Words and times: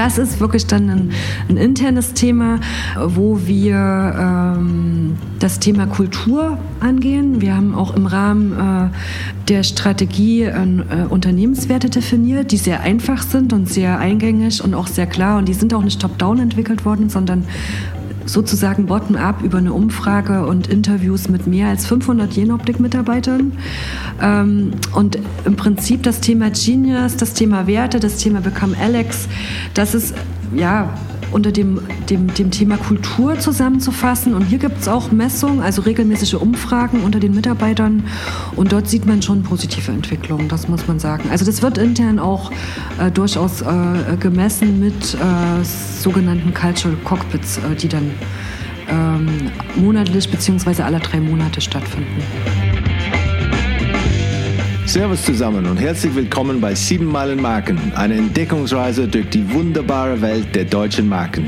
das 0.00 0.16
ist 0.16 0.40
wirklich 0.40 0.66
dann 0.66 0.88
ein, 0.88 1.12
ein 1.50 1.58
internes 1.58 2.14
Thema, 2.14 2.58
wo 2.98 3.40
wir 3.44 3.76
ähm, 3.76 5.18
das 5.40 5.58
Thema 5.58 5.86
Kultur 5.86 6.56
angehen. 6.80 7.42
Wir 7.42 7.54
haben 7.54 7.74
auch 7.74 7.94
im 7.94 8.06
Rahmen 8.06 8.52
äh, 8.52 8.88
der 9.50 9.62
Strategie 9.62 10.44
äh, 10.44 10.56
Unternehmenswerte 11.10 11.90
definiert, 11.90 12.50
die 12.50 12.56
sehr 12.56 12.80
einfach 12.80 13.22
sind 13.22 13.52
und 13.52 13.68
sehr 13.68 13.98
eingängig 13.98 14.64
und 14.64 14.72
auch 14.72 14.86
sehr 14.86 15.06
klar. 15.06 15.36
Und 15.36 15.48
die 15.50 15.54
sind 15.54 15.74
auch 15.74 15.82
nicht 15.82 16.00
top-down 16.00 16.38
entwickelt 16.38 16.86
worden, 16.86 17.10
sondern 17.10 17.44
sozusagen 18.26 18.86
bottom-up 18.86 19.42
über 19.42 19.58
eine 19.58 19.72
Umfrage 19.72 20.46
und 20.46 20.66
Interviews 20.68 21.28
mit 21.28 21.46
mehr 21.46 21.68
als 21.68 21.86
500 21.86 22.32
Jenoptik-Mitarbeitern. 22.32 23.52
Ähm, 24.20 24.72
und 24.94 25.18
im 25.44 25.56
Prinzip 25.56 26.02
das 26.02 26.20
Thema 26.20 26.50
Genius, 26.50 27.16
das 27.16 27.34
Thema 27.34 27.66
Werte, 27.66 28.00
das 28.00 28.16
Thema 28.16 28.40
Become 28.40 28.76
Alex, 28.78 29.28
das 29.74 29.94
ist 29.94 30.14
ja 30.54 30.90
unter 31.32 31.52
dem, 31.52 31.80
dem, 32.08 32.32
dem 32.34 32.50
Thema 32.50 32.76
Kultur 32.76 33.38
zusammenzufassen. 33.38 34.34
Und 34.34 34.42
hier 34.42 34.58
gibt 34.58 34.80
es 34.80 34.88
auch 34.88 35.12
Messungen, 35.12 35.60
also 35.60 35.82
regelmäßige 35.82 36.34
Umfragen 36.34 37.02
unter 37.02 37.20
den 37.20 37.34
Mitarbeitern. 37.34 38.04
Und 38.56 38.72
dort 38.72 38.88
sieht 38.88 39.06
man 39.06 39.22
schon 39.22 39.42
positive 39.42 39.90
Entwicklungen, 39.92 40.48
das 40.48 40.68
muss 40.68 40.86
man 40.86 40.98
sagen. 40.98 41.30
Also 41.30 41.44
das 41.44 41.62
wird 41.62 41.78
intern 41.78 42.18
auch 42.18 42.50
äh, 42.98 43.10
durchaus 43.10 43.62
äh, 43.62 44.16
gemessen 44.18 44.80
mit 44.80 45.14
äh, 45.14 45.64
sogenannten 45.64 46.52
Cultural 46.54 46.96
Cockpits, 47.04 47.58
äh, 47.58 47.74
die 47.74 47.88
dann 47.88 48.10
ähm, 48.88 49.50
monatlich 49.76 50.30
bzw. 50.30 50.82
alle 50.82 50.98
drei 50.98 51.20
Monate 51.20 51.60
stattfinden. 51.60 52.22
Servus 54.90 55.22
zusammen 55.22 55.66
und 55.66 55.76
herzlich 55.76 56.12
willkommen 56.16 56.60
bei 56.60 56.74
7 56.74 57.04
Meilen 57.04 57.40
Marken, 57.40 57.78
eine 57.94 58.16
Entdeckungsreise 58.16 59.06
durch 59.06 59.28
die 59.28 59.48
wunderbare 59.54 60.20
Welt 60.20 60.52
der 60.56 60.64
deutschen 60.64 61.08
Marken. 61.08 61.46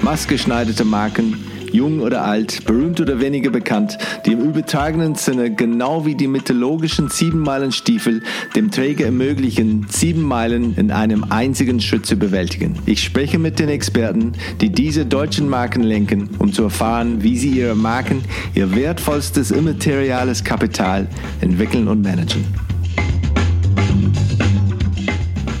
Maßgeschneiderte 0.00 0.86
Marken, 0.86 1.36
jung 1.70 2.00
oder 2.00 2.24
alt, 2.24 2.64
berühmt 2.64 2.98
oder 2.98 3.20
weniger 3.20 3.50
bekannt, 3.50 3.98
die 4.24 4.32
im 4.32 4.40
übertragenen 4.40 5.16
Sinne 5.16 5.54
genau 5.54 6.06
wie 6.06 6.14
die 6.14 6.28
mythologischen 6.28 7.10
7 7.10 7.38
Meilen 7.38 7.72
Stiefel 7.72 8.22
dem 8.56 8.70
Träger 8.70 9.04
ermöglichen, 9.04 9.84
7 9.90 10.22
Meilen 10.22 10.74
in 10.78 10.90
einem 10.90 11.24
einzigen 11.28 11.82
Schritt 11.82 12.06
zu 12.06 12.16
bewältigen. 12.16 12.74
Ich 12.86 13.04
spreche 13.04 13.38
mit 13.38 13.58
den 13.58 13.68
Experten, 13.68 14.32
die 14.62 14.70
diese 14.70 15.04
deutschen 15.04 15.50
Marken 15.50 15.82
lenken, 15.82 16.30
um 16.38 16.54
zu 16.54 16.62
erfahren, 16.62 17.22
wie 17.22 17.36
sie 17.36 17.50
ihre 17.50 17.76
Marken, 17.76 18.22
ihr 18.54 18.74
wertvollstes 18.74 19.50
immateriales 19.50 20.42
Kapital 20.42 21.06
entwickeln 21.42 21.86
und 21.86 22.00
managen. 22.00 22.46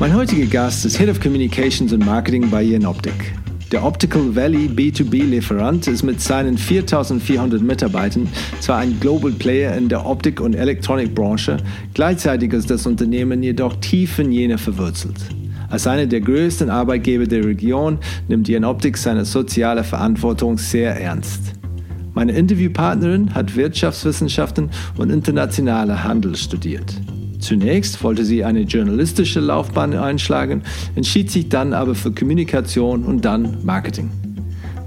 Mein 0.00 0.14
heutiger 0.14 0.46
Gast 0.46 0.84
ist 0.86 0.96
Head 0.96 1.08
of 1.08 1.18
Communications 1.18 1.92
and 1.92 2.06
Marketing 2.06 2.48
bei 2.48 2.62
Jenoptik. 2.62 3.34
Der 3.72 3.84
Optical 3.84 4.36
Valley 4.36 4.68
B2B-Lieferant 4.68 5.88
ist 5.88 6.04
mit 6.04 6.20
seinen 6.20 6.56
4400 6.56 7.60
Mitarbeitern 7.60 8.28
zwar 8.60 8.78
ein 8.78 9.00
Global 9.00 9.32
Player 9.32 9.76
in 9.76 9.88
der 9.88 10.06
Optik- 10.06 10.40
und 10.40 10.54
Elektronikbranche, 10.54 11.56
gleichzeitig 11.94 12.52
ist 12.52 12.70
das 12.70 12.86
Unternehmen 12.86 13.42
jedoch 13.42 13.74
tief 13.80 14.20
in 14.20 14.30
Jena 14.30 14.56
verwurzelt. 14.56 15.18
Als 15.68 15.88
einer 15.88 16.06
der 16.06 16.20
größten 16.20 16.70
Arbeitgeber 16.70 17.26
der 17.26 17.44
Region 17.44 17.98
nimmt 18.28 18.46
Jenoptik 18.46 18.96
seine 18.96 19.24
soziale 19.24 19.82
Verantwortung 19.82 20.58
sehr 20.58 20.94
ernst. 20.94 21.54
Meine 22.14 22.32
Interviewpartnerin 22.32 23.34
hat 23.34 23.56
Wirtschaftswissenschaften 23.56 24.70
und 24.96 25.10
internationale 25.10 26.04
Handel 26.04 26.36
studiert. 26.36 26.94
Zunächst 27.38 28.02
wollte 28.02 28.24
sie 28.24 28.44
eine 28.44 28.62
journalistische 28.62 29.40
Laufbahn 29.40 29.94
einschlagen, 29.94 30.62
entschied 30.96 31.30
sich 31.30 31.48
dann 31.48 31.72
aber 31.72 31.94
für 31.94 32.12
Kommunikation 32.12 33.04
und 33.04 33.24
dann 33.24 33.58
Marketing. 33.64 34.10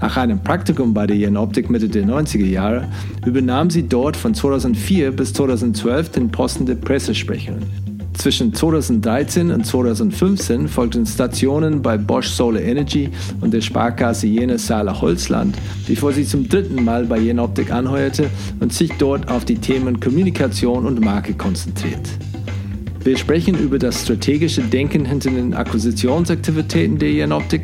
Nach 0.00 0.16
einem 0.16 0.42
Praktikum 0.42 0.92
bei 0.92 1.06
der 1.06 1.16
Jenoptik 1.16 1.70
Mitte 1.70 1.88
der 1.88 2.04
90er 2.04 2.44
Jahre 2.44 2.88
übernahm 3.24 3.70
sie 3.70 3.88
dort 3.88 4.16
von 4.16 4.34
2004 4.34 5.12
bis 5.12 5.32
2012 5.32 6.08
den 6.10 6.28
Posten 6.28 6.66
der 6.66 6.74
Pressesprecherin. 6.74 7.62
Zwischen 8.14 8.52
2013 8.52 9.50
und 9.50 9.64
2015 9.64 10.68
folgten 10.68 11.06
Stationen 11.06 11.82
bei 11.82 11.96
Bosch 11.96 12.28
Solar 12.28 12.60
Energy 12.60 13.10
und 13.40 13.54
der 13.54 13.60
Sparkasse 13.60 14.26
Jena 14.26 14.58
Saale 14.58 15.00
Holzland, 15.00 15.56
bevor 15.86 16.12
sie 16.12 16.26
zum 16.26 16.48
dritten 16.48 16.84
Mal 16.84 17.06
bei 17.06 17.18
Jenoptik 17.18 17.72
anheuerte 17.72 18.28
und 18.60 18.72
sich 18.72 18.90
dort 18.98 19.28
auf 19.28 19.44
die 19.44 19.56
Themen 19.56 20.00
Kommunikation 20.00 20.84
und 20.84 21.00
Marke 21.00 21.34
konzentriert. 21.34 22.08
Wir 23.04 23.18
sprechen 23.18 23.58
über 23.58 23.80
das 23.80 24.02
strategische 24.02 24.62
Denken 24.62 25.04
hinter 25.04 25.30
den 25.30 25.54
Akquisitionsaktivitäten 25.54 26.98
der 26.98 27.10
Jenoptik, 27.10 27.62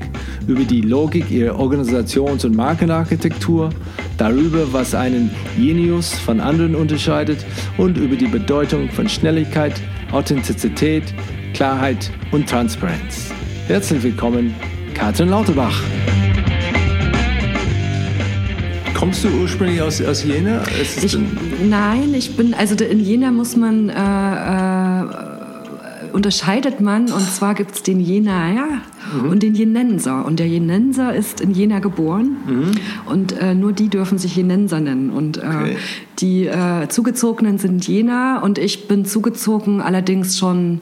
über 0.48 0.64
die 0.64 0.80
Logik 0.80 1.30
ihrer 1.30 1.56
Organisations- 1.60 2.44
und 2.44 2.56
Markenarchitektur, 2.56 3.70
darüber, 4.16 4.72
was 4.72 4.96
einen 4.96 5.30
Genius 5.56 6.12
von 6.14 6.40
anderen 6.40 6.74
unterscheidet 6.74 7.46
und 7.76 7.98
über 7.98 8.16
die 8.16 8.26
Bedeutung 8.26 8.90
von 8.90 9.08
Schnelligkeit, 9.08 9.80
Authentizität, 10.10 11.04
Klarheit 11.54 12.10
und 12.32 12.48
Transparenz. 12.48 13.30
Herzlich 13.68 14.02
willkommen, 14.02 14.56
Katrin 14.94 15.28
Lauterbach. 15.28 15.80
Kommst 18.98 19.22
du 19.22 19.28
ursprünglich 19.28 19.80
aus, 19.80 20.02
aus 20.02 20.24
Jena? 20.24 20.60
Ich, 20.82 21.16
nein, 21.64 22.12
ich 22.14 22.36
bin, 22.36 22.52
also 22.52 22.74
in 22.84 22.98
Jena 22.98 23.30
muss 23.30 23.54
man, 23.54 23.88
äh, 23.90 23.92
äh, 23.94 25.27
unterscheidet 26.12 26.80
man, 26.80 27.10
und 27.10 27.22
zwar 27.22 27.54
gibt 27.54 27.72
es 27.74 27.82
den 27.82 28.00
Jenaer 28.00 28.82
mhm. 29.12 29.30
und 29.30 29.42
den 29.42 29.54
Jenenser. 29.54 30.24
Und 30.24 30.38
der 30.38 30.48
Jenenser 30.48 31.14
ist 31.14 31.40
in 31.40 31.52
Jena 31.52 31.78
geboren 31.78 32.36
mhm. 32.46 32.70
und 33.06 33.32
äh, 33.32 33.54
nur 33.54 33.72
die 33.72 33.88
dürfen 33.88 34.18
sich 34.18 34.36
Jenenser 34.36 34.80
nennen. 34.80 35.10
Und 35.10 35.38
äh, 35.38 35.40
okay. 35.40 35.76
die 36.18 36.46
äh, 36.46 36.88
Zugezogenen 36.88 37.58
sind 37.58 37.86
Jena 37.86 38.40
und 38.40 38.58
ich 38.58 38.88
bin 38.88 39.04
zugezogen, 39.04 39.80
allerdings 39.80 40.38
schon 40.38 40.80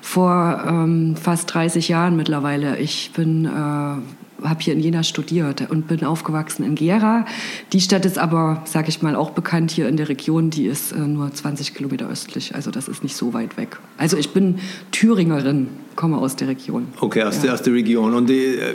vor 0.00 0.64
ähm, 0.66 1.16
fast 1.16 1.54
30 1.54 1.88
Jahren 1.88 2.16
mittlerweile. 2.16 2.78
Ich 2.78 3.12
bin 3.14 3.46
äh, 3.46 4.23
habe 4.42 4.60
hier 4.60 4.74
in 4.74 4.80
Jena 4.80 5.02
studiert 5.02 5.70
und 5.70 5.88
bin 5.88 6.04
aufgewachsen 6.04 6.64
in 6.64 6.74
Gera. 6.74 7.24
Die 7.72 7.80
Stadt 7.80 8.04
ist 8.04 8.18
aber, 8.18 8.62
sage 8.64 8.88
ich 8.88 9.02
mal, 9.02 9.16
auch 9.16 9.30
bekannt 9.30 9.70
hier 9.70 9.88
in 9.88 9.96
der 9.96 10.08
Region. 10.08 10.50
Die 10.50 10.66
ist 10.66 10.92
äh, 10.92 10.98
nur 10.98 11.32
20 11.32 11.74
Kilometer 11.74 12.08
östlich, 12.08 12.54
also 12.54 12.70
das 12.70 12.88
ist 12.88 13.02
nicht 13.02 13.16
so 13.16 13.32
weit 13.32 13.56
weg. 13.56 13.78
Also 13.96 14.16
ich 14.16 14.30
bin 14.30 14.58
Thüringerin, 14.90 15.68
komme 15.96 16.18
aus 16.18 16.36
der 16.36 16.48
Region. 16.48 16.88
Okay, 17.00 17.22
aus, 17.22 17.36
ja. 17.36 17.42
der, 17.42 17.54
aus 17.54 17.62
der 17.62 17.72
Region. 17.72 18.14
Und 18.14 18.28
die, 18.28 18.56
äh, 18.56 18.74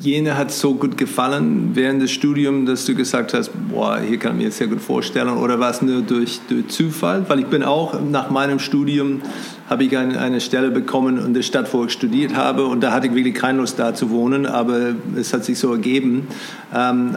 Jena 0.00 0.36
hat 0.36 0.52
so 0.52 0.74
gut 0.74 0.98
gefallen 0.98 1.70
während 1.74 2.02
des 2.02 2.10
Studiums, 2.10 2.68
dass 2.68 2.84
du 2.84 2.94
gesagt 2.94 3.32
hast, 3.32 3.50
boah, 3.70 3.98
hier 4.00 4.18
kann 4.18 4.38
ich 4.38 4.44
mir 4.44 4.50
sehr 4.50 4.66
gut 4.66 4.80
vorstellen. 4.80 5.30
Oder 5.30 5.58
war 5.58 5.70
es 5.70 5.80
nur 5.80 6.02
durch, 6.02 6.40
durch 6.48 6.68
Zufall? 6.68 7.24
Weil 7.28 7.40
ich 7.40 7.46
bin 7.46 7.62
auch 7.62 7.98
nach 8.00 8.30
meinem 8.30 8.58
Studium 8.58 9.22
habe 9.68 9.84
ich 9.84 9.96
eine, 9.96 10.20
eine 10.20 10.40
Stelle 10.40 10.70
bekommen 10.70 11.18
in 11.18 11.34
der 11.34 11.42
Stadt, 11.42 11.72
wo 11.72 11.84
ich 11.84 11.92
studiert 11.92 12.34
habe. 12.34 12.66
Und 12.66 12.82
da 12.82 12.92
hatte 12.92 13.06
ich 13.06 13.14
wirklich 13.14 13.34
keine 13.34 13.58
Lust, 13.58 13.78
da 13.78 13.94
zu 13.94 14.10
wohnen, 14.10 14.46
aber 14.46 14.94
es 15.16 15.32
hat 15.32 15.44
sich 15.44 15.58
so 15.58 15.72
ergeben. 15.72 16.28
Ähm, 16.74 17.16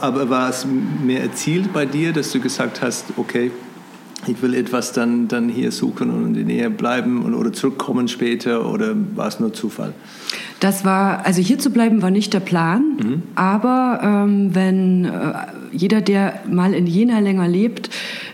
aber 0.00 0.28
war 0.28 0.50
es 0.50 0.66
mehr 0.66 1.22
erzielt 1.22 1.72
bei 1.72 1.86
dir, 1.86 2.12
dass 2.12 2.32
du 2.32 2.40
gesagt 2.40 2.82
hast, 2.82 3.06
okay, 3.16 3.50
ich 4.26 4.42
will 4.42 4.54
etwas 4.54 4.92
dann, 4.92 5.28
dann 5.28 5.48
hier 5.48 5.72
suchen 5.72 6.10
und 6.10 6.26
in 6.26 6.34
der 6.34 6.44
Nähe 6.44 6.70
bleiben 6.70 7.22
und, 7.22 7.34
oder 7.34 7.52
zurückkommen 7.52 8.06
später 8.08 8.70
oder 8.70 8.94
war 9.16 9.28
es 9.28 9.40
nur 9.40 9.52
Zufall? 9.52 9.94
Das 10.60 10.84
war, 10.84 11.24
also 11.24 11.40
hier 11.40 11.58
zu 11.58 11.70
bleiben 11.70 12.02
war 12.02 12.10
nicht 12.10 12.34
der 12.34 12.40
Plan, 12.40 12.82
mhm. 13.02 13.22
aber 13.34 14.00
ähm, 14.02 14.54
wenn 14.54 15.06
äh, 15.06 15.32
jeder, 15.72 16.02
der 16.02 16.40
mal 16.50 16.74
in 16.74 16.86
Jena 16.86 17.20
länger 17.20 17.48
lebt, 17.48 17.88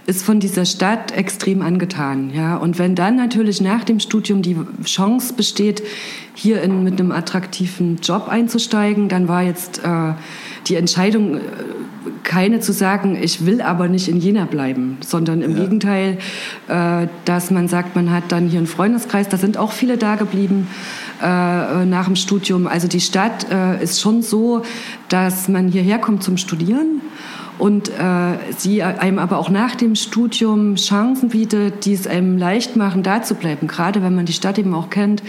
ist 0.06 0.24
von 0.24 0.38
dieser 0.38 0.64
Stadt 0.64 1.12
extrem 1.12 1.62
angetan. 1.62 2.30
Ja? 2.32 2.56
Und 2.56 2.78
wenn 2.78 2.94
dann 2.94 3.16
natürlich 3.16 3.60
nach 3.60 3.84
dem 3.84 3.98
Studium 4.00 4.40
die 4.40 4.56
Chance 4.84 5.34
besteht, 5.34 5.82
hier 6.34 6.62
in, 6.62 6.84
mit 6.84 7.00
einem 7.00 7.12
attraktiven 7.12 7.96
Job 8.02 8.28
einzusteigen, 8.28 9.08
dann 9.08 9.26
war 9.26 9.42
jetzt 9.42 9.82
äh, 9.84 10.12
die 10.68 10.76
Entscheidung, 10.76 11.36
äh, 11.36 11.40
keine 12.22 12.60
zu 12.60 12.72
sagen, 12.72 13.18
ich 13.20 13.46
will 13.46 13.60
aber 13.60 13.88
nicht 13.88 14.08
in 14.08 14.18
Jena 14.18 14.44
bleiben, 14.44 14.98
sondern 15.00 15.42
im 15.42 15.56
ja. 15.56 15.64
Gegenteil, 15.64 16.18
äh, 16.68 17.08
dass 17.24 17.50
man 17.50 17.66
sagt, 17.68 17.96
man 17.96 18.10
hat 18.10 18.24
dann 18.30 18.48
hier 18.48 18.58
einen 18.58 18.66
Freundeskreis, 18.68 19.28
da 19.28 19.38
sind 19.38 19.56
auch 19.56 19.72
viele 19.72 19.96
da 19.96 20.16
geblieben 20.16 20.68
äh, 21.22 21.84
nach 21.84 22.04
dem 22.04 22.16
Studium. 22.16 22.66
Also 22.66 22.86
die 22.86 23.00
Stadt 23.00 23.50
äh, 23.50 23.82
ist 23.82 24.00
schon 24.00 24.22
so, 24.22 24.62
dass 25.08 25.48
man 25.48 25.68
hierher 25.68 25.98
kommt 25.98 26.22
zum 26.22 26.36
Studieren 26.36 27.00
und 27.58 27.88
äh, 27.88 28.38
sie 28.56 28.82
einem 28.82 29.18
aber 29.18 29.38
auch 29.38 29.48
nach 29.48 29.74
dem 29.74 29.94
Studium 29.94 30.76
Chancen 30.76 31.30
bietet, 31.30 31.86
die 31.86 31.94
es 31.94 32.06
einem 32.06 32.36
leicht 32.36 32.76
machen, 32.76 33.02
da 33.02 33.22
zu 33.22 33.34
bleiben. 33.34 33.66
Gerade 33.66 34.02
wenn 34.02 34.14
man 34.14 34.26
die 34.26 34.32
Stadt 34.32 34.58
eben 34.58 34.74
auch 34.74 34.90
kennt, 34.90 35.22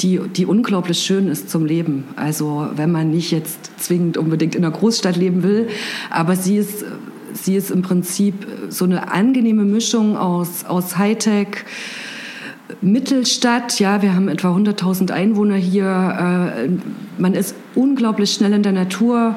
die, 0.00 0.20
die 0.34 0.46
unglaublich 0.46 0.98
schön 0.98 1.28
ist 1.28 1.50
zum 1.50 1.64
Leben. 1.64 2.04
Also 2.16 2.68
wenn 2.74 2.90
man 2.90 3.10
nicht 3.10 3.30
jetzt 3.30 3.70
zwingend 3.80 4.16
unbedingt 4.16 4.54
in 4.54 4.64
einer 4.64 4.76
Großstadt 4.76 5.16
leben 5.16 5.42
will, 5.42 5.68
aber 6.10 6.34
sie 6.34 6.56
ist, 6.56 6.84
sie 7.32 7.54
ist 7.54 7.70
im 7.70 7.82
Prinzip 7.82 8.46
so 8.68 8.84
eine 8.84 9.12
angenehme 9.12 9.64
Mischung 9.64 10.16
aus, 10.16 10.64
aus 10.64 10.98
Hightech, 10.98 11.64
Mittelstadt, 12.80 13.80
ja, 13.80 14.02
wir 14.02 14.14
haben 14.14 14.28
etwa 14.28 14.54
100.000 14.54 15.10
Einwohner 15.10 15.56
hier. 15.56 16.54
Äh, 16.54 16.68
man 17.16 17.34
ist 17.34 17.54
unglaublich 17.74 18.32
schnell 18.32 18.52
in 18.52 18.62
der 18.62 18.72
Natur. 18.72 19.36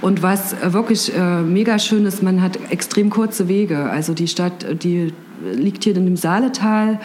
Und 0.00 0.22
was 0.22 0.54
wirklich 0.62 1.14
äh, 1.14 1.42
mega 1.42 1.78
schön 1.78 2.06
ist, 2.06 2.22
man 2.22 2.40
hat 2.40 2.58
extrem 2.70 3.10
kurze 3.10 3.48
Wege. 3.48 3.90
Also 3.90 4.14
die 4.14 4.28
Stadt, 4.28 4.82
die 4.82 5.12
liegt 5.52 5.84
hier 5.84 5.96
in 5.96 6.04
dem 6.04 6.16
Saaletal 6.16 7.00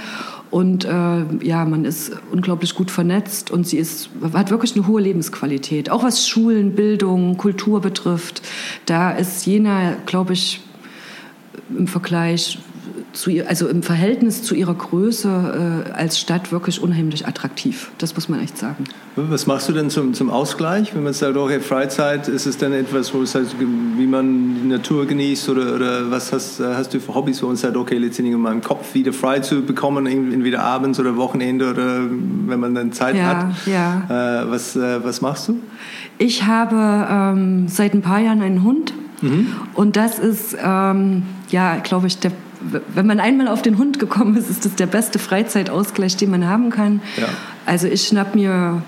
und 0.54 0.86
äh, 0.86 1.24
ja, 1.42 1.66
man 1.66 1.84
ist 1.84 2.12
unglaublich 2.32 2.76
gut 2.76 2.92
vernetzt 2.92 3.50
und 3.50 3.68
sie 3.68 3.78
ist, 3.78 4.10
hat 4.34 4.52
wirklich 4.52 4.76
eine 4.76 4.86
hohe 4.86 5.02
Lebensqualität. 5.02 5.90
Auch 5.90 6.04
was 6.04 6.28
Schulen, 6.28 6.76
Bildung, 6.76 7.38
Kultur 7.38 7.82
betrifft. 7.82 8.44
Da 8.86 9.10
ist 9.10 9.48
Jena, 9.48 9.96
glaube 10.06 10.34
ich, 10.34 10.62
im 11.76 11.88
Vergleich 11.88 12.60
zu 13.14 13.30
ihr, 13.30 13.48
also 13.48 13.68
im 13.68 13.84
Verhältnis 13.84 14.42
zu 14.42 14.56
ihrer 14.56 14.74
Größe 14.74 15.86
äh, 15.88 15.92
als 15.92 16.20
Stadt 16.20 16.52
wirklich 16.52 16.82
unheimlich 16.82 17.28
attraktiv. 17.28 17.92
Das 18.00 18.16
muss 18.16 18.28
man 18.28 18.42
echt 18.42 18.58
sagen. 18.58 18.86
Was 19.16 19.46
machst 19.46 19.70
du 19.70 19.74
denn 19.74 19.92
zum, 19.92 20.16
zum 20.16 20.32
Ausgleich? 20.32 20.96
Wenn 20.96 21.04
man 21.04 21.14
sagt, 21.14 21.38
okay, 21.38 21.60
Freizeit, 21.60 22.28
ist 22.28 22.48
es 22.48 22.58
dann 22.58 22.74
etwas, 22.74 23.14
wo 23.14 23.22
es 23.22 23.36
heißt, 23.36 23.56
wie 23.60 24.08
man 24.08 24.56
die 24.64 24.68
Natur 24.68 25.06
genießt 25.06 25.50
oder, 25.50 25.76
oder 25.76 26.12
was 26.12 26.34
hast, 26.34 26.60
hast 26.60 26.94
du 26.94 27.00
für 27.00 27.14
Hobbys, 27.14 27.42
wo 27.44 27.48
man 27.48 27.56
sagt, 27.56 27.78
okay, 27.78 27.98
letztendlich 28.00 28.36
um 28.36 28.42
meinen 28.42 28.62
Kopf 28.62 28.96
wieder 28.96 29.14
frei 29.14 29.40
zu 29.40 29.62
bekommen, 29.62 30.08
entweder 30.08 30.64
abends 30.64 31.00
oder 31.00 31.16
Wochenende 31.16 31.70
oder 31.70 32.02
wenn 32.48 32.60
man 32.60 32.74
dann 32.74 32.92
Zeit 32.92 33.16
ja, 33.16 33.24
hat? 33.24 33.68
Ja. 33.68 34.42
Äh, 34.42 34.50
was, 34.50 34.76
äh, 34.76 35.04
was 35.04 35.22
machst 35.22 35.48
du? 35.50 35.60
Ich 36.18 36.46
habe 36.46 36.76
ähm, 37.38 37.68
seit 37.68 37.94
ein 37.94 38.02
paar 38.02 38.20
Jahren 38.20 38.42
einen 38.42 38.64
Hund 38.64 38.94
mhm. 39.22 39.48
und 39.76 39.96
das 39.96 40.18
ist, 40.18 40.58
ähm, 40.60 41.24
ja, 41.50 41.78
glaube 41.78 42.08
ich, 42.08 42.18
der 42.18 42.32
wenn 42.94 43.06
man 43.06 43.20
einmal 43.20 43.48
auf 43.48 43.62
den 43.62 43.78
Hund 43.78 44.00
gekommen 44.00 44.36
ist, 44.38 44.50
ist 44.50 44.66
das 44.66 44.76
der 44.76 44.88
beste 44.88 45.20
Freizeitausgleich, 45.20 46.18
den 46.18 46.32
man 46.32 46.48
haben 46.48 46.70
kann. 46.70 47.02
Ja. 47.18 47.28
Also 47.66 47.88
ich 47.88 48.08
schnapp 48.08 48.36
mir 48.36 48.82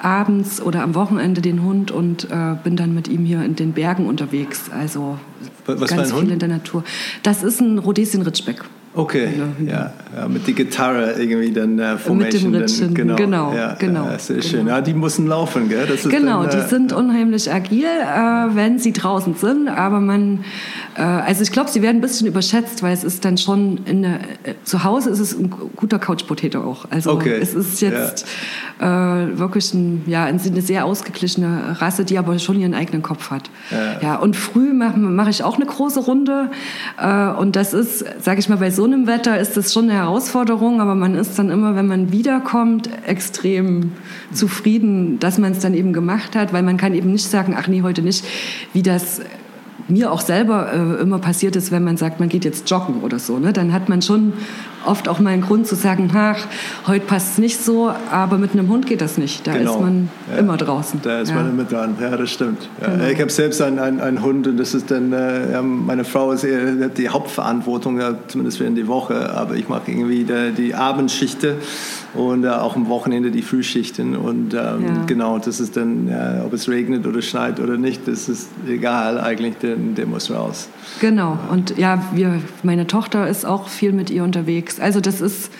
abends 0.00 0.60
oder 0.60 0.82
am 0.82 0.94
Wochenende 0.94 1.40
den 1.40 1.62
Hund 1.62 1.90
und 1.90 2.30
äh, 2.30 2.54
bin 2.62 2.76
dann 2.76 2.94
mit 2.94 3.08
ihm 3.08 3.24
hier 3.24 3.42
in 3.42 3.56
den 3.56 3.72
Bergen 3.72 4.06
unterwegs. 4.06 4.70
Also 4.70 5.18
Was 5.66 5.90
ganz 5.90 6.10
viel 6.10 6.20
Hund? 6.20 6.30
in 6.30 6.38
der 6.38 6.48
Natur. 6.48 6.84
Das 7.22 7.42
ist 7.42 7.60
ein 7.60 7.78
Rhodesian 7.78 8.22
Ritschbeck. 8.22 8.62
Okay, 8.98 9.28
ja, 9.64 9.92
ja, 10.16 10.26
mit 10.26 10.44
der 10.48 10.54
Gitarre 10.54 11.12
irgendwie 11.12 11.52
dann 11.52 11.78
äh, 11.78 11.96
Formation. 11.98 12.50
Mit 12.50 12.58
dem 12.58 12.62
Ritschen, 12.62 12.94
genau, 12.94 13.14
genau. 13.14 13.54
Ja, 13.54 13.74
genau 13.74 14.06
ja, 14.06 14.18
sehr 14.18 14.38
genau. 14.38 14.48
schön. 14.48 14.66
Ja, 14.66 14.80
die 14.80 14.92
müssen 14.92 15.28
laufen, 15.28 15.68
gell? 15.68 15.86
genau, 16.08 16.42
dann, 16.42 16.50
die 16.50 16.56
äh, 16.56 16.68
sind 16.68 16.92
unheimlich 16.92 17.48
agil, 17.48 17.84
äh, 17.84 18.56
wenn 18.56 18.80
sie 18.80 18.92
draußen 18.92 19.36
sind, 19.36 19.68
aber 19.68 20.00
man, 20.00 20.40
äh, 20.96 21.02
also 21.02 21.44
ich 21.44 21.52
glaube, 21.52 21.70
sie 21.70 21.80
werden 21.80 21.98
ein 21.98 22.00
bisschen 22.00 22.26
überschätzt, 22.26 22.82
weil 22.82 22.92
es 22.92 23.04
ist 23.04 23.24
dann 23.24 23.38
schon, 23.38 23.82
in 23.84 24.02
der, 24.02 24.14
äh, 24.42 24.54
zu 24.64 24.82
Hause 24.82 25.10
ist 25.10 25.20
es 25.20 25.38
ein 25.38 25.48
guter 25.76 26.00
Couch-Potato 26.00 26.58
auch. 26.60 26.86
Also 26.90 27.12
okay. 27.12 27.38
es 27.40 27.54
ist 27.54 27.80
jetzt 27.80 28.26
äh, 28.80 28.84
wirklich 28.84 29.72
ein, 29.74 30.02
ja, 30.08 30.24
eine 30.24 30.40
sehr 30.40 30.84
ausgeglichene 30.84 31.80
Rasse, 31.80 32.04
die 32.04 32.18
aber 32.18 32.40
schon 32.40 32.58
ihren 32.58 32.74
eigenen 32.74 33.02
Kopf 33.02 33.30
hat. 33.30 33.48
Ja, 34.02 34.16
und 34.16 34.34
früh 34.34 34.72
mache 34.72 34.98
mach 34.98 35.28
ich 35.28 35.44
auch 35.44 35.54
eine 35.54 35.66
große 35.66 36.00
Runde 36.00 36.50
äh, 37.00 37.28
und 37.28 37.54
das 37.54 37.74
ist, 37.74 38.04
sage 38.20 38.40
ich 38.40 38.48
mal, 38.48 38.58
bei 38.58 38.72
so 38.72 38.87
einem 38.92 39.06
Wetter 39.06 39.38
ist 39.38 39.56
das 39.56 39.72
schon 39.72 39.84
eine 39.84 39.94
Herausforderung, 39.94 40.80
aber 40.80 40.94
man 40.94 41.14
ist 41.14 41.38
dann 41.38 41.50
immer, 41.50 41.76
wenn 41.76 41.86
man 41.86 42.12
wiederkommt, 42.12 42.88
extrem 43.06 43.92
zufrieden, 44.32 45.18
dass 45.18 45.38
man 45.38 45.52
es 45.52 45.60
dann 45.60 45.74
eben 45.74 45.92
gemacht 45.92 46.36
hat, 46.36 46.52
weil 46.52 46.62
man 46.62 46.76
kann 46.76 46.94
eben 46.94 47.12
nicht 47.12 47.28
sagen, 47.28 47.54
ach 47.56 47.68
nee, 47.68 47.82
heute 47.82 48.02
nicht, 48.02 48.24
wie 48.72 48.82
das 48.82 49.20
mir 49.88 50.12
auch 50.12 50.20
selber 50.20 50.72
äh, 50.72 51.02
immer 51.02 51.18
passiert 51.18 51.56
ist, 51.56 51.72
wenn 51.72 51.82
man 51.82 51.96
sagt, 51.96 52.20
man 52.20 52.28
geht 52.28 52.44
jetzt 52.44 52.68
joggen 52.70 53.00
oder 53.02 53.18
so. 53.18 53.38
Ne? 53.38 53.52
Dann 53.52 53.72
hat 53.72 53.88
man 53.88 54.02
schon 54.02 54.34
oft 54.88 55.08
auch 55.08 55.20
mal 55.20 55.30
einen 55.30 55.42
Grund 55.42 55.66
zu 55.66 55.74
sagen, 55.74 56.10
ach, 56.14 56.46
heute 56.86 57.06
passt 57.06 57.32
es 57.32 57.38
nicht 57.38 57.62
so, 57.62 57.92
aber 58.10 58.38
mit 58.38 58.52
einem 58.52 58.68
Hund 58.68 58.86
geht 58.86 59.00
das 59.00 59.18
nicht. 59.18 59.46
Da 59.46 59.56
genau. 59.56 59.74
ist 59.74 59.80
man 59.80 60.08
ja. 60.32 60.38
immer 60.38 60.56
draußen. 60.56 61.00
Da 61.02 61.20
ist 61.20 61.28
ja. 61.28 61.36
man 61.36 61.50
immer 61.50 61.64
dran, 61.64 61.96
ja, 62.00 62.16
das 62.16 62.30
stimmt. 62.30 62.68
Genau. 62.80 63.04
Ich 63.04 63.20
habe 63.20 63.30
selbst 63.30 63.60
einen, 63.62 63.78
einen, 63.78 64.00
einen, 64.00 64.22
Hund 64.22 64.46
und 64.46 64.56
das 64.56 64.74
ist 64.74 64.90
dann, 64.90 65.12
äh, 65.12 65.62
meine 65.62 66.04
Frau 66.04 66.32
ist 66.32 66.44
eher, 66.44 66.88
die 66.88 67.08
Hauptverantwortung, 67.08 68.00
zumindest 68.26 68.60
während 68.60 68.78
die 68.78 68.88
Woche, 68.88 69.32
aber 69.34 69.54
ich 69.54 69.68
mache 69.68 69.90
irgendwie 69.90 70.24
die, 70.24 70.52
die 70.56 70.74
Abendschichte 70.74 71.56
und 72.14 72.44
äh, 72.44 72.48
auch 72.48 72.74
am 72.74 72.88
Wochenende 72.88 73.30
die 73.30 73.42
Frühschichten. 73.42 74.16
Und 74.16 74.54
ähm, 74.54 75.06
genau, 75.06 75.38
das 75.38 75.60
ist 75.60 75.76
dann, 75.76 76.12
ob 76.44 76.52
es 76.52 76.68
regnet 76.68 77.06
oder 77.06 77.22
schneit 77.22 77.60
oder 77.60 77.76
nicht, 77.76 78.08
das 78.08 78.28
ist 78.28 78.48
egal 78.66 79.20
eigentlich, 79.20 79.56
der, 79.58 79.76
der 79.76 80.06
muss 80.06 80.30
raus. 80.30 80.68
Genau, 81.00 81.38
und 81.50 81.76
ja, 81.78 82.02
wir, 82.12 82.40
meine 82.62 82.86
Tochter 82.86 83.28
ist 83.28 83.44
auch 83.44 83.68
viel 83.68 83.92
mit 83.92 84.10
ihr 84.10 84.24
unterwegs. 84.24 84.77
Also 84.80 85.00
das 85.00 85.20
ist 85.20 85.50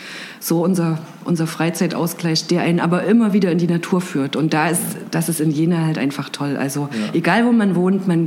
so 0.40 0.62
unser, 0.62 0.98
unser 1.24 1.46
Freizeitausgleich, 1.46 2.46
der 2.46 2.62
einen 2.62 2.80
aber 2.80 3.04
immer 3.04 3.32
wieder 3.32 3.50
in 3.50 3.58
die 3.58 3.66
Natur 3.66 4.00
führt. 4.00 4.36
Und 4.36 4.54
da 4.54 4.68
ist, 4.68 4.82
das 5.10 5.28
ist 5.28 5.40
in 5.40 5.50
Jena 5.50 5.84
halt 5.84 5.98
einfach 5.98 6.28
toll. 6.28 6.56
Also 6.56 6.88
ja. 6.92 7.14
egal 7.14 7.44
wo 7.46 7.52
man 7.52 7.74
wohnt, 7.74 8.06
man 8.06 8.26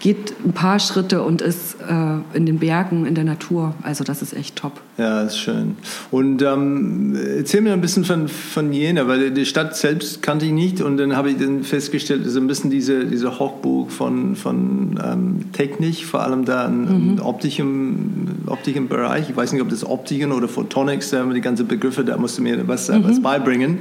geht 0.00 0.34
ein 0.44 0.52
paar 0.52 0.78
Schritte 0.78 1.22
und 1.22 1.42
ist 1.42 1.76
äh, 1.80 2.36
in 2.36 2.46
den 2.46 2.58
Bergen, 2.58 3.06
in 3.06 3.14
der 3.14 3.24
Natur. 3.24 3.74
Also 3.82 4.04
das 4.04 4.22
ist 4.22 4.32
echt 4.32 4.56
top. 4.56 4.80
Ja, 4.96 5.22
ist 5.22 5.38
schön. 5.38 5.76
Und 6.10 6.42
ähm, 6.42 7.16
erzähl 7.36 7.60
mir 7.60 7.72
ein 7.72 7.80
bisschen 7.80 8.04
von, 8.04 8.28
von 8.28 8.72
Jena, 8.72 9.08
weil 9.08 9.30
die 9.30 9.46
Stadt 9.46 9.76
selbst 9.76 10.22
kannte 10.22 10.46
ich 10.46 10.52
nicht 10.52 10.80
und 10.80 10.98
dann 10.98 11.16
habe 11.16 11.30
ich 11.30 11.38
dann 11.38 11.64
festgestellt, 11.64 12.22
so 12.26 12.40
ein 12.40 12.46
bisschen 12.46 12.70
diese, 12.70 13.06
diese 13.06 13.38
Hochburg 13.38 13.90
von, 13.90 14.36
von 14.36 14.98
ähm, 15.04 15.52
Technik, 15.52 16.04
vor 16.04 16.22
allem 16.22 16.44
da 16.44 16.66
im 16.66 17.14
mhm. 17.14 17.20
optischen, 17.20 18.42
optischen 18.46 18.88
Bereich. 18.88 19.30
Ich 19.30 19.36
weiß 19.36 19.52
nicht, 19.52 19.62
ob 19.62 19.68
das 19.68 19.84
Optiken 19.84 20.32
oder 20.32 20.48
Photonics, 20.48 21.10
da 21.10 21.18
haben 21.18 21.28
wir 21.28 21.34
die 21.34 21.40
ganzen 21.40 21.66
Begriffe, 21.66 22.04
da 22.04 22.16
musst 22.16 22.38
du 22.38 22.42
mir 22.42 22.66
was, 22.68 22.88
mhm. 22.88 23.04
was 23.04 23.20
beibringen. 23.20 23.78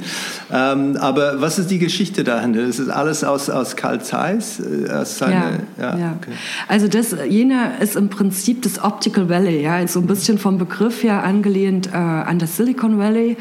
Ähm, 0.52 0.98
aber 1.00 1.42
was 1.42 1.60
ist 1.60 1.70
die 1.70 1.80
Geschichte 1.80 2.24
dahinter? 2.24 2.66
Das 2.66 2.80
ist 2.80 2.90
alles 2.90 3.24
aus, 3.24 3.50
aus 3.50 3.76
Karl 3.76 4.02
Zeiss? 4.02 4.60
Äh, 4.60 4.90
aus 4.92 5.18
seine, 5.18 5.64
ja, 5.80 5.98
ja. 5.98 5.98
ja. 5.98 6.07
Okay. 6.16 6.32
Also 6.68 6.88
das, 6.88 7.16
Jena 7.28 7.76
ist 7.78 7.96
im 7.96 8.10
Prinzip 8.10 8.62
das 8.62 8.84
Optical 8.84 9.30
Valley, 9.30 9.62
ja, 9.62 9.86
so 9.88 10.00
ein 10.00 10.08
bisschen 10.08 10.38
vom 10.38 10.58
Begriff 10.58 11.04
her 11.04 11.24
angelehnt 11.24 11.88
äh, 11.88 11.98
an 11.98 12.40
das 12.40 12.58
Silicon 12.58 12.98
Valley 12.98 13.38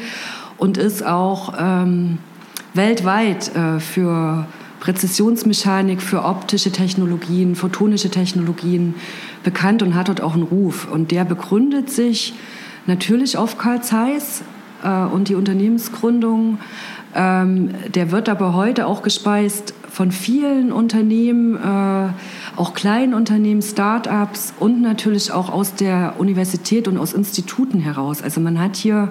und 0.57 0.77
ist 0.77 1.05
auch 1.05 1.53
ähm, 1.59 2.17
weltweit 2.73 3.55
äh, 3.55 3.79
für 3.79 4.47
Präzisionsmechanik, 4.79 6.01
für 6.01 6.23
optische 6.23 6.71
Technologien, 6.71 7.55
photonische 7.55 8.09
Technologien 8.09 8.95
bekannt 9.43 9.81
und 9.81 9.95
hat 9.95 10.07
dort 10.07 10.21
auch 10.21 10.33
einen 10.33 10.43
Ruf. 10.43 10.87
Und 10.89 11.11
der 11.11 11.25
begründet 11.25 11.89
sich 11.89 12.33
natürlich 12.85 13.37
auf 13.37 13.57
Karl 13.57 13.81
Zeiss 13.81 14.43
äh, 14.83 14.89
und 14.89 15.29
die 15.29 15.35
Unternehmensgründung. 15.35 16.59
Ähm, 17.15 17.71
der 17.93 18.11
wird 18.11 18.29
aber 18.29 18.53
heute 18.53 18.87
auch 18.87 19.01
gespeist 19.01 19.73
von 19.97 20.11
vielen 20.11 20.71
Unternehmen, 20.71 21.55
äh, 21.55 22.09
auch 22.55 22.75
kleinen 22.75 23.15
Unternehmen, 23.15 23.63
Start-ups 23.63 24.53
und 24.59 24.79
natürlich 24.79 25.31
auch 25.31 25.49
aus 25.51 25.73
der 25.73 26.13
Universität 26.19 26.87
und 26.87 26.99
aus 26.99 27.13
Instituten 27.13 27.79
heraus. 27.79 28.21
Also 28.21 28.39
man 28.39 28.59
hat 28.59 28.75
hier 28.75 29.09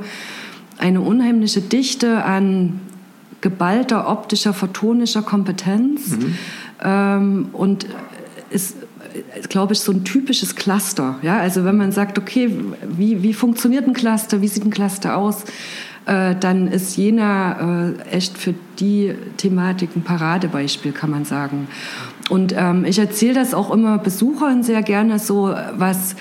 eine 0.79 1.01
unheimliche 1.01 1.61
Dichte 1.61 2.23
an 2.23 2.79
geballter 3.41 4.09
optischer, 4.09 4.55
photonischer 4.55 5.23
Kompetenz 5.23 6.11
mhm. 6.11 6.37
ähm, 6.81 7.49
und 7.53 7.87
ist 8.51 8.77
glaube 9.49 9.73
ich, 9.73 9.81
so 9.81 9.93
ein 9.93 10.05
typisches 10.05 10.55
Cluster. 10.55 11.17
Ja? 11.23 11.39
Also 11.39 11.65
wenn 11.65 11.77
man 11.77 11.91
sagt, 11.91 12.19
okay, 12.19 12.51
wie, 12.87 13.23
wie 13.23 13.35
funktioniert 13.35 13.87
ein 13.87 13.95
Cluster, 13.95 14.41
wie 14.43 14.49
sieht 14.49 14.65
ein 14.65 14.71
Cluster 14.71 15.17
aus, 15.17 15.45
dann 16.07 16.69
ist 16.69 16.97
Jena 16.97 17.89
äh, 17.89 18.11
echt 18.11 18.39
für 18.39 18.55
die 18.79 19.15
Thematik 19.37 19.91
ein 19.97 20.03
Paradebeispiel, 20.03 20.93
kann 20.93 21.11
man 21.11 21.25
sagen. 21.25 21.69
Und 22.29 22.55
ähm, 22.57 22.85
ich 22.85 22.99
erzähle 22.99 23.35
das 23.35 23.55
auch 23.55 23.71
immer 23.71 23.99
Besuchern 23.99 24.63
sehr 24.63 24.83
gerne 24.83 25.19
so, 25.19 25.55
was 25.77 26.17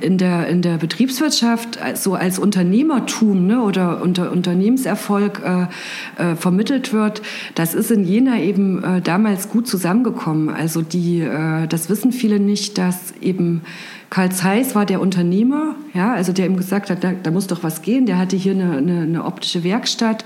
in 0.00 0.18
der, 0.18 0.46
in 0.48 0.62
der 0.62 0.76
Betriebswirtschaft 0.76 1.78
so 1.94 2.14
als 2.14 2.38
Unternehmertum 2.38 3.46
ne, 3.46 3.62
oder 3.62 4.00
unter 4.00 4.30
Unternehmenserfolg 4.30 5.42
äh, 5.44 6.22
äh, 6.22 6.36
vermittelt 6.36 6.92
wird, 6.92 7.22
das 7.54 7.74
ist 7.74 7.90
in 7.90 8.04
Jena 8.04 8.38
eben 8.38 8.82
äh, 8.84 9.00
damals 9.00 9.48
gut 9.48 9.66
zusammengekommen. 9.66 10.50
Also 10.50 10.82
die, 10.82 11.20
äh, 11.20 11.66
das 11.66 11.88
wissen 11.88 12.12
viele 12.12 12.38
nicht, 12.38 12.78
dass 12.78 13.12
eben 13.20 13.62
Karl 14.10 14.32
Zeiss 14.32 14.74
war 14.74 14.86
der 14.86 15.00
Unternehmer, 15.00 15.74
ja, 15.92 16.14
also 16.14 16.32
der 16.32 16.46
ihm 16.46 16.56
gesagt 16.56 16.90
hat, 16.90 17.04
da, 17.04 17.12
da 17.22 17.30
muss 17.30 17.46
doch 17.46 17.62
was 17.62 17.82
gehen. 17.82 18.06
Der 18.06 18.18
hatte 18.18 18.36
hier 18.36 18.52
eine, 18.52 18.78
eine, 18.78 19.02
eine 19.02 19.24
optische 19.24 19.64
Werkstatt 19.64 20.24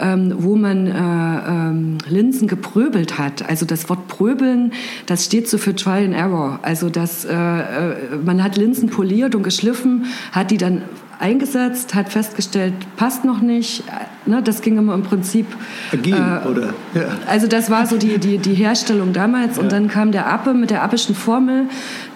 ähm, 0.00 0.34
wo 0.38 0.56
man 0.56 0.86
äh, 0.86 0.90
ähm, 0.92 1.98
Linsen 2.08 2.48
gepröbelt 2.48 3.18
hat. 3.18 3.48
Also 3.48 3.66
das 3.66 3.88
Wort 3.88 4.08
pröbeln, 4.08 4.72
das 5.06 5.24
steht 5.24 5.48
so 5.48 5.58
für 5.58 5.74
Trial 5.74 6.04
and 6.04 6.14
Error. 6.14 6.60
Also 6.62 6.88
das, 6.90 7.24
äh, 7.24 7.34
äh, 7.34 7.94
man 8.24 8.42
hat 8.42 8.56
Linsen 8.56 8.90
poliert 8.90 9.34
und 9.34 9.42
geschliffen, 9.42 10.06
hat 10.32 10.50
die 10.50 10.56
dann 10.56 10.82
eingesetzt, 11.18 11.94
hat 11.94 12.10
festgestellt, 12.10 12.74
passt 12.96 13.24
noch 13.24 13.40
nicht. 13.40 13.84
Ne, 14.26 14.42
das 14.42 14.62
ging 14.62 14.78
immer 14.78 14.94
im 14.94 15.02
Prinzip. 15.02 15.46
Agil, 15.92 16.14
äh, 16.14 16.48
oder? 16.48 16.74
Ja. 16.94 17.08
Also 17.26 17.46
das 17.46 17.70
war 17.70 17.86
so 17.86 17.96
die, 17.96 18.18
die, 18.18 18.38
die 18.38 18.54
Herstellung 18.54 19.12
damals. 19.12 19.56
Ja. 19.56 19.62
Und 19.62 19.72
dann 19.72 19.88
kam 19.88 20.12
der 20.12 20.26
Appe 20.26 20.54
mit 20.54 20.70
der 20.70 20.82
appischen 20.82 21.14
Formel, 21.14 21.64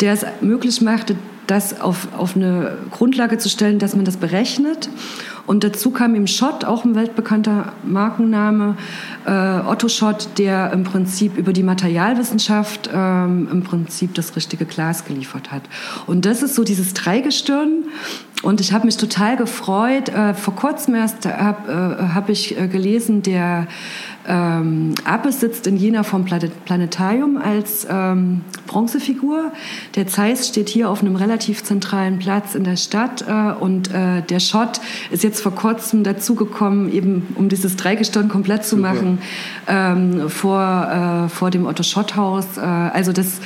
der 0.01 0.13
es 0.13 0.25
möglich 0.41 0.81
machte, 0.81 1.17
das 1.47 1.81
auf, 1.81 2.09
auf 2.17 2.37
eine 2.37 2.79
Grundlage 2.91 3.39
zu 3.39 3.49
stellen, 3.49 3.79
dass 3.79 3.97
man 3.97 4.05
das 4.05 4.17
berechnet 4.17 4.89
Und 5.47 5.65
dazu 5.65 5.91
kam 5.91 6.15
ihm 6.15 6.27
Schott, 6.27 6.65
auch 6.65 6.85
ein 6.85 6.95
weltbekannter 6.95 7.73
Markenname, 7.83 8.77
äh, 9.27 9.31
Otto 9.67 9.89
Schott, 9.89 10.29
der 10.39 10.73
im 10.73 10.85
Prinzip 10.85 11.37
über 11.37 11.53
die 11.53 11.65
Materialwissenschaft 11.65 12.89
ähm, 12.93 13.49
im 13.51 13.65
Prinzip 13.65 14.15
das 14.15 14.37
richtige 14.37 14.67
Glas 14.67 15.05
geliefert 15.05 15.51
hat. 15.51 15.63
Und 16.07 16.27
das 16.27 16.43
ist 16.43 16.55
so 16.55 16.63
dieses 16.63 16.95
Dreigestirn. 16.95 17.85
Und 18.43 18.61
ich 18.61 18.73
habe 18.73 18.87
mich 18.87 18.97
total 18.97 19.37
gefreut. 19.37 20.09
Äh, 20.09 20.35
vor 20.35 20.55
kurzem 20.55 20.95
erst 20.95 21.27
habe 21.27 21.99
äh, 22.01 22.15
hab 22.15 22.29
ich 22.29 22.59
äh, 22.59 22.69
gelesen, 22.69 23.23
der 23.23 23.67
ähm, 24.27 24.95
Appes 25.05 25.41
sitzt 25.41 25.67
in 25.67 25.77
Jena 25.77 26.03
vom 26.03 26.25
Planetarium 26.25 27.37
als 27.37 27.87
ähm, 27.91 28.43
Bronzefigur. 28.67 29.53
Der 29.97 30.07
Zeiss 30.07 30.49
steht 30.49 30.69
hier 30.69 30.91
auf 30.91 31.01
einem 31.01 31.17
relativ 31.17 31.65
zentralen 31.65 32.19
Platz 32.19 32.55
in 32.55 32.65
der 32.65 32.77
Stadt 32.77 33.25
äh, 33.27 33.53
und 33.59 33.93
äh, 33.93 34.23
der 34.23 34.41
Schott 34.41 34.81
ist 35.11 35.25
jetzt 35.25 35.41
vor 35.43 35.55
kurzem 35.55 36.05
dazugekommen, 36.05 36.93
eben 36.93 37.29
um 37.35 37.49
dieses 37.49 37.77
Dreigestirn 37.77 38.29
komplett 38.29 38.65
zu 38.65 38.77
Super. 38.77 38.95
machen 38.95 39.19
ähm, 39.67 40.29
vor, 40.29 41.27
äh, 41.27 41.29
vor 41.29 41.51
dem 41.51 41.67
Otto-Schott-Haus. 41.67 42.57
Äh, 42.57 42.61
also 42.61 43.13
das 43.13 43.41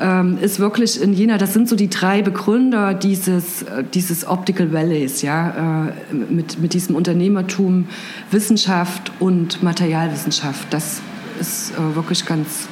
ähm, 0.00 0.38
ist 0.40 0.58
wirklich 0.58 1.00
in 1.00 1.12
Jena, 1.12 1.38
das 1.38 1.52
sind 1.52 1.68
so 1.68 1.76
die 1.76 1.88
drei 1.88 2.22
Begründer 2.22 2.94
dieses, 2.94 3.62
äh, 3.62 3.84
dieses 3.92 4.26
Optical 4.26 4.72
Valleys, 4.72 5.22
ja, 5.22 5.88
äh, 6.10 6.14
mit, 6.14 6.58
mit 6.60 6.74
diesem 6.74 6.96
Unternehmertum, 6.96 7.86
Wissenschaft 8.30 9.12
und 9.20 9.62
Materialwissenschaft. 9.62 10.66
Das 10.70 11.00
ist 11.40 11.72
äh, 11.72 11.96
wirklich 11.96 12.26
ganz, 12.26 12.68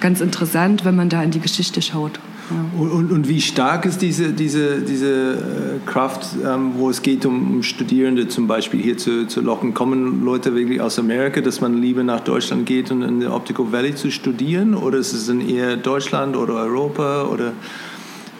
ganz 0.00 0.20
interessant, 0.20 0.84
wenn 0.84 0.96
man 0.96 1.08
da 1.08 1.22
in 1.22 1.30
die 1.30 1.40
Geschichte 1.40 1.82
schaut. 1.82 2.20
Und, 2.50 2.90
und, 2.90 3.12
und, 3.12 3.28
wie 3.28 3.40
stark 3.40 3.84
ist 3.84 4.00
diese, 4.00 4.32
diese, 4.32 4.80
diese 4.80 5.32
äh, 5.32 5.86
Kraft, 5.86 6.28
ähm, 6.44 6.72
wo 6.76 6.88
es 6.88 7.02
geht, 7.02 7.26
um 7.26 7.62
Studierende 7.62 8.28
zum 8.28 8.46
Beispiel 8.46 8.82
hier 8.82 8.96
zu, 8.96 9.26
zu 9.26 9.40
locken? 9.42 9.74
Kommen 9.74 10.24
Leute 10.24 10.54
wirklich 10.54 10.80
aus 10.80 10.98
Amerika, 10.98 11.42
dass 11.42 11.60
man 11.60 11.80
lieber 11.80 12.02
nach 12.02 12.20
Deutschland 12.20 12.64
geht 12.64 12.90
und 12.90 13.02
in 13.02 13.20
der 13.20 13.34
Optical 13.34 13.70
Valley 13.70 13.94
zu 13.94 14.10
studieren? 14.10 14.74
Oder 14.74 14.98
ist 14.98 15.12
es 15.12 15.26
dann 15.26 15.46
eher 15.46 15.76
Deutschland 15.76 16.36
oder 16.36 16.54
Europa? 16.54 17.24
Oder 17.24 17.52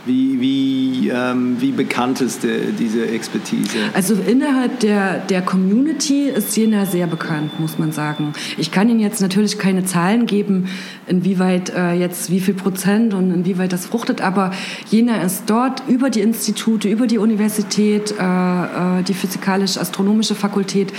wie, 0.09 0.41
wie, 0.41 1.09
ähm, 1.11 1.61
wie 1.61 1.71
bekannt 1.71 2.21
ist 2.21 2.43
die, 2.43 2.73
diese 2.77 3.07
Expertise? 3.07 3.79
Also 3.95 4.15
innerhalb 4.15 4.81
der, 4.81 5.19
der 5.19 5.43
Community 5.43 6.29
ist 6.29 6.57
Jena 6.57 6.87
sehr 6.87 7.07
bekannt, 7.07 7.61
muss 7.61 7.79
man 7.79 7.93
sagen. 7.93 8.33
Ich 8.57 8.73
kann 8.73 8.88
Ihnen 8.88 9.00
jetzt 9.00 9.21
natürlich 9.21 9.59
keine 9.59 9.85
Zahlen 9.85 10.27
geben, 10.27 10.69
inwieweit 11.07 11.71
äh, 11.71 11.93
jetzt 11.93 12.31
wie 12.31 12.41
viel 12.41 12.55
Prozent 12.55 13.15
und 13.15 13.33
inwieweit 13.33 13.73
das 13.73 13.87
fruchtet, 13.87 14.21
aber 14.21 14.53
Jena 14.91 15.23
ist 15.23 15.45
dort 15.47 15.83
über 15.87 16.11
die 16.11 16.21
Institute, 16.21 16.88
über 16.88 17.07
die 17.07 17.19
Universität, 17.19 18.15
äh, 18.19 18.25
äh 18.25 19.03
die 19.07 19.15
physikalisch-astronomische 19.15 20.35
Fakultät 20.35 20.93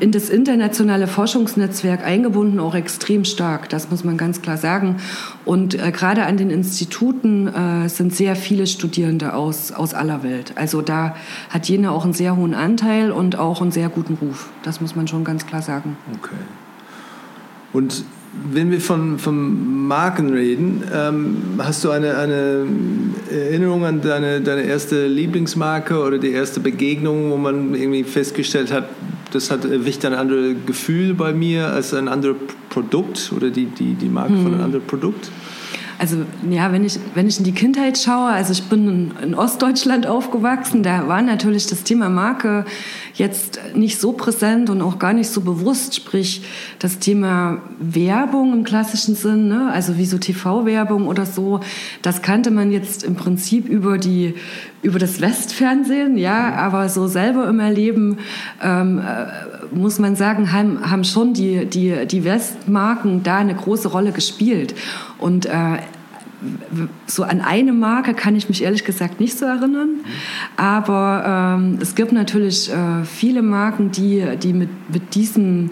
in 0.00 0.12
das 0.12 0.30
internationale 0.30 1.06
Forschungsnetzwerk 1.06 2.04
eingebunden, 2.04 2.58
auch 2.58 2.74
extrem 2.74 3.24
stark, 3.24 3.68
das 3.68 3.90
muss 3.90 4.04
man 4.04 4.16
ganz 4.16 4.42
klar 4.42 4.56
sagen. 4.56 4.96
Und 5.44 5.74
äh, 5.74 5.92
gerade 5.92 6.24
an 6.24 6.36
den 6.36 6.50
Instituten 6.50 7.48
äh, 7.48 7.88
sehr 8.16 8.36
viele 8.36 8.66
Studierende 8.66 9.34
aus, 9.34 9.72
aus 9.72 9.94
aller 9.94 10.22
Welt. 10.22 10.52
Also 10.56 10.82
da 10.82 11.16
hat 11.50 11.68
Jena 11.68 11.90
auch 11.90 12.04
einen 12.04 12.12
sehr 12.12 12.36
hohen 12.36 12.54
Anteil 12.54 13.12
und 13.12 13.36
auch 13.36 13.60
einen 13.60 13.72
sehr 13.72 13.88
guten 13.88 14.14
Ruf. 14.14 14.50
Das 14.62 14.80
muss 14.80 14.96
man 14.96 15.08
schon 15.08 15.24
ganz 15.24 15.46
klar 15.46 15.62
sagen. 15.62 15.96
Okay. 16.18 16.36
Und 17.72 18.04
wenn 18.52 18.70
wir 18.70 18.80
von, 18.80 19.18
von 19.18 19.86
Marken 19.86 20.30
reden, 20.30 20.82
ähm, 20.92 21.36
hast 21.58 21.84
du 21.84 21.90
eine, 21.90 22.16
eine 22.16 22.66
Erinnerung 23.30 23.84
an 23.84 24.00
deine, 24.00 24.40
deine 24.40 24.62
erste 24.62 25.06
Lieblingsmarke 25.06 26.00
oder 26.00 26.18
die 26.18 26.30
erste 26.32 26.60
Begegnung, 26.60 27.30
wo 27.30 27.36
man 27.36 27.74
irgendwie 27.74 28.04
festgestellt 28.04 28.72
hat, 28.72 28.88
das 29.32 29.50
hat 29.50 29.64
erwischt 29.64 30.04
ein 30.04 30.14
anderes 30.14 30.54
Gefühl 30.66 31.14
bei 31.14 31.32
mir 31.32 31.68
als 31.68 31.94
ein 31.94 32.08
anderes 32.08 32.36
Produkt 32.70 33.32
oder 33.36 33.50
die, 33.50 33.66
die, 33.66 33.94
die 33.94 34.08
Marke 34.08 34.34
hm. 34.34 34.42
von 34.42 34.46
einem 34.46 34.58
hm. 34.58 34.64
anderen 34.64 34.86
Produkt? 34.86 35.30
Also 35.98 36.24
ja, 36.50 36.72
wenn 36.72 36.84
ich, 36.84 36.98
wenn 37.14 37.28
ich 37.28 37.38
in 37.38 37.44
die 37.44 37.52
Kindheit 37.52 37.98
schaue, 37.98 38.30
also 38.30 38.52
ich 38.52 38.64
bin 38.64 38.88
in, 38.88 39.12
in, 39.22 39.34
Ostdeutschland 39.34 40.06
aufgewachsen, 40.06 40.82
da 40.82 41.06
war 41.06 41.22
natürlich 41.22 41.66
das 41.66 41.84
Thema 41.84 42.08
Marke 42.08 42.64
jetzt 43.14 43.60
nicht 43.74 44.00
so 44.00 44.12
präsent 44.12 44.70
und 44.70 44.82
auch 44.82 44.98
gar 44.98 45.12
nicht 45.12 45.30
so 45.30 45.40
bewusst, 45.40 45.94
sprich 45.94 46.42
das 46.78 46.98
Thema 46.98 47.58
Werbung 47.78 48.52
im 48.52 48.64
klassischen 48.64 49.14
Sinn, 49.14 49.48
ne? 49.48 49.70
also 49.72 49.96
wie 49.96 50.06
so 50.06 50.18
TV-Werbung 50.18 51.06
oder 51.06 51.26
so, 51.26 51.60
das 52.02 52.22
kannte 52.22 52.50
man 52.50 52.72
jetzt 52.72 53.04
im 53.04 53.14
Prinzip 53.14 53.68
über 53.68 53.98
die 53.98 54.34
über 54.84 54.98
das 54.98 55.20
Westfernsehen, 55.20 56.18
ja, 56.18 56.54
aber 56.54 56.88
so 56.88 57.06
selber 57.06 57.48
im 57.48 57.58
Erleben 57.58 58.18
ähm, 58.62 58.98
äh, 58.98 59.74
muss 59.74 59.98
man 59.98 60.14
sagen, 60.14 60.52
haben, 60.52 60.90
haben 60.90 61.04
schon 61.04 61.32
die, 61.32 61.64
die, 61.64 62.06
die 62.06 62.24
Westmarken 62.24 63.22
da 63.22 63.38
eine 63.38 63.54
große 63.54 63.88
Rolle 63.88 64.12
gespielt. 64.12 64.74
Und 65.18 65.46
äh, 65.46 65.78
so 67.06 67.22
an 67.22 67.40
eine 67.40 67.72
Marke 67.72 68.12
kann 68.12 68.36
ich 68.36 68.50
mich 68.50 68.62
ehrlich 68.62 68.84
gesagt 68.84 69.20
nicht 69.20 69.38
so 69.38 69.46
erinnern. 69.46 70.00
Aber 70.58 71.56
ähm, 71.58 71.78
es 71.80 71.94
gibt 71.94 72.12
natürlich 72.12 72.70
äh, 72.70 73.04
viele 73.04 73.40
Marken, 73.40 73.90
die, 73.90 74.36
die 74.36 74.52
mit, 74.52 74.68
mit 74.92 75.14
diesem 75.14 75.70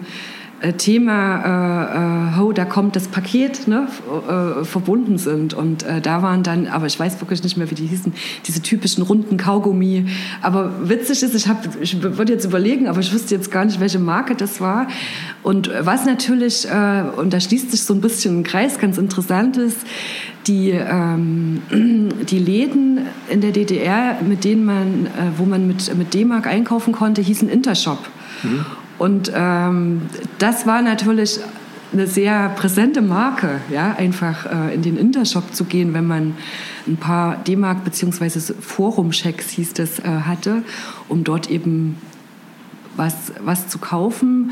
Thema, 0.71 2.35
äh, 2.37 2.41
oh, 2.41 2.53
da 2.53 2.63
kommt 2.63 2.95
das 2.95 3.09
Paket, 3.09 3.67
ne, 3.67 3.87
äh, 4.07 4.63
verbunden 4.63 5.17
sind. 5.17 5.53
Und 5.53 5.83
äh, 5.83 5.99
da 5.99 6.21
waren 6.21 6.41
dann, 6.41 6.67
aber 6.67 6.85
ich 6.85 6.97
weiß 6.97 7.19
wirklich 7.19 7.43
nicht 7.43 7.57
mehr, 7.57 7.69
wie 7.69 7.75
die 7.75 7.85
hießen, 7.85 8.13
diese 8.45 8.61
typischen 8.61 9.03
runden 9.03 9.35
Kaugummi. 9.35 10.05
Aber 10.41 10.87
witzig 10.87 11.21
ist, 11.21 11.35
ich, 11.35 11.49
hab, 11.49 11.67
ich 11.81 12.01
würde 12.01 12.31
jetzt 12.31 12.45
überlegen, 12.45 12.87
aber 12.87 13.01
ich 13.01 13.13
wusste 13.13 13.35
jetzt 13.35 13.51
gar 13.51 13.65
nicht, 13.65 13.81
welche 13.81 13.99
Marke 13.99 14.35
das 14.35 14.61
war. 14.61 14.87
Und 15.41 15.69
was 15.81 16.05
natürlich, 16.05 16.65
äh, 16.69 17.03
und 17.17 17.33
da 17.33 17.41
schließt 17.41 17.71
sich 17.71 17.83
so 17.83 17.93
ein 17.93 17.99
bisschen 17.99 18.39
ein 18.39 18.43
Kreis, 18.43 18.79
ganz 18.79 18.97
interessant 18.97 19.57
ist, 19.57 19.79
die, 20.47 20.69
ähm, 20.71 21.61
die 22.29 22.39
Läden 22.39 22.99
in 23.29 23.41
der 23.41 23.51
DDR, 23.51 24.17
mit 24.21 24.45
denen 24.45 24.63
man, 24.63 25.07
äh, 25.07 25.09
wo 25.37 25.43
man 25.43 25.67
mit, 25.67 25.93
mit 25.97 26.13
D-Mark 26.13 26.47
einkaufen 26.47 26.93
konnte, 26.93 27.21
hießen 27.21 27.49
Intershop. 27.49 27.99
Mhm. 28.43 28.65
Und 29.03 29.29
ähm, 29.35 30.03
das 30.39 30.65
war 30.65 30.81
natürlich 30.81 31.41
eine 31.91 32.07
sehr 32.07 32.47
präsente 32.55 33.01
Marke, 33.01 33.59
ja, 33.69 33.93
einfach 33.97 34.45
äh, 34.45 34.73
in 34.73 34.81
den 34.81 34.95
Intershop 34.95 35.53
zu 35.53 35.65
gehen, 35.65 35.93
wenn 35.93 36.07
man 36.07 36.35
ein 36.87 36.95
paar 36.95 37.35
D-Mark 37.43 37.83
bzw. 37.83 38.53
Forum-Checks 38.61 39.49
hieß 39.49 39.73
das 39.73 39.99
äh, 39.99 40.03
hatte, 40.03 40.63
um 41.09 41.25
dort 41.25 41.51
eben 41.51 41.97
was, 42.95 43.33
was 43.43 43.67
zu 43.67 43.77
kaufen. 43.77 44.51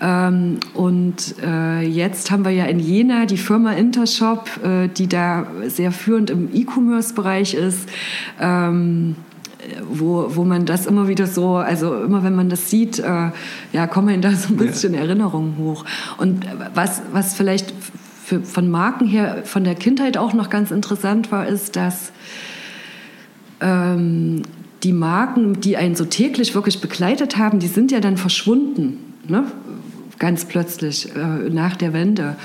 Ähm, 0.00 0.58
und 0.74 1.36
äh, 1.40 1.82
jetzt 1.82 2.32
haben 2.32 2.44
wir 2.44 2.50
ja 2.50 2.64
in 2.64 2.80
Jena 2.80 3.24
die 3.26 3.36
Firma 3.36 3.70
Intershop, 3.70 4.50
äh, 4.64 4.88
die 4.88 5.06
da 5.06 5.46
sehr 5.68 5.92
führend 5.92 6.28
im 6.28 6.48
E-Commerce-Bereich 6.52 7.54
ist. 7.54 7.88
Ähm, 8.40 9.14
wo, 9.88 10.26
wo 10.34 10.44
man 10.44 10.66
das 10.66 10.86
immer 10.86 11.08
wieder 11.08 11.26
so, 11.26 11.56
also 11.56 12.02
immer 12.02 12.22
wenn 12.22 12.34
man 12.34 12.48
das 12.48 12.70
sieht, 12.70 12.98
äh, 12.98 13.30
ja, 13.72 13.86
kommen 13.86 14.20
da 14.20 14.32
so 14.32 14.54
ein 14.54 14.56
bisschen 14.56 14.94
ja. 14.94 15.00
Erinnerungen 15.00 15.56
hoch. 15.58 15.84
Und 16.18 16.46
was, 16.74 17.02
was 17.12 17.34
vielleicht 17.34 17.72
für, 18.24 18.40
von 18.42 18.70
Marken 18.70 19.06
her 19.06 19.42
von 19.44 19.64
der 19.64 19.74
Kindheit 19.74 20.16
auch 20.16 20.32
noch 20.32 20.50
ganz 20.50 20.70
interessant 20.70 21.32
war, 21.32 21.46
ist, 21.46 21.76
dass 21.76 22.12
ähm, 23.60 24.42
die 24.82 24.92
Marken, 24.92 25.60
die 25.60 25.76
einen 25.76 25.94
so 25.94 26.04
täglich 26.04 26.54
wirklich 26.54 26.80
begleitet 26.80 27.36
haben, 27.36 27.60
die 27.60 27.68
sind 27.68 27.92
ja 27.92 28.00
dann 28.00 28.16
verschwunden, 28.16 29.14
ne? 29.28 29.44
ganz 30.18 30.44
plötzlich 30.44 31.14
äh, 31.14 31.50
nach 31.50 31.76
der 31.76 31.92
Wende. 31.92 32.36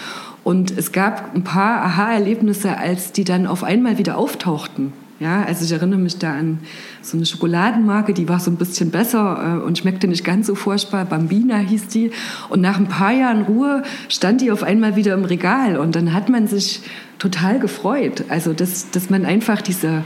Und 0.43 0.71
es 0.77 0.91
gab 0.91 1.35
ein 1.35 1.43
paar 1.43 1.81
Aha-Erlebnisse, 1.81 2.77
als 2.77 3.11
die 3.11 3.23
dann 3.23 3.47
auf 3.47 3.63
einmal 3.63 3.97
wieder 3.97 4.17
auftauchten. 4.17 4.93
Ja, 5.19 5.43
also 5.43 5.65
ich 5.65 5.71
erinnere 5.71 5.99
mich 5.99 6.19
da 6.19 6.33
an 6.33 6.59
so 7.01 7.17
eine 7.17 7.25
Schokoladenmarke, 7.25 8.13
die 8.13 8.29
war 8.29 8.39
so 8.39 8.51
ein 8.51 8.57
bisschen 8.57 8.91
besser 8.91 9.61
äh, 9.61 9.65
und 9.65 9.79
schmeckte 9.79 10.07
nicht 10.07 10.23
ganz 10.23 10.45
so 10.45 10.53
furchtbar. 10.53 11.05
Bambina 11.05 11.57
hieß 11.57 11.87
die. 11.87 12.11
Und 12.49 12.61
nach 12.61 12.77
ein 12.77 12.87
paar 12.87 13.13
Jahren 13.13 13.41
Ruhe 13.41 13.81
stand 14.09 14.41
die 14.41 14.51
auf 14.51 14.61
einmal 14.61 14.95
wieder 14.95 15.15
im 15.15 15.25
Regal 15.25 15.77
und 15.77 15.95
dann 15.95 16.13
hat 16.13 16.29
man 16.29 16.47
sich 16.47 16.81
total 17.17 17.59
gefreut. 17.59 18.25
Also, 18.29 18.53
dass, 18.53 18.91
dass 18.91 19.09
man 19.09 19.25
einfach 19.25 19.63
diese, 19.63 20.03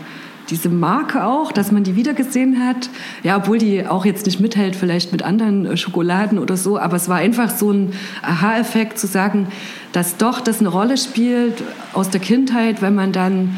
diese 0.50 0.70
Marke 0.70 1.26
auch, 1.26 1.52
dass 1.52 1.74
man 1.74 1.84
die 1.84 1.98
wiedergesehen 1.98 2.66
hat. 2.66 2.90
Ja, 3.22 3.36
obwohl 3.36 3.58
die 3.58 3.86
auch 3.86 4.06
jetzt 4.06 4.26
nicht 4.26 4.40
mithält, 4.40 4.78
vielleicht 4.78 5.12
mit 5.12 5.24
anderen 5.24 5.66
äh, 5.66 5.76
Schokoladen 5.76 6.40
oder 6.40 6.56
so. 6.56 6.80
Aber 6.80 6.96
es 6.96 7.10
war 7.10 7.18
einfach 7.18 7.50
so 7.50 7.72
ein 7.72 7.92
Aha-Effekt 8.22 8.98
zu 8.98 9.08
sagen, 9.08 9.48
dass 9.92 10.16
doch 10.16 10.40
das 10.40 10.62
eine 10.62 10.70
Rolle 10.70 10.96
spielt 10.96 11.62
aus 11.92 12.10
der 12.10 12.22
Kindheit, 12.22 12.82
wenn 12.82 12.96
man 12.96 13.12
dann 13.12 13.58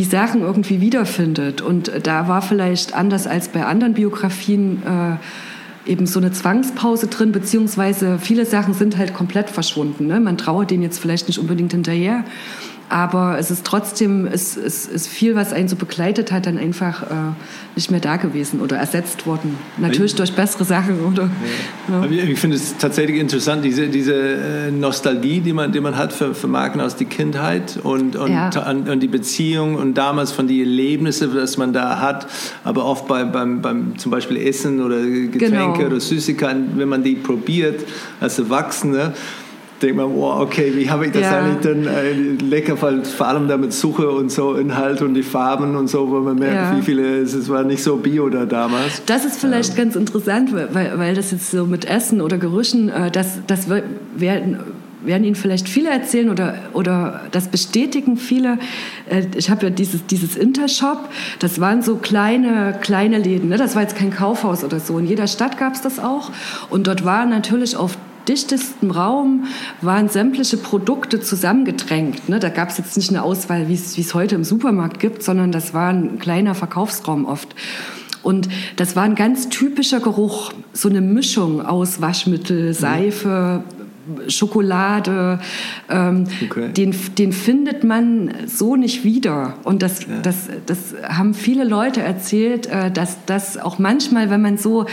die 0.00 0.06
Sachen 0.06 0.40
irgendwie 0.40 0.80
wiederfindet. 0.80 1.60
Und 1.60 1.92
da 2.04 2.26
war 2.26 2.40
vielleicht 2.40 2.94
anders 2.94 3.26
als 3.26 3.48
bei 3.48 3.66
anderen 3.66 3.92
Biografien 3.92 4.82
äh, 4.82 5.90
eben 5.90 6.06
so 6.06 6.18
eine 6.20 6.32
Zwangspause 6.32 7.08
drin, 7.08 7.32
beziehungsweise 7.32 8.18
viele 8.18 8.46
Sachen 8.46 8.72
sind 8.72 8.96
halt 8.96 9.12
komplett 9.12 9.50
verschwunden. 9.50 10.06
Ne? 10.06 10.18
Man 10.18 10.38
trauert 10.38 10.70
denen 10.70 10.82
jetzt 10.82 11.00
vielleicht 11.00 11.28
nicht 11.28 11.38
unbedingt 11.38 11.72
hinterher. 11.72 12.24
Aber 12.90 13.38
es 13.38 13.50
ist 13.50 13.64
trotzdem, 13.64 14.26
es, 14.26 14.56
ist 14.56 15.06
viel, 15.06 15.36
was 15.36 15.52
einen 15.52 15.68
so 15.68 15.76
begleitet 15.76 16.32
hat, 16.32 16.46
dann 16.46 16.58
einfach 16.58 17.04
äh, 17.04 17.14
nicht 17.76 17.90
mehr 17.90 18.00
da 18.00 18.16
gewesen 18.16 18.60
oder 18.60 18.76
ersetzt 18.76 19.26
worden. 19.26 19.56
Natürlich 19.78 20.16
durch 20.16 20.32
bessere 20.32 20.64
Sachen. 20.64 21.00
Oder, 21.04 21.30
ja. 21.88 22.04
Ja. 22.04 22.24
Ich 22.24 22.40
finde 22.40 22.56
es 22.56 22.76
tatsächlich 22.78 23.20
interessant, 23.20 23.64
diese, 23.64 23.86
diese 23.86 24.14
äh, 24.14 24.70
Nostalgie, 24.72 25.40
die 25.40 25.52
man, 25.52 25.70
die 25.70 25.80
man 25.80 25.96
hat 25.96 26.12
für, 26.12 26.34
für 26.34 26.48
Marken 26.48 26.80
aus 26.80 26.96
der 26.96 27.06
Kindheit 27.06 27.78
und, 27.82 28.16
und, 28.16 28.32
ja. 28.32 28.50
und 28.68 29.00
die 29.00 29.08
Beziehung 29.08 29.76
und 29.76 29.94
damals 29.94 30.32
von 30.32 30.48
den 30.48 30.58
Erlebnissen, 30.58 31.32
das 31.32 31.56
man 31.56 31.72
da 31.72 32.00
hat, 32.00 32.26
aber 32.64 32.84
oft 32.84 33.06
bei, 33.06 33.24
beim, 33.24 33.62
beim 33.62 33.98
zum 33.98 34.10
Beispiel 34.10 34.36
Essen 34.36 34.82
oder 34.82 35.00
Getränke 35.00 35.38
genau. 35.38 35.86
oder 35.86 36.00
Süßigkeiten, 36.00 36.72
wenn 36.74 36.88
man 36.88 37.04
die 37.04 37.14
probiert 37.14 37.84
als 38.20 38.38
Erwachsene, 38.40 39.12
denkt 39.82 39.96
man, 39.96 40.14
wow, 40.14 40.40
okay, 40.40 40.72
wie 40.74 40.88
habe 40.90 41.06
ich 41.06 41.12
das 41.12 41.22
ja. 41.22 41.38
eigentlich 41.38 41.60
dann 41.60 41.86
äh, 41.86 42.12
lecker, 42.12 42.80
weil 42.80 43.04
vor 43.04 43.28
allem 43.28 43.48
damit 43.48 43.72
Suche 43.72 44.10
und 44.10 44.30
so 44.30 44.54
Inhalt 44.54 45.02
und 45.02 45.14
die 45.14 45.22
Farben 45.22 45.76
und 45.76 45.88
so, 45.88 46.10
wo 46.10 46.20
man 46.20 46.38
merkt, 46.38 46.54
ja. 46.54 46.76
wie 46.76 46.82
viele, 46.82 47.20
es 47.20 47.48
war 47.48 47.62
nicht 47.64 47.82
so 47.82 47.96
bio 47.96 48.28
da 48.28 48.46
damals. 48.46 49.02
Das 49.06 49.24
ist 49.24 49.40
vielleicht 49.40 49.70
ähm. 49.70 49.76
ganz 49.76 49.96
interessant, 49.96 50.52
weil, 50.52 50.98
weil 50.98 51.14
das 51.14 51.30
jetzt 51.30 51.50
so 51.50 51.66
mit 51.66 51.84
Essen 51.84 52.20
oder 52.20 52.38
Gerüchen, 52.38 52.88
äh, 52.88 53.10
das, 53.10 53.40
das 53.46 53.68
werden 53.68 54.58
werden 55.04 55.24
Ihnen 55.24 55.34
vielleicht 55.34 55.68
viele 55.68 55.90
erzählen 55.90 56.30
oder, 56.30 56.56
oder 56.72 57.22
das 57.30 57.48
bestätigen 57.48 58.16
viele. 58.16 58.58
Äh, 59.08 59.24
ich 59.36 59.50
habe 59.50 59.66
ja 59.66 59.70
dieses, 59.70 60.06
dieses 60.06 60.36
Intershop, 60.36 61.08
das 61.38 61.60
waren 61.60 61.82
so 61.82 61.96
kleine, 61.96 62.76
kleine 62.80 63.18
Läden. 63.18 63.48
Ne? 63.48 63.56
Das 63.56 63.74
war 63.74 63.82
jetzt 63.82 63.96
kein 63.96 64.10
Kaufhaus 64.10 64.64
oder 64.64 64.80
so. 64.80 64.98
In 64.98 65.06
jeder 65.06 65.26
Stadt 65.26 65.58
gab 65.58 65.74
es 65.74 65.82
das 65.82 65.98
auch. 65.98 66.30
Und 66.68 66.86
dort 66.86 67.04
waren 67.04 67.30
natürlich 67.30 67.76
auf 67.76 67.96
dichtestem 68.28 68.90
Raum 68.90 69.44
waren 69.80 70.08
sämtliche 70.08 70.56
Produkte 70.56 71.20
zusammengedrängt. 71.20 72.28
Ne? 72.28 72.38
Da 72.38 72.48
gab 72.48 72.70
es 72.70 72.78
jetzt 72.78 72.96
nicht 72.96 73.10
eine 73.10 73.22
Auswahl, 73.22 73.68
wie 73.68 73.74
es 73.74 74.14
heute 74.14 74.34
im 74.34 74.44
Supermarkt 74.44 74.98
gibt, 75.00 75.22
sondern 75.22 75.52
das 75.52 75.74
war 75.74 75.90
ein 75.90 76.18
kleiner 76.18 76.54
Verkaufsraum 76.54 77.24
oft. 77.24 77.54
Und 78.22 78.48
das 78.76 78.96
war 78.96 79.04
ein 79.04 79.14
ganz 79.14 79.48
typischer 79.48 80.00
Geruch, 80.00 80.52
so 80.72 80.88
eine 80.88 81.00
Mischung 81.00 81.64
aus 81.64 82.00
Waschmittel, 82.00 82.74
Seife, 82.74 83.64
Schokolade, 84.28 85.40
ähm, 85.88 86.24
okay. 86.44 86.72
den, 86.72 86.94
den 87.18 87.32
findet 87.32 87.84
man 87.84 88.32
so 88.46 88.76
nicht 88.76 89.04
wieder. 89.04 89.54
Und 89.64 89.82
das, 89.82 90.02
ja. 90.02 90.20
das, 90.22 90.48
das 90.66 90.94
haben 91.02 91.34
viele 91.34 91.64
Leute 91.64 92.00
erzählt, 92.00 92.66
äh, 92.66 92.90
dass 92.90 93.18
das 93.26 93.56
auch 93.56 93.78
manchmal, 93.78 94.30
wenn 94.30 94.42
man 94.42 94.58
so, 94.58 94.86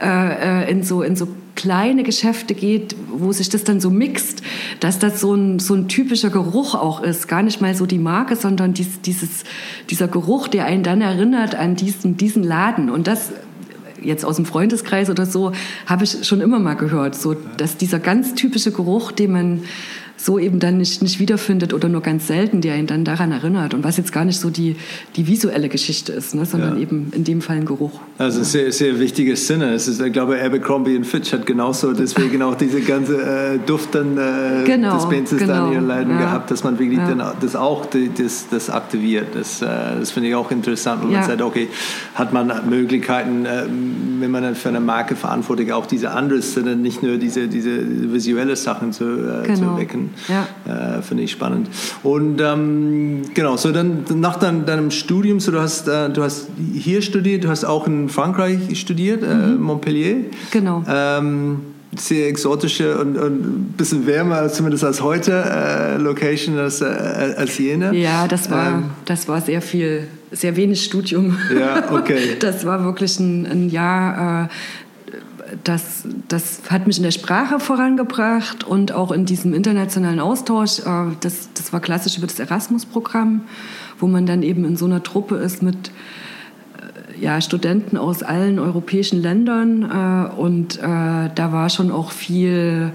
äh, 0.00 0.64
äh, 0.64 0.70
in, 0.70 0.82
so 0.82 1.02
in 1.02 1.16
so 1.16 1.28
kleine 1.56 2.02
Geschäfte 2.02 2.54
geht, 2.54 2.96
wo 3.10 3.32
sich 3.32 3.48
das 3.48 3.64
dann 3.64 3.80
so 3.80 3.90
mixt, 3.90 4.42
dass 4.80 4.98
das 4.98 5.20
so 5.20 5.34
ein, 5.34 5.58
so 5.58 5.74
ein 5.74 5.88
typischer 5.88 6.30
Geruch 6.30 6.74
auch 6.74 7.02
ist. 7.02 7.28
Gar 7.28 7.42
nicht 7.42 7.60
mal 7.60 7.74
so 7.74 7.86
die 7.86 7.98
Marke, 7.98 8.36
sondern 8.36 8.72
dies, 8.72 9.00
dieses, 9.02 9.44
dieser 9.90 10.08
Geruch, 10.08 10.48
der 10.48 10.66
einen 10.66 10.82
dann 10.82 11.00
erinnert 11.00 11.54
an 11.54 11.76
diesen, 11.76 12.16
diesen 12.16 12.42
Laden. 12.42 12.90
Und 12.90 13.06
das 13.06 13.32
jetzt 14.02 14.24
aus 14.24 14.36
dem 14.36 14.46
Freundeskreis 14.46 15.10
oder 15.10 15.26
so, 15.26 15.52
habe 15.86 16.04
ich 16.04 16.26
schon 16.26 16.40
immer 16.40 16.58
mal 16.58 16.74
gehört, 16.74 17.14
so 17.14 17.34
dass 17.56 17.76
dieser 17.76 17.98
ganz 17.98 18.34
typische 18.34 18.72
Geruch, 18.72 19.12
den 19.12 19.32
man 19.32 19.62
so 20.22 20.38
eben 20.38 20.58
dann 20.58 20.76
nicht, 20.76 21.02
nicht 21.02 21.18
wiederfindet 21.18 21.72
oder 21.72 21.88
nur 21.88 22.02
ganz 22.02 22.26
selten, 22.26 22.60
der 22.60 22.76
ihn 22.76 22.86
dann 22.86 23.04
daran 23.04 23.32
erinnert. 23.32 23.72
Und 23.72 23.84
was 23.84 23.96
jetzt 23.96 24.12
gar 24.12 24.26
nicht 24.26 24.38
so 24.38 24.50
die, 24.50 24.76
die 25.16 25.26
visuelle 25.26 25.70
Geschichte 25.70 26.12
ist, 26.12 26.34
ne, 26.34 26.44
sondern 26.44 26.76
ja. 26.76 26.82
eben 26.82 27.10
in 27.14 27.24
dem 27.24 27.40
Fall 27.40 27.56
ein 27.56 27.64
Geruch. 27.64 28.00
Also 28.18 28.40
ja. 28.40 28.44
sehr, 28.44 28.72
sehr 28.72 29.00
wichtiges 29.00 29.46
Sinne. 29.46 29.72
Es 29.72 29.88
ist, 29.88 30.00
ich 30.00 30.12
glaube, 30.12 30.38
Abercrombie 30.42 31.02
Fitch 31.04 31.32
hat 31.32 31.46
genauso 31.46 31.94
deswegen 31.94 32.42
auch 32.42 32.54
diese 32.54 32.82
ganze 32.82 33.16
äh, 33.16 33.58
Duft 33.64 33.94
dann 33.94 34.18
äh, 34.18 34.64
genau, 34.66 34.96
des 34.96 35.08
Benzes 35.08 35.38
genau. 35.38 35.52
dann 35.52 35.72
ihr 35.72 35.80
Leiden 35.80 36.12
ja. 36.12 36.20
gehabt, 36.20 36.50
dass 36.50 36.64
man 36.64 36.78
wirklich 36.78 36.98
dann, 36.98 37.22
das 37.40 37.56
auch 37.56 37.86
das, 37.86 38.46
das 38.50 38.68
aktiviert. 38.68 39.28
Das, 39.34 39.62
äh, 39.62 39.66
das 39.98 40.10
finde 40.10 40.28
ich 40.28 40.34
auch 40.34 40.50
interessant, 40.50 41.02
wenn 41.02 41.12
man 41.12 41.24
sagt, 41.24 41.40
okay, 41.40 41.68
hat 42.14 42.34
man 42.34 42.52
Möglichkeiten, 42.68 43.46
äh, 43.46 43.64
wenn 44.20 44.30
man 44.30 44.42
dann 44.42 44.54
für 44.54 44.68
eine 44.68 44.80
Marke 44.80 45.16
verantwortlich 45.16 45.72
auch 45.72 45.86
diese 45.86 46.10
anderen 46.10 46.42
Sinne, 46.42 46.76
nicht 46.76 47.02
nur 47.02 47.16
diese, 47.16 47.48
diese 47.48 48.12
visuelle 48.12 48.56
Sachen 48.56 48.92
zu, 48.92 49.04
äh, 49.04 49.46
genau. 49.46 49.74
zu 49.74 49.78
wecken. 49.78 50.09
Ja. 50.28 50.98
Äh, 50.98 51.02
Finde 51.02 51.22
ich 51.22 51.32
spannend. 51.32 51.68
Und 52.02 52.40
ähm, 52.40 53.22
genau, 53.34 53.56
so 53.56 53.72
dann 53.72 54.04
nach 54.14 54.36
dein, 54.36 54.66
deinem 54.66 54.90
Studium, 54.90 55.40
so 55.40 55.52
du 55.52 55.60
hast, 55.60 55.88
äh, 55.88 56.10
du 56.10 56.22
hast 56.22 56.48
hier 56.74 57.02
studiert, 57.02 57.44
du 57.44 57.48
hast 57.48 57.64
auch 57.64 57.86
in 57.86 58.08
Frankreich 58.08 58.78
studiert, 58.78 59.22
äh, 59.22 59.34
mhm. 59.34 59.62
Montpellier. 59.62 60.16
Genau. 60.50 60.84
Ähm, 60.88 61.60
sehr 61.96 62.28
exotische 62.28 62.98
und, 62.98 63.16
und 63.16 63.40
ein 63.40 63.74
bisschen 63.76 64.06
wärmer, 64.06 64.48
zumindest 64.48 64.84
als 64.84 65.02
heute, 65.02 65.32
äh, 65.32 65.96
Location 65.96 66.58
als, 66.58 66.80
äh, 66.80 66.84
als 66.84 67.58
jene. 67.58 67.94
Ja, 67.96 68.28
das 68.28 68.50
war, 68.50 68.68
ähm, 68.68 68.90
das 69.06 69.26
war 69.26 69.40
sehr 69.40 69.60
viel, 69.60 70.06
sehr 70.30 70.54
wenig 70.56 70.84
Studium. 70.84 71.36
Ja, 71.58 71.92
okay. 71.92 72.36
Das 72.38 72.64
war 72.64 72.84
wirklich 72.84 73.18
ein, 73.18 73.46
ein 73.46 73.70
Jahr 73.70 74.44
äh, 74.44 74.48
das, 75.64 76.04
das 76.28 76.62
hat 76.70 76.86
mich 76.86 76.98
in 76.98 77.02
der 77.02 77.10
Sprache 77.10 77.60
vorangebracht 77.60 78.64
und 78.64 78.92
auch 78.92 79.12
in 79.12 79.26
diesem 79.26 79.54
internationalen 79.54 80.20
Austausch. 80.20 80.80
Äh, 80.80 81.16
das, 81.20 81.48
das 81.54 81.72
war 81.72 81.80
klassisch 81.80 82.18
über 82.18 82.26
das 82.26 82.38
Erasmus-Programm, 82.38 83.42
wo 83.98 84.06
man 84.06 84.26
dann 84.26 84.42
eben 84.42 84.64
in 84.64 84.76
so 84.76 84.86
einer 84.86 85.02
Truppe 85.02 85.36
ist 85.36 85.62
mit 85.62 85.90
äh, 87.18 87.22
ja, 87.22 87.40
Studenten 87.40 87.96
aus 87.96 88.22
allen 88.22 88.58
europäischen 88.58 89.20
Ländern. 89.20 89.82
Äh, 89.82 90.40
und 90.40 90.80
da 90.82 91.52
war 91.52 91.70
schon 91.70 91.90
auch 91.90 92.12
viel 92.12 92.92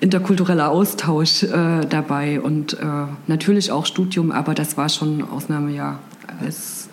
interkultureller 0.00 0.70
Austausch 0.70 1.46
dabei 1.88 2.40
und 2.40 2.76
natürlich 3.26 3.70
auch 3.72 3.86
Studium, 3.86 4.32
aber 4.32 4.54
das 4.54 4.76
war 4.76 4.88
schon 4.88 5.22
Ausnahmejahr. 5.22 5.98
Als 6.40 6.83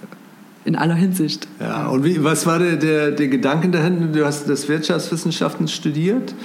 in 0.66 0.76
aller 0.76 0.96
Hinsicht. 0.96 1.48
Ja, 1.60 1.88
und 1.88 2.04
wie, 2.04 2.24
was 2.24 2.46
war 2.46 2.60
der, 2.60 2.76
der, 2.76 3.12
der 3.12 3.28
Gedanke 3.28 3.70
dahinter? 3.70 4.08
Du 4.08 4.26
hast 4.26 4.48
das 4.48 4.68
Wirtschaftswissenschaften 4.70 5.68
studiert. 5.68 6.36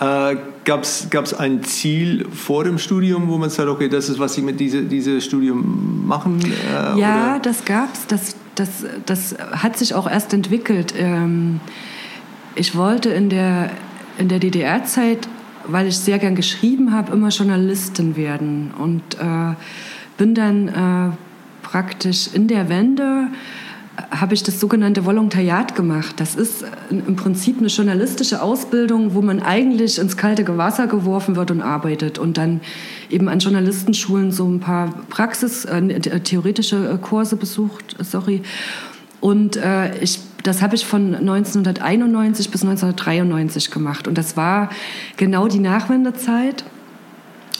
Äh, 0.00 0.36
Gab 0.64 0.82
es 0.82 1.34
ein 1.34 1.62
Ziel 1.62 2.26
vor 2.30 2.64
dem 2.64 2.78
Studium, 2.78 3.28
wo 3.28 3.38
man 3.38 3.50
sagt, 3.50 3.68
okay, 3.68 3.88
das 3.88 4.08
ist, 4.08 4.18
was 4.18 4.36
ich 4.36 4.42
mit 4.42 4.58
diesem 4.58 4.88
diese 4.88 5.20
Studium 5.20 6.06
machen? 6.06 6.40
Äh, 6.42 7.00
ja, 7.00 7.34
oder? 7.34 7.40
das 7.40 7.64
gab 7.64 7.94
es. 7.94 8.06
Das, 8.06 8.36
das, 8.56 8.68
das 9.04 9.36
hat 9.52 9.76
sich 9.76 9.94
auch 9.94 10.10
erst 10.10 10.34
entwickelt. 10.34 10.92
Ähm, 10.98 11.60
ich 12.56 12.74
wollte 12.74 13.10
in 13.10 13.28
der, 13.30 13.70
in 14.18 14.28
der 14.28 14.38
DDR-Zeit, 14.38 15.28
weil 15.68 15.86
ich 15.86 15.98
sehr 15.98 16.18
gern 16.18 16.34
geschrieben 16.34 16.92
habe, 16.92 17.12
immer 17.12 17.28
Journalistin 17.28 18.16
werden. 18.16 18.72
Und 18.76 19.02
äh, 19.20 19.54
bin 20.18 20.34
dann 20.34 20.68
äh, 20.68 21.16
praktisch 21.62 22.28
in 22.32 22.48
der 22.48 22.68
Wende 22.68 23.28
habe 24.10 24.34
ich 24.34 24.42
das 24.42 24.60
sogenannte 24.60 25.04
Volontariat 25.04 25.74
gemacht. 25.74 26.16
Das 26.18 26.34
ist 26.34 26.64
im 26.90 27.16
Prinzip 27.16 27.58
eine 27.58 27.68
journalistische 27.68 28.42
Ausbildung, 28.42 29.14
wo 29.14 29.22
man 29.22 29.40
eigentlich 29.40 29.98
ins 29.98 30.16
kalte 30.16 30.46
Wasser 30.58 30.86
geworfen 30.86 31.36
wird 31.36 31.50
und 31.50 31.62
arbeitet 31.62 32.18
und 32.18 32.36
dann 32.36 32.60
eben 33.10 33.28
an 33.28 33.38
Journalistenschulen 33.38 34.32
so 34.32 34.46
ein 34.46 34.60
paar 34.60 34.92
Praxis, 35.08 35.64
äh, 35.64 35.78
äh 35.78 36.20
theoretische 36.20 36.90
äh, 36.90 36.98
Kurse 36.98 37.36
besucht, 37.36 37.96
sorry. 38.00 38.42
Und 39.20 39.56
äh, 39.56 39.96
ich, 39.98 40.20
das 40.42 40.60
habe 40.60 40.74
ich 40.74 40.84
von 40.84 41.14
1991 41.14 42.50
bis 42.50 42.62
1993 42.62 43.70
gemacht. 43.70 44.06
Und 44.06 44.18
das 44.18 44.36
war 44.36 44.70
genau 45.16 45.48
die 45.48 45.58
Nachwendezeit. 45.58 46.64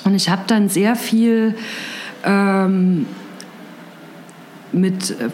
Und 0.04 0.14
ich 0.14 0.28
habe 0.28 0.42
dann 0.46 0.68
sehr 0.68 0.96
viel 0.96 1.54
ähm, 2.24 3.06
mit 4.76 5.10
äh, 5.10 5.28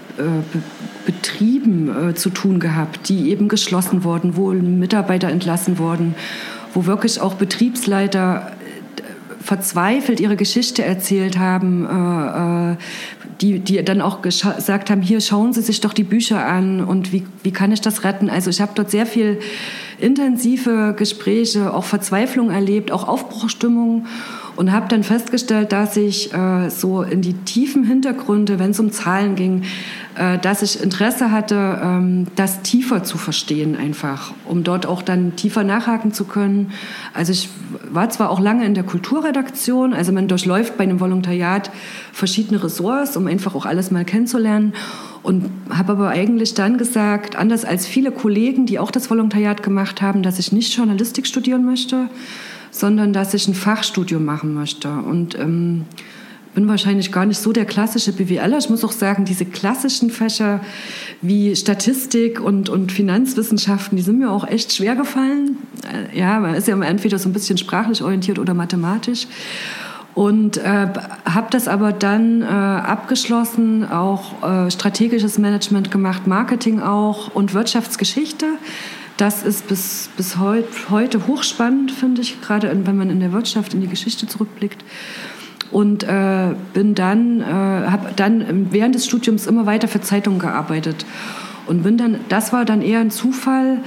Betrieben 1.04 2.10
äh, 2.10 2.14
zu 2.14 2.30
tun 2.30 2.60
gehabt, 2.60 3.08
die 3.08 3.30
eben 3.30 3.48
geschlossen 3.48 4.04
wurden, 4.04 4.36
wo 4.36 4.52
Mitarbeiter 4.52 5.28
entlassen 5.28 5.78
wurden, 5.78 6.14
wo 6.74 6.86
wirklich 6.86 7.20
auch 7.20 7.34
Betriebsleiter 7.34 8.52
äh, 8.96 9.02
verzweifelt 9.42 10.20
ihre 10.20 10.36
Geschichte 10.36 10.84
erzählt 10.84 11.38
haben, 11.38 11.86
äh, 11.86 12.72
äh, 12.72 12.76
die, 13.40 13.58
die 13.58 13.84
dann 13.84 14.00
auch 14.00 14.22
gesagt 14.22 14.90
haben, 14.90 15.02
hier 15.02 15.20
schauen 15.20 15.52
Sie 15.52 15.62
sich 15.62 15.80
doch 15.80 15.92
die 15.92 16.04
Bücher 16.04 16.46
an 16.46 16.84
und 16.84 17.12
wie, 17.12 17.24
wie 17.42 17.50
kann 17.50 17.72
ich 17.72 17.80
das 17.80 18.04
retten? 18.04 18.30
Also 18.30 18.50
ich 18.50 18.60
habe 18.60 18.72
dort 18.74 18.90
sehr 18.90 19.06
viel 19.06 19.40
intensive 20.02 20.94
Gespräche, 20.96 21.72
auch 21.72 21.84
Verzweiflung 21.84 22.50
erlebt, 22.50 22.90
auch 22.90 23.06
Aufbruchstimmung 23.06 24.06
und 24.56 24.72
habe 24.72 24.88
dann 24.88 25.02
festgestellt, 25.02 25.72
dass 25.72 25.96
ich 25.96 26.34
äh, 26.34 26.68
so 26.68 27.02
in 27.02 27.22
die 27.22 27.32
tiefen 27.32 27.84
Hintergründe, 27.84 28.58
wenn 28.58 28.72
es 28.72 28.80
um 28.80 28.90
Zahlen 28.90 29.34
ging, 29.34 29.62
äh, 30.16 30.38
dass 30.38 30.62
ich 30.62 30.82
Interesse 30.82 31.30
hatte, 31.30 31.80
ähm, 31.82 32.26
das 32.36 32.62
tiefer 32.62 33.02
zu 33.02 33.16
verstehen 33.16 33.76
einfach, 33.76 34.32
um 34.44 34.62
dort 34.62 34.84
auch 34.84 35.00
dann 35.00 35.36
tiefer 35.36 35.64
nachhaken 35.64 36.12
zu 36.12 36.24
können. 36.24 36.72
Also 37.14 37.32
ich 37.32 37.48
war 37.90 38.10
zwar 38.10 38.30
auch 38.30 38.40
lange 38.40 38.66
in 38.66 38.74
der 38.74 38.84
Kulturredaktion, 38.84 39.94
also 39.94 40.12
man 40.12 40.28
durchläuft 40.28 40.76
bei 40.76 40.84
einem 40.84 41.00
Volontariat 41.00 41.70
verschiedene 42.12 42.62
Ressorts, 42.62 43.16
um 43.16 43.26
einfach 43.26 43.54
auch 43.54 43.64
alles 43.64 43.90
mal 43.90 44.04
kennenzulernen 44.04 44.74
und 45.22 45.50
habe 45.70 45.92
aber 45.92 46.08
eigentlich 46.08 46.54
dann 46.54 46.78
gesagt, 46.78 47.36
anders 47.36 47.64
als 47.64 47.86
viele 47.86 48.10
Kollegen, 48.10 48.66
die 48.66 48.78
auch 48.78 48.90
das 48.90 49.10
Volontariat 49.10 49.62
gemacht 49.62 50.02
haben, 50.02 50.22
dass 50.22 50.38
ich 50.38 50.52
nicht 50.52 50.76
Journalistik 50.76 51.26
studieren 51.26 51.64
möchte, 51.64 52.08
sondern 52.70 53.12
dass 53.12 53.34
ich 53.34 53.46
ein 53.46 53.54
Fachstudium 53.54 54.24
machen 54.24 54.54
möchte. 54.54 54.90
Und 54.90 55.38
ähm, 55.38 55.84
bin 56.54 56.68
wahrscheinlich 56.68 57.12
gar 57.12 57.24
nicht 57.24 57.38
so 57.38 57.52
der 57.52 57.64
klassische 57.64 58.12
BWLer. 58.12 58.58
Ich 58.58 58.68
muss 58.68 58.84
auch 58.84 58.92
sagen, 58.92 59.24
diese 59.24 59.46
klassischen 59.46 60.10
Fächer 60.10 60.60
wie 61.22 61.54
Statistik 61.56 62.40
und, 62.40 62.68
und 62.68 62.92
Finanzwissenschaften, 62.92 63.96
die 63.96 64.02
sind 64.02 64.18
mir 64.18 64.30
auch 64.30 64.46
echt 64.46 64.72
schwer 64.72 64.96
gefallen. 64.96 65.56
Äh, 65.84 66.18
ja, 66.18 66.40
man 66.40 66.54
ist 66.54 66.68
ja 66.68 66.78
entweder 66.82 67.18
so 67.18 67.28
ein 67.28 67.32
bisschen 67.32 67.58
sprachlich 67.58 68.02
orientiert 68.02 68.38
oder 68.38 68.54
mathematisch. 68.54 69.26
Und 70.14 70.58
äh, 70.58 70.88
habe 71.24 71.46
das 71.50 71.68
aber 71.68 71.92
dann 71.92 72.42
äh, 72.42 72.44
abgeschlossen, 72.44 73.90
auch 73.90 74.42
äh, 74.42 74.70
strategisches 74.70 75.38
Management 75.38 75.90
gemacht, 75.90 76.26
Marketing 76.26 76.80
auch 76.80 77.34
und 77.34 77.54
Wirtschaftsgeschichte. 77.54 78.46
Das 79.16 79.42
ist 79.42 79.68
bis, 79.68 80.10
bis 80.16 80.38
heut, 80.38 80.66
heute 80.90 81.26
hochspannend, 81.26 81.92
finde 81.92 82.20
ich, 82.20 82.42
gerade 82.42 82.70
wenn 82.86 82.96
man 82.96 83.08
in 83.08 83.20
der 83.20 83.32
Wirtschaft 83.32 83.72
in 83.72 83.80
die 83.80 83.88
Geschichte 83.88 84.26
zurückblickt 84.26 84.84
und 85.70 86.02
äh, 86.04 86.54
bin 86.74 86.94
dann, 86.94 87.40
äh, 87.40 87.44
habe 87.44 88.10
dann 88.14 88.68
während 88.70 88.94
des 88.94 89.06
Studiums 89.06 89.46
immer 89.46 89.64
weiter 89.64 89.88
für 89.88 90.00
Zeitungen 90.00 90.38
gearbeitet 90.38 91.06
und 91.72 91.84
bin 91.84 91.96
dann, 91.96 92.16
das 92.28 92.52
war 92.52 92.66
dann 92.66 92.82
eher 92.82 93.00
ein 93.00 93.10
Zufall, 93.10 93.78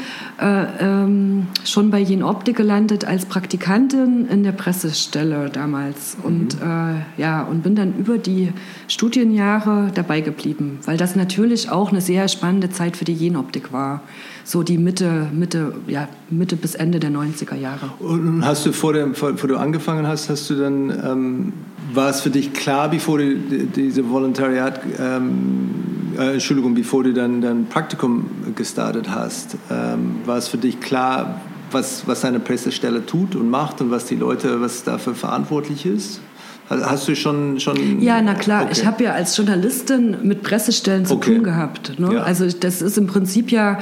äh, 0.41 0.63
ähm, 0.79 1.45
schon 1.65 1.91
bei 1.91 1.99
Jen 1.99 2.23
Optik 2.23 2.57
gelandet 2.57 3.05
als 3.05 3.27
Praktikantin 3.27 4.27
in 4.27 4.41
der 4.43 4.53
Pressestelle 4.53 5.51
damals 5.51 6.17
und 6.23 6.59
mhm. 6.59 6.67
äh, 6.67 7.21
ja 7.21 7.43
und 7.43 7.61
bin 7.61 7.75
dann 7.75 7.93
über 7.93 8.17
die 8.17 8.51
Studienjahre 8.87 9.91
dabei 9.93 10.21
geblieben, 10.21 10.79
weil 10.85 10.97
das 10.97 11.15
natürlich 11.15 11.69
auch 11.69 11.91
eine 11.91 12.01
sehr 12.01 12.27
spannende 12.27 12.71
Zeit 12.71 12.97
für 12.97 13.05
die 13.05 13.13
Jen 13.13 13.35
Optik 13.35 13.71
war 13.71 14.01
so 14.45 14.61
die 14.61 14.77
Mitte, 14.77 15.27
Mitte, 15.33 15.73
ja, 15.87 16.07
Mitte 16.29 16.55
bis 16.55 16.75
Ende 16.75 16.99
der 16.99 17.09
90er 17.09 17.55
Jahre. 17.55 17.89
Und 17.99 18.45
hast 18.45 18.65
du 18.65 18.71
vor, 18.71 18.93
dem, 18.93 19.11
bevor 19.11 19.33
du 19.33 19.57
angefangen 19.57 20.07
hast, 20.07 20.29
hast 20.29 20.49
du 20.51 20.55
dann, 20.55 20.91
ähm, 20.91 21.53
war 21.93 22.11
es 22.11 22.21
für 22.21 22.29
dich 22.29 22.53
klar, 22.53 22.89
bevor 22.89 23.17
du 23.17 23.35
diese 23.35 24.07
Volontariat, 24.07 24.81
ähm, 24.99 25.71
äh, 26.17 26.33
Entschuldigung, 26.33 26.75
bevor 26.75 27.03
du 27.03 27.13
dann 27.13 27.41
dein 27.41 27.65
Praktikum 27.65 28.25
gestartet 28.55 29.09
hast, 29.09 29.57
ähm, 29.71 30.17
war 30.25 30.37
es 30.37 30.47
für 30.47 30.57
dich 30.57 30.79
klar, 30.79 31.41
was, 31.71 32.07
was 32.07 32.23
eine 32.23 32.39
Pressestelle 32.39 33.03
tut 33.03 33.35
und 33.35 33.49
macht 33.49 33.81
und 33.81 33.89
was 33.89 34.05
die 34.05 34.15
Leute, 34.15 34.61
was 34.61 34.83
dafür 34.83 35.15
verantwortlich 35.15 35.87
ist? 35.87 36.21
Hast 36.69 37.07
du 37.07 37.15
schon, 37.15 37.59
schon 37.59 38.01
Ja, 38.01 38.21
na 38.21 38.33
klar. 38.33 38.63
Okay. 38.63 38.71
Ich 38.73 38.85
habe 38.85 39.03
ja 39.03 39.13
als 39.13 39.37
Journalistin 39.37 40.17
mit 40.23 40.41
Pressestellen 40.41 41.05
zu 41.05 41.15
okay. 41.15 41.35
tun 41.35 41.43
gehabt. 41.43 41.99
Ne? 41.99 42.15
Ja. 42.15 42.23
Also 42.23 42.47
das 42.47 42.81
ist 42.81 42.97
im 42.97 43.05
Prinzip 43.05 43.51
ja 43.51 43.77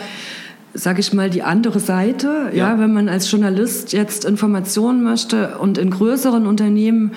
sage 0.74 1.00
ich 1.00 1.14
mal, 1.14 1.30
die 1.30 1.44
andere 1.44 1.80
Seite. 1.80 2.50
Ja. 2.52 2.72
ja. 2.72 2.80
wenn 2.80 2.94
man 2.94 3.10
als 3.10 3.30
Journalist 3.30 3.94
jetzt 3.94 4.26
Informationen 4.26 5.04
möchte 5.04 5.58
und 5.60 5.78
in 5.78 5.90
größeren 5.90 6.48
Unternehmen 6.48 7.12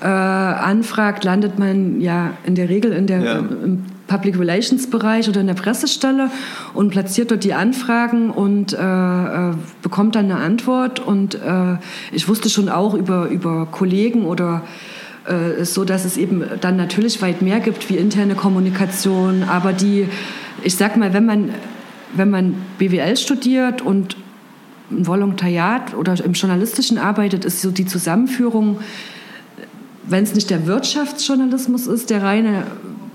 äh, 0.00 0.06
anfragt, 0.06 1.24
landet 1.24 1.58
man 1.58 2.00
ja 2.00 2.32
in 2.44 2.54
der 2.54 2.68
Regel 2.68 2.92
in 2.92 3.06
der, 3.06 3.20
ja. 3.20 3.38
im 3.38 3.84
Public 4.06 4.38
Relations 4.38 4.90
Bereich 4.90 5.28
oder 5.28 5.40
in 5.40 5.46
der 5.46 5.54
Pressestelle 5.54 6.30
und 6.74 6.90
platziert 6.90 7.30
dort 7.30 7.44
die 7.44 7.54
Anfragen 7.54 8.30
und 8.30 8.72
äh, 8.72 8.76
äh, 8.76 9.54
bekommt 9.80 10.16
dann 10.16 10.26
eine 10.26 10.36
Antwort. 10.36 11.00
Und 11.00 11.34
äh, 11.36 11.76
ich 12.12 12.28
wusste 12.28 12.50
schon 12.50 12.68
auch 12.68 12.94
über, 12.94 13.28
über 13.28 13.66
Kollegen 13.66 14.26
oder 14.26 14.62
äh, 15.24 15.64
so, 15.64 15.84
dass 15.84 16.04
es 16.04 16.16
eben 16.16 16.44
dann 16.60 16.76
natürlich 16.76 17.22
weit 17.22 17.42
mehr 17.42 17.60
gibt 17.60 17.88
wie 17.88 17.96
interne 17.96 18.34
Kommunikation, 18.34 19.44
aber 19.44 19.72
die, 19.72 20.08
ich 20.62 20.76
sag 20.76 20.96
mal, 20.96 21.14
wenn 21.14 21.24
man 21.24 21.50
wenn 22.14 22.30
man 22.30 22.54
BWL 22.78 23.16
studiert 23.16 23.82
und 23.82 24.16
ein 24.90 25.06
Volontariat 25.06 25.94
oder 25.94 26.22
im 26.24 26.32
Journalistischen 26.32 26.98
arbeitet, 26.98 27.44
ist 27.44 27.62
so 27.62 27.70
die 27.70 27.86
Zusammenführung, 27.86 28.78
wenn 30.04 30.24
es 30.24 30.34
nicht 30.34 30.50
der 30.50 30.66
Wirtschaftsjournalismus 30.66 31.86
ist, 31.86 32.10
der 32.10 32.22
reine 32.22 32.64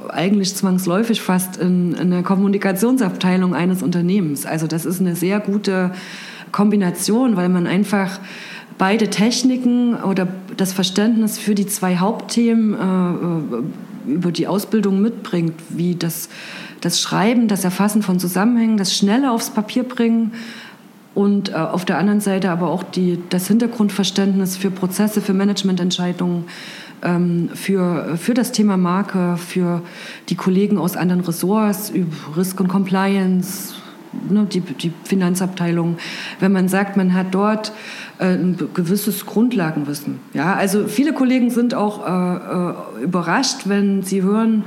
eigentlich 0.10 0.56
zwangsläufig 0.56 1.22
fast 1.22 1.58
in, 1.58 1.94
in 1.94 2.12
der 2.12 2.24
Kommunikationsabteilung 2.24 3.54
eines 3.54 3.84
Unternehmens. 3.84 4.46
Also 4.46 4.68
das 4.68 4.86
ist 4.86 5.02
eine 5.02 5.16
sehr 5.16 5.40
gute 5.40 5.92
Kombination, 6.52 7.36
weil 7.36 7.50
man 7.50 7.68
einfach 7.68 8.20
beide 8.78 9.10
Techniken 9.10 9.96
oder 9.96 10.28
das 10.56 10.74
Verständnis 10.74 11.38
für 11.38 11.56
die 11.56 11.68
zwei 11.68 11.98
Hauptthemen 11.98 12.74
äh, 12.74 14.12
über 14.12 14.32
die 14.32 14.48
Ausbildung 14.48 15.02
mitbringt, 15.02 15.56
wie 15.70 15.96
das 15.96 16.30
das 16.82 17.02
Schreiben, 17.02 17.48
das 17.48 17.64
Erfassen 17.64 18.02
von 18.02 18.20
Zusammenhängen, 18.20 18.78
das 18.78 18.94
Schnelle 18.94 19.32
aufs 19.32 19.50
Papier 19.50 19.84
bringen 19.84 20.34
und 21.16 21.50
äh, 21.50 21.54
auf 21.54 21.86
der 21.86 21.98
anderen 21.98 22.22
Seite 22.22 22.52
aber 22.52 22.70
auch 22.70 22.84
die, 22.84 23.20
das 23.30 23.48
Hintergrundverständnis 23.48 24.56
für 24.56 24.70
Prozesse, 24.70 25.22
für 25.22 25.34
Managemententscheidungen, 25.34 26.46
ähm, 27.04 27.50
für, 27.54 28.18
für 28.18 28.34
das 28.34 28.52
Thema 28.52 28.78
Marke, 28.78 29.38
für 29.38 29.82
die 30.30 30.36
Kollegen 30.36 30.78
aus 30.78 30.96
anderen 30.96 31.22
Ressorts, 31.22 31.92
Risk 32.36 32.60
und 32.60 32.68
Compliance, 32.68 33.74
ne, 34.30 34.46
die, 34.52 34.62
die 34.62 34.92
Finanzabteilung. 35.06 35.98
Wenn 36.40 36.52
man 36.52 36.68
sagt, 36.68 36.98
man 36.98 37.14
hat 37.14 37.28
dort 37.32 37.72
äh, 38.20 38.34
ein 38.34 38.58
gewisses 38.74 39.26
Grundlagenwissen. 39.26 40.20
Ja, 40.34 40.54
also 40.54 40.88
viele 40.88 41.14
Kollegen 41.14 41.50
sind 41.50 41.74
auch 41.74 42.06
äh, 42.06 42.36
äh 42.36 43.04
überrascht, 43.04 43.62
wenn 43.66 44.04
sie 44.04 44.22
hören, 44.22 44.66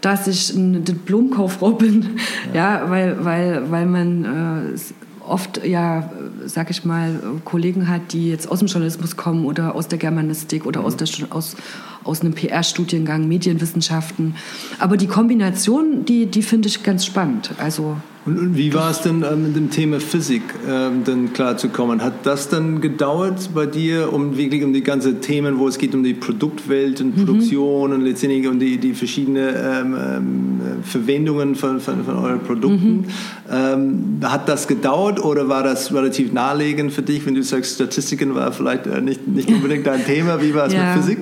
dass 0.00 0.26
ich 0.26 0.56
eine 0.56 0.80
Diplomkauffrau 0.80 1.72
bin, 1.72 2.18
ja, 2.52 2.82
ja 2.82 2.90
weil, 2.90 3.24
weil, 3.24 3.70
weil 3.70 3.86
man 3.86 4.24
äh, 4.24 4.78
oft, 5.26 5.64
ja, 5.64 6.10
sag 6.44 6.70
ich 6.70 6.84
mal, 6.84 7.20
Kollegen 7.44 7.88
hat, 7.88 8.12
die 8.12 8.30
jetzt 8.30 8.48
aus 8.50 8.60
dem 8.60 8.68
Journalismus 8.68 9.16
kommen 9.16 9.44
oder 9.44 9.74
aus 9.74 9.88
der 9.88 9.98
Germanistik 9.98 10.66
oder 10.66 10.80
mhm. 10.80 10.86
aus, 10.86 10.96
der, 10.96 11.08
aus, 11.30 11.56
aus 12.04 12.20
einem 12.20 12.34
PR-Studiengang, 12.34 13.26
Medienwissenschaften. 13.26 14.36
Aber 14.78 14.96
die 14.96 15.06
Kombination, 15.06 16.04
die, 16.04 16.26
die 16.26 16.42
finde 16.42 16.68
ich 16.68 16.82
ganz 16.82 17.04
spannend. 17.04 17.50
Also 17.58 17.96
und, 18.26 18.56
wie 18.56 18.74
war 18.74 18.90
es 18.90 19.02
denn 19.02 19.22
äh, 19.22 19.36
mit 19.36 19.54
dem 19.54 19.70
Thema 19.70 20.00
Physik 20.00 20.42
ähm, 20.68 21.02
dann 21.04 21.32
klarzukommen? 21.32 22.02
Hat 22.02 22.26
das 22.26 22.48
dann 22.48 22.80
gedauert 22.80 23.50
bei 23.54 23.66
dir, 23.66 24.12
um 24.12 24.36
wirklich 24.36 24.64
um 24.64 24.72
die 24.72 24.82
ganzen 24.82 25.20
Themen, 25.20 25.58
wo 25.58 25.68
es 25.68 25.78
geht 25.78 25.94
um 25.94 26.02
die 26.02 26.14
Produktwelt 26.14 27.00
und 27.00 27.16
mhm. 27.16 27.24
Produktion 27.24 27.92
und 27.92 28.00
letztendlich 28.02 28.46
um 28.48 28.58
die, 28.58 28.78
die 28.78 28.94
verschiedenen 28.94 29.54
ähm, 29.56 29.96
ähm, 29.96 30.60
Verwendungen 30.82 31.54
von, 31.54 31.80
von, 31.80 32.04
von 32.04 32.16
euren 32.16 32.40
Produkten? 32.40 32.96
Mhm. 32.96 33.04
Ähm, 33.48 34.18
hat 34.22 34.48
das 34.48 34.66
gedauert 34.66 35.24
oder 35.24 35.48
war 35.48 35.62
das 35.62 35.94
relativ 35.94 36.32
naheliegend 36.32 36.92
für 36.92 37.02
dich, 37.02 37.24
wenn 37.26 37.36
du 37.36 37.44
sagst, 37.44 37.76
Statistiken 37.76 38.34
war 38.34 38.50
vielleicht 38.52 38.86
äh, 38.86 39.00
nicht, 39.00 39.26
nicht 39.28 39.48
unbedingt 39.48 39.86
dein 39.86 40.04
Thema? 40.04 40.42
Wie 40.42 40.52
war 40.52 40.66
es 40.66 40.72
ja. 40.72 40.94
mit 40.94 41.04
Physik? 41.04 41.18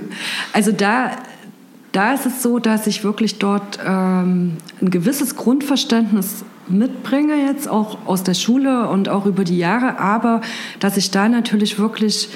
Also 0.55 0.73
da 0.73 1.11
da 1.95 2.13
ist 2.13 2.27
es 2.27 2.43
so, 2.43 2.59
dass 2.59 2.87
ich 2.87 3.05
wirklich 3.05 3.39
dort 3.39 3.79
ähm, 3.87 4.57
ein 4.83 4.91
gewisses 4.91 5.37
Grundverständnis 5.37 6.45
mitbringe, 6.69 7.35
jetzt 7.47 7.69
auch 7.69 7.99
aus 8.07 8.25
der 8.25 8.35
Schule 8.35 8.89
und 8.89 9.09
auch 9.09 9.27
über 9.27 9.45
die 9.45 9.59
Jahre, 9.59 9.99
aber 9.99 10.41
dass 10.81 10.97
ich 10.97 11.11
da 11.11 11.29
natürlich 11.29 11.79
wirklich 11.79 12.31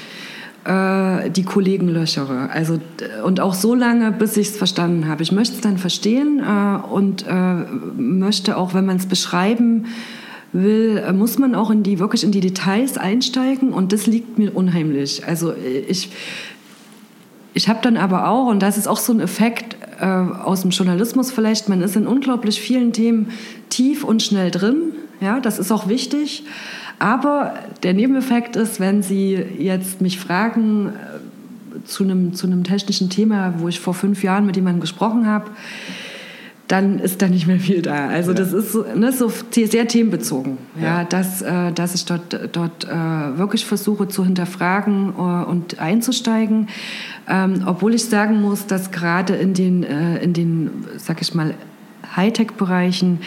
äh, 0.63 1.29
die 1.29 1.43
Kollegen 1.43 1.89
löchere. 1.89 2.49
Also, 2.51 2.79
und 3.25 3.41
auch 3.41 3.53
so 3.53 3.75
lange, 3.75 4.11
bis 4.11 4.37
ich 4.37 4.49
es 4.49 4.57
verstanden 4.57 5.07
habe. 5.07 5.23
Ich 5.23 5.31
möchte 5.31 5.55
es 5.55 5.61
dann 5.61 5.77
verstehen 5.77 6.39
äh, 6.39 6.87
und 6.87 7.25
äh, 7.27 7.53
möchte 7.97 8.55
auch, 8.55 8.73
wenn 8.73 8.85
man 8.85 8.97
es 8.97 9.07
beschreiben 9.07 9.87
will, 10.53 11.03
äh, 11.05 11.11
muss 11.11 11.37
man 11.37 11.53
auch 11.53 11.69
in 11.69 11.83
die, 11.83 11.99
wirklich 11.99 12.23
in 12.23 12.31
die 12.31 12.39
Details 12.39 12.97
einsteigen 12.97 13.73
und 13.73 13.91
das 13.91 14.07
liegt 14.07 14.37
mir 14.37 14.55
unheimlich. 14.55 15.25
Also 15.27 15.53
ich, 15.53 16.09
ich 17.59 17.67
habe 17.67 17.79
dann 17.81 17.97
aber 17.97 18.29
auch, 18.29 18.47
und 18.47 18.61
das 18.61 18.77
ist 18.77 18.87
auch 18.87 18.99
so 18.99 19.11
ein 19.11 19.19
Effekt, 19.19 19.75
äh, 19.99 20.05
aus 20.05 20.61
dem 20.61 20.71
Journalismus 20.71 21.29
vielleicht, 21.29 21.67
man 21.67 21.81
ist 21.81 21.97
in 21.97 22.07
unglaublich 22.07 22.61
vielen 22.61 22.93
Themen 22.93 23.31
tief 23.69 24.05
und 24.05 24.23
schnell 24.23 24.49
drin. 24.49 24.93
Ja, 25.19 25.41
das 25.41 25.59
ist 25.59 25.69
auch 25.69 25.89
wichtig. 25.89 26.45
Aber 26.99 27.55
der 27.83 27.93
Nebeneffekt 27.93 28.55
ist, 28.55 28.79
wenn 28.79 29.03
Sie 29.03 29.33
jetzt 29.57 29.99
mich 29.99 30.19
fragen 30.19 30.93
äh, 30.93 31.85
zu 31.85 32.05
einem, 32.05 32.33
zu 32.33 32.47
einem 32.47 32.63
technischen 32.63 33.09
Thema, 33.09 33.55
wo 33.57 33.67
ich 33.67 33.81
vor 33.81 33.93
fünf 33.93 34.23
Jahren 34.23 34.45
mit 34.45 34.55
jemandem 34.55 34.79
gesprochen 34.79 35.27
habe, 35.27 35.51
dann 36.69 36.99
ist 36.99 37.19
da 37.23 37.27
nicht 37.27 37.47
mehr 37.47 37.59
viel 37.59 37.81
da. 37.81 38.07
Also 38.07 38.31
ja. 38.31 38.37
das 38.37 38.53
ist 38.53 38.71
so, 38.71 38.85
ne, 38.95 39.11
so 39.11 39.31
sehr 39.51 39.87
themenbezogen, 39.87 40.59
ja, 40.79 40.99
ja 40.99 41.03
dass, 41.03 41.41
äh, 41.41 41.71
dass 41.71 41.95
ich 41.95 42.05
dort, 42.05 42.39
dort 42.51 42.85
äh, 42.85 42.89
wirklich 43.37 43.65
versuche 43.65 44.07
zu 44.07 44.23
hinterfragen 44.23 45.13
äh, 45.17 45.21
und 45.49 45.79
einzusteigen. 45.79 46.67
Ähm, 47.27 47.63
obwohl 47.65 47.95
ich 47.95 48.05
sagen 48.05 48.39
muss, 48.39 48.67
dass 48.67 48.91
gerade 48.91 49.33
in 49.33 49.55
den, 49.55 49.83
äh, 49.83 50.19
in 50.19 50.33
den, 50.33 50.69
sag 50.97 51.23
ich 51.23 51.33
mal, 51.33 51.55
Hightech-Bereichen 52.15 53.19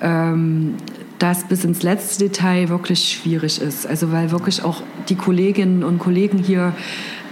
ähm, 0.00 0.74
das 1.18 1.44
bis 1.44 1.64
ins 1.64 1.82
letzte 1.82 2.24
Detail 2.24 2.70
wirklich 2.70 3.12
schwierig 3.12 3.60
ist. 3.60 3.86
Also 3.86 4.12
weil 4.12 4.30
wirklich 4.30 4.64
auch 4.64 4.82
die 5.10 5.16
Kolleginnen 5.16 5.84
und 5.84 5.98
Kollegen 5.98 6.38
hier 6.38 6.72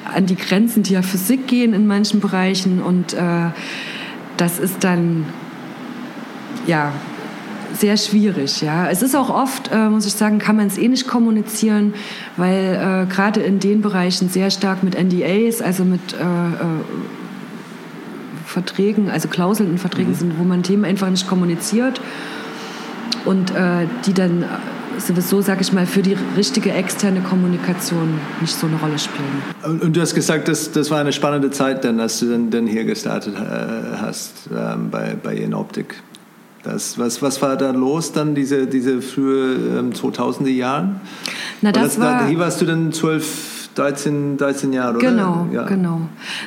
an 0.05 0.27
die 0.27 0.37
Grenzen 0.37 0.83
der 0.83 1.03
Physik 1.03 1.47
gehen 1.47 1.73
in 1.73 1.87
manchen 1.87 2.21
Bereichen 2.21 2.83
und 2.83 3.15
äh, 3.15 3.51
das 4.37 4.59
ist 4.59 4.85
dann 4.85 5.25
ja, 6.67 6.93
sehr 7.75 7.97
schwierig. 7.97 8.63
Ja. 8.63 8.89
Es 8.89 9.03
ist 9.03 9.15
auch 9.15 9.31
oft, 9.31 9.71
äh, 9.73 9.89
muss 9.89 10.07
ich 10.07 10.15
sagen, 10.15 10.39
kann 10.39 10.57
man 10.57 10.67
es 10.67 10.79
eh 10.79 10.89
nicht 10.89 11.07
kommunizieren, 11.07 11.95
weil 12.37 13.07
äh, 13.09 13.13
gerade 13.13 13.41
in 13.41 13.59
den 13.59 13.83
Bereichen 13.83 14.29
sehr 14.29 14.51
stark 14.51 14.83
mit 14.83 14.95
NDAs, 14.95 15.61
also 15.61 15.85
mit 15.85 16.15
äh, 16.15 16.17
äh 16.17 16.83
Verträgen, 18.47 19.11
also 19.11 19.29
Klauseln 19.29 19.73
in 19.73 19.77
Verträgen 19.77 20.13
mhm. 20.13 20.17
sind, 20.17 20.39
wo 20.39 20.45
man 20.45 20.63
Themen 20.63 20.85
einfach 20.85 21.11
nicht 21.11 21.29
kommuniziert 21.29 22.01
und 23.27 23.51
äh, 23.51 23.87
die 24.07 24.15
dann 24.15 24.47
sowieso, 24.99 25.43
sage 25.43 25.61
ich 25.61 25.73
mal, 25.73 25.85
für 25.85 26.01
die 26.01 26.17
richtige 26.37 26.73
externe 26.73 27.21
Kommunikation 27.21 28.19
nicht 28.41 28.55
so 28.55 28.67
eine 28.67 28.77
Rolle 28.77 28.99
spielen. 28.99 29.83
Und 29.83 29.95
du 29.95 30.01
hast 30.01 30.15
gesagt, 30.15 30.49
das, 30.49 30.73
das 30.73 30.91
war 30.91 31.01
eine 31.01 31.13
spannende 31.13 31.51
Zeit, 31.51 31.85
dann, 31.85 32.01
als 32.01 32.21
du 32.21 32.31
dann, 32.31 32.51
dann 32.51 32.67
hier 32.67 32.85
gestartet 32.85 33.35
äh, 33.35 33.97
hast 34.01 34.49
ähm, 34.57 34.91
bei, 34.91 35.17
bei 35.23 35.47
Optik. 35.53 35.97
Das, 36.67 36.99
was, 36.99 37.23
was 37.23 37.41
war 37.43 37.57
da 37.57 37.71
los 37.71 38.13
dann, 38.13 38.35
diese, 38.35 38.67
diese 38.67 39.01
frühe 39.01 39.55
ähm, 39.79 39.93
2000er 39.93 40.49
Jahren? 40.49 41.01
Na, 41.63 41.71
das, 41.71 41.95
das 41.95 42.01
war, 42.01 42.27
hier 42.27 42.39
warst 42.39 42.61
du 42.61 42.67
dann 42.67 42.93
12, 42.93 43.71
13, 43.77 44.37
13 44.37 44.73
Jahre, 44.73 44.97
oder? 44.97 45.11
Genau, 45.11 45.49
ja. 45.53 45.63
genau. 45.63 46.01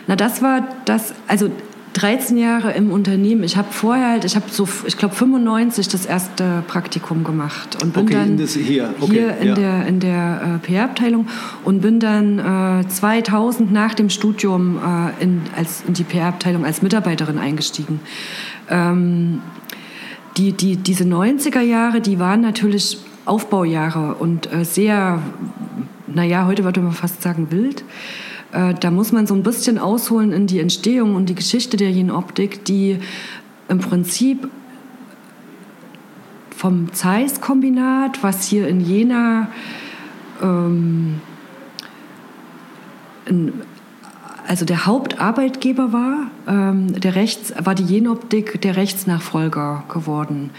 Na, 0.08 0.18
das 0.18 0.42
war 0.42 0.68
das, 0.86 1.14
also 1.28 1.50
13 1.94 2.38
Jahre 2.38 2.74
im 2.74 2.92
Unternehmen. 2.92 3.44
Ich 3.44 3.56
habe 3.56 3.70
vorher 3.72 4.10
halt, 4.10 4.26
ich 4.26 4.36
habe 4.36 4.46
so, 4.52 4.68
ich 4.86 4.98
glaube 4.98 5.16
95 5.16 5.88
das 5.88 6.06
erste 6.06 6.64
Praktikum 6.68 7.24
gemacht 7.24 7.82
und 7.82 7.94
bin 7.94 8.04
okay, 8.04 8.14
dann 8.14 8.38
hier, 8.38 8.94
okay, 9.00 9.12
hier 9.12 9.38
in 9.38 9.48
ja. 9.48 9.56
der 9.56 9.88
in 9.88 10.00
der 10.00 10.60
äh, 10.64 10.68
PR-Abteilung 10.68 11.28
und 11.64 11.82
bin 11.82 12.00
dann 12.00 12.82
äh, 12.84 12.88
2000 12.88 13.72
nach 13.72 13.94
dem 13.94 14.10
Studium 14.10 14.78
äh, 14.78 15.24
in, 15.24 15.42
als, 15.56 15.84
in 15.88 15.94
die 15.94 16.04
PR-Abteilung 16.04 16.66
als 16.66 16.82
Mitarbeiterin 16.82 17.38
eingestiegen. 17.38 18.02
Ähm, 18.70 19.42
die, 20.38 20.54
die, 20.54 20.78
diese 20.78 21.04
90er 21.04 21.62
Jahre, 21.62 22.02
die 22.02 22.20
waren 22.20 22.42
natürlich 22.42 23.00
Aufbaujahre 23.26 24.16
und 24.16 24.52
äh, 24.52 24.64
sehr, 24.66 25.22
naja, 26.08 26.46
heute 26.46 26.64
würde 26.64 26.82
man 26.82 26.94
fast 26.94 27.22
sagen 27.22 27.52
wild. 27.52 27.84
Äh, 28.52 28.74
da 28.74 28.92
muss 28.92 29.12
man 29.12 29.28
so 29.28 29.36
ein 29.36 29.44
bisschen 29.44 29.78
ausholen 29.78 30.32
in 30.32 30.48
die 30.48 30.60
Entstehung 30.60 31.16
und 31.16 31.28
die 31.28 31.36
Geschichte 31.36 31.78
der 31.78 31.92
Jenoptik, 31.92 32.66
die 32.66 32.98
im 33.68 33.80
Prinzip 33.80 34.50
vom 36.56 36.92
Zeiss-Kombinat, 36.92 38.24
was 38.24 38.46
hier 38.46 38.68
in 38.68 38.82
Jena 38.82 39.50
ähm, 40.42 41.22
in, 43.26 43.54
also 44.50 44.66
der 44.66 44.88
Hauptarbeitgeber 44.88 45.94
war, 45.94 46.32
ähm, 46.48 47.00
der 47.00 47.14
Rechts, 47.14 47.54
war 47.64 47.76
die 47.76 47.84
Jenoptik 47.84 48.60
der 48.64 48.78
Rechtsnachfolger 48.78 49.84
geworden. 49.94 50.50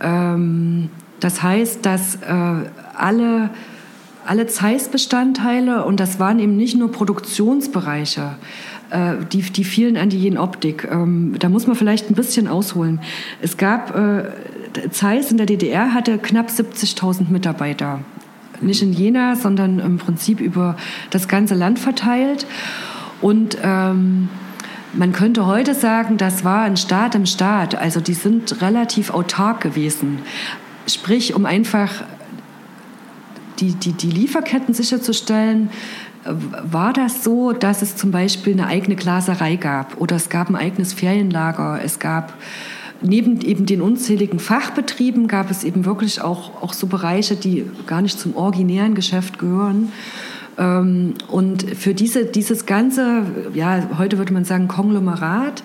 Ähm, 0.00 0.90
das 1.18 1.42
heißt, 1.42 1.84
dass 1.84 2.14
äh, 2.16 2.70
alle 2.94 3.50
alle 4.24 4.46
Zeiss-Bestandteile 4.46 5.84
und 5.84 6.00
das 6.00 6.18
waren 6.18 6.38
eben 6.38 6.56
nicht 6.56 6.76
nur 6.76 6.90
Produktionsbereiche, 6.90 8.36
äh, 8.90 9.14
die, 9.32 9.42
die 9.42 9.64
fielen 9.64 9.96
an 9.96 10.08
die 10.08 10.18
Jenoptik. 10.18 10.86
Ähm, 10.90 11.34
da 11.38 11.48
muss 11.48 11.66
man 11.66 11.76
vielleicht 11.76 12.10
ein 12.10 12.14
bisschen 12.14 12.48
ausholen. 12.48 13.00
Es 13.40 13.56
gab, 13.56 13.96
äh, 13.96 14.24
Zeiss 14.90 15.30
in 15.30 15.36
der 15.36 15.46
DDR 15.46 15.94
hatte 15.94 16.18
knapp 16.18 16.48
70.000 16.48 17.30
Mitarbeiter. 17.30 18.00
Nicht 18.60 18.82
in 18.82 18.92
Jena, 18.92 19.36
sondern 19.36 19.80
im 19.80 19.98
Prinzip 19.98 20.40
über 20.40 20.76
das 21.10 21.28
ganze 21.28 21.54
Land 21.54 21.78
verteilt. 21.78 22.46
Und 23.20 23.58
ähm, 23.62 24.28
man 24.92 25.12
könnte 25.12 25.46
heute 25.46 25.74
sagen, 25.74 26.16
das 26.16 26.44
war 26.44 26.62
ein 26.62 26.76
Staat 26.76 27.14
im 27.14 27.26
Staat. 27.26 27.74
Also 27.74 28.00
die 28.00 28.14
sind 28.14 28.60
relativ 28.62 29.10
autark 29.10 29.60
gewesen. 29.60 30.20
Sprich, 30.86 31.34
um 31.34 31.46
einfach 31.46 32.04
die, 33.58 33.72
die, 33.72 33.92
die 33.92 34.10
Lieferketten 34.10 34.74
sicherzustellen, 34.74 35.70
war 36.62 36.92
das 36.92 37.22
so, 37.22 37.52
dass 37.52 37.82
es 37.82 37.96
zum 37.96 38.10
Beispiel 38.10 38.54
eine 38.54 38.66
eigene 38.66 38.96
Glaserei 38.96 39.56
gab 39.56 40.00
oder 40.00 40.16
es 40.16 40.28
gab 40.28 40.48
ein 40.48 40.56
eigenes 40.56 40.92
Ferienlager, 40.92 41.80
es 41.82 41.98
gab 41.98 42.34
neben 43.02 43.40
eben 43.42 43.66
den 43.66 43.82
unzähligen 43.82 44.38
Fachbetrieben 44.38 45.28
gab 45.28 45.50
es 45.50 45.64
eben 45.64 45.84
wirklich 45.84 46.20
auch, 46.22 46.62
auch 46.62 46.72
so 46.72 46.86
Bereiche, 46.86 47.36
die 47.36 47.66
gar 47.86 48.00
nicht 48.00 48.18
zum 48.18 48.34
originären 48.36 48.94
Geschäft 48.94 49.38
gehören. 49.38 49.92
Ähm, 50.58 51.14
und 51.28 51.62
für 51.76 51.94
diese, 51.94 52.24
dieses 52.24 52.66
ganze, 52.66 53.22
ja, 53.54 53.88
heute 53.98 54.18
würde 54.18 54.32
man 54.32 54.44
sagen 54.44 54.68
Konglomerat, 54.68 55.62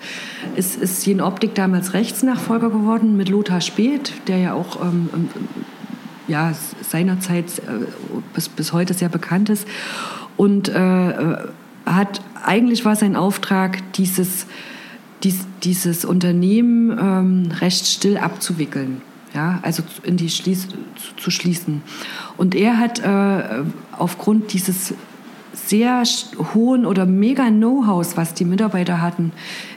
ist, 0.55 0.81
ist 0.81 1.05
Jen 1.05 1.21
Optik 1.21 1.55
damals 1.55 1.93
Rechtsnachfolger 1.93 2.69
geworden 2.69 3.17
mit 3.17 3.29
Lothar 3.29 3.61
Speth, 3.61 4.13
der 4.27 4.37
ja 4.37 4.53
auch 4.53 4.81
ähm, 4.81 5.09
ja, 6.27 6.53
seinerzeit 6.81 7.59
äh, 7.59 7.85
bis, 8.33 8.49
bis 8.49 8.73
heute 8.73 8.93
sehr 8.93 9.09
bekannt 9.09 9.49
ist. 9.49 9.67
Und 10.37 10.69
äh, 10.69 11.13
hat, 11.85 12.21
eigentlich 12.43 12.85
war 12.85 12.95
sein 12.95 13.15
Auftrag, 13.15 13.93
dieses, 13.93 14.45
dies, 15.23 15.45
dieses 15.63 16.05
Unternehmen 16.05 16.97
ähm, 16.99 17.51
recht 17.59 17.85
still 17.85 18.17
abzuwickeln. 18.17 19.01
Ja, 19.33 19.59
also 19.61 19.81
in 20.03 20.17
die 20.17 20.29
Schließ, 20.29 20.67
zu, 20.67 21.15
zu 21.17 21.31
schließen. 21.31 21.81
Und 22.35 22.53
er 22.53 22.77
hat 22.77 22.99
äh, 22.99 23.63
aufgrund 23.97 24.51
dieses 24.51 24.93
sehr 25.53 26.03
hohen 26.53 26.85
oder 26.85 27.05
mega 27.05 27.49
Know-hows, 27.49 28.17
was 28.17 28.33
die 28.33 28.45
Mitarbeiter 28.45 29.01
hatten 29.01 29.31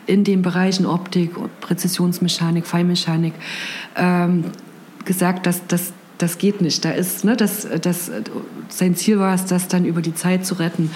in 0.07 0.25
den 0.25 0.43
Bereichen 0.43 0.87
Optik, 0.87 1.33
Präzisionsmechanik, 1.61 2.67
Feinmechanik, 2.67 3.35
ähm, 3.97 4.45
gesagt, 5.05 5.47
dass, 5.47 5.67
dass 5.67 5.93
das 6.19 6.39
geht 6.39 6.61
nicht. 6.61 6.85
Da 6.85 6.91
ist, 6.91 7.25
ne, 7.25 7.37
das, 7.37 7.67
das, 7.81 8.11
sein 8.69 8.97
Ziel 8.97 9.19
war 9.19 9.35
es, 9.35 9.47
das 9.47 9.69
dann 9.69 9.85
über 9.85 10.01
die 10.01 10.15
Zeit 10.15 10.47
zu 10.47 10.55
retten. 10.55 10.91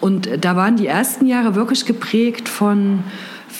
Und 0.00 0.28
da 0.44 0.56
waren 0.56 0.76
die 0.76 0.86
ersten 0.86 1.26
Jahre 1.26 1.54
wirklich 1.54 1.86
geprägt 1.86 2.48
von 2.48 3.04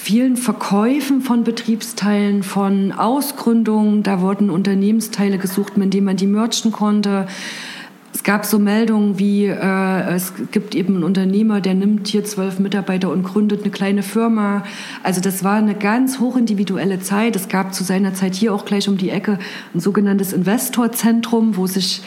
vielen 0.04 0.36
Verkäufen 0.36 1.22
von 1.22 1.44
Betriebsteilen, 1.44 2.42
von 2.42 2.92
Ausgründungen. 2.92 4.02
Da 4.02 4.20
wurden 4.20 4.50
Unternehmensteile 4.50 5.38
gesucht, 5.38 5.78
mit 5.78 5.94
denen 5.94 6.04
man 6.04 6.18
die 6.18 6.26
merchen 6.26 6.72
konnte. 6.72 7.26
Es 8.12 8.22
gab 8.22 8.44
so 8.44 8.58
Meldungen 8.58 9.18
wie, 9.18 9.46
äh, 9.46 10.14
es 10.14 10.34
gibt 10.50 10.74
eben 10.74 10.96
einen 10.96 11.04
Unternehmer, 11.04 11.62
der 11.62 11.72
nimmt 11.72 12.06
hier 12.06 12.22
zwölf 12.22 12.58
Mitarbeiter 12.58 13.10
und 13.10 13.22
gründet 13.22 13.62
eine 13.62 13.70
kleine 13.70 14.02
Firma. 14.02 14.64
Also 15.02 15.22
das 15.22 15.42
war 15.42 15.54
eine 15.54 15.74
ganz 15.74 16.20
hochindividuelle 16.20 17.00
Zeit. 17.00 17.34
Es 17.34 17.48
gab 17.48 17.74
zu 17.74 17.82
seiner 17.82 18.12
Zeit 18.12 18.34
hier 18.34 18.52
auch 18.52 18.66
gleich 18.66 18.90
um 18.90 18.98
die 18.98 19.08
Ecke 19.08 19.38
ein 19.72 19.80
sogenanntes 19.80 20.34
Investorzentrum, 20.34 21.56
wo 21.56 21.66
sich 21.66 22.02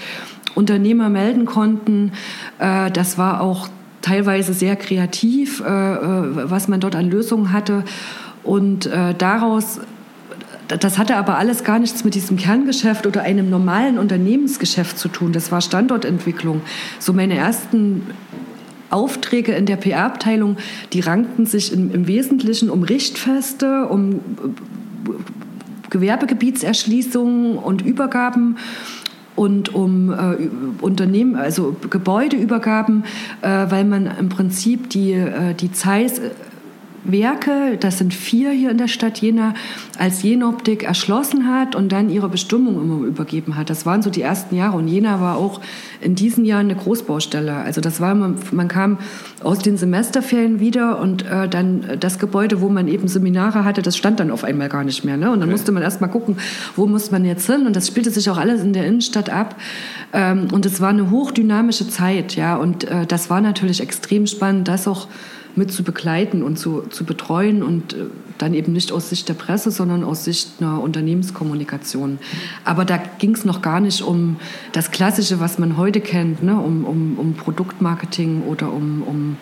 Unternehmer 0.54 1.10
melden 1.10 1.46
konnten. 1.46 2.12
Äh, 2.60 2.92
das 2.92 3.18
war 3.18 3.42
auch 3.42 3.70
teilweise 4.08 4.54
sehr 4.54 4.76
kreativ, 4.76 5.62
äh, 5.62 5.66
äh 5.66 6.50
was 6.50 6.68
man 6.68 6.80
dort 6.80 6.96
an 6.96 7.10
Lösungen 7.10 7.52
hatte. 7.52 7.84
Und 8.44 8.86
äh, 8.86 9.14
daraus 9.14 9.80
das 10.68 10.98
hatte 10.98 11.16
aber 11.16 11.38
alles 11.38 11.64
gar 11.64 11.80
nichts 11.80 12.04
mit 12.04 12.14
diesem 12.14 12.36
Kerngeschäft 12.36 13.08
oder 13.08 13.22
einem 13.22 13.50
normalen 13.50 13.98
Unternehmensgeschäft 13.98 14.98
zu 14.98 15.08
tun. 15.08 15.32
Das 15.32 15.52
war 15.52 15.62
Standortentwicklung. 15.62 16.62
So 17.00 17.14
meine 17.14 17.36
ersten 17.36 18.02
Aufträge 18.90 19.54
in 19.54 19.66
der 19.66 19.78
PR-Abteilung, 19.78 20.58
die 20.94 21.00
rankten 21.00 21.46
sich 21.46 21.72
im, 21.72 21.94
im 21.94 22.08
Wesentlichen 22.08 22.70
um 22.70 22.84
Richtfeste, 22.84 23.86
um 23.86 24.20
Gewerbegebietserschließungen 25.90 27.58
und 27.58 27.82
Übergaben 27.82 28.58
und 29.38 29.74
um 29.74 30.12
äh, 30.12 30.50
Unternehmen, 30.82 31.36
also 31.36 31.76
Gebäudeübergaben, 31.90 33.06
äh, 33.42 33.48
weil 33.48 33.86
man 33.86 34.10
im 34.20 34.30
Prinzip 34.30 34.90
die, 34.90 35.14
äh, 35.14 35.54
die 35.54 35.72
Zeiss 35.72 36.20
Werke, 37.04 37.78
das 37.80 37.98
sind 37.98 38.14
vier 38.14 38.52
hier 38.52 38.72
in 38.72 38.78
der 38.78 38.88
Stadt 38.88 39.20
Jena, 39.20 39.54
als 39.98 40.24
Jenoptik 40.24 40.84
erschlossen 40.84 41.48
hat 41.48 41.76
und 41.76 41.92
dann 41.92 42.10
ihre 42.10 42.30
Bestimmung 42.30 42.82
immer 42.82 43.06
übergeben 43.06 43.56
hat. 43.56 43.70
Das 43.70 43.86
waren 43.86 44.02
so 44.02 44.10
die 44.10 44.22
ersten 44.22 44.56
Jahre 44.56 44.78
und 44.78 44.88
Jena 44.88 45.22
war 45.22 45.38
auch 45.38 45.62
in 46.02 46.16
diesen 46.16 46.46
Jahren 46.46 46.70
eine 46.70 46.76
Großbaustelle. 46.76 47.56
Also 47.56 47.82
das 47.82 48.02
war, 48.02 48.14
man, 48.14 48.36
man 48.52 48.68
kam 48.68 48.98
aus 49.44 49.60
den 49.60 49.78
Semesterferien 49.78 50.60
wieder 50.60 51.00
und 51.00 51.26
äh, 51.26 51.48
dann 51.48 51.98
das 52.00 52.20
Gebäude, 52.20 52.62
wo 52.62 52.70
man 52.70 52.88
eben 52.88 53.08
Seminare 53.08 53.64
hatte, 53.64 53.82
das 53.82 53.96
stand 53.96 54.20
dann 54.20 54.32
auf 54.32 54.44
einmal 54.44 54.70
gar 54.70 54.84
nicht 54.84 55.04
mehr. 55.04 55.18
Ne? 55.18 55.32
Und 55.32 55.40
dann 55.40 55.50
okay. 55.50 55.52
musste 55.52 55.72
man 55.72 55.84
erst 55.84 56.02
mal 56.02 56.08
gucken, 56.08 56.38
wo 56.76 56.88
muss 56.88 57.12
man 57.12 57.26
jetzt 57.26 57.46
hin 57.48 57.66
und 57.66 57.76
das 57.76 57.88
spielte 57.88 58.12
sich 58.12 58.30
auch 58.30 58.38
alles 58.38 58.62
in 58.62 58.74
der 58.74 58.86
Innenstadt 58.86 59.30
ab. 59.30 59.56
Ähm, 60.14 60.48
und 60.52 60.66
es 60.66 60.82
war 60.82 60.90
eine 60.90 61.10
hochdynamische 61.12 61.88
Zeit, 61.90 62.36
ja, 62.36 62.56
und 62.56 62.86
äh, 62.86 63.06
das 63.06 63.30
war 63.30 63.42
natürlich 63.42 63.82
extrem 63.82 64.28
spannend, 64.28 64.68
das 64.68 64.88
auch 64.88 65.08
mit 65.58 65.72
zu 65.72 65.84
begleiten 65.84 66.44
und 66.44 66.58
zu, 66.58 66.84
zu 66.90 67.04
betreuen 67.04 67.64
und 67.64 67.94
äh, 67.94 68.06
dann 68.38 68.54
eben 68.54 68.74
nicht 68.74 68.92
aus 68.92 69.10
Sicht 69.10 69.28
der 69.28 69.34
Presse, 69.34 69.72
sondern 69.72 70.04
aus 70.04 70.24
Sicht 70.24 70.62
einer 70.62 70.82
Unternehmenskommunikation. 70.82 72.20
Aber 72.64 72.86
da 72.86 72.98
ging 72.98 73.34
es 73.34 73.46
noch 73.46 73.62
gar 73.62 73.80
nicht 73.80 74.02
um 74.02 74.38
das 74.72 74.92
Klassische, 74.92 75.40
was 75.40 75.58
man 75.58 75.78
heute 75.78 76.02
kennt, 76.02 76.44
ne? 76.44 76.56
um, 76.56 76.86
um, 76.86 77.18
um 77.18 77.34
Produktmarketing 77.34 78.44
oder 78.44 78.72
um, 78.72 79.04
um 79.04 79.38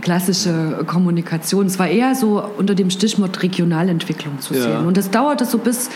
klassische 0.00 0.84
Kommunikation. 0.86 1.66
Es 1.66 1.78
war 1.78 1.88
eher 1.88 2.14
so 2.14 2.42
unter 2.58 2.74
dem 2.74 2.90
Stichwort 2.90 3.42
Regionalentwicklung 3.42 4.40
zu 4.40 4.54
sehen. 4.54 4.70
Ja. 4.70 4.80
Und 4.80 4.96
das 4.96 5.10
dauerte 5.10 5.44
so 5.44 5.58
bis 5.58 5.90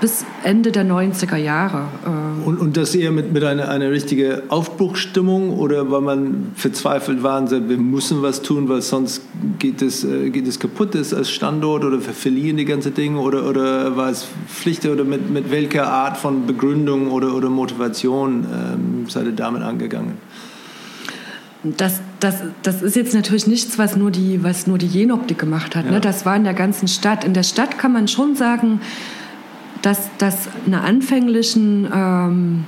bis 0.00 0.24
Ende 0.42 0.72
der 0.72 0.84
90er 0.84 1.36
Jahre. 1.36 1.88
Äh. 2.04 2.48
Und, 2.48 2.58
und 2.58 2.76
das 2.76 2.94
eher 2.94 3.10
mit, 3.10 3.32
mit 3.32 3.44
einer, 3.44 3.68
einer 3.68 3.90
richtigen 3.90 4.50
Aufbruchsstimmung 4.50 5.58
oder 5.58 5.90
weil 5.90 6.00
man 6.00 6.52
verzweifelt 6.54 7.22
war 7.22 7.40
und 7.40 7.48
sagt, 7.48 7.68
wir 7.68 7.76
müssen 7.76 8.22
was 8.22 8.42
tun, 8.42 8.68
weil 8.68 8.82
sonst 8.82 9.22
geht 9.58 9.82
es, 9.82 10.04
äh, 10.04 10.30
geht 10.30 10.46
es 10.48 10.58
kaputt 10.58 10.94
ist 10.94 11.12
als 11.12 11.30
Standort 11.30 11.84
oder 11.84 12.04
wir 12.04 12.14
verlieren 12.14 12.56
die 12.56 12.64
ganze 12.64 12.90
Dinge 12.90 13.20
oder, 13.20 13.46
oder 13.46 13.96
war 13.96 14.10
es 14.10 14.26
Pflicht 14.48 14.86
oder 14.86 15.04
mit, 15.04 15.30
mit 15.30 15.50
welcher 15.50 15.86
Art 15.86 16.16
von 16.16 16.46
Begründung 16.46 17.10
oder, 17.10 17.34
oder 17.34 17.50
Motivation 17.50 18.46
ähm, 18.52 19.08
seid 19.08 19.26
ihr 19.26 19.32
damit 19.32 19.62
angegangen? 19.62 20.14
Das, 21.62 22.00
das, 22.20 22.36
das 22.62 22.80
ist 22.80 22.96
jetzt 22.96 23.12
natürlich 23.12 23.46
nichts, 23.46 23.78
was 23.78 23.94
nur 23.94 24.10
die, 24.10 24.42
was 24.42 24.66
nur 24.66 24.78
die 24.78 24.86
Jenoptik 24.86 25.38
gemacht 25.38 25.76
hat. 25.76 25.84
Ne? 25.84 25.90
Ja. 25.90 25.96
Ne? 25.96 26.00
Das 26.00 26.24
war 26.24 26.34
in 26.34 26.44
der 26.44 26.54
ganzen 26.54 26.88
Stadt. 26.88 27.22
In 27.22 27.34
der 27.34 27.42
Stadt 27.42 27.78
kann 27.78 27.92
man 27.92 28.08
schon 28.08 28.34
sagen, 28.34 28.80
dass 29.82 30.10
das 30.18 30.48
eine 30.66 30.82
anfänglichen 30.82 31.88
ähm, 31.92 32.64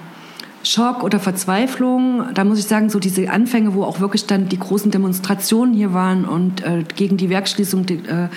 Schock 0.64 1.02
oder 1.02 1.18
Verzweiflung, 1.18 2.24
da 2.34 2.44
muss 2.44 2.58
ich 2.58 2.66
sagen, 2.66 2.88
so 2.88 3.00
diese 3.00 3.30
Anfänge, 3.30 3.74
wo 3.74 3.82
auch 3.82 3.98
wirklich 3.98 4.26
dann 4.26 4.48
die 4.48 4.58
großen 4.58 4.90
Demonstrationen 4.92 5.74
hier 5.74 5.92
waren 5.92 6.24
und 6.24 6.62
äh, 6.62 6.84
gegen 6.94 7.16
die 7.16 7.30
Werkschließung 7.30 7.84
de, 7.84 7.98
äh, 7.98 8.28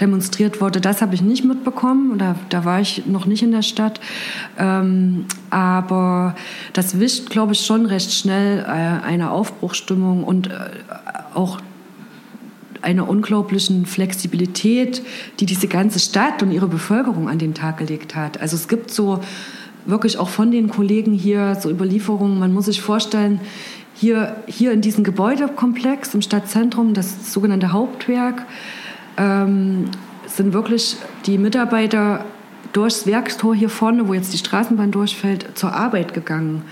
demonstriert 0.00 0.60
wurde, 0.60 0.80
das 0.80 1.02
habe 1.02 1.14
ich 1.14 1.20
nicht 1.20 1.44
mitbekommen. 1.44 2.18
Da, 2.18 2.36
da 2.48 2.64
war 2.64 2.80
ich 2.80 3.04
noch 3.06 3.26
nicht 3.26 3.42
in 3.42 3.52
der 3.52 3.62
Stadt. 3.62 4.00
Ähm, 4.58 5.26
aber 5.50 6.34
das 6.72 6.98
wischt, 7.00 7.28
glaube 7.28 7.52
ich, 7.52 7.60
schon 7.60 7.84
recht 7.84 8.12
schnell 8.12 8.60
äh, 8.60 9.06
eine 9.06 9.30
Aufbruchstimmung 9.30 10.24
und 10.24 10.46
äh, 10.46 10.52
auch 11.34 11.60
einer 12.84 13.08
unglaublichen 13.08 13.86
Flexibilität, 13.86 15.02
die 15.40 15.46
diese 15.46 15.66
ganze 15.66 15.98
Stadt 15.98 16.42
und 16.42 16.52
ihre 16.52 16.68
Bevölkerung 16.68 17.28
an 17.28 17.38
den 17.38 17.54
Tag 17.54 17.78
gelegt 17.78 18.14
hat. 18.14 18.40
Also 18.40 18.56
es 18.56 18.68
gibt 18.68 18.90
so 18.90 19.20
wirklich 19.86 20.18
auch 20.18 20.28
von 20.28 20.50
den 20.50 20.68
Kollegen 20.68 21.12
hier 21.12 21.56
so 21.56 21.70
Überlieferungen. 21.70 22.38
Man 22.38 22.52
muss 22.52 22.66
sich 22.66 22.80
vorstellen, 22.80 23.40
hier, 23.94 24.36
hier 24.46 24.72
in 24.72 24.80
diesem 24.80 25.04
Gebäudekomplex 25.04 26.14
im 26.14 26.22
Stadtzentrum, 26.22 26.94
das 26.94 27.32
sogenannte 27.32 27.72
Hauptwerk, 27.72 28.44
ähm, 29.16 29.90
sind 30.26 30.52
wirklich 30.52 30.96
die 31.26 31.38
Mitarbeiter 31.38 32.24
durchs 32.72 33.06
Werkstor 33.06 33.54
hier 33.54 33.68
vorne, 33.68 34.08
wo 34.08 34.14
jetzt 34.14 34.32
die 34.32 34.38
Straßenbahn 34.38 34.90
durchfällt, 34.90 35.56
zur 35.56 35.72
Arbeit 35.72 36.12
gegangen. 36.12 36.62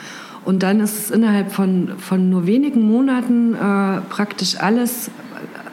Und 0.45 0.65
dann 0.65 0.81
ist 0.81 0.99
es 0.99 1.11
innerhalb 1.11 1.53
von, 1.53 1.93
von 1.99 2.29
nur 2.29 2.47
wenigen 2.47 2.83
Monaten 2.83 3.55
äh, 3.55 4.01
praktisch 4.11 4.59
alles, 4.59 5.11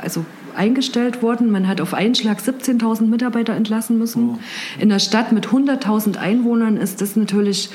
also 0.01 0.25
eingestellt 0.55 1.21
worden. 1.21 1.51
Man 1.51 1.67
hat 1.67 1.81
auf 1.81 1.93
einen 1.93 2.15
Schlag 2.15 2.39
17.000 2.39 3.07
Mitarbeiter 3.07 3.53
entlassen 3.53 3.97
müssen. 3.97 4.31
Oh. 4.31 4.39
In 4.77 4.91
einer 4.91 4.99
Stadt 4.99 5.31
mit 5.31 5.47
100.000 5.47 6.17
Einwohnern 6.17 6.77
ist 6.77 7.01
das 7.01 7.15
natürlich 7.15 7.69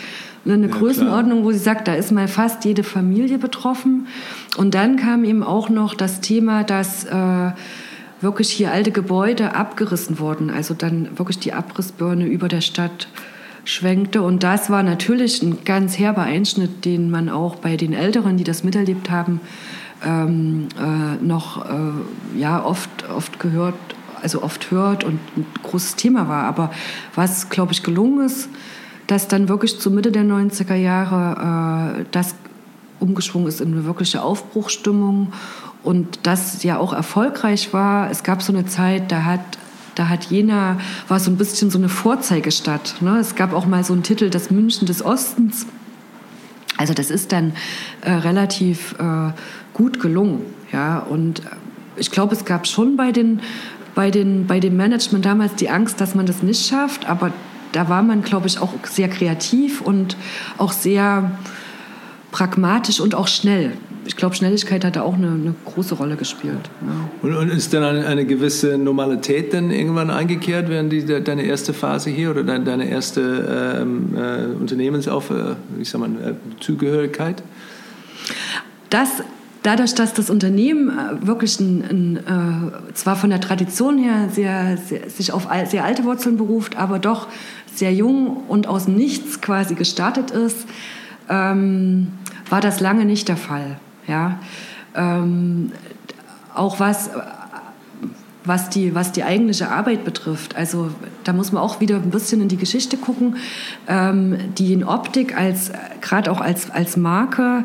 eine 0.44 0.66
ja, 0.66 0.74
Größenordnung, 0.74 1.38
klar. 1.38 1.44
wo 1.44 1.52
sie 1.52 1.58
sagt, 1.58 1.88
da 1.88 1.94
ist 1.94 2.12
mal 2.12 2.28
fast 2.28 2.64
jede 2.64 2.82
Familie 2.82 3.38
betroffen. 3.38 4.06
Und 4.56 4.74
dann 4.74 4.96
kam 4.96 5.24
eben 5.24 5.42
auch 5.42 5.68
noch 5.68 5.94
das 5.94 6.20
Thema, 6.20 6.64
dass 6.64 7.04
äh, 7.04 7.52
wirklich 8.20 8.50
hier 8.50 8.72
alte 8.72 8.90
Gebäude 8.90 9.54
abgerissen 9.54 10.18
wurden. 10.18 10.50
Also 10.50 10.74
dann 10.74 11.18
wirklich 11.18 11.38
die 11.38 11.52
Abrissbirne 11.52 12.26
über 12.26 12.48
der 12.48 12.60
Stadt 12.60 13.08
schwenkte. 13.64 14.22
Und 14.22 14.42
das 14.42 14.68
war 14.70 14.82
natürlich 14.82 15.42
ein 15.42 15.64
ganz 15.64 15.98
herber 15.98 16.22
Einschnitt, 16.22 16.84
den 16.84 17.10
man 17.10 17.28
auch 17.28 17.56
bei 17.56 17.76
den 17.76 17.92
Älteren, 17.92 18.36
die 18.36 18.44
das 18.44 18.64
miterlebt 18.64 19.10
haben, 19.10 19.40
ähm, 20.04 20.68
äh, 20.78 21.24
noch 21.24 21.64
äh, 21.64 22.38
ja, 22.38 22.64
oft, 22.64 23.08
oft 23.08 23.38
gehört, 23.40 23.74
also 24.22 24.42
oft 24.42 24.70
hört 24.70 25.04
und 25.04 25.18
ein 25.36 25.46
großes 25.62 25.96
Thema 25.96 26.28
war. 26.28 26.44
Aber 26.44 26.70
was, 27.14 27.48
glaube 27.48 27.72
ich, 27.72 27.82
gelungen 27.82 28.24
ist, 28.24 28.48
dass 29.06 29.28
dann 29.28 29.48
wirklich 29.48 29.78
zur 29.80 29.92
Mitte 29.92 30.12
der 30.12 30.24
90er 30.24 30.74
Jahre 30.74 31.98
äh, 32.00 32.04
das 32.10 32.34
umgeschwungen 33.00 33.48
ist 33.48 33.60
in 33.60 33.72
eine 33.72 33.84
wirkliche 33.84 34.22
Aufbruchstimmung 34.22 35.32
und 35.82 36.20
das 36.22 36.62
ja 36.62 36.78
auch 36.78 36.92
erfolgreich 36.92 37.72
war. 37.72 38.10
Es 38.10 38.22
gab 38.22 38.42
so 38.42 38.52
eine 38.52 38.66
Zeit, 38.66 39.12
da 39.12 39.24
hat 39.24 39.40
da 39.94 40.08
hat 40.08 40.24
Jena, 40.24 40.78
war 41.06 41.20
so 41.20 41.30
ein 41.30 41.36
bisschen 41.36 41.70
so 41.70 41.78
eine 41.78 41.88
Vorzeigestadt. 41.88 42.96
Ne? 43.00 43.18
Es 43.18 43.36
gab 43.36 43.52
auch 43.52 43.66
mal 43.66 43.84
so 43.84 43.92
einen 43.92 44.02
Titel, 44.02 44.28
das 44.28 44.50
München 44.50 44.86
des 44.86 45.04
Ostens. 45.04 45.66
Also 46.76 46.94
das 46.94 47.10
ist 47.10 47.30
dann 47.30 47.52
äh, 48.00 48.10
relativ 48.10 48.96
äh, 48.98 49.30
gut 49.74 50.00
gelungen. 50.00 50.40
Ja? 50.72 51.00
Und 51.00 51.42
ich 51.96 52.10
glaube, 52.10 52.34
es 52.34 52.46
gab 52.46 52.66
schon 52.66 52.96
bei, 52.96 53.12
den, 53.12 53.40
bei, 53.94 54.10
den, 54.10 54.46
bei 54.46 54.60
dem 54.60 54.76
Management 54.76 55.26
damals 55.26 55.54
die 55.56 55.68
Angst, 55.68 56.00
dass 56.00 56.14
man 56.14 56.24
das 56.24 56.42
nicht 56.42 56.66
schafft, 56.66 57.08
aber 57.08 57.32
da 57.72 57.88
war 57.88 58.02
man, 58.02 58.22
glaube 58.22 58.46
ich, 58.46 58.60
auch 58.60 58.72
sehr 58.84 59.08
kreativ 59.08 59.80
und 59.80 60.16
auch 60.58 60.72
sehr 60.72 61.32
pragmatisch 62.30 63.00
und 63.00 63.14
auch 63.14 63.28
schnell. 63.28 63.72
Ich 64.06 64.16
glaube, 64.16 64.34
Schnelligkeit 64.34 64.84
hat 64.84 64.96
da 64.96 65.02
auch 65.02 65.14
eine, 65.14 65.28
eine 65.28 65.54
große 65.64 65.94
Rolle 65.94 66.16
gespielt. 66.16 66.70
Ja. 66.82 67.08
Und, 67.22 67.36
und, 67.36 67.48
ist 67.48 67.72
dann 67.72 67.82
eine, 67.82 68.06
eine, 68.06 68.26
gewisse 68.26 68.76
Normalität 68.76 69.54
dann 69.54 69.70
irgendwann 69.70 70.10
eingekehrt 70.10 70.68
während 70.68 70.92
die, 70.92 71.04
deine 71.04 71.42
erste 71.42 71.72
Phase 71.72 72.10
hier 72.10 72.30
oder 72.30 72.42
deine, 72.42 72.64
deine 72.64 72.88
erste 72.88 73.80
ähm, 73.80 74.14
äh, 74.16 74.54
Unternehmensauf, 74.60 75.30
äh, 75.30 75.54
ich 75.80 75.88
sag 75.88 76.00
mal, 76.00 76.10
äh, 76.10 76.60
Zugehörigkeit? 76.60 77.42
Das 78.90 79.22
dadurch, 79.64 79.94
dass 79.94 80.14
das 80.14 80.30
Unternehmen 80.30 80.90
äh, 80.90 81.26
wirklich 81.26 81.58
ein, 81.58 81.82
ein, 81.82 82.16
äh, 82.18 82.94
zwar 82.94 83.16
von 83.16 83.30
der 83.30 83.40
Tradition 83.40 83.98
her 83.98 84.28
sehr, 84.30 84.76
sehr, 84.76 85.10
sich 85.10 85.32
auf 85.32 85.48
sehr 85.66 85.84
alte 85.84 86.04
Wurzeln 86.04 86.36
beruft, 86.36 86.76
aber 86.76 87.00
doch 87.00 87.26
sehr 87.74 87.92
jung 87.92 88.44
und 88.46 88.68
aus 88.68 88.86
Nichts 88.86 89.40
quasi 89.40 89.74
gestartet 89.74 90.30
ist, 90.30 90.66
ähm, 91.28 92.12
war 92.48 92.60
das 92.60 92.78
lange 92.78 93.04
nicht 93.04 93.26
der 93.28 93.36
Fall. 93.36 93.78
Ja? 94.06 94.38
Ähm, 94.94 95.72
auch 96.54 96.78
was 96.78 97.10
was 98.46 98.68
die, 98.68 98.94
was 98.94 99.10
die 99.10 99.24
eigentliche 99.24 99.70
Arbeit 99.70 100.04
betrifft. 100.04 100.54
Also 100.54 100.90
da 101.24 101.32
muss 101.32 101.50
man 101.50 101.62
auch 101.62 101.80
wieder 101.80 101.96
ein 101.96 102.10
bisschen 102.10 102.42
in 102.42 102.48
die 102.48 102.58
Geschichte 102.58 102.98
gucken. 102.98 103.36
Ähm, 103.88 104.36
die 104.58 104.74
in 104.74 104.84
Optik 104.84 105.34
als, 105.34 105.72
gerade 106.02 106.30
auch 106.30 106.42
als, 106.42 106.70
als 106.70 106.98
Marke, 106.98 107.64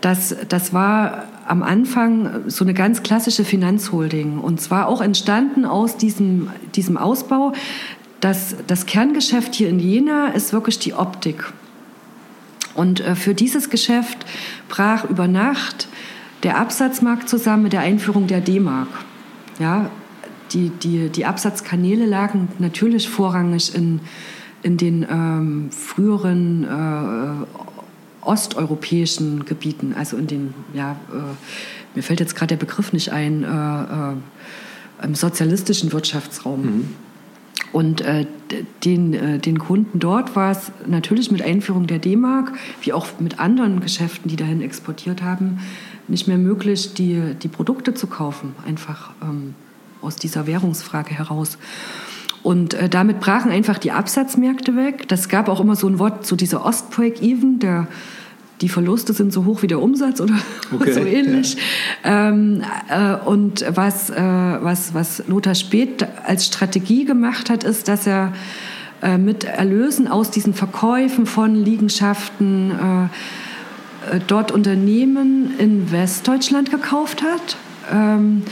das, 0.00 0.34
das 0.48 0.72
war 0.72 1.22
am 1.46 1.62
Anfang 1.62 2.48
so 2.48 2.64
eine 2.64 2.74
ganz 2.74 3.02
klassische 3.02 3.44
Finanzholding. 3.44 4.38
Und 4.38 4.60
zwar 4.60 4.88
auch 4.88 5.00
entstanden 5.00 5.64
aus 5.64 5.96
diesem, 5.96 6.50
diesem 6.74 6.96
Ausbau. 6.96 7.52
Das, 8.20 8.56
das 8.66 8.86
Kerngeschäft 8.86 9.54
hier 9.54 9.68
in 9.68 9.78
Jena 9.78 10.28
ist 10.28 10.52
wirklich 10.52 10.78
die 10.78 10.94
Optik. 10.94 11.52
Und 12.74 13.00
äh, 13.00 13.14
für 13.14 13.34
dieses 13.34 13.70
Geschäft 13.70 14.26
brach 14.68 15.04
über 15.04 15.28
Nacht 15.28 15.88
der 16.42 16.58
Absatzmarkt 16.58 17.28
zusammen 17.28 17.64
mit 17.64 17.72
der 17.72 17.80
Einführung 17.80 18.26
der 18.26 18.40
D-Mark. 18.40 18.88
Ja, 19.58 19.90
die, 20.52 20.70
die, 20.70 21.08
die 21.08 21.24
Absatzkanäle 21.24 22.06
lagen 22.06 22.48
natürlich 22.58 23.08
vorrangig 23.08 23.74
in, 23.74 24.00
in 24.62 24.76
den 24.76 25.06
ähm, 25.10 25.70
früheren 25.70 26.64
äh, 26.64 27.65
osteuropäischen 28.26 29.44
Gebieten, 29.44 29.94
also 29.96 30.16
in 30.16 30.26
den, 30.26 30.54
ja, 30.74 30.92
äh, 31.12 31.94
mir 31.94 32.02
fällt 32.02 32.20
jetzt 32.20 32.36
gerade 32.36 32.56
der 32.56 32.64
Begriff 32.64 32.92
nicht 32.92 33.12
ein, 33.12 33.42
äh, 33.44 34.12
äh 34.12 34.16
im 35.02 35.14
sozialistischen 35.14 35.92
Wirtschaftsraum. 35.92 36.62
Mhm. 36.62 36.88
Und 37.72 38.00
äh, 38.00 38.26
den, 38.84 39.12
äh, 39.12 39.38
den 39.38 39.58
Kunden 39.58 39.98
dort 39.98 40.36
war 40.36 40.52
es 40.52 40.72
natürlich 40.86 41.30
mit 41.30 41.42
Einführung 41.42 41.86
der 41.86 41.98
D-Mark, 41.98 42.52
wie 42.80 42.92
auch 42.92 43.06
mit 43.18 43.38
anderen 43.38 43.80
Geschäften, 43.80 44.30
die 44.30 44.36
dahin 44.36 44.62
exportiert 44.62 45.22
haben, 45.22 45.58
nicht 46.08 46.28
mehr 46.28 46.38
möglich, 46.38 46.94
die, 46.94 47.34
die 47.34 47.48
Produkte 47.48 47.92
zu 47.92 48.06
kaufen, 48.06 48.54
einfach 48.66 49.10
ähm, 49.22 49.54
aus 50.00 50.16
dieser 50.16 50.46
Währungsfrage 50.46 51.10
heraus. 51.10 51.58
Und 52.42 52.74
äh, 52.74 52.88
damit 52.88 53.20
brachen 53.20 53.50
einfach 53.50 53.78
die 53.78 53.90
Absatzmärkte 53.90 54.76
weg. 54.76 55.08
Das 55.08 55.28
gab 55.28 55.48
auch 55.48 55.60
immer 55.60 55.74
so 55.74 55.88
ein 55.88 55.98
Wort, 55.98 56.26
so 56.26 56.36
dieser 56.36 56.64
Ost-Break-Even, 56.64 57.58
der 57.58 57.88
die 58.60 58.68
Verluste 58.68 59.12
sind 59.12 59.32
so 59.32 59.44
hoch 59.44 59.62
wie 59.62 59.66
der 59.66 59.80
Umsatz 59.80 60.20
oder 60.20 60.34
okay, 60.74 60.92
so 60.92 61.00
ähnlich. 61.00 61.56
Ja. 62.04 62.28
Ähm, 62.28 62.62
äh, 62.88 63.14
und 63.26 63.64
was, 63.68 64.10
äh, 64.10 64.16
was, 64.16 64.94
was 64.94 65.22
Lothar 65.26 65.54
Speth 65.54 66.06
als 66.24 66.46
Strategie 66.46 67.04
gemacht 67.04 67.50
hat, 67.50 67.64
ist, 67.64 67.88
dass 67.88 68.06
er 68.06 68.32
äh, 69.02 69.18
mit 69.18 69.44
Erlösen 69.44 70.08
aus 70.08 70.30
diesen 70.30 70.54
Verkäufen 70.54 71.26
von 71.26 71.54
Liegenschaften 71.54 72.70
äh, 72.70 73.04
äh, 74.16 74.20
dort 74.26 74.52
Unternehmen 74.52 75.58
in 75.58 75.92
Westdeutschland 75.92 76.70
gekauft 76.70 77.22
hat. 77.22 77.56
Ähm, 77.92 78.42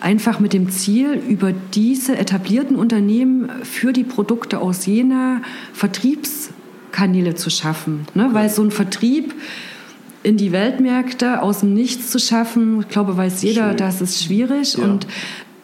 einfach 0.00 0.40
mit 0.40 0.52
dem 0.52 0.70
Ziel, 0.70 1.14
über 1.14 1.52
diese 1.52 2.18
etablierten 2.18 2.76
Unternehmen 2.76 3.50
für 3.62 3.92
die 3.92 4.04
Produkte 4.04 4.58
aus 4.58 4.84
Jena 4.84 5.40
Vertriebskanäle 6.94 7.34
zu 7.34 7.50
schaffen. 7.50 8.06
Ne? 8.14 8.30
Weil 8.32 8.48
so 8.48 8.62
ein 8.62 8.70
Vertrieb 8.70 9.34
in 10.22 10.36
die 10.36 10.52
Weltmärkte 10.52 11.42
aus 11.42 11.60
dem 11.60 11.74
Nichts 11.74 12.10
zu 12.10 12.18
schaffen, 12.18 12.80
ich 12.80 12.88
glaube, 12.88 13.16
weiß 13.16 13.42
jeder, 13.42 13.68
Schön. 13.70 13.76
das 13.76 14.00
ist 14.00 14.22
schwierig. 14.22 14.76
Ja. 14.76 14.84
Und 14.84 15.06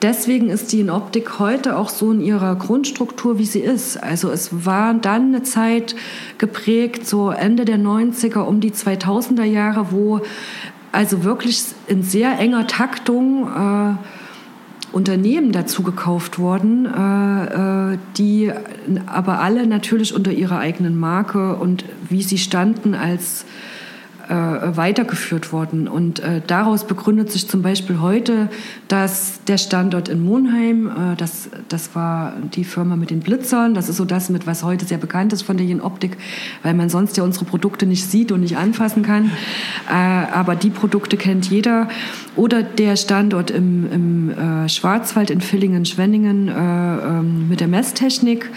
deswegen 0.03 0.51
ist 0.51 0.73
die 0.73 0.81
in 0.81 0.91
Optik 0.91 1.39
heute 1.39 1.77
auch 1.77 1.89
so 1.89 2.13
in 2.13 2.21
ihrer 2.21 2.57
Grundstruktur, 2.57 3.39
wie 3.39 3.47
sie 3.47 3.61
ist. 3.61 4.03
Also 4.03 4.31
es 4.31 4.67
war 4.67 4.93
dann 4.95 5.29
eine 5.29 5.43
Zeit 5.43 5.95
geprägt, 6.39 7.07
so 7.07 7.31
Ende 7.31 7.65
der 7.65 7.79
90er, 7.79 8.41
um 8.41 8.61
die 8.61 8.73
2000er 8.73 9.45
Jahre, 9.45 9.93
wo 9.93 10.21
also 10.93 11.23
wirklich 11.23 11.63
in 11.87 12.03
sehr 12.03 12.39
enger 12.39 12.67
Taktung 12.67 13.47
äh, 13.47 13.95
Unternehmen 14.93 15.53
dazu 15.53 15.83
gekauft 15.83 16.39
wurden, 16.39 16.87
äh, 16.87 17.93
äh, 17.95 17.99
die 18.17 18.53
aber 19.07 19.41
alle 19.41 19.67
natürlich 19.67 20.15
unter 20.15 20.33
ihrer 20.33 20.59
eigenen 20.59 20.99
Marke 20.99 21.57
und 21.57 21.85
wie 22.09 22.23
sie 22.23 22.39
standen 22.39 22.95
als 22.95 23.45
äh, 24.31 24.77
weitergeführt 24.77 25.53
worden. 25.53 25.89
Und 25.89 26.21
äh, 26.21 26.41
daraus 26.47 26.85
begründet 26.85 27.33
sich 27.33 27.49
zum 27.49 27.63
Beispiel 27.63 28.01
heute, 28.01 28.49
dass 28.87 29.43
der 29.45 29.59
Standort 29.59 30.09
in 30.09 30.25
Monheim, 30.25 30.87
äh, 30.87 31.17
das, 31.17 31.49
das 31.69 31.95
war 31.97 32.35
die 32.55 32.63
Firma 32.63 32.95
mit 32.95 33.11
den 33.11 33.21
Blitzern, 33.21 33.75
das 33.75 33.89
ist 33.89 33.97
so 33.97 34.05
das, 34.05 34.31
mit 34.31 34.47
was 34.47 34.63
heute 34.63 34.85
sehr 34.85 34.99
bekannt 34.99 35.33
ist 35.33 35.43
von 35.43 35.57
der 35.57 35.67
Jen 35.67 35.81
Optik, 35.81 36.17
weil 36.63 36.75
man 36.75 36.89
sonst 36.89 37.17
ja 37.17 37.25
unsere 37.25 37.45
Produkte 37.45 37.87
nicht 37.87 38.09
sieht 38.09 38.31
und 38.31 38.41
nicht 38.41 38.57
anfassen 38.57 39.03
kann. 39.03 39.33
Äh, 39.89 39.93
aber 39.93 40.55
die 40.55 40.71
Produkte 40.71 41.17
kennt 41.17 41.51
jeder. 41.51 41.89
Oder 42.37 42.63
der 42.63 42.95
Standort 42.95 43.51
im, 43.51 43.93
im 43.93 44.31
äh, 44.31 44.69
Schwarzwald 44.69 45.31
in 45.31 45.41
Villingen-Schwenningen 45.41 46.49
äh, 46.49 46.53
ähm, 46.53 47.49
mit 47.49 47.59
der 47.59 47.69
Messtechnik, 47.69 48.49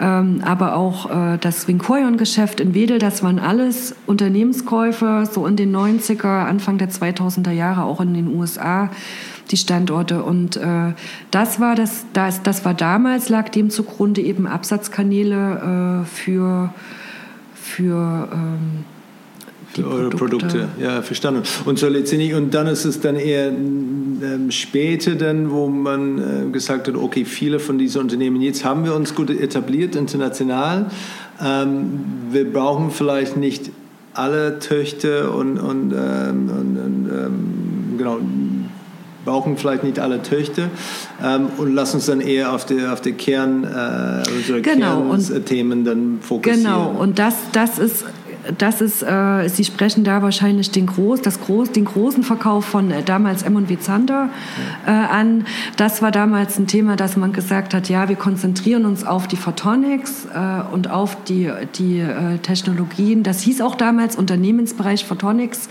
ähm, 0.00 0.40
aber 0.42 0.76
auch 0.76 1.10
äh, 1.10 1.38
das 1.38 1.68
Vincorion-Geschäft 1.68 2.60
in 2.60 2.72
Wedel, 2.72 2.98
das 2.98 3.22
waren 3.22 3.38
alles 3.38 3.94
Unternehmenskäufe, 4.06 5.28
so 5.30 5.46
in 5.46 5.56
den 5.56 5.76
90er, 5.76 6.46
Anfang 6.46 6.78
der 6.78 6.88
2000er 6.88 7.50
Jahre, 7.50 7.82
auch 7.82 8.00
in 8.00 8.14
den 8.14 8.34
USA, 8.34 8.90
die 9.50 9.58
Standorte. 9.58 10.22
Und 10.22 10.56
äh, 10.56 10.94
das, 11.30 11.60
war 11.60 11.74
das, 11.74 12.06
das, 12.14 12.42
das 12.42 12.64
war 12.64 12.72
damals, 12.72 13.28
lag 13.28 13.50
dem 13.50 13.68
zugrunde 13.68 14.22
eben 14.22 14.46
Absatzkanäle 14.46 16.02
äh, 16.02 16.06
für, 16.06 16.72
für 17.54 18.28
ähm, 18.32 18.84
Produkte. 19.82 20.16
Produkte. 20.16 20.68
Ja, 20.80 21.02
verstanden. 21.02 21.42
Und 21.64 21.78
so 21.78 21.88
letztendlich, 21.88 22.34
und 22.34 22.54
dann 22.54 22.66
ist 22.66 22.84
es 22.84 23.00
dann 23.00 23.16
eher 23.16 23.48
ähm, 23.48 24.50
später 24.50 25.14
dann, 25.14 25.50
wo 25.50 25.68
man 25.68 26.18
äh, 26.18 26.50
gesagt 26.50 26.88
hat, 26.88 26.96
okay, 26.96 27.24
viele 27.24 27.58
von 27.58 27.78
diesen 27.78 28.02
Unternehmen, 28.02 28.40
jetzt 28.40 28.64
haben 28.64 28.84
wir 28.84 28.94
uns 28.94 29.14
gut 29.14 29.30
etabliert 29.30 29.96
international. 29.96 30.90
Ähm, 31.42 32.00
wir 32.30 32.50
brauchen 32.50 32.90
vielleicht 32.90 33.36
nicht 33.36 33.70
alle 34.14 34.58
Töchter 34.58 35.34
und, 35.34 35.58
und, 35.58 35.92
ähm, 35.92 36.50
und, 36.50 37.10
ähm, 37.10 37.98
genau, 37.98 38.18
brauchen 39.24 39.56
vielleicht 39.56 39.84
nicht 39.84 39.98
alle 39.98 40.22
Töchter 40.22 40.70
ähm, 41.22 41.48
und 41.58 41.74
lass 41.74 41.94
uns 41.94 42.06
dann 42.06 42.20
eher 42.20 42.52
auf 42.52 42.64
die, 42.64 42.84
auf 42.86 43.00
die 43.00 43.12
Kern, 43.12 43.64
äh, 43.64 44.60
genau, 44.62 45.02
Kernthemen 45.02 45.84
dann 45.84 46.18
fokussieren. 46.20 46.62
Genau, 46.62 46.90
und 46.98 47.18
das, 47.18 47.34
das 47.52 47.78
ist 47.78 48.04
das 48.58 48.80
ist, 48.80 49.02
äh, 49.02 49.48
Sie 49.48 49.64
sprechen 49.64 50.04
da 50.04 50.22
wahrscheinlich 50.22 50.70
den, 50.70 50.86
Groß, 50.86 51.22
das 51.22 51.40
Groß, 51.40 51.72
den 51.72 51.84
großen 51.84 52.22
Verkauf 52.22 52.64
von 52.64 52.90
äh, 52.90 53.02
damals 53.02 53.42
M&W 53.42 53.78
Zander 53.78 54.30
äh, 54.86 54.90
an. 54.90 55.44
Das 55.76 56.02
war 56.02 56.10
damals 56.10 56.58
ein 56.58 56.66
Thema, 56.66 56.96
dass 56.96 57.16
man 57.16 57.32
gesagt 57.32 57.74
hat, 57.74 57.88
ja, 57.88 58.08
wir 58.08 58.16
konzentrieren 58.16 58.86
uns 58.86 59.06
auf 59.06 59.28
die 59.28 59.36
Photonics 59.36 60.26
äh, 60.34 60.72
und 60.72 60.90
auf 60.90 61.22
die, 61.24 61.50
die 61.76 62.00
äh, 62.00 62.38
Technologien. 62.38 63.22
Das 63.22 63.40
hieß 63.42 63.60
auch 63.60 63.74
damals 63.74 64.16
Unternehmensbereich 64.16 65.04
Photonics 65.04 65.68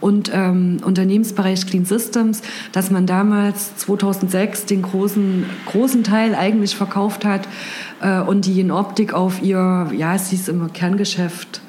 und 0.00 0.30
ähm, 0.34 0.78
Unternehmensbereich 0.84 1.66
Clean 1.66 1.84
Systems, 1.86 2.42
dass 2.72 2.90
man 2.90 3.06
damals 3.06 3.76
2006 3.76 4.66
den 4.66 4.82
großen, 4.82 5.46
großen 5.66 6.04
Teil 6.04 6.34
eigentlich 6.34 6.76
verkauft 6.76 7.24
hat 7.24 7.48
äh, 8.02 8.20
und 8.20 8.44
die 8.44 8.60
in 8.60 8.70
Optik 8.70 9.14
auf 9.14 9.42
ihr, 9.42 9.90
ja, 9.96 10.14
es 10.14 10.28
hieß 10.28 10.48
immer 10.48 10.68
Kerngeschäft 10.68 11.62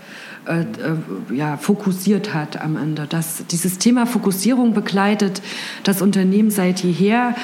äh, 0.47 0.61
äh, 0.61 1.35
ja, 1.35 1.57
fokussiert 1.57 2.33
hat 2.33 2.61
am 2.61 2.77
Ende. 2.77 3.07
Das, 3.09 3.45
dieses 3.47 3.77
Thema 3.77 4.05
Fokussierung 4.05 4.73
begleitet 4.73 5.41
das 5.83 6.01
Unternehmen 6.01 6.51
seit 6.51 6.83
jeher. 6.83 7.35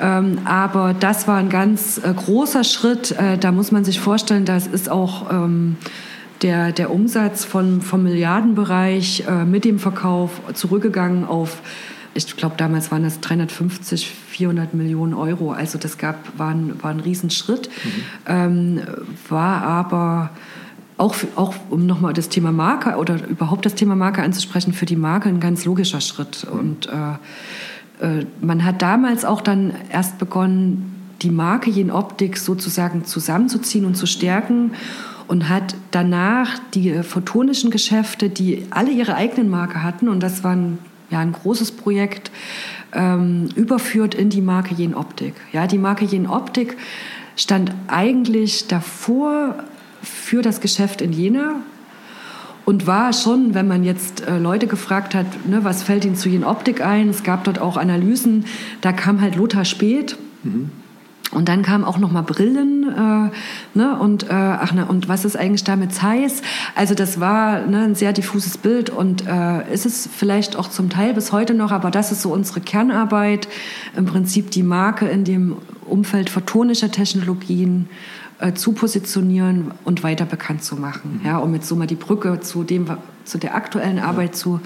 Ähm, 0.00 0.38
aber 0.44 0.94
das 0.98 1.28
war 1.28 1.38
ein 1.38 1.48
ganz 1.48 1.98
äh, 1.98 2.12
großer 2.12 2.64
Schritt. 2.64 3.12
Äh, 3.12 3.38
da 3.38 3.52
muss 3.52 3.72
man 3.72 3.84
sich 3.84 4.00
vorstellen, 4.00 4.44
das 4.44 4.66
ist 4.66 4.90
auch 4.90 5.30
ähm, 5.30 5.76
der, 6.42 6.72
der 6.72 6.90
Umsatz 6.90 7.44
von, 7.44 7.80
vom 7.80 8.02
Milliardenbereich 8.02 9.24
äh, 9.28 9.44
mit 9.44 9.64
dem 9.64 9.78
Verkauf 9.78 10.40
zurückgegangen 10.54 11.24
auf, 11.24 11.62
ich 12.14 12.36
glaube, 12.36 12.56
damals 12.58 12.90
waren 12.90 13.04
das 13.04 13.20
350, 13.20 14.10
400 14.28 14.74
Millionen 14.74 15.14
Euro. 15.14 15.52
Also 15.52 15.78
das 15.78 15.98
gab, 15.98 16.38
war, 16.38 16.50
ein, 16.50 16.82
war 16.82 16.90
ein 16.90 17.00
Riesenschritt. 17.00 17.68
Mhm. 17.68 17.90
Ähm, 18.26 18.80
war 19.28 19.62
aber 19.62 20.30
auch, 21.02 21.16
auch 21.34 21.54
um 21.68 21.84
nochmal 21.84 22.12
das 22.12 22.28
Thema 22.28 22.52
Marke 22.52 22.96
oder 22.96 23.26
überhaupt 23.26 23.66
das 23.66 23.74
Thema 23.74 23.96
Marke 23.96 24.22
anzusprechen, 24.22 24.72
für 24.72 24.86
die 24.86 24.96
Marke 24.96 25.28
ein 25.28 25.40
ganz 25.40 25.64
logischer 25.64 26.00
Schritt. 26.00 26.44
Und 26.44 26.88
äh, 26.88 28.20
äh, 28.20 28.26
man 28.40 28.64
hat 28.64 28.82
damals 28.82 29.24
auch 29.24 29.40
dann 29.40 29.72
erst 29.90 30.18
begonnen, 30.18 30.94
die 31.22 31.30
Marke 31.30 31.70
Jen 31.70 31.90
Optik 31.90 32.36
sozusagen 32.36 33.04
zusammenzuziehen 33.04 33.84
und 33.84 33.96
zu 33.96 34.06
stärken 34.06 34.72
und 35.26 35.48
hat 35.48 35.74
danach 35.90 36.60
die 36.72 37.02
photonischen 37.02 37.70
Geschäfte, 37.70 38.28
die 38.28 38.66
alle 38.70 38.90
ihre 38.90 39.14
eigenen 39.16 39.50
Marke 39.50 39.82
hatten, 39.82 40.08
und 40.08 40.22
das 40.22 40.44
war 40.44 40.52
ein, 40.52 40.78
ja, 41.10 41.18
ein 41.18 41.32
großes 41.32 41.72
Projekt, 41.72 42.30
ähm, 42.92 43.48
überführt 43.56 44.14
in 44.14 44.30
die 44.30 44.40
Marke 44.40 44.74
Jen 44.74 44.94
Optik. 44.94 45.34
Ja, 45.52 45.66
die 45.66 45.78
Marke 45.78 46.04
Jen 46.04 46.26
Optik 46.26 46.76
stand 47.36 47.72
eigentlich 47.88 48.68
davor 48.68 49.54
für 50.02 50.42
das 50.42 50.60
Geschäft 50.60 51.00
in 51.00 51.12
Jena 51.12 51.56
und 52.64 52.86
war 52.86 53.12
schon, 53.12 53.54
wenn 53.54 53.66
man 53.66 53.84
jetzt 53.84 54.26
äh, 54.26 54.38
Leute 54.38 54.66
gefragt 54.66 55.14
hat, 55.14 55.26
ne, 55.46 55.64
was 55.64 55.82
fällt 55.82 56.04
ihnen 56.04 56.16
zu 56.16 56.28
Jen 56.28 56.44
Optik 56.44 56.84
ein, 56.84 57.08
es 57.08 57.22
gab 57.22 57.44
dort 57.44 57.60
auch 57.60 57.76
Analysen, 57.76 58.44
da 58.80 58.92
kam 58.92 59.20
halt 59.20 59.36
Lothar 59.36 59.64
Speth. 59.64 60.16
Mhm. 60.42 60.70
Und 61.32 61.48
dann 61.48 61.62
kam 61.62 61.82
auch 61.82 61.96
noch 61.96 62.12
mal 62.12 62.20
Brillen, 62.20 62.84
äh, 62.90 63.78
ne, 63.78 63.98
und 63.98 64.24
äh, 64.24 64.32
ach 64.32 64.74
ne, 64.74 64.84
und 64.84 65.08
was 65.08 65.24
ist 65.24 65.34
eigentlich 65.34 65.64
damit 65.64 65.94
Zeiss? 65.94 66.42
Also 66.74 66.94
das 66.94 67.20
war 67.20 67.66
ne, 67.66 67.84
ein 67.84 67.94
sehr 67.94 68.12
diffuses 68.12 68.58
Bild 68.58 68.90
und 68.90 69.26
äh, 69.26 69.72
ist 69.72 69.86
es 69.86 70.06
vielleicht 70.14 70.56
auch 70.56 70.68
zum 70.68 70.90
Teil 70.90 71.14
bis 71.14 71.32
heute 71.32 71.54
noch, 71.54 71.72
aber 71.72 71.90
das 71.90 72.12
ist 72.12 72.20
so 72.20 72.34
unsere 72.34 72.60
Kernarbeit, 72.60 73.48
im 73.96 74.04
Prinzip 74.04 74.50
die 74.50 74.62
Marke 74.62 75.06
in 75.06 75.24
dem 75.24 75.56
Umfeld 75.86 76.28
photonischer 76.28 76.90
Technologien 76.90 77.88
äh, 78.42 78.54
zu 78.54 78.72
positionieren 78.72 79.70
und 79.84 80.02
weiter 80.02 80.24
bekannt 80.24 80.64
zu 80.64 80.74
machen. 80.74 81.20
Mhm. 81.22 81.26
Ja, 81.26 81.38
um 81.38 81.54
jetzt 81.54 81.68
so 81.68 81.76
mal 81.76 81.86
die 81.86 81.94
Brücke 81.94 82.40
zu 82.40 82.64
dem, 82.64 82.86
zu 83.24 83.38
der 83.38 83.54
aktuellen 83.54 84.00
Arbeit 84.00 84.34
zu, 84.34 84.60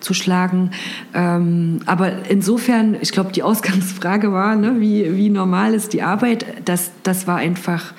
zu 0.00 0.12
schlagen. 0.12 0.72
Ähm, 1.14 1.80
aber 1.86 2.28
insofern, 2.28 2.94
ich 3.00 3.10
glaube, 3.10 3.32
die 3.32 3.42
Ausgangsfrage 3.42 4.32
war, 4.32 4.54
ne, 4.54 4.80
wie, 4.80 5.16
wie 5.16 5.30
normal 5.30 5.72
ist 5.72 5.94
die 5.94 6.02
Arbeit? 6.02 6.44
Das, 6.66 6.90
das 7.04 7.26
war 7.26 7.36
einfach 7.36 7.94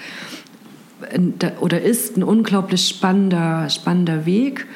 oder 1.59 1.81
ist 1.81 2.15
ein 2.15 2.23
unglaublich 2.23 2.87
spannender, 2.87 3.69
spannender 3.69 4.25
Weg 4.27 4.67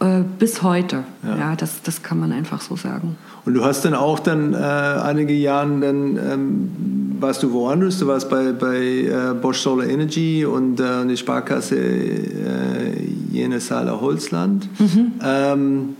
äh, 0.00 0.22
bis 0.38 0.62
heute. 0.62 1.04
Ja, 1.22 1.36
ja 1.36 1.56
das, 1.56 1.82
das 1.82 2.02
kann 2.02 2.18
man 2.18 2.32
einfach 2.32 2.60
so 2.60 2.76
sagen. 2.76 3.18
Und 3.44 3.54
du 3.54 3.64
hast 3.64 3.84
dann 3.84 3.94
auch 3.94 4.20
dann 4.20 4.54
äh, 4.54 4.56
einige 4.56 5.34
Jahre 5.34 5.80
dann 5.80 6.16
ähm, 6.16 7.16
warst 7.18 7.42
du 7.42 7.52
woanders, 7.52 7.98
du 7.98 8.06
warst 8.06 8.28
bei, 8.28 8.52
bei 8.52 8.76
äh, 8.76 9.34
Bosch 9.40 9.60
Solar 9.60 9.86
Energy 9.86 10.44
und 10.44 10.80
äh, 10.80 11.06
die 11.06 11.16
Sparkasse 11.16 11.76
äh, 11.76 13.02
Jene 13.30 13.60
Saale 13.60 14.00
Holzland. 14.00 14.68
Mhm. 14.78 15.12
Ähm, 15.24 15.96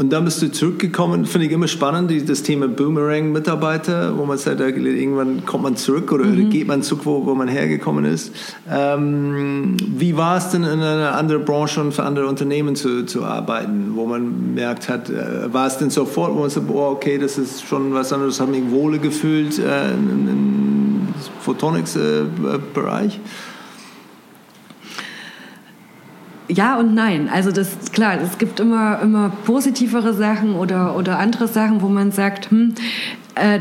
und 0.00 0.08
dann 0.08 0.24
bist 0.24 0.40
du 0.40 0.50
zurückgekommen, 0.50 1.26
finde 1.26 1.46
ich 1.46 1.52
immer 1.52 1.68
spannend, 1.68 2.10
das 2.26 2.42
Thema 2.42 2.68
Boomerang-Mitarbeiter, 2.68 4.16
wo 4.16 4.24
man 4.24 4.38
sagt, 4.38 4.58
irgendwann 4.58 5.44
kommt 5.44 5.62
man 5.62 5.76
zurück 5.76 6.10
oder 6.10 6.24
mhm. 6.24 6.48
geht 6.48 6.66
man 6.66 6.82
zurück, 6.82 7.02
wo, 7.04 7.26
wo 7.26 7.34
man 7.34 7.48
hergekommen 7.48 8.06
ist. 8.06 8.32
Ähm, 8.72 9.76
wie 9.78 10.16
war 10.16 10.38
es 10.38 10.52
denn 10.52 10.62
in 10.62 10.80
einer 10.80 11.14
anderen 11.18 11.44
Branche 11.44 11.82
und 11.82 11.92
für 11.92 12.04
andere 12.04 12.28
Unternehmen 12.28 12.76
zu, 12.76 13.04
zu 13.04 13.26
arbeiten, 13.26 13.92
wo 13.94 14.06
man 14.06 14.54
merkt 14.54 14.88
hat, 14.88 15.10
äh, 15.10 15.52
war 15.52 15.66
es 15.66 15.76
denn 15.76 15.90
sofort, 15.90 16.34
wo 16.34 16.40
man 16.40 16.48
sagt, 16.48 16.66
boah, 16.66 16.92
okay, 16.92 17.18
das 17.18 17.36
ist 17.36 17.66
schon 17.66 17.92
was 17.92 18.10
anderes, 18.10 18.40
habe 18.40 18.52
mich 18.52 18.70
wohle 18.70 19.00
gefühlt 19.00 19.58
äh, 19.58 19.90
im 19.92 21.08
Photonics-Bereich? 21.40 23.16
Äh, 23.16 23.49
ja 26.50 26.78
und 26.78 26.94
nein. 26.94 27.28
Also 27.32 27.52
das 27.52 27.68
ist 27.68 27.92
klar, 27.92 28.18
es 28.20 28.38
gibt 28.38 28.60
immer, 28.60 29.00
immer 29.00 29.30
positivere 29.44 30.14
Sachen 30.14 30.54
oder, 30.54 30.96
oder 30.96 31.18
andere 31.18 31.48
Sachen, 31.48 31.82
wo 31.82 31.88
man 31.88 32.12
sagt, 32.12 32.50
hm, 32.50 32.74
äh, 33.34 33.60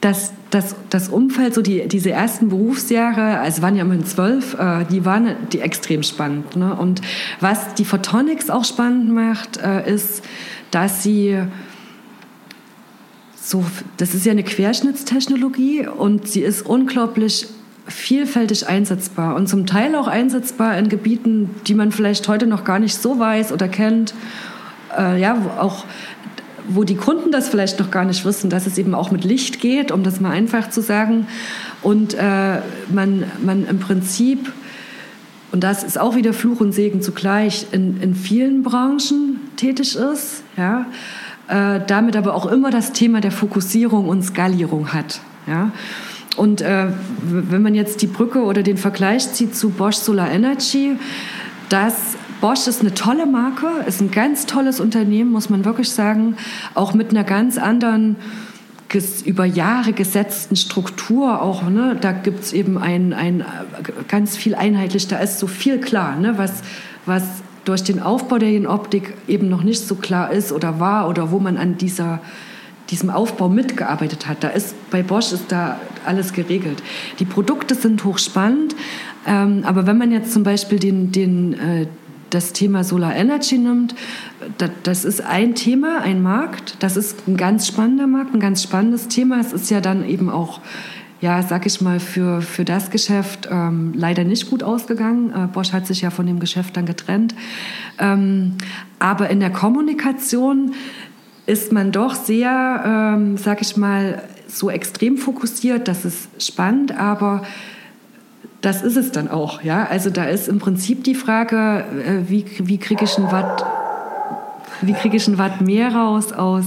das, 0.00 0.32
das, 0.50 0.74
das 0.90 1.08
Umfeld, 1.08 1.54
so 1.54 1.62
die, 1.62 1.86
diese 1.86 2.10
ersten 2.10 2.48
Berufsjahre, 2.48 3.38
also 3.38 3.62
waren 3.62 3.76
ja 3.76 3.82
immerhin 3.82 4.04
zwölf, 4.04 4.54
äh, 4.54 4.84
die 4.84 5.04
waren 5.04 5.36
die 5.52 5.60
extrem 5.60 6.02
spannend. 6.02 6.56
Ne? 6.56 6.74
Und 6.74 7.00
was 7.40 7.74
die 7.74 7.84
Photonics 7.84 8.50
auch 8.50 8.64
spannend 8.64 9.10
macht, 9.10 9.58
äh, 9.58 9.92
ist, 9.92 10.22
dass 10.72 11.02
sie 11.02 11.38
so, 13.34 13.64
das 13.96 14.14
ist 14.14 14.26
ja 14.26 14.32
eine 14.32 14.44
Querschnittstechnologie 14.44 15.86
und 15.86 16.28
sie 16.28 16.42
ist 16.42 16.62
unglaublich 16.62 17.46
vielfältig 17.86 18.68
einsetzbar 18.68 19.34
und 19.34 19.48
zum 19.48 19.66
Teil 19.66 19.94
auch 19.96 20.06
einsetzbar 20.06 20.78
in 20.78 20.88
Gebieten, 20.88 21.50
die 21.66 21.74
man 21.74 21.92
vielleicht 21.92 22.28
heute 22.28 22.46
noch 22.46 22.64
gar 22.64 22.78
nicht 22.78 22.96
so 22.96 23.18
weiß 23.18 23.52
oder 23.52 23.68
kennt. 23.68 24.14
Äh, 24.96 25.20
ja, 25.20 25.36
auch 25.58 25.84
wo 26.68 26.84
die 26.84 26.94
Kunden 26.94 27.32
das 27.32 27.48
vielleicht 27.48 27.80
noch 27.80 27.90
gar 27.90 28.04
nicht 28.04 28.24
wissen, 28.24 28.50
dass 28.50 28.66
es 28.66 28.78
eben 28.78 28.94
auch 28.94 29.10
mit 29.10 29.24
Licht 29.24 29.60
geht, 29.60 29.90
um 29.90 30.02
das 30.02 30.20
mal 30.20 30.30
einfach 30.30 30.70
zu 30.70 30.80
sagen. 30.80 31.26
Und 31.82 32.14
äh, 32.14 32.58
man, 32.88 33.24
man 33.44 33.66
im 33.66 33.78
Prinzip, 33.78 34.52
und 35.50 35.64
das 35.64 35.82
ist 35.82 35.98
auch 35.98 36.14
wieder 36.14 36.32
Fluch 36.32 36.60
und 36.60 36.72
Segen 36.72 37.02
zugleich, 37.02 37.66
in, 37.72 38.00
in 38.00 38.14
vielen 38.14 38.62
Branchen 38.62 39.40
tätig 39.56 39.96
ist, 39.96 40.44
ja, 40.56 40.86
äh, 41.48 41.80
damit 41.86 42.16
aber 42.16 42.34
auch 42.34 42.46
immer 42.46 42.70
das 42.70 42.92
Thema 42.92 43.20
der 43.20 43.32
Fokussierung 43.32 44.08
und 44.08 44.22
Skalierung 44.22 44.92
hat. 44.92 45.20
Ja. 45.46 45.72
Und 46.36 46.60
äh, 46.60 46.86
wenn 47.22 47.62
man 47.62 47.74
jetzt 47.74 48.02
die 48.02 48.06
Brücke 48.06 48.42
oder 48.42 48.62
den 48.62 48.76
Vergleich 48.76 49.32
zieht 49.32 49.54
zu 49.54 49.70
Bosch 49.70 49.96
Solar 49.96 50.30
Energy, 50.30 50.96
das 51.68 52.16
Bosch 52.40 52.66
ist 52.66 52.80
eine 52.80 52.94
tolle 52.94 53.26
Marke, 53.26 53.66
ist 53.86 54.00
ein 54.00 54.10
ganz 54.10 54.46
tolles 54.46 54.80
Unternehmen, 54.80 55.30
muss 55.30 55.48
man 55.48 55.64
wirklich 55.64 55.90
sagen, 55.90 56.36
auch 56.74 56.94
mit 56.94 57.10
einer 57.10 57.24
ganz 57.24 57.58
anderen 57.58 58.16
über 59.24 59.46
Jahre 59.46 59.94
gesetzten 59.94 60.54
Struktur 60.54 61.40
auch, 61.40 61.62
ne, 61.62 61.96
da 61.98 62.12
gibt 62.12 62.40
es 62.40 62.52
eben 62.52 62.76
ein, 62.76 63.14
ein 63.14 63.42
ganz 64.08 64.36
viel 64.36 64.54
einheitlich, 64.54 65.08
da 65.08 65.16
ist 65.16 65.38
so 65.38 65.46
viel 65.46 65.78
klar, 65.78 66.16
ne, 66.16 66.36
was, 66.36 66.62
was 67.06 67.22
durch 67.64 67.82
den 67.82 68.00
Aufbau 68.00 68.36
der 68.36 68.70
Optik 68.70 69.14
eben 69.28 69.48
noch 69.48 69.62
nicht 69.62 69.86
so 69.86 69.94
klar 69.94 70.30
ist 70.30 70.52
oder 70.52 70.78
war 70.78 71.08
oder 71.08 71.30
wo 71.30 71.38
man 71.38 71.56
an 71.56 71.78
dieser 71.78 72.20
diesem 72.90 73.10
Aufbau 73.10 73.48
mitgearbeitet 73.48 74.28
hat. 74.28 74.44
Da 74.44 74.48
ist 74.48 74.74
bei 74.90 75.02
Bosch 75.02 75.32
ist 75.32 75.50
da 75.50 75.80
alles 76.04 76.32
geregelt. 76.32 76.82
Die 77.18 77.24
Produkte 77.24 77.74
sind 77.74 78.04
hochspannend, 78.04 78.74
ähm, 79.26 79.62
aber 79.64 79.86
wenn 79.86 79.98
man 79.98 80.10
jetzt 80.10 80.32
zum 80.32 80.42
Beispiel 80.42 80.78
den, 80.78 81.12
den, 81.12 81.54
äh, 81.54 81.86
das 82.30 82.52
Thema 82.52 82.82
Solar 82.82 83.14
Energy 83.14 83.58
nimmt, 83.58 83.94
das, 84.58 84.70
das 84.82 85.04
ist 85.04 85.20
ein 85.20 85.54
Thema, 85.54 86.00
ein 86.00 86.22
Markt. 86.22 86.76
Das 86.80 86.96
ist 86.96 87.28
ein 87.28 87.36
ganz 87.36 87.66
spannender 87.66 88.06
Markt, 88.06 88.34
ein 88.34 88.40
ganz 88.40 88.62
spannendes 88.62 89.08
Thema. 89.08 89.38
Es 89.40 89.52
ist 89.52 89.70
ja 89.70 89.80
dann 89.80 90.08
eben 90.08 90.30
auch 90.30 90.60
ja, 91.22 91.40
sag 91.40 91.66
ich 91.66 91.80
mal, 91.80 92.00
für, 92.00 92.42
für 92.42 92.64
das 92.64 92.90
Geschäft 92.90 93.48
ähm, 93.48 93.92
leider 93.94 94.24
nicht 94.24 94.50
gut 94.50 94.64
ausgegangen. 94.64 95.32
Äh, 95.32 95.46
Bosch 95.46 95.72
hat 95.72 95.86
sich 95.86 96.00
ja 96.00 96.10
von 96.10 96.26
dem 96.26 96.40
Geschäft 96.40 96.76
dann 96.76 96.84
getrennt. 96.84 97.36
Ähm, 98.00 98.56
aber 98.98 99.30
in 99.30 99.38
der 99.38 99.50
Kommunikation 99.50 100.74
ist 101.46 101.72
man 101.72 101.92
doch 101.92 102.14
sehr, 102.14 103.14
ähm, 103.16 103.36
sag 103.36 103.60
ich 103.60 103.76
mal, 103.76 104.22
so 104.46 104.70
extrem 104.70 105.18
fokussiert. 105.18 105.88
Das 105.88 106.04
ist 106.04 106.28
spannend, 106.38 106.96
aber 106.96 107.42
das 108.60 108.82
ist 108.82 108.96
es 108.96 109.12
dann 109.12 109.28
auch. 109.28 109.62
Ja? 109.62 109.86
Also 109.86 110.10
da 110.10 110.24
ist 110.24 110.48
im 110.48 110.58
Prinzip 110.58 111.04
die 111.04 111.14
Frage, 111.14 111.84
äh, 112.06 112.30
wie, 112.30 112.44
wie 112.58 112.78
kriege 112.78 113.04
ich 113.04 113.18
ein 113.18 113.30
Watt, 113.32 113.64
wie 114.80 114.92
kriege 114.92 115.16
ich 115.16 115.26
ein 115.26 115.38
Watt 115.38 115.60
mehr 115.60 115.94
raus 115.94 116.32
aus, 116.32 116.64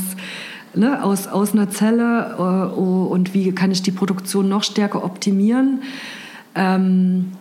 ne, 0.74 1.04
aus, 1.04 1.28
aus 1.28 1.54
einer 1.54 1.70
Zelle 1.70 2.36
äh, 2.38 2.76
und 2.76 3.34
wie 3.34 3.54
kann 3.54 3.72
ich 3.72 3.82
die 3.82 3.92
Produktion 3.92 4.50
noch 4.50 4.64
stärker 4.64 5.04
optimieren. 5.04 5.82
Ähm, 6.54 7.32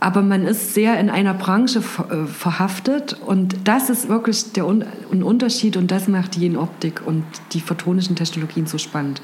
aber 0.00 0.22
man 0.22 0.46
ist 0.46 0.72
sehr 0.72 0.98
in 0.98 1.10
einer 1.10 1.34
Branche 1.34 1.80
äh, 1.80 2.26
verhaftet 2.26 3.16
und 3.24 3.56
das 3.64 3.90
ist 3.90 4.08
wirklich 4.08 4.52
der 4.52 4.64
ein 4.64 5.22
Unterschied 5.22 5.76
und 5.76 5.90
das 5.90 6.08
macht 6.08 6.36
die 6.36 6.56
Optik 6.56 7.02
und 7.04 7.22
die 7.52 7.60
photonischen 7.60 8.16
Technologien 8.16 8.66
so 8.66 8.78
spannend. 8.78 9.20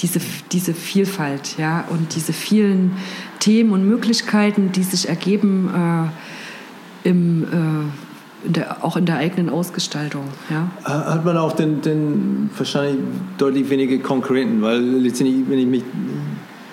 Diese, 0.00 0.20
diese 0.52 0.74
Vielfalt 0.74 1.56
ja, 1.58 1.84
und 1.88 2.14
diese 2.14 2.32
vielen 2.32 2.92
Themen 3.40 3.72
und 3.72 3.88
Möglichkeiten, 3.88 4.70
die 4.72 4.82
sich 4.82 5.08
ergeben 5.08 6.10
äh, 7.04 7.08
im, 7.08 7.44
äh, 7.44 8.46
in 8.46 8.52
der, 8.52 8.84
auch 8.84 8.96
in 8.96 9.06
der 9.06 9.16
eigenen 9.16 9.48
Ausgestaltung. 9.48 10.24
Ja. 10.50 10.70
Hat 10.84 11.24
man 11.24 11.38
auch 11.38 11.52
den, 11.52 11.80
den 11.80 12.50
wahrscheinlich 12.56 12.98
deutlich 13.38 13.68
weniger 13.70 13.96
Konkurrenten, 13.98 14.60
weil 14.60 14.80
letztendlich, 14.80 15.48
wenn 15.48 15.58
ich 15.58 15.66
mich 15.66 15.82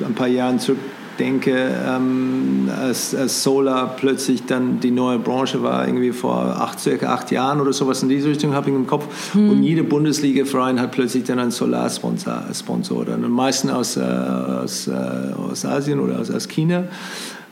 ein 0.05 0.13
paar 0.13 0.27
Jahre 0.27 0.57
zurück 0.57 0.79
denke, 1.19 1.69
ähm, 1.87 2.69
als, 2.81 3.13
als, 3.13 3.43
Solar 3.43 3.95
plötzlich 3.95 4.45
dann 4.45 4.79
die 4.79 4.91
neue 4.91 5.19
Branche 5.19 5.61
war, 5.61 5.85
irgendwie 5.85 6.11
vor 6.11 6.37
acht, 6.37 6.79
circa 6.79 7.13
acht 7.13 7.31
Jahren 7.31 7.61
oder 7.61 7.73
sowas 7.73 8.01
in 8.01 8.09
diese 8.09 8.29
Richtung, 8.29 8.53
habe 8.53 8.69
ich 8.69 8.75
im 8.75 8.87
Kopf. 8.87 9.05
Hm. 9.33 9.49
Und 9.49 9.63
jede 9.63 9.83
Bundesliga-Verein 9.83 10.79
hat 10.79 10.91
plötzlich 10.91 11.25
dann 11.25 11.39
einen 11.39 11.51
Solarsponsor, 11.51 12.45
Sponsor, 12.53 13.05
dann 13.05 13.29
meisten 13.29 13.69
aus, 13.69 13.97
äh, 13.97 14.01
aus, 14.01 14.87
äh, 14.87 14.91
aus 14.91 15.65
Asien 15.65 15.99
oder 15.99 16.19
aus, 16.19 16.31
aus 16.31 16.47
China. 16.47 16.85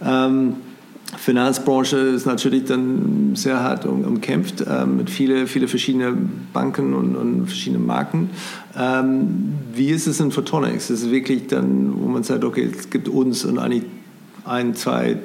Ähm, 0.04 0.56
Finanzbranche 1.16 1.98
ist 1.98 2.26
natürlich 2.26 2.66
dann 2.66 3.32
sehr 3.36 3.64
hart 3.64 3.86
um, 3.86 4.04
umkämpft 4.04 4.62
äh, 4.62 4.86
mit 4.86 5.10
viele, 5.10 5.48
viele 5.48 5.68
verschiedene 5.68 6.14
Banken 6.52 6.94
und, 6.94 7.16
und 7.16 7.48
verschiedenen 7.48 7.86
Marken. 7.86 8.30
Ähm, 8.78 9.54
wie 9.74 9.90
ist 9.90 10.08
es 10.08 10.20
in 10.20 10.32
Photonics? 10.32 10.90
Ist 10.90 11.04
es 11.04 11.10
wirklich 11.10 11.48
dann, 11.48 11.94
wo 12.02 12.08
man 12.08 12.24
sagt, 12.24 12.44
okay, 12.44 12.70
es 12.78 12.90
gibt 12.90 13.08
uns 13.08 13.46
und 13.46 13.58
eigentlich 13.58 13.84
ein, 14.44 14.76
zwei, 14.76 15.18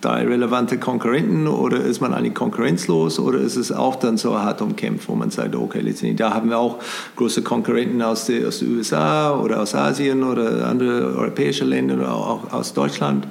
drei 0.00 0.26
relevante 0.26 0.78
Konkurrenten 0.78 1.46
oder 1.46 1.80
ist 1.80 2.00
man 2.00 2.14
eigentlich 2.14 2.34
konkurrenzlos 2.34 3.18
oder 3.18 3.38
ist 3.38 3.56
es 3.56 3.72
auch 3.72 3.96
dann 3.96 4.16
so 4.16 4.38
hart 4.38 4.62
umkämpft, 4.62 5.08
wo 5.08 5.14
man 5.14 5.30
sagt, 5.30 5.54
okay, 5.54 5.80
letztendlich 5.80 6.16
da 6.16 6.34
haben 6.34 6.50
wir 6.50 6.58
auch 6.58 6.78
große 7.16 7.42
Konkurrenten 7.42 8.00
aus, 8.02 8.26
den 8.26 8.46
aus 8.46 8.60
den 8.60 8.76
USA 8.76 9.38
oder 9.38 9.60
aus 9.60 9.74
Asien 9.74 10.22
oder 10.22 10.66
andere 10.66 11.16
europäische 11.16 11.64
Länder 11.64 11.94
oder 11.96 12.14
auch 12.14 12.52
aus 12.52 12.72
Deutschland. 12.72 13.26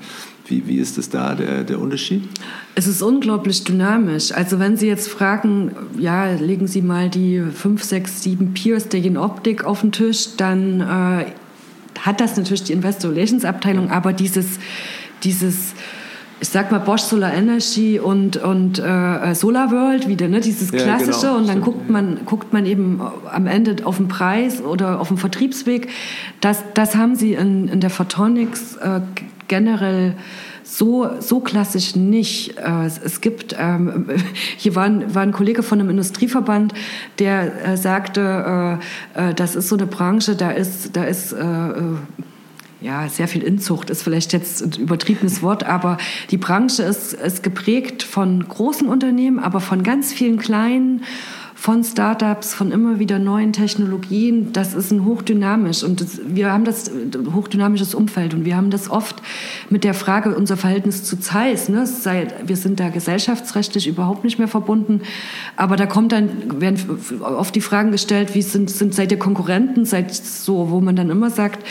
Wie, 0.49 0.67
wie 0.67 0.77
ist 0.77 0.97
das 0.97 1.09
da, 1.09 1.35
der, 1.35 1.63
der 1.63 1.79
Unterschied? 1.79 2.23
Es 2.75 2.87
ist 2.87 3.01
unglaublich 3.01 3.63
dynamisch. 3.63 4.31
Also 4.31 4.59
wenn 4.59 4.77
Sie 4.77 4.87
jetzt 4.87 5.07
fragen, 5.07 5.71
ja, 5.97 6.31
legen 6.33 6.67
Sie 6.67 6.81
mal 6.81 7.09
die 7.09 7.41
fünf, 7.53 7.83
sechs, 7.83 8.23
sieben 8.23 8.53
Peers 8.53 8.89
der 8.89 8.99
Optik 9.21 9.63
auf 9.63 9.81
den 9.81 9.91
Tisch, 9.91 10.35
dann 10.37 10.81
äh, 10.81 11.25
hat 11.99 12.19
das 12.19 12.35
natürlich 12.35 12.63
die 12.63 12.73
Investor 12.73 13.11
Relations 13.11 13.45
Abteilung, 13.45 13.91
aber 13.91 14.13
dieses, 14.13 14.59
dieses 15.23 15.73
ich 16.41 16.49
sag 16.49 16.71
mal 16.71 16.79
Bosch 16.79 17.01
Solar 17.01 17.33
Energy 17.33 17.99
und, 17.99 18.37
und 18.37 18.79
äh, 18.79 19.35
Solar 19.35 19.71
World 19.71 20.07
wieder, 20.07 20.27
ne? 20.27 20.39
dieses 20.39 20.71
klassische. 20.71 21.27
Ja, 21.27 21.33
genau. 21.33 21.37
Und 21.37 21.49
dann 21.49 21.61
guckt 21.61 21.89
man, 21.89 22.21
guckt 22.25 22.53
man 22.53 22.65
eben 22.65 23.01
am 23.29 23.45
Ende 23.45 23.85
auf 23.85 23.97
den 23.97 24.07
Preis 24.07 24.61
oder 24.61 25.01
auf 25.01 25.09
den 25.09 25.17
Vertriebsweg. 25.17 25.89
Das, 26.39 26.63
das 26.73 26.95
haben 26.95 27.15
sie 27.15 27.33
in, 27.33 27.67
in 27.67 27.81
der 27.81 27.89
Photonics 27.89 28.77
äh, 28.77 29.01
generell 29.49 30.15
so, 30.63 31.09
so 31.19 31.41
klassisch 31.41 31.95
nicht. 31.95 32.57
Äh, 32.57 32.85
es 32.85 33.19
gibt, 33.19 33.55
ähm, 33.59 34.05
hier 34.57 34.75
war 34.75 34.85
ein, 34.85 35.13
war 35.13 35.23
ein 35.23 35.33
Kollege 35.33 35.63
von 35.63 35.79
einem 35.79 35.89
Industrieverband, 35.89 36.73
der 37.17 37.65
äh, 37.65 37.77
sagte, 37.77 38.79
äh, 39.15 39.33
das 39.33 39.55
ist 39.55 39.67
so 39.67 39.75
eine 39.75 39.87
Branche, 39.87 40.35
da 40.35 40.51
ist, 40.51 40.95
da 40.95 41.03
ist 41.03 41.35
ja, 42.81 43.09
sehr 43.09 43.27
viel 43.27 43.43
Inzucht 43.43 43.89
ist 43.89 44.03
vielleicht 44.03 44.31
jetzt 44.31 44.61
ein 44.61 44.81
übertriebenes 44.81 45.41
Wort, 45.41 45.65
aber 45.65 45.97
die 46.31 46.37
Branche 46.37 46.83
ist, 46.83 47.13
ist 47.13 47.43
geprägt 47.43 48.03
von 48.03 48.47
großen 48.47 48.87
Unternehmen, 48.87 49.39
aber 49.39 49.59
von 49.59 49.83
ganz 49.83 50.13
vielen 50.13 50.37
kleinen 50.39 51.03
von 51.59 51.83
Startups, 51.83 52.53
von 52.53 52.71
immer 52.71 52.99
wieder 52.99 53.19
neuen 53.19 53.51
Technologien. 53.51 54.53
Das 54.53 54.73
ist 54.73 54.91
ein 54.91 55.03
hochdynamisch 55.03 55.83
und 55.83 55.99
das, 55.99 56.21
wir 56.25 56.53
haben 56.53 56.63
das 56.63 56.89
hochdynamisches 57.33 57.93
Umfeld 57.93 58.33
und 58.33 58.45
wir 58.45 58.55
haben 58.55 58.69
das 58.69 58.89
oft 58.89 59.21
mit 59.69 59.83
der 59.83 59.93
Frage 59.93 60.33
unser 60.33 60.55
Verhältnis 60.55 61.03
zu 61.03 61.19
Zeiss. 61.19 61.67
Ne? 61.67 61.85
Sei, 61.85 62.27
wir 62.45 62.55
sind 62.55 62.79
da 62.79 62.87
gesellschaftsrechtlich 62.87 63.87
überhaupt 63.87 64.23
nicht 64.23 64.39
mehr 64.39 64.47
verbunden, 64.47 65.01
aber 65.57 65.75
da 65.75 65.85
kommt 65.85 66.13
dann 66.13 66.61
werden 66.61 66.79
oft 67.19 67.53
die 67.53 67.61
Fragen 67.61 67.91
gestellt, 67.91 68.35
wie 68.35 68.41
sind, 68.41 68.69
sind 68.69 68.95
seid 68.95 69.11
ihr 69.11 69.19
Konkurrenten, 69.19 69.83
seid 69.83 70.15
so, 70.15 70.69
wo 70.69 70.79
man 70.79 70.95
dann 70.95 71.09
immer 71.09 71.29
sagt, 71.29 71.65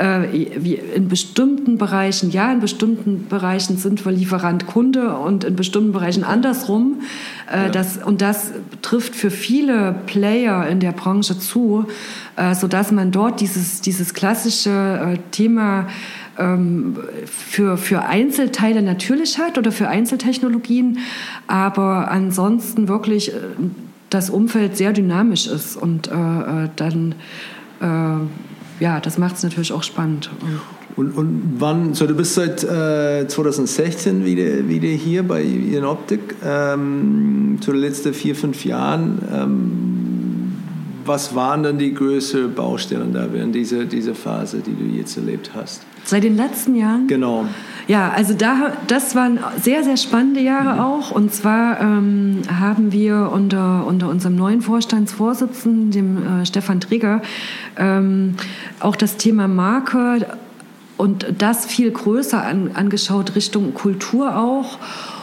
äh, 0.00 0.24
in 0.24 1.08
bestimmten 1.08 1.76
Bereichen, 1.76 2.30
ja, 2.30 2.50
in 2.50 2.60
bestimmten 2.60 3.28
Bereichen 3.28 3.76
sind 3.76 4.06
wir 4.06 4.12
Lieferant 4.12 4.66
Kunde 4.66 5.18
und 5.18 5.44
in 5.44 5.54
bestimmten 5.54 5.92
Bereichen 5.92 6.24
andersrum. 6.24 7.02
Äh, 7.52 7.64
ja. 7.64 7.68
das, 7.68 7.98
und 7.98 8.20
das 8.20 8.52
trifft 8.82 9.14
für 9.14 9.30
viele 9.30 9.94
Player 10.06 10.66
in 10.68 10.80
der 10.80 10.92
Branche 10.92 11.38
zu, 11.38 11.86
äh, 12.36 12.54
sodass 12.54 12.90
man 12.92 13.10
dort 13.10 13.40
dieses, 13.40 13.80
dieses 13.80 14.14
klassische 14.14 14.70
äh, 14.70 15.18
Thema 15.30 15.88
ähm, 16.38 16.98
für, 17.26 17.76
für 17.76 18.04
Einzelteile 18.04 18.82
natürlich 18.82 19.38
hat 19.38 19.58
oder 19.58 19.72
für 19.72 19.88
Einzeltechnologien, 19.88 20.98
aber 21.46 22.10
ansonsten 22.10 22.88
wirklich 22.88 23.32
äh, 23.32 23.38
das 24.10 24.30
Umfeld 24.30 24.76
sehr 24.76 24.92
dynamisch 24.92 25.46
ist 25.46 25.76
und 25.76 26.08
äh, 26.08 26.10
dann 26.76 27.14
ja, 28.80 29.00
das 29.00 29.18
macht 29.18 29.36
es 29.36 29.42
natürlich 29.42 29.72
auch 29.72 29.82
spannend. 29.82 30.30
Und, 30.96 31.16
und 31.16 31.54
wann, 31.58 31.94
so 31.94 32.06
du 32.06 32.14
bist 32.14 32.34
seit 32.34 32.62
äh, 32.62 33.26
2016 33.26 34.24
wieder, 34.24 34.68
wieder 34.68 34.88
hier 34.88 35.24
bei 35.24 35.42
Ihren 35.42 35.84
Optik, 35.84 36.36
ähm, 36.44 37.58
zu 37.60 37.72
den 37.72 37.80
letzten 37.80 38.14
vier, 38.14 38.36
fünf 38.36 38.64
Jahren. 38.64 39.18
Ähm, 39.32 39.94
was 41.06 41.34
waren 41.34 41.62
denn 41.62 41.78
die 41.78 41.92
größten 41.92 42.54
Baustellen 42.54 43.12
da 43.12 43.26
während 43.30 43.54
dieser, 43.54 43.84
dieser 43.84 44.14
Phase, 44.14 44.60
die 44.60 44.74
du 44.74 44.84
jetzt 44.84 45.16
erlebt 45.16 45.50
hast? 45.54 45.82
Seit 46.04 46.22
den 46.22 46.36
letzten 46.36 46.74
Jahren? 46.74 47.06
Genau. 47.08 47.46
Ja, 47.88 48.10
also 48.10 48.34
da, 48.34 48.72
das 48.86 49.14
waren 49.14 49.38
sehr, 49.60 49.84
sehr 49.84 49.96
spannende 49.96 50.40
Jahre 50.40 50.74
mhm. 50.74 50.80
auch. 50.80 51.10
Und 51.10 51.34
zwar 51.34 51.80
ähm, 51.80 52.42
haben 52.48 52.92
wir 52.92 53.30
unter, 53.32 53.86
unter 53.86 54.08
unserem 54.08 54.36
neuen 54.36 54.62
Vorstandsvorsitzenden, 54.62 55.90
dem 55.90 56.40
äh, 56.40 56.46
Stefan 56.46 56.80
Träger, 56.80 57.20
ähm, 57.76 58.34
auch 58.80 58.96
das 58.96 59.16
Thema 59.16 59.48
Marke 59.48 60.26
und 60.96 61.26
das 61.38 61.66
viel 61.66 61.90
größer 61.90 62.42
an, 62.42 62.72
angeschaut 62.74 63.34
Richtung 63.34 63.74
Kultur 63.74 64.36
auch 64.36 64.78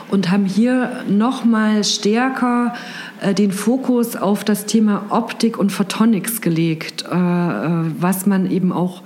und 0.10 0.30
haben 0.30 0.46
hier 0.46 1.04
noch 1.08 1.46
mal 1.46 1.84
stärker 1.84 2.74
äh, 3.22 3.34
den 3.34 3.52
Fokus 3.52 4.16
auf 4.16 4.44
das 4.44 4.66
Thema 4.66 5.06
Optik 5.10 5.58
und 5.58 5.72
Photonics 5.72 6.42
gelegt, 6.42 7.06
äh, 7.10 7.16
äh 7.16 7.92
was 8.00 8.26
man 8.26 8.50
eben 8.52 8.72
auch 8.72 9.02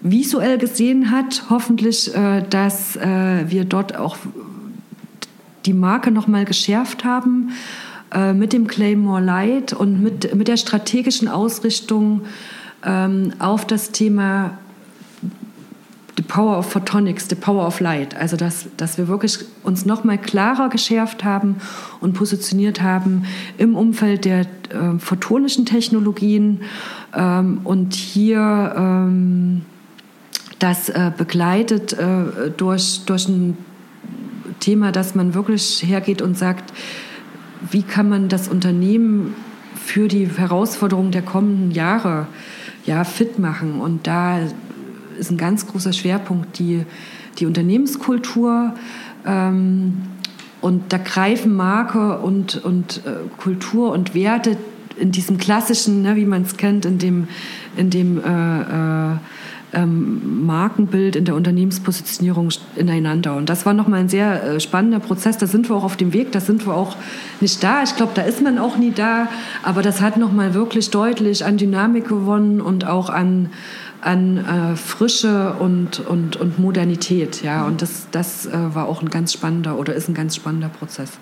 visuell 0.00 0.58
gesehen 0.58 1.10
hat, 1.10 1.44
hoffentlich, 1.50 2.14
äh, 2.14 2.44
dass 2.48 2.94
äh, 2.96 3.50
wir 3.50 3.64
dort 3.64 3.96
auch 3.96 4.16
die 5.66 5.72
Marke 5.72 6.10
noch 6.10 6.28
mal 6.28 6.44
geschärft 6.44 7.04
haben 7.04 7.50
äh, 8.12 8.32
mit 8.32 8.52
dem 8.52 8.66
Claymore 8.66 9.22
Light 9.22 9.72
und 9.72 10.02
mit, 10.02 10.34
mit 10.34 10.46
der 10.46 10.58
strategischen 10.58 11.26
Ausrichtung 11.26 12.22
ähm, 12.84 13.32
auf 13.38 13.66
das 13.66 13.90
Thema 13.90 14.58
The 16.16 16.22
Power 16.22 16.58
of 16.58 16.72
Photonics, 16.72 17.28
The 17.28 17.34
Power 17.34 17.66
of 17.66 17.80
Light. 17.80 18.16
Also 18.16 18.36
dass, 18.36 18.66
dass 18.76 18.98
wir 18.98 19.08
wirklich 19.08 19.38
uns 19.62 19.84
noch 19.84 20.04
mal 20.04 20.18
klarer 20.18 20.68
geschärft 20.68 21.24
haben 21.24 21.56
und 22.00 22.14
positioniert 22.14 22.82
haben 22.82 23.24
im 23.58 23.74
Umfeld 23.74 24.24
der 24.24 24.40
äh, 24.40 24.98
photonischen 24.98 25.66
Technologien 25.66 26.62
ähm, 27.14 27.60
und 27.64 27.94
hier 27.94 28.74
ähm, 28.76 29.62
das 30.58 30.88
äh, 30.88 31.10
begleitet 31.16 31.92
äh, 31.94 32.50
durch, 32.56 33.02
durch 33.06 33.28
ein 33.28 33.56
Thema, 34.60 34.92
dass 34.92 35.14
man 35.14 35.34
wirklich 35.34 35.82
hergeht 35.84 36.22
und 36.22 36.38
sagt, 36.38 36.72
wie 37.70 37.82
kann 37.82 38.08
man 38.08 38.28
das 38.28 38.48
Unternehmen 38.48 39.34
für 39.74 40.08
die 40.08 40.26
Herausforderungen 40.26 41.10
der 41.10 41.22
kommenden 41.22 41.70
Jahre 41.70 42.26
ja, 42.86 43.04
fit 43.04 43.38
machen. 43.38 43.80
Und 43.80 44.06
da 44.06 44.40
ist 45.18 45.30
ein 45.30 45.36
ganz 45.36 45.66
großer 45.66 45.92
Schwerpunkt 45.92 46.58
die, 46.58 46.84
die 47.38 47.46
Unternehmenskultur. 47.46 48.74
Ähm, 49.26 50.02
und 50.60 50.92
da 50.92 50.98
greifen 50.98 51.54
Marke 51.54 52.18
und, 52.18 52.64
und 52.64 53.02
äh, 53.04 53.28
Kultur 53.38 53.92
und 53.92 54.14
Werte 54.14 54.56
in 54.96 55.12
diesem 55.12 55.38
klassischen, 55.38 56.02
ne, 56.02 56.16
wie 56.16 56.24
man 56.24 56.42
es 56.42 56.56
kennt, 56.56 56.84
in 56.84 56.98
dem, 56.98 57.28
in 57.76 57.90
dem 57.90 58.18
äh, 58.18 59.12
äh, 59.12 59.16
ähm, 59.74 60.46
Markenbild, 60.46 61.16
in 61.16 61.24
der 61.24 61.34
Unternehmenspositionierung 61.34 62.50
ineinander. 62.76 63.36
Und 63.36 63.48
das 63.48 63.66
war 63.66 63.74
nochmal 63.74 64.00
ein 64.00 64.08
sehr 64.08 64.42
äh, 64.42 64.60
spannender 64.60 65.00
Prozess. 65.00 65.36
Da 65.36 65.46
sind 65.46 65.68
wir 65.68 65.76
auch 65.76 65.84
auf 65.84 65.96
dem 65.96 66.12
Weg, 66.12 66.32
da 66.32 66.40
sind 66.40 66.66
wir 66.66 66.74
auch 66.74 66.96
nicht 67.40 67.62
da. 67.62 67.82
Ich 67.82 67.96
glaube, 67.96 68.12
da 68.14 68.22
ist 68.22 68.40
man 68.40 68.58
auch 68.58 68.76
nie 68.76 68.92
da. 68.92 69.28
Aber 69.62 69.82
das 69.82 70.00
hat 70.00 70.16
nochmal 70.16 70.54
wirklich 70.54 70.90
deutlich 70.90 71.44
an 71.44 71.56
Dynamik 71.56 72.08
gewonnen 72.08 72.60
und 72.60 72.86
auch 72.86 73.10
an, 73.10 73.50
an 74.04 74.36
äh, 74.36 74.76
Frische 74.76 75.54
und, 75.54 76.00
und, 76.00 76.36
und 76.36 76.58
Modernität. 76.58 77.42
Ja? 77.42 77.64
Und 77.64 77.80
das, 77.80 78.06
das 78.10 78.46
äh, 78.46 78.52
war 78.52 78.86
auch 78.86 79.00
ein 79.00 79.08
ganz 79.08 79.32
spannender 79.32 79.78
oder 79.78 79.94
ist 79.94 80.08
ein 80.08 80.14
ganz 80.14 80.36
spannender 80.36 80.68
Prozess. 80.68 81.12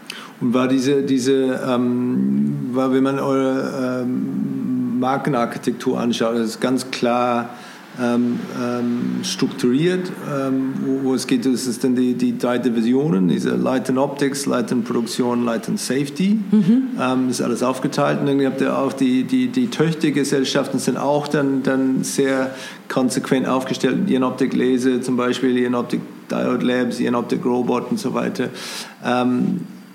Und 0.41 0.53
war 0.53 0.67
diese, 0.67 1.03
diese 1.03 1.61
ähm, 1.67 2.71
war, 2.73 2.93
wenn 2.93 3.05
man 3.05 3.21
eure 3.21 4.03
ähm, 4.03 4.99
Markenarchitektur 4.99 6.01
anschaut, 6.01 6.37
ist 6.37 6.61
ganz 6.61 6.91
klar, 6.91 7.51
ähm, 8.01 8.41
ähm, 8.61 9.21
strukturiert, 9.23 10.11
ähm, 10.31 10.75
wo, 10.85 11.09
wo, 11.09 11.15
es 11.15 11.27
geht, 11.27 11.45
das 11.45 11.67
ist 11.67 11.85
dann 11.85 11.95
die, 11.95 12.15
die 12.15 12.39
drei 12.39 12.59
Divisionen, 12.59 13.29
diese 13.29 13.51
Light 13.51 13.91
and 13.91 13.99
Optics, 13.99 14.47
Light 14.47 14.73
and 14.73 14.85
Produktion, 14.85 15.45
Light 15.45 15.69
and 15.69 15.79
Safety, 15.79 16.39
mhm. 16.51 16.89
ähm, 17.01 17.29
ist 17.29 17.43
alles 17.43 17.63
aufgeteilt 17.63 18.21
und 18.21 18.27
dann 18.27 18.45
habt 18.47 18.61
ihr 18.61 18.77
auch 18.77 18.93
die, 18.93 19.25
die, 19.25 19.49
die 19.49 19.69
Töchtergesellschaften 19.69 20.79
sind 20.79 20.97
auch 20.97 21.29
dann, 21.29 21.63
dann 21.63 22.03
sehr 22.03 22.55
konsequent 22.89 23.47
aufgestellt, 23.47 24.09
Jenoptik 24.09 24.55
Lese 24.55 25.01
zum 25.03 25.17
Beispiel, 25.17 25.59
Jenoptik 25.59 26.01
Diode 26.31 26.65
Labs, 26.65 26.99
Jenoptik 26.99 27.45
Robot 27.45 27.91
und 27.91 27.99
so 27.99 28.15
weiter. 28.15 28.49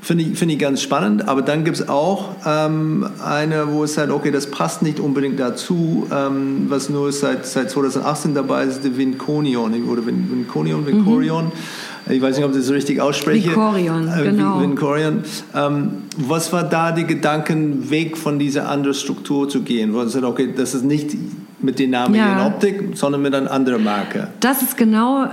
Finde 0.07 0.23
ich, 0.23 0.39
find 0.39 0.53
ich 0.53 0.57
ganz 0.57 0.81
spannend, 0.81 1.27
aber 1.27 1.41
dann 1.41 1.65
gibt 1.65 1.75
es 1.75 1.89
auch 1.89 2.29
ähm, 2.45 3.05
eine, 3.21 3.73
wo 3.73 3.83
es 3.83 3.97
halt, 3.97 4.09
okay, 4.09 4.31
das 4.31 4.49
passt 4.49 4.81
nicht 4.81 5.01
unbedingt 5.01 5.37
dazu, 5.37 6.07
ähm, 6.09 6.67
was 6.69 6.87
nur 6.87 7.11
seit, 7.11 7.45
seit 7.45 7.69
2018 7.69 8.33
dabei 8.33 8.63
ist, 8.63 8.85
die 8.85 8.97
Vinconion 8.97 9.73
oder 9.83 10.05
Vin, 10.05 10.31
Vinconion, 10.31 10.85
Vincorion. 10.85 11.47
Mhm. 11.47 12.13
Ich 12.13 12.21
weiß 12.21 12.37
nicht, 12.37 12.45
ob 12.45 12.51
ich 12.51 12.57
das 12.59 12.67
so 12.67 12.73
richtig 12.73 13.01
ausspreche. 13.01 13.49
Vincorion, 13.49 14.07
äh, 14.07 14.23
genau. 14.23 14.61
Vincorion. 14.61 15.23
Ähm, 15.53 15.89
was 16.15 16.53
war 16.53 16.63
da 16.63 16.93
der 16.93 17.03
Gedankenweg 17.03 18.15
von 18.15 18.39
dieser 18.39 18.69
anderen 18.69 18.93
Struktur 18.93 19.49
zu 19.49 19.63
gehen? 19.63 19.93
Wo 19.93 19.99
es 19.99 20.15
halt, 20.15 20.23
okay, 20.23 20.53
das 20.55 20.73
ist 20.73 20.85
nicht 20.85 21.17
mit 21.59 21.79
dem 21.79 21.89
Namen 21.89 22.15
ja. 22.15 22.45
in 22.45 22.53
Optik, 22.53 22.91
sondern 22.93 23.21
mit 23.21 23.35
einer 23.35 23.51
anderen 23.51 23.83
Marke. 23.83 24.29
Das 24.39 24.61
ist 24.61 24.77
genau 24.77 25.27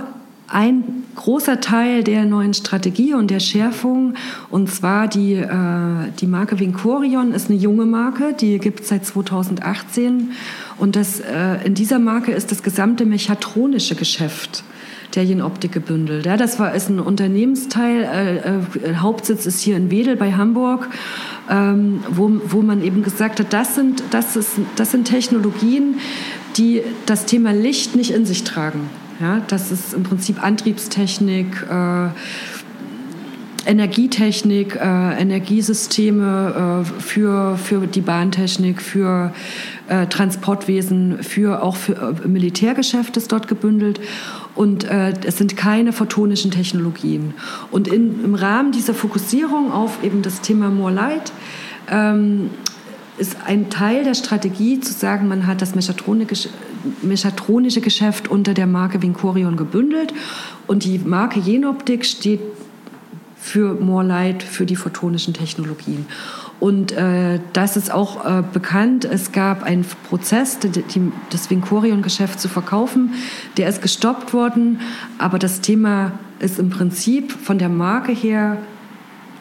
ein 0.49 1.04
großer 1.15 1.61
Teil 1.61 2.03
der 2.03 2.25
neuen 2.25 2.53
Strategie 2.53 3.13
und 3.13 3.31
der 3.31 3.39
Schärfung. 3.39 4.13
Und 4.49 4.69
zwar 4.69 5.07
die, 5.07 5.33
äh, 5.33 6.11
die 6.19 6.27
Marke 6.27 6.59
Vincorion 6.59 7.31
ist 7.31 7.49
eine 7.49 7.57
junge 7.57 7.85
Marke, 7.85 8.33
die 8.33 8.59
gibt 8.59 8.81
es 8.81 8.89
seit 8.89 9.05
2018. 9.05 10.31
Und 10.77 10.95
das, 10.95 11.19
äh, 11.19 11.65
in 11.65 11.73
dieser 11.73 11.99
Marke 11.99 12.31
ist 12.31 12.51
das 12.51 12.63
gesamte 12.63 13.05
mechatronische 13.05 13.95
Geschäft 13.95 14.63
der 15.15 15.23
Jenoptik 15.23 15.71
gebündelt. 15.71 16.25
Ja, 16.25 16.37
das 16.37 16.59
war, 16.59 16.75
ist 16.75 16.89
ein 16.89 16.99
Unternehmensteil. 16.99 18.03
Äh, 18.03 18.89
äh, 18.89 18.95
Hauptsitz 18.97 19.45
ist 19.45 19.61
hier 19.61 19.77
in 19.77 19.89
Wedel 19.91 20.15
bei 20.15 20.33
Hamburg. 20.33 20.89
Ähm, 21.49 22.03
wo, 22.09 22.31
wo 22.47 22.61
man 22.63 22.83
eben 22.83 23.03
gesagt 23.03 23.39
hat, 23.39 23.53
das 23.53 23.75
sind, 23.75 24.01
das, 24.09 24.35
ist, 24.35 24.53
das 24.75 24.91
sind 24.91 25.05
Technologien, 25.05 25.99
die 26.57 26.81
das 27.05 27.25
Thema 27.25 27.53
Licht 27.53 27.95
nicht 27.95 28.11
in 28.11 28.25
sich 28.25 28.43
tragen. 28.43 28.89
Ja, 29.19 29.41
das 29.47 29.71
ist 29.71 29.93
im 29.93 30.03
Prinzip 30.03 30.43
Antriebstechnik, 30.43 31.65
äh, 31.69 32.09
Energietechnik, 33.65 34.75
äh, 34.75 35.21
Energiesysteme 35.21 36.83
äh, 36.85 37.01
für, 37.01 37.57
für 37.57 37.87
die 37.87 38.01
Bahntechnik, 38.01 38.81
für 38.81 39.33
äh, 39.87 40.05
Transportwesen, 40.07 41.23
für 41.23 41.63
auch 41.63 41.75
für 41.75 42.15
äh, 42.23 42.27
Militärgeschäft 42.27 43.17
ist 43.17 43.31
dort 43.31 43.47
gebündelt. 43.47 43.99
Und 44.53 44.83
äh, 44.83 45.13
es 45.25 45.37
sind 45.37 45.57
keine 45.57 45.93
photonischen 45.93 46.51
Technologien. 46.51 47.33
Und 47.71 47.87
in, 47.87 48.23
im 48.23 48.35
Rahmen 48.35 48.71
dieser 48.71 48.93
Fokussierung 48.93 49.71
auf 49.71 50.03
eben 50.03 50.21
das 50.21 50.41
Thema 50.41 50.69
More 50.69 50.93
Light 50.93 51.31
ähm, 51.89 52.49
ist 53.17 53.37
ein 53.45 53.69
Teil 53.69 54.03
der 54.03 54.13
Strategie 54.13 54.79
zu 54.79 54.93
sagen, 54.93 55.27
man 55.27 55.47
hat 55.47 55.61
das 55.61 55.75
mechatronische, 55.75 57.81
Geschäft 57.81 58.27
unter 58.27 58.53
der 58.53 58.67
Marke 58.67 59.01
Vincorion 59.01 59.57
gebündelt 59.57 60.13
und 60.67 60.83
die 60.83 60.99
Marke 60.99 61.39
Jenoptik 61.39 62.05
steht 62.05 62.41
für 63.37 63.75
More 63.75 64.03
Light, 64.03 64.43
für 64.43 64.65
die 64.65 64.75
photonischen 64.75 65.33
Technologien. 65.33 66.07
Und 66.59 66.93
äh, 66.93 67.39
das 67.53 67.77
ist 67.77 67.91
auch 67.91 68.25
äh, 68.25 68.41
bekannt. 68.41 69.05
Es 69.05 69.31
gab 69.31 69.63
einen 69.63 69.85
Prozess, 70.09 70.57
die, 70.59 70.69
die, 70.69 71.11
das 71.29 71.49
Vincorion-Geschäft 71.49 72.39
zu 72.39 72.47
verkaufen. 72.47 73.13
Der 73.57 73.69
ist 73.69 73.81
gestoppt 73.81 74.33
worden. 74.33 74.79
Aber 75.19 75.37
das 75.37 75.61
Thema 75.61 76.13
ist 76.39 76.57
im 76.57 76.69
Prinzip 76.69 77.33
von 77.33 77.59
der 77.59 77.69
Marke 77.69 78.13
her 78.13 78.57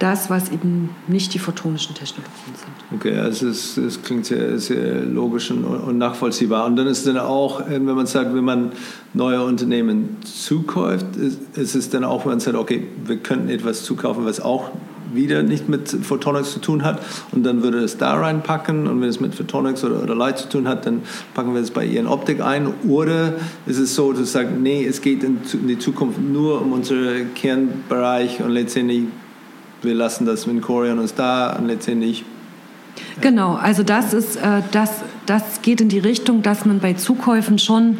das, 0.05 0.28
was 0.28 0.50
eben 0.50 0.90
nicht 1.09 1.32
die 1.32 1.38
photonischen 1.38 1.94
Technologien 1.94 2.55
sind. 2.55 2.98
Okay, 3.00 3.18
also 3.18 3.48
es, 3.48 3.78
es 3.78 4.02
klingt 4.02 4.26
sehr, 4.26 4.59
sehr 4.59 5.00
logisch 5.00 5.50
und, 5.50 5.64
und, 5.64 5.96
nachvollziehbar. 5.96 6.66
Und 6.66 6.76
dann 6.76 6.86
ist 6.86 7.07
dann 7.07 7.16
auch, 7.16 7.62
äh, 7.62 7.72
wenn 7.72 7.86
man 7.86 8.07
sagt, 8.07 8.34
wenn 8.34 8.44
man 8.44 8.72
neue 9.14 9.42
Unternehmen 9.42 10.18
zukauft, 10.22 11.16
ist, 11.16 11.38
ist 11.57 11.74
es 11.74 11.88
dann 11.88 12.05
auch, 12.05 12.26
wenn 12.26 12.32
man 12.32 12.40
sagt, 12.40 12.57
okay, 12.57 12.86
wir 13.07 13.16
könnten 13.16 13.48
etwas 13.48 13.82
zukaufen, 13.82 14.26
was 14.26 14.40
auch 14.40 14.70
wieder 15.14 15.42
nicht 15.42 15.68
mit 15.68 15.88
Photonics 15.88 16.52
zu 16.52 16.59
tun 16.59 16.82
hat 16.82 17.00
und 17.30 17.44
dann 17.44 17.62
würde 17.62 17.78
es 17.78 17.96
da 17.96 18.14
reinpacken 18.14 18.88
und 18.88 19.00
wenn 19.00 19.09
es 19.09 19.20
mit 19.20 19.34
Photonics 19.34 19.84
oder, 19.84 20.02
oder 20.02 20.14
Light 20.14 20.38
zu 20.38 20.48
tun 20.48 20.66
hat, 20.66 20.86
dann 20.86 21.02
packen 21.34 21.55
wir 21.55 21.61
es 21.61 21.70
bei 21.70 21.86
ihren 21.86 22.09
Optik 22.09 22.40
ein 22.40 22.66
oder 22.88 23.34
ist 23.64 23.78
es 23.78 23.94
so, 23.94 24.12
dass 24.12 24.32
sagen, 24.32 24.62
nee, 24.62 24.84
es 24.84 25.02
geht 25.02 25.22
in, 25.22 25.38
in 25.52 25.68
die 25.68 25.78
Zukunft 25.78 26.20
nur 26.20 26.61
um 26.61 26.72
unseren 26.72 27.32
Kernbereich 27.34 28.42
und 28.42 28.50
letztendlich 28.50 29.05
wir 29.85 29.95
lassen 29.95 30.26
das 30.26 30.47
Vincorion 30.47 30.99
uns 30.99 31.14
da 31.14 31.59
letztendlich. 31.64 32.24
Genau, 33.20 33.55
also 33.55 33.82
das 33.82 34.12
ist, 34.12 34.37
äh, 34.37 34.62
das, 34.72 34.91
das 35.26 35.62
geht 35.62 35.80
in 35.80 35.89
die 35.89 35.99
Richtung, 35.99 36.43
dass 36.43 36.64
man 36.64 36.80
bei 36.80 36.95
Zukäufen 36.95 37.59
schon 37.59 37.99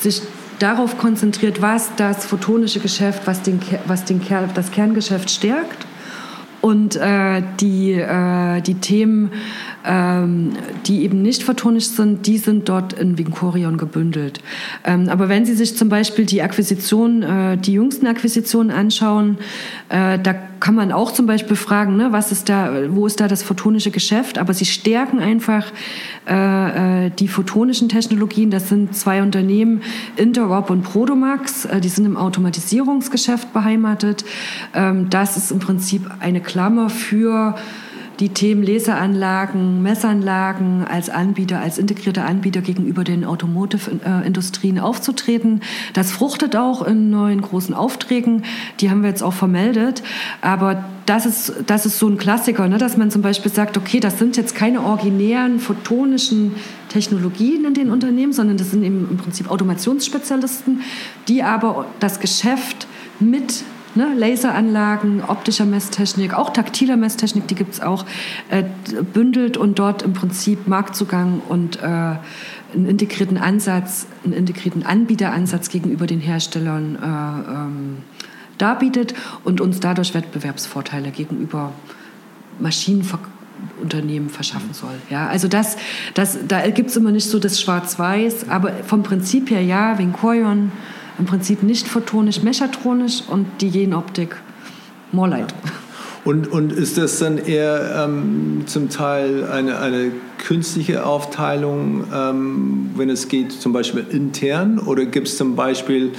sich 0.00 0.22
darauf 0.58 0.98
konzentriert, 0.98 1.60
was 1.60 1.90
das 1.96 2.24
photonische 2.24 2.80
Geschäft, 2.80 3.22
was, 3.26 3.42
den, 3.42 3.60
was 3.86 4.04
den, 4.04 4.20
das 4.54 4.70
Kerngeschäft 4.70 5.30
stärkt 5.30 5.86
Und 6.60 6.96
äh, 6.96 7.42
die, 7.60 7.92
äh, 7.92 8.60
die 8.60 8.74
Themen, 8.74 9.32
ähm, 9.84 10.52
die 10.86 11.02
eben 11.02 11.22
nicht 11.22 11.42
photonisch 11.42 11.86
sind, 11.86 12.26
die 12.26 12.38
sind 12.38 12.68
dort 12.68 12.92
in 12.92 13.18
Vincorion 13.18 13.76
gebündelt. 13.76 14.40
Ähm, 14.84 15.08
aber 15.08 15.28
wenn 15.28 15.44
Sie 15.44 15.54
sich 15.54 15.76
zum 15.76 15.88
Beispiel 15.88 16.26
die 16.26 16.42
Akquisition, 16.42 17.22
äh, 17.22 17.56
die 17.56 17.72
jüngsten 17.74 18.06
Akquisitionen 18.06 18.70
anschauen, 18.70 19.38
äh, 19.88 20.18
da 20.18 20.34
kann 20.60 20.76
man 20.76 20.92
auch 20.92 21.10
zum 21.10 21.26
Beispiel 21.26 21.56
fragen, 21.56 21.96
ne, 21.96 22.12
was 22.12 22.30
ist 22.30 22.48
da, 22.48 22.72
wo 22.90 23.06
ist 23.06 23.18
da 23.20 23.26
das 23.26 23.42
photonische 23.42 23.90
Geschäft? 23.90 24.38
Aber 24.38 24.54
sie 24.54 24.64
stärken 24.64 25.18
einfach 25.18 25.66
äh, 26.28 27.06
äh 27.06 27.10
die 27.10 27.26
photonischen 27.26 27.88
Technologien. 27.88 28.50
Das 28.50 28.68
sind 28.68 28.94
zwei 28.94 29.22
Unternehmen, 29.22 29.82
Interop 30.14 30.70
und 30.70 30.82
Prodomax. 30.82 31.64
Äh, 31.64 31.80
die 31.80 31.88
sind 31.88 32.04
im 32.06 32.16
Automatisierungsgeschäft 32.16 33.52
beheimatet. 33.52 34.24
Ähm, 34.72 35.10
das 35.10 35.36
ist 35.36 35.50
im 35.50 35.58
Prinzip 35.58 36.08
eine 36.20 36.40
Klammer 36.40 36.90
für 36.90 37.56
die 38.20 38.28
Themen 38.28 38.62
Laseranlagen, 38.62 39.82
Messanlagen 39.82 40.84
als 40.84 41.10
Anbieter, 41.10 41.60
als 41.60 41.78
integrierter 41.78 42.24
Anbieter 42.24 42.60
gegenüber 42.60 43.04
den 43.04 43.24
Automotive-Industrien 43.24 44.78
aufzutreten. 44.78 45.60
Das 45.92 46.12
fruchtet 46.12 46.56
auch 46.56 46.82
in 46.82 47.10
neuen 47.10 47.42
großen 47.42 47.74
Aufträgen. 47.74 48.44
Die 48.80 48.90
haben 48.90 49.02
wir 49.02 49.08
jetzt 49.08 49.22
auch 49.22 49.32
vermeldet. 49.32 50.02
Aber 50.40 50.84
das 51.06 51.26
ist, 51.26 51.52
das 51.66 51.86
ist 51.86 51.98
so 51.98 52.08
ein 52.08 52.18
Klassiker, 52.18 52.68
ne? 52.68 52.78
dass 52.78 52.96
man 52.96 53.10
zum 53.10 53.22
Beispiel 53.22 53.52
sagt, 53.52 53.76
okay, 53.76 53.98
das 53.98 54.18
sind 54.18 54.36
jetzt 54.36 54.54
keine 54.54 54.82
originären 54.82 55.58
photonischen 55.58 56.54
Technologien 56.88 57.64
in 57.64 57.74
den 57.74 57.90
Unternehmen, 57.90 58.32
sondern 58.32 58.56
das 58.56 58.70
sind 58.70 58.82
eben 58.82 59.08
im 59.10 59.16
Prinzip 59.16 59.50
Automationsspezialisten, 59.50 60.82
die 61.28 61.42
aber 61.42 61.86
das 61.98 62.20
Geschäft 62.20 62.86
mit 63.18 63.64
ne, 63.94 64.14
Laseranlagen, 64.16 65.22
optischer 65.26 65.64
Messtechnik, 65.64 66.34
auch 66.34 66.50
taktiler 66.52 66.96
Messtechnik, 66.96 67.46
die 67.48 67.54
gibt 67.54 67.74
es 67.74 67.80
auch, 67.80 68.04
äh, 68.50 68.64
bündelt 69.12 69.56
und 69.56 69.78
dort 69.78 70.02
im 70.02 70.12
Prinzip 70.12 70.66
Marktzugang 70.66 71.42
und 71.48 71.82
äh, 71.82 71.86
einen 71.86 72.86
integrierten 72.86 73.38
Ansatz, 73.38 74.06
einen 74.24 74.32
integrierten 74.32 74.84
Anbieteransatz 74.84 75.68
gegenüber 75.68 76.06
den 76.06 76.20
Herstellern 76.20 76.96
äh, 76.96 77.52
ähm, 77.52 77.98
darbietet 78.58 79.14
und 79.44 79.60
uns 79.60 79.80
dadurch 79.80 80.14
Wettbewerbsvorteile 80.14 81.10
gegenüber 81.10 81.72
Maschinenunternehmen 82.58 84.30
verschaffen 84.30 84.72
soll. 84.72 84.94
Ja, 85.10 85.26
also 85.26 85.48
das, 85.48 85.76
das, 86.14 86.38
da 86.46 86.68
gibt 86.70 86.90
es 86.90 86.96
immer 86.96 87.10
nicht 87.10 87.28
so 87.28 87.38
das 87.38 87.60
Schwarz-Weiß, 87.60 88.48
aber 88.48 88.72
vom 88.84 89.02
Prinzip 89.02 89.50
her 89.50 89.62
ja, 89.62 89.98
Vincorion, 89.98 90.72
im 91.18 91.26
Prinzip 91.26 91.62
nicht 91.62 91.88
photonisch, 91.88 92.42
mechatronisch 92.42 93.22
und 93.28 93.46
die 93.60 93.68
Jenoptik 93.68 94.36
more 95.12 95.28
light. 95.28 95.54
Und, 96.24 96.52
und 96.52 96.72
ist 96.72 96.98
das 96.98 97.18
dann 97.18 97.38
eher 97.38 98.04
ähm, 98.04 98.62
zum 98.66 98.90
Teil 98.90 99.44
eine, 99.44 99.78
eine 99.78 100.12
künstliche 100.38 101.04
Aufteilung, 101.04 102.04
ähm, 102.14 102.90
wenn 102.94 103.10
es 103.10 103.28
geht 103.28 103.50
zum 103.50 103.72
Beispiel 103.72 104.06
intern? 104.08 104.78
Oder 104.78 105.04
gibt 105.04 105.26
es 105.26 105.36
zum 105.36 105.56
Beispiel 105.56 106.12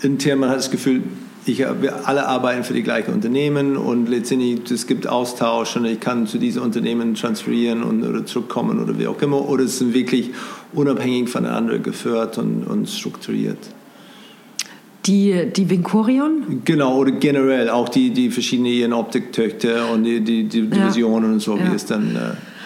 intern, 0.00 0.38
man 0.38 0.48
hat 0.48 0.58
das 0.58 0.70
Gefühl, 0.70 1.02
ich, 1.44 1.58
wir 1.58 2.08
alle 2.08 2.26
arbeiten 2.26 2.64
für 2.64 2.74
die 2.74 2.82
gleichen 2.82 3.12
Unternehmen 3.12 3.76
und 3.76 4.08
letztendlich 4.08 4.70
es 4.70 4.86
gibt 4.86 5.06
Austausch 5.06 5.76
und 5.76 5.84
ich 5.86 6.00
kann 6.00 6.26
zu 6.26 6.38
diesen 6.38 6.62
Unternehmen 6.62 7.14
transferieren 7.14 7.82
und, 7.82 8.02
oder 8.02 8.24
zurückkommen 8.24 8.82
oder 8.82 8.98
wie 8.98 9.06
auch 9.06 9.20
immer. 9.20 9.46
Oder 9.48 9.64
es 9.64 9.78
sind 9.78 9.94
wirklich 9.94 10.30
unabhängig 10.72 11.28
voneinander 11.28 11.78
geführt 11.78 12.38
und, 12.38 12.64
und 12.64 12.88
strukturiert? 12.88 13.58
Die, 15.06 15.46
die 15.56 15.70
Vincorion? 15.70 16.62
Genau, 16.64 16.98
oder 16.98 17.12
generell 17.12 17.70
auch 17.70 17.88
die, 17.88 18.10
die 18.10 18.30
verschiedenen 18.30 18.92
Optiktöchter 18.92 19.90
und 19.90 20.04
die, 20.04 20.20
die, 20.20 20.44
die 20.44 20.66
Divisionen 20.68 21.30
ja. 21.30 21.32
und 21.34 21.40
so, 21.40 21.58
wie 21.58 21.64
ja. 21.64 21.74
es 21.74 21.86
dann. 21.86 22.14
Äh 22.14 22.18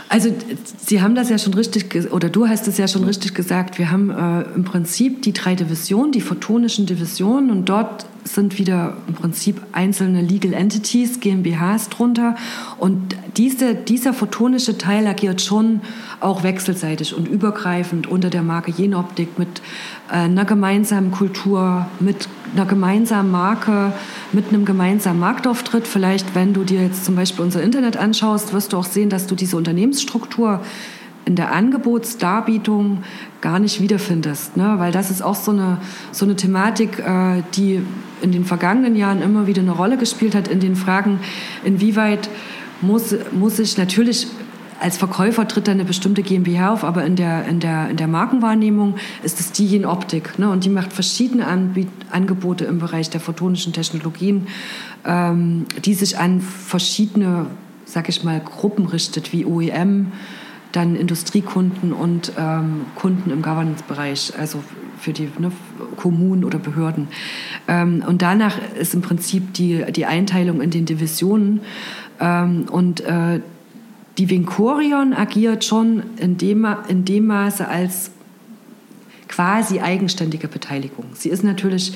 also 0.08 0.32
Sie 0.78 1.02
haben 1.02 1.14
das 1.14 1.30
ja 1.30 1.38
schon 1.38 1.54
richtig, 1.54 2.12
oder 2.12 2.28
du 2.28 2.46
hast 2.46 2.68
es 2.68 2.78
ja 2.78 2.86
schon 2.86 3.02
ja. 3.02 3.08
richtig 3.08 3.34
gesagt, 3.34 3.78
wir 3.78 3.90
haben 3.90 4.10
äh, 4.10 4.42
im 4.54 4.64
Prinzip 4.64 5.22
die 5.22 5.32
drei 5.32 5.54
Divisionen, 5.54 6.12
die 6.12 6.20
photonischen 6.20 6.86
Divisionen 6.86 7.50
und 7.50 7.68
dort 7.68 8.06
sind 8.24 8.58
wieder 8.58 8.96
im 9.06 9.14
Prinzip 9.14 9.60
einzelne 9.72 10.22
Legal 10.22 10.52
Entities, 10.52 11.20
GmbHs 11.20 11.88
drunter. 11.90 12.36
Und 12.78 13.16
diese, 13.36 13.74
dieser 13.74 14.12
photonische 14.12 14.78
Teil 14.78 15.06
agiert 15.06 15.42
schon 15.42 15.80
auch 16.20 16.42
wechselseitig 16.42 17.14
und 17.14 17.28
übergreifend 17.28 18.06
unter 18.06 18.30
der 18.30 18.42
Marke 18.42 18.70
Jenoptik 18.70 19.38
mit 19.38 19.60
einer 20.08 20.44
gemeinsamen 20.44 21.10
Kultur, 21.10 21.86
mit 22.00 22.28
einer 22.54 22.66
gemeinsamen 22.66 23.30
Marke, 23.30 23.92
mit 24.32 24.48
einem 24.48 24.64
gemeinsamen 24.64 25.18
Marktauftritt. 25.18 25.86
Vielleicht, 25.86 26.34
wenn 26.34 26.52
du 26.52 26.64
dir 26.64 26.82
jetzt 26.82 27.04
zum 27.04 27.16
Beispiel 27.16 27.44
unser 27.44 27.62
Internet 27.62 27.96
anschaust, 27.96 28.52
wirst 28.52 28.72
du 28.72 28.76
auch 28.76 28.84
sehen, 28.84 29.10
dass 29.10 29.26
du 29.26 29.34
diese 29.34 29.56
Unternehmensstruktur 29.56 30.60
in 31.24 31.36
der 31.36 31.52
Angebotsdarbietung 31.52 33.02
gar 33.40 33.58
nicht 33.58 33.80
wiederfindest. 33.80 34.56
Ne? 34.56 34.74
Weil 34.78 34.92
das 34.92 35.10
ist 35.10 35.22
auch 35.22 35.34
so 35.34 35.52
eine, 35.52 35.78
so 36.12 36.24
eine 36.26 36.36
Thematik, 36.36 36.98
äh, 36.98 37.42
die 37.54 37.80
in 38.20 38.32
den 38.32 38.44
vergangenen 38.44 38.96
Jahren 38.96 39.22
immer 39.22 39.46
wieder 39.46 39.62
eine 39.62 39.72
Rolle 39.72 39.96
gespielt 39.96 40.34
hat, 40.34 40.48
in 40.48 40.60
den 40.60 40.76
Fragen, 40.76 41.20
inwieweit 41.64 42.28
muss, 42.80 43.14
muss 43.32 43.58
ich 43.58 43.78
natürlich 43.78 44.28
als 44.80 44.96
Verkäufer 44.96 45.46
tritt 45.48 45.68
da 45.68 45.72
eine 45.72 45.84
bestimmte 45.84 46.22
GmbH 46.22 46.72
auf, 46.72 46.84
aber 46.84 47.04
in 47.04 47.16
der, 47.16 47.46
in 47.46 47.60
der, 47.60 47.90
in 47.90 47.96
der 47.96 48.08
Markenwahrnehmung 48.08 48.96
ist 49.22 49.40
es 49.40 49.52
die 49.52 49.76
in 49.76 49.86
Optik. 49.86 50.38
Ne? 50.38 50.50
Und 50.50 50.64
die 50.64 50.68
macht 50.68 50.92
verschiedene 50.92 51.46
Anbiet 51.46 51.88
Angebote 52.10 52.64
im 52.64 52.78
Bereich 52.78 53.10
der 53.10 53.20
photonischen 53.20 53.72
Technologien, 53.72 54.48
ähm, 55.04 55.66
die 55.84 55.94
sich 55.94 56.18
an 56.18 56.40
verschiedene, 56.40 57.46
sag 57.84 58.08
ich 58.08 58.24
mal, 58.24 58.40
Gruppen 58.40 58.86
richtet, 58.86 59.32
wie 59.32 59.44
OEM, 59.44 60.12
dann 60.72 60.96
Industriekunden 60.96 61.92
und 61.92 62.32
ähm, 62.36 62.86
Kunden 62.96 63.30
im 63.30 63.42
Governance-Bereich, 63.42 64.32
also 64.38 64.62
für 64.98 65.12
die 65.12 65.30
ne, 65.38 65.52
Kommunen 65.96 66.44
oder 66.44 66.58
Behörden. 66.58 67.08
Ähm, 67.68 68.02
und 68.06 68.22
danach 68.22 68.58
ist 68.78 68.94
im 68.94 69.02
Prinzip 69.02 69.54
die, 69.54 69.84
die 69.92 70.06
Einteilung 70.06 70.60
in 70.60 70.70
den 70.70 70.84
Divisionen. 70.84 71.60
Ähm, 72.20 72.66
und 72.70 73.00
äh, 73.02 73.40
die 74.18 74.30
Vincorion 74.30 75.12
agiert 75.12 75.64
schon 75.64 76.02
in 76.16 76.36
dem, 76.36 76.66
in 76.88 77.04
dem 77.04 77.26
Maße 77.26 77.66
als 77.66 78.10
quasi 79.28 79.80
eigenständige 79.80 80.46
Beteiligung. 80.46 81.06
Sie 81.14 81.28
ist 81.28 81.42
natürlich 81.42 81.94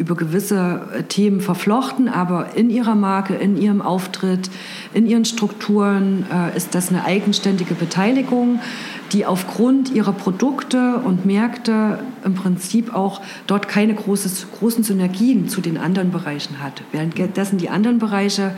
über 0.00 0.16
gewisse 0.16 0.88
äh, 0.94 1.02
Themen 1.02 1.40
verflochten, 1.42 2.08
aber 2.08 2.56
in 2.56 2.70
ihrer 2.70 2.94
Marke, 2.94 3.34
in 3.34 3.60
ihrem 3.60 3.82
Auftritt, 3.82 4.50
in 4.94 5.06
ihren 5.06 5.26
Strukturen 5.26 6.24
äh, 6.32 6.56
ist 6.56 6.74
das 6.74 6.88
eine 6.88 7.04
eigenständige 7.04 7.74
Beteiligung, 7.74 8.60
die 9.12 9.26
aufgrund 9.26 9.90
ihrer 9.90 10.12
Produkte 10.12 10.96
und 11.04 11.26
Märkte 11.26 11.98
im 12.24 12.34
Prinzip 12.34 12.94
auch 12.94 13.20
dort 13.46 13.68
keine 13.68 13.94
großes, 13.94 14.46
großen 14.58 14.84
Synergien 14.84 15.48
zu 15.48 15.60
den 15.60 15.76
anderen 15.76 16.10
Bereichen 16.10 16.62
hat. 16.62 16.82
Währenddessen 16.92 17.58
die 17.58 17.68
anderen 17.68 17.98
Bereiche 17.98 18.54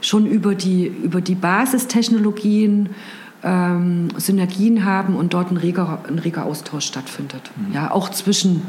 schon 0.00 0.26
über 0.26 0.54
die, 0.54 0.86
über 0.86 1.20
die 1.20 1.34
Basistechnologien 1.34 2.90
ähm, 3.42 4.08
Synergien 4.16 4.84
haben 4.84 5.16
und 5.16 5.34
dort 5.34 5.50
ein 5.50 5.56
reger, 5.56 6.00
ein 6.08 6.18
reger 6.18 6.44
Austausch 6.44 6.86
stattfindet. 6.86 7.50
Mhm. 7.56 7.74
Ja, 7.74 7.90
auch 7.90 8.10
zwischen 8.10 8.62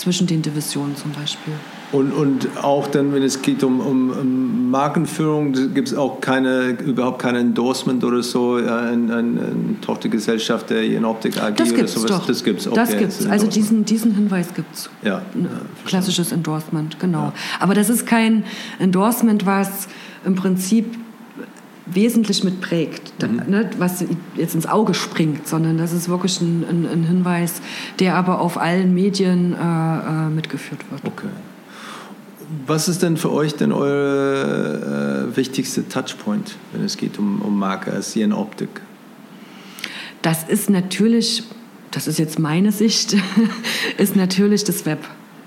zwischen 0.00 0.26
den 0.26 0.42
Divisionen 0.42 0.96
zum 0.96 1.12
Beispiel. 1.12 1.52
Und, 1.92 2.12
und 2.12 2.48
auch 2.62 2.86
dann, 2.86 3.12
wenn 3.12 3.22
es 3.22 3.42
geht 3.42 3.64
um, 3.64 3.80
um, 3.80 4.10
um 4.10 4.70
Markenführung, 4.70 5.52
gibt 5.74 5.88
es 5.88 5.94
auch 5.94 6.20
keine, 6.20 6.70
überhaupt 6.70 7.20
kein 7.20 7.34
Endorsement 7.34 8.04
oder 8.04 8.22
so, 8.22 8.54
eine, 8.54 8.68
eine, 8.68 9.18
eine 9.18 9.80
Tochtergesellschaft 9.80 10.70
der 10.70 10.84
in 10.84 11.04
Optik 11.04 11.42
AG 11.42 11.56
das 11.56 11.72
oder 11.72 11.88
sowas? 11.88 12.10
Doch. 12.10 12.26
Das 12.26 12.44
gibt 12.44 12.60
es. 12.60 12.68
Okay, 12.68 12.76
das 12.76 12.96
gibt 12.96 13.12
es. 13.12 13.26
Also 13.26 13.48
diesen, 13.48 13.84
diesen 13.84 14.14
Hinweis 14.14 14.54
gibt 14.54 14.72
es. 14.74 14.90
Ja. 15.02 15.22
Ein 15.34 15.48
klassisches 15.84 16.30
Endorsement, 16.30 17.00
genau. 17.00 17.24
Ja. 17.24 17.32
Aber 17.58 17.74
das 17.74 17.90
ist 17.90 18.06
kein 18.06 18.44
Endorsement, 18.78 19.44
was 19.44 19.88
im 20.24 20.34
Prinzip 20.34 20.86
wesentlich 21.94 22.44
mitprägt, 22.44 23.12
mhm. 23.22 23.42
ne, 23.48 23.70
was 23.78 24.04
jetzt 24.36 24.54
ins 24.54 24.66
Auge 24.66 24.94
springt, 24.94 25.48
sondern 25.48 25.78
das 25.78 25.92
ist 25.92 26.08
wirklich 26.08 26.40
ein, 26.40 26.64
ein, 26.68 26.86
ein 26.86 27.04
Hinweis, 27.04 27.60
der 27.98 28.16
aber 28.16 28.40
auf 28.40 28.58
allen 28.58 28.94
Medien 28.94 29.54
äh, 29.54 29.56
äh, 29.56 30.28
mitgeführt 30.28 30.80
wird. 30.90 31.04
Okay. 31.04 31.28
Was 32.66 32.88
ist 32.88 33.02
denn 33.02 33.16
für 33.16 33.30
euch 33.30 33.54
denn 33.54 33.72
euer 33.72 35.28
äh, 35.30 35.36
wichtigste 35.36 35.88
Touchpoint, 35.88 36.56
wenn 36.72 36.84
es 36.84 36.96
geht 36.96 37.18
um, 37.18 37.42
um 37.42 37.58
Marke 37.58 37.92
als 37.92 38.16
Optik? 38.16 38.80
Das 40.22 40.44
ist 40.44 40.68
natürlich, 40.68 41.44
das 41.92 42.08
ist 42.08 42.18
jetzt 42.18 42.38
meine 42.38 42.72
Sicht, 42.72 43.16
ist 43.98 44.16
natürlich 44.16 44.64
das 44.64 44.84
Web. 44.84 44.98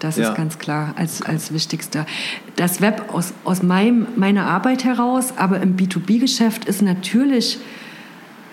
Das 0.03 0.17
ja. 0.17 0.29
ist 0.29 0.35
ganz 0.35 0.59
klar 0.59 0.93
als, 0.97 1.21
als 1.21 1.53
wichtigster. 1.53 2.05
Das 2.57 2.81
Web 2.81 3.13
aus, 3.13 3.31
aus 3.45 3.63
meinem, 3.63 4.05
meiner 4.17 4.45
Arbeit 4.47 4.83
heraus, 4.83 5.33
aber 5.37 5.61
im 5.61 5.77
B2B-Geschäft 5.77 6.65
ist 6.65 6.81
natürlich, 6.81 7.57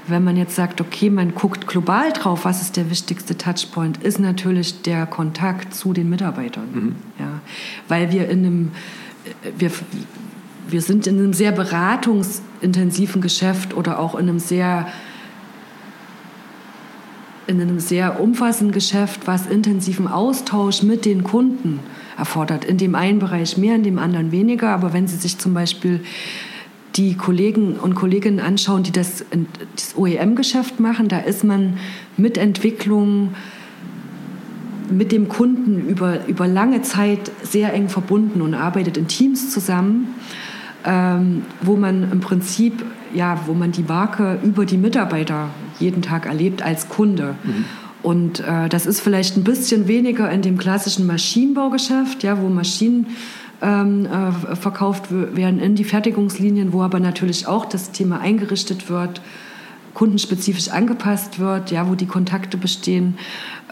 wenn 0.07 0.23
man 0.23 0.37
jetzt 0.37 0.55
sagt, 0.55 0.81
okay, 0.81 1.11
man 1.11 1.35
guckt 1.35 1.67
global 1.67 2.13
drauf, 2.13 2.45
was 2.45 2.63
ist 2.63 2.77
der 2.77 2.89
wichtigste 2.89 3.37
Touchpoint, 3.37 4.01
ist 4.01 4.21
natürlich 4.21 4.83
der 4.83 5.07
Kontakt 5.07 5.75
zu 5.75 5.93
den 5.93 6.09
Mitarbeitern. 6.09 6.69
Mhm. 6.73 6.97
Ja, 7.19 7.41
weil 7.89 8.13
wir 8.13 8.29
in 8.29 8.47
einem, 8.47 8.73
wir, 9.59 9.73
wir 10.69 10.83
sind 10.83 11.09
in 11.09 11.19
einem 11.19 11.33
sehr 11.33 11.51
beratungsintensiven 11.51 13.21
Geschäft 13.21 13.75
oder 13.75 13.99
auch 13.99 14.15
in 14.15 14.29
einem 14.29 14.39
sehr 14.39 14.87
in 17.47 17.61
einem 17.61 17.81
sehr 17.81 18.21
umfassenden 18.21 18.73
Geschäft, 18.73 19.27
was 19.27 19.47
intensiven 19.47 20.07
Austausch 20.07 20.83
mit 20.83 21.05
den 21.05 21.25
Kunden 21.25 21.81
erfordert. 22.17 22.65
In 22.65 22.77
dem 22.77 22.95
einen 22.95 23.19
Bereich 23.19 23.57
mehr, 23.57 23.75
in 23.75 23.83
dem 23.83 23.99
anderen 23.99 24.31
weniger. 24.31 24.71
Aber 24.71 24.93
wenn 24.93 25.09
Sie 25.09 25.17
sich 25.17 25.39
zum 25.39 25.55
Beispiel 25.55 26.01
die 26.97 27.15
Kollegen 27.15 27.75
und 27.75 27.95
Kolleginnen 27.95 28.41
anschauen, 28.41 28.83
die 28.83 28.93
das, 28.93 29.25
das 29.77 29.97
OEM-Geschäft 29.97 30.81
machen, 30.81 31.09
da 31.09 31.19
ist 31.19 31.45
man 31.45 31.79
mit 32.17 32.37
Entwicklung 32.37 33.35
mit 34.91 35.13
dem 35.13 35.29
Kunden 35.29 35.89
über, 35.89 36.27
über 36.27 36.49
lange 36.49 36.83
Zeit 36.83 37.31
sehr 37.43 37.73
eng 37.73 37.89
verbunden 37.89 38.43
und 38.43 38.55
arbeitet 38.55 38.97
in 38.97 39.07
Teams 39.07 39.51
zusammen, 39.51 40.15
ähm, 40.85 41.43
wo 41.63 41.77
man 41.77 42.11
im 42.11 42.21
Prinzip, 42.21 42.85
ja, 43.15 43.41
wo 43.47 43.55
man 43.55 43.73
die 43.73 43.83
Marke 43.83 44.39
über 44.43 44.65
die 44.65 44.77
Mitarbeiter 44.77 45.49
jeden 45.79 46.03
Tag 46.03 46.27
erlebt 46.27 46.63
als 46.63 46.89
Kunde. 46.89 47.35
Mhm. 47.43 47.65
Und 48.03 48.41
äh, 48.41 48.69
das 48.69 48.87
ist 48.87 49.01
vielleicht 49.01 49.37
ein 49.37 49.45
bisschen 49.45 49.87
weniger 49.87 50.31
in 50.31 50.43
dem 50.43 50.57
klassischen 50.57 51.07
Maschinenbaugeschäft, 51.07 52.23
ja, 52.23 52.41
wo 52.41 52.49
Maschinen 52.49 53.09
ähm, 53.63 54.07
äh, 54.07 54.57
verkauft 54.57 55.05
werden 55.11 55.61
in 55.61 55.75
die 55.75 55.85
Fertigungslinien, 55.85 56.73
wo 56.73 56.83
aber 56.83 56.99
natürlich 56.99 57.47
auch 57.47 57.67
das 57.67 57.91
Thema 57.93 58.21
eingerichtet 58.21 58.89
wird, 58.89 59.21
kundenspezifisch 59.95 60.69
angepasst 60.69 61.39
wird, 61.39 61.71
ja, 61.71 61.89
wo 61.89 61.95
die 61.95 62.07
Kontakte 62.07 62.57
bestehen. 62.57 63.19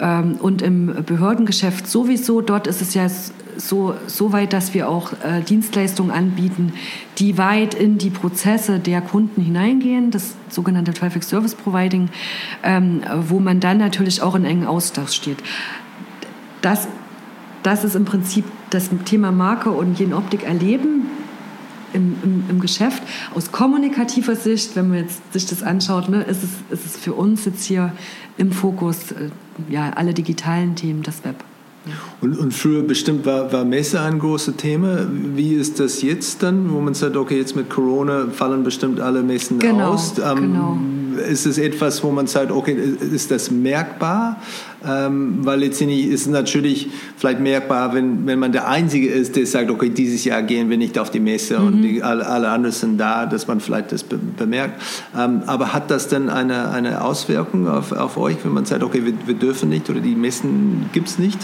Ähm, 0.01 0.37
und 0.41 0.63
im 0.63 1.05
Behördengeschäft 1.05 1.87
sowieso, 1.87 2.41
dort 2.41 2.67
ist 2.67 2.83
es 2.83 2.95
ja 2.95 3.09
so, 3.57 3.95
so 4.07 4.33
weit, 4.33 4.53
dass 4.53 4.75
wir 4.75 4.89
auch 4.89 5.13
äh, 5.13 5.43
Dienstleistungen 5.43 6.11
anbieten, 6.11 6.73
die 7.19 7.39
weit 7.39 7.75
in 7.75 7.99
die 7.99 8.11
Prozesse 8.11 8.79
der 8.79 9.01
Kunden 9.01 9.43
hineingehen, 9.43 10.11
das 10.11 10.35
sogenannte 10.49 10.93
Traffic 10.93 11.25
Service 11.25 11.55
Providing, 11.55 12.09
ähm, 12.63 13.03
wo 13.29 13.41
man 13.41 13.61
dann 13.61 13.79
natürlich 13.79 14.23
auch 14.23 14.35
in 14.35 14.45
engen 14.45 14.67
Austausch 14.67 15.13
steht. 15.13 15.39
Das, 16.63 16.89
das 17.63 17.85
ist 17.85 17.97
im 17.97 18.05
Prinzip 18.05 18.45
das 18.71 18.91
Thema 19.05 19.33
Marke 19.33 19.71
und 19.71 20.01
Optik 20.13 20.45
erleben 20.45 21.07
im, 21.93 22.17
im, 22.23 22.45
im, 22.49 22.61
Geschäft. 22.61 23.03
Aus 23.35 23.53
kommunikativer 23.53 24.37
Sicht, 24.37 24.77
wenn 24.77 24.89
man 24.89 24.99
jetzt 24.99 25.33
sich 25.33 25.47
das 25.47 25.63
anschaut, 25.63 26.09
ne, 26.09 26.23
ist, 26.23 26.43
es, 26.43 26.79
ist 26.79 26.87
es 26.87 26.97
für 26.97 27.15
uns 27.15 27.45
jetzt 27.45 27.65
hier 27.65 27.93
im 28.37 28.53
Fokus 28.53 29.13
äh, 29.13 29.31
ja, 29.69 29.91
alle 29.91 30.15
digitalen 30.15 30.77
Themen, 30.77 31.03
das 31.03 31.25
Web. 31.25 31.37
Und, 32.21 32.37
und 32.37 32.53
früher 32.53 32.83
bestimmt 32.83 33.25
war, 33.25 33.53
war 33.53 33.65
Messe 33.65 34.01
ein 34.01 34.19
großes 34.19 34.57
Thema. 34.57 35.07
Wie 35.11 35.55
ist 35.55 35.81
das 35.81 36.03
jetzt 36.03 36.43
dann, 36.43 36.73
wo 36.73 36.81
man 36.81 36.95
sagt, 36.95 37.17
okay, 37.17 37.39
jetzt 37.39 37.57
mit 37.57 37.71
Corona 37.71 38.27
fallen 38.33 38.65
bestimmt 38.65 39.01
alle 39.01 39.23
Messen 39.23 39.59
genau, 39.59 39.93
aus? 39.93 40.15
Ähm, 40.19 40.37
genau. 40.37 40.79
Ist 41.31 41.47
es 41.47 41.59
etwas, 41.59 42.03
wo 42.05 42.11
man 42.11 42.27
sagt, 42.27 42.53
okay, 42.53 42.77
ist 43.13 43.31
das 43.31 43.51
merkbar? 43.51 44.41
Ähm, 44.87 45.39
weil 45.45 45.59
letztendlich 45.59 46.07
ist 46.07 46.23
es 46.23 46.27
natürlich 46.29 46.89
vielleicht 47.17 47.41
merkbar, 47.41 47.95
wenn, 47.95 48.27
wenn 48.27 48.39
man 48.39 48.53
der 48.53 48.69
Einzige 48.69 49.09
ist, 49.09 49.35
der 49.35 49.45
sagt, 49.45 49.71
okay, 49.71 49.89
dieses 49.91 50.25
Jahr 50.25 50.43
gehen 50.43 50.71
wir 50.71 50.77
nicht 50.77 50.99
auf 51.01 51.11
die 51.11 51.19
Messe 51.19 51.59
mhm. 51.59 51.67
und 51.67 51.83
die, 51.83 52.03
alle, 52.03 52.25
alle, 52.27 52.49
anderen 52.49 52.73
sind 52.73 52.97
da, 52.97 53.27
dass 53.27 53.49
man 53.49 53.59
vielleicht 53.59 53.91
das 53.91 54.05
be 54.05 54.19
bemerkt. 54.19 54.81
Ähm, 55.17 55.43
aber 55.47 55.73
hat 55.73 55.91
das 55.91 56.07
denn 56.07 56.29
eine, 56.29 56.71
eine 56.71 57.03
Auswirkung 57.03 57.67
auf, 57.67 57.91
auf 57.91 58.17
euch, 58.17 58.37
wenn 58.45 58.53
man 58.53 58.67
sagt, 58.67 58.85
okay, 58.85 59.05
wir, 59.05 59.15
wir 59.27 59.35
dürfen 59.35 59.69
nicht 59.69 59.91
oder 59.91 60.01
die 60.01 60.15
Messen 60.15 60.89
gibt 60.93 61.09
es 61.09 61.19
nicht? 61.19 61.39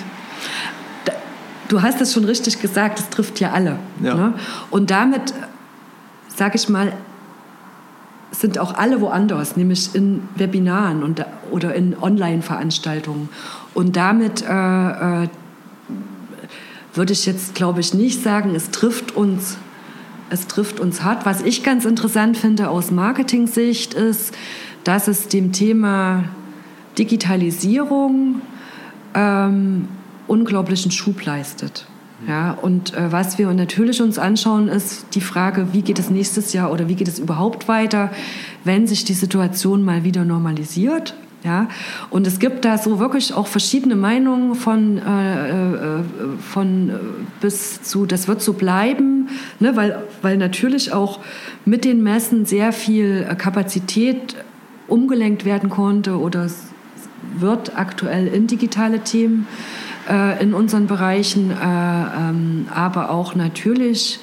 Du 1.69 1.83
hast 1.83 2.01
es 2.01 2.13
schon 2.13 2.25
richtig 2.25 2.61
gesagt, 2.61 3.01
es 3.01 3.09
trifft 3.09 3.41
ja 3.41 3.51
alle. 3.51 3.79
Ja. 4.03 4.15
Ne? 4.15 4.35
Und 4.71 4.91
damit, 4.91 5.35
sage 6.29 6.55
ich 6.55 6.69
mal, 6.69 6.93
sind 8.41 8.59
auch 8.59 8.75
alle 8.75 9.01
woanders, 9.01 9.57
nämlich 9.57 9.95
in 9.95 10.23
Webinaren 10.37 11.03
und, 11.03 11.25
oder 11.51 11.75
in 11.75 11.97
Online-Veranstaltungen. 12.01 13.29
Und 13.75 13.97
damit 13.97 14.43
äh, 14.43 15.25
äh, 15.25 15.29
würde 16.95 17.13
ich 17.13 17.27
jetzt, 17.27 17.55
glaube 17.55 17.81
ich, 17.81 17.95
nicht 17.95 18.23
sagen, 18.23 18.55
es 18.55 18.71
trifft 18.71 19.17
uns, 19.17 19.57
es 20.31 20.47
trifft 20.47 20.81
uns 20.81 21.03
hart. 21.03 21.27
Was 21.27 21.43
ich 21.43 21.63
ganz 21.63 21.85
interessant 21.85 22.37
finde 22.37 22.69
aus 22.69 22.91
Marketing-Sicht 22.91 23.95
ist, 23.95 24.35
dass 24.85 25.09
es 25.09 25.29
dem 25.29 25.53
Thema 25.53 26.25
Digitalisierung 26.99 28.43
ähm, 29.15 29.89
unglaublichen 30.27 30.91
Schub 30.91 31.25
leistet. 31.25 31.87
Ja, 32.27 32.53
und 32.53 32.95
äh, 32.95 33.13
was 33.13 33.39
wir 33.39 33.53
natürlich 33.53 34.01
uns 34.01 34.19
anschauen, 34.19 34.69
ist 34.69 35.07
die 35.15 35.21
Frage, 35.21 35.69
wie 35.73 35.83
geht 35.83 35.99
es 35.99 36.09
nächstes 36.09 36.53
Jahr 36.53 36.73
oder 36.73 36.89
wie 36.89 36.95
geht 36.95 37.09
es 37.09 37.19
überhaupt 37.19 37.69
weiter, 37.69 38.11
wenn 38.65 38.87
sich 38.87 39.05
die 39.05 39.13
Situation 39.13 39.83
mal 39.83 40.05
wieder 40.05 40.25
normalisiert. 40.25 41.15
Ja, 41.45 41.69
und 42.09 42.27
es 42.27 42.39
gibt 42.39 42.65
da 42.65 42.79
so 42.79 42.99
wirklich 42.99 43.35
auch 43.35 43.47
verschiedene 43.47 43.97
Meinungen 43.97 44.55
von, 44.55 44.97
äh, 44.97 45.51
äh, 45.51 46.03
von 46.41 46.89
äh, 46.89 46.93
bis 47.43 47.83
zu, 47.83 48.07
das 48.07 48.29
wird 48.29 48.41
so 48.41 48.55
bleiben, 48.55 49.29
ne, 49.61 49.77
weil, 49.77 50.03
weil 50.23 50.39
natürlich 50.39 50.95
auch 50.95 51.21
mit 51.67 51.85
den 51.85 52.03
Messen 52.03 52.47
sehr 52.47 52.73
viel 52.73 53.27
äh, 53.29 53.35
Kapazität 53.35 54.37
umgelenkt 54.89 55.45
werden 55.45 55.69
konnte 55.69 56.19
oder 56.19 56.49
wird 57.37 57.77
aktuell 57.77 58.27
in 58.27 58.47
digitale 58.47 59.01
Themen 59.01 59.47
äh, 60.09 60.43
in 60.43 60.55
unseren 60.55 60.87
Bereichen, 60.87 61.51
äh, 61.51 61.55
ähm, 61.55 62.67
aber 62.75 63.11
auch 63.11 63.35
natürlich, 63.35 64.21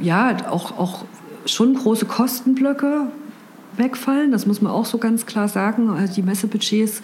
ja, 0.00 0.36
auch, 0.50 0.78
auch 0.78 1.04
schon 1.46 1.74
große 1.74 2.06
Kostenblöcke 2.06 3.08
wegfallen. 3.76 4.32
Das 4.32 4.46
muss 4.46 4.62
man 4.62 4.72
auch 4.72 4.86
so 4.86 4.98
ganz 4.98 5.26
klar 5.26 5.48
sagen. 5.48 5.90
Also 5.90 6.14
die 6.14 6.22
Messebudgets. 6.22 7.02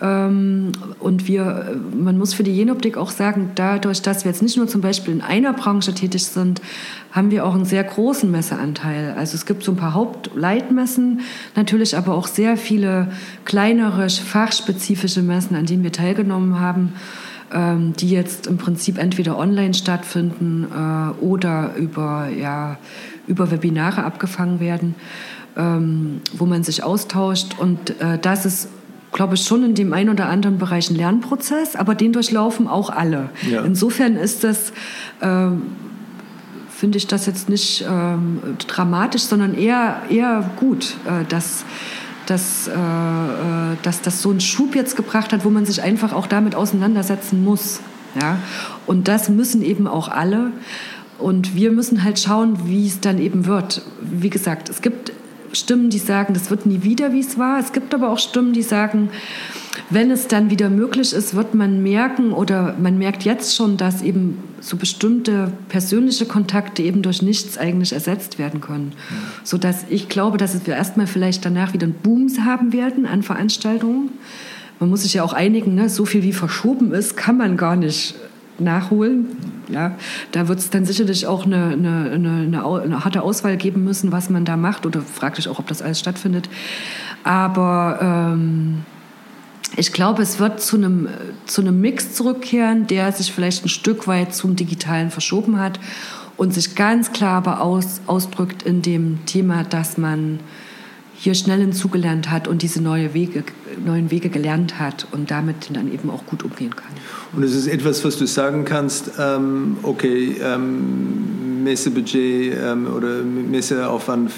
Ähm, 0.00 0.72
und 0.98 1.28
wir, 1.28 1.80
man 1.98 2.18
muss 2.18 2.34
für 2.34 2.42
die 2.42 2.54
Jenoptik 2.54 2.96
auch 2.96 3.10
sagen, 3.10 3.52
dadurch, 3.54 4.02
dass 4.02 4.24
wir 4.24 4.30
jetzt 4.30 4.42
nicht 4.42 4.56
nur 4.56 4.68
zum 4.68 4.80
Beispiel 4.80 5.14
in 5.14 5.20
einer 5.20 5.52
Branche 5.52 5.94
tätig 5.94 6.24
sind, 6.24 6.60
haben 7.12 7.30
wir 7.30 7.44
auch 7.44 7.54
einen 7.54 7.64
sehr 7.64 7.84
großen 7.84 8.30
Messeanteil. 8.30 9.14
Also 9.16 9.34
es 9.34 9.46
gibt 9.46 9.62
so 9.62 9.72
ein 9.72 9.76
paar 9.76 9.94
Hauptleitmessen, 9.94 11.20
natürlich 11.56 11.96
aber 11.96 12.14
auch 12.14 12.26
sehr 12.26 12.56
viele 12.56 13.12
kleinere, 13.44 14.08
fachspezifische 14.08 15.22
Messen, 15.22 15.56
an 15.56 15.66
denen 15.66 15.82
wir 15.82 15.92
teilgenommen 15.92 16.60
haben 16.60 16.92
ähm, 17.52 17.94
die 17.94 18.10
jetzt 18.10 18.46
im 18.46 18.58
Prinzip 18.58 18.98
entweder 18.98 19.38
online 19.38 19.74
stattfinden 19.74 20.66
äh, 20.72 21.22
oder 21.22 21.74
über, 21.76 22.28
ja, 22.28 22.78
über 23.26 23.50
Webinare 23.50 24.04
abgefangen 24.04 24.60
werden, 24.60 24.94
ähm, 25.56 26.20
wo 26.32 26.46
man 26.46 26.62
sich 26.62 26.82
austauscht. 26.82 27.58
Und 27.58 28.00
äh, 28.00 28.18
das 28.18 28.46
ist 28.46 28.68
glaube 29.12 29.34
ich, 29.34 29.42
schon 29.42 29.64
in 29.64 29.74
dem 29.74 29.92
einen 29.92 30.10
oder 30.10 30.28
anderen 30.28 30.58
Bereich 30.58 30.90
ein 30.90 30.94
Lernprozess, 30.94 31.76
aber 31.76 31.94
den 31.94 32.12
durchlaufen 32.12 32.68
auch 32.68 32.90
alle. 32.90 33.30
Ja. 33.50 33.62
Insofern 33.62 34.16
ist 34.16 34.44
das, 34.44 34.72
ähm, 35.20 35.62
finde 36.70 36.98
ich 36.98 37.06
das 37.06 37.26
jetzt 37.26 37.48
nicht 37.48 37.84
ähm, 37.88 38.40
dramatisch, 38.66 39.22
sondern 39.22 39.54
eher, 39.54 40.02
eher 40.08 40.48
gut, 40.56 40.94
äh, 41.06 41.24
dass 41.28 41.64
dass, 42.30 42.68
äh, 42.68 42.72
äh, 42.72 43.76
dass 43.82 44.02
das 44.02 44.22
so 44.22 44.30
einen 44.30 44.40
Schub 44.40 44.74
jetzt 44.74 44.96
gebracht 44.96 45.32
hat, 45.32 45.44
wo 45.44 45.50
man 45.50 45.66
sich 45.66 45.82
einfach 45.82 46.12
auch 46.12 46.26
damit 46.26 46.54
auseinandersetzen 46.54 47.42
muss. 47.44 47.80
Ja? 48.20 48.38
Und 48.86 49.08
das 49.08 49.28
müssen 49.28 49.62
eben 49.62 49.86
auch 49.86 50.08
alle. 50.08 50.52
Und 51.18 51.54
wir 51.54 51.72
müssen 51.72 52.04
halt 52.04 52.18
schauen, 52.18 52.66
wie 52.66 52.86
es 52.86 53.00
dann 53.00 53.18
eben 53.18 53.46
wird. 53.46 53.82
Wie 54.00 54.30
gesagt, 54.30 54.68
es 54.68 54.80
gibt 54.80 55.12
Stimmen, 55.52 55.90
die 55.90 55.98
sagen, 55.98 56.32
das 56.32 56.50
wird 56.50 56.66
nie 56.66 56.82
wieder, 56.82 57.12
wie 57.12 57.20
es 57.20 57.36
war. 57.36 57.58
Es 57.58 57.72
gibt 57.72 57.92
aber 57.92 58.10
auch 58.10 58.18
Stimmen, 58.18 58.52
die 58.52 58.62
sagen, 58.62 59.10
wenn 59.88 60.10
es 60.10 60.26
dann 60.26 60.50
wieder 60.50 60.68
möglich 60.68 61.12
ist, 61.12 61.34
wird 61.34 61.54
man 61.54 61.82
merken 61.82 62.32
oder 62.32 62.74
man 62.80 62.98
merkt 62.98 63.24
jetzt 63.24 63.54
schon, 63.54 63.76
dass 63.76 64.02
eben 64.02 64.38
so 64.60 64.76
bestimmte 64.76 65.52
persönliche 65.68 66.26
Kontakte 66.26 66.82
eben 66.82 67.02
durch 67.02 67.22
nichts 67.22 67.56
eigentlich 67.56 67.92
ersetzt 67.92 68.38
werden 68.38 68.60
können. 68.60 68.92
Ja. 69.10 69.16
Sodass 69.44 69.84
ich 69.88 70.08
glaube, 70.08 70.38
dass 70.38 70.66
wir 70.66 70.74
erstmal 70.74 71.06
vielleicht 71.06 71.44
danach 71.44 71.72
wieder 71.72 71.84
einen 71.84 71.94
Boom 71.94 72.28
haben 72.44 72.72
werden 72.72 73.06
an 73.06 73.22
Veranstaltungen. 73.22 74.10
Man 74.80 74.90
muss 74.90 75.02
sich 75.02 75.14
ja 75.14 75.22
auch 75.22 75.32
einigen, 75.32 75.74
ne? 75.74 75.88
so 75.88 76.04
viel 76.04 76.22
wie 76.22 76.32
verschoben 76.32 76.92
ist, 76.92 77.16
kann 77.16 77.36
man 77.36 77.56
gar 77.56 77.76
nicht 77.76 78.14
nachholen. 78.58 79.26
Ja, 79.68 79.96
da 80.32 80.48
wird 80.48 80.58
es 80.58 80.70
dann 80.70 80.84
sicherlich 80.84 81.26
auch 81.26 81.46
eine, 81.46 81.68
eine, 81.68 82.10
eine, 82.10 82.80
eine, 82.82 83.04
harte 83.04 83.22
Auswahl 83.22 83.56
geben 83.56 83.84
müssen, 83.84 84.10
was 84.10 84.30
man 84.30 84.44
da 84.44 84.56
macht. 84.56 84.84
Oder 84.84 85.00
frage 85.00 85.38
ich 85.38 85.48
auch, 85.48 85.58
ob 85.58 85.68
das 85.68 85.80
alles 85.80 86.00
stattfindet. 86.00 86.48
Aber 87.22 87.98
ähm, 88.02 88.84
ich 89.76 89.92
glaube, 89.92 90.22
es 90.22 90.38
wird 90.38 90.60
zu 90.60 90.76
einem, 90.76 91.08
zu 91.46 91.60
einem 91.60 91.80
Mix 91.80 92.14
zurückkehren, 92.14 92.86
der 92.86 93.12
sich 93.12 93.32
vielleicht 93.32 93.64
ein 93.64 93.68
Stück 93.68 94.06
weit 94.06 94.34
zum 94.34 94.56
Digitalen 94.56 95.10
verschoben 95.10 95.58
hat 95.58 95.78
und 96.36 96.54
sich 96.54 96.74
ganz 96.74 97.12
klar 97.12 97.36
aber 97.36 97.60
aus, 97.60 98.00
ausdrückt 98.06 98.62
in 98.62 98.82
dem 98.82 99.24
Thema, 99.26 99.62
dass 99.64 99.98
man 99.98 100.40
hier 101.20 101.34
schnell 101.34 101.60
hinzugelernt 101.60 102.30
hat 102.30 102.48
und 102.48 102.62
diese 102.62 102.80
neue 102.82 103.12
Wege, 103.12 103.44
neuen 103.84 104.10
Wege 104.10 104.30
gelernt 104.30 104.78
hat 104.78 105.06
und 105.12 105.30
damit 105.30 105.68
dann 105.70 105.92
eben 105.92 106.08
auch 106.08 106.24
gut 106.24 106.42
umgehen 106.42 106.74
kann. 106.74 106.92
Und 107.34 107.42
es 107.42 107.54
ist 107.54 107.66
etwas, 107.66 108.02
was 108.06 108.16
du 108.16 108.26
sagen 108.26 108.64
kannst, 108.64 109.12
ähm, 109.18 109.76
okay, 109.82 110.36
ähm, 110.42 111.62
Messebudget 111.62 112.54
ähm, 112.58 112.86
oder 112.86 113.22
Messeaufwand 113.22 114.32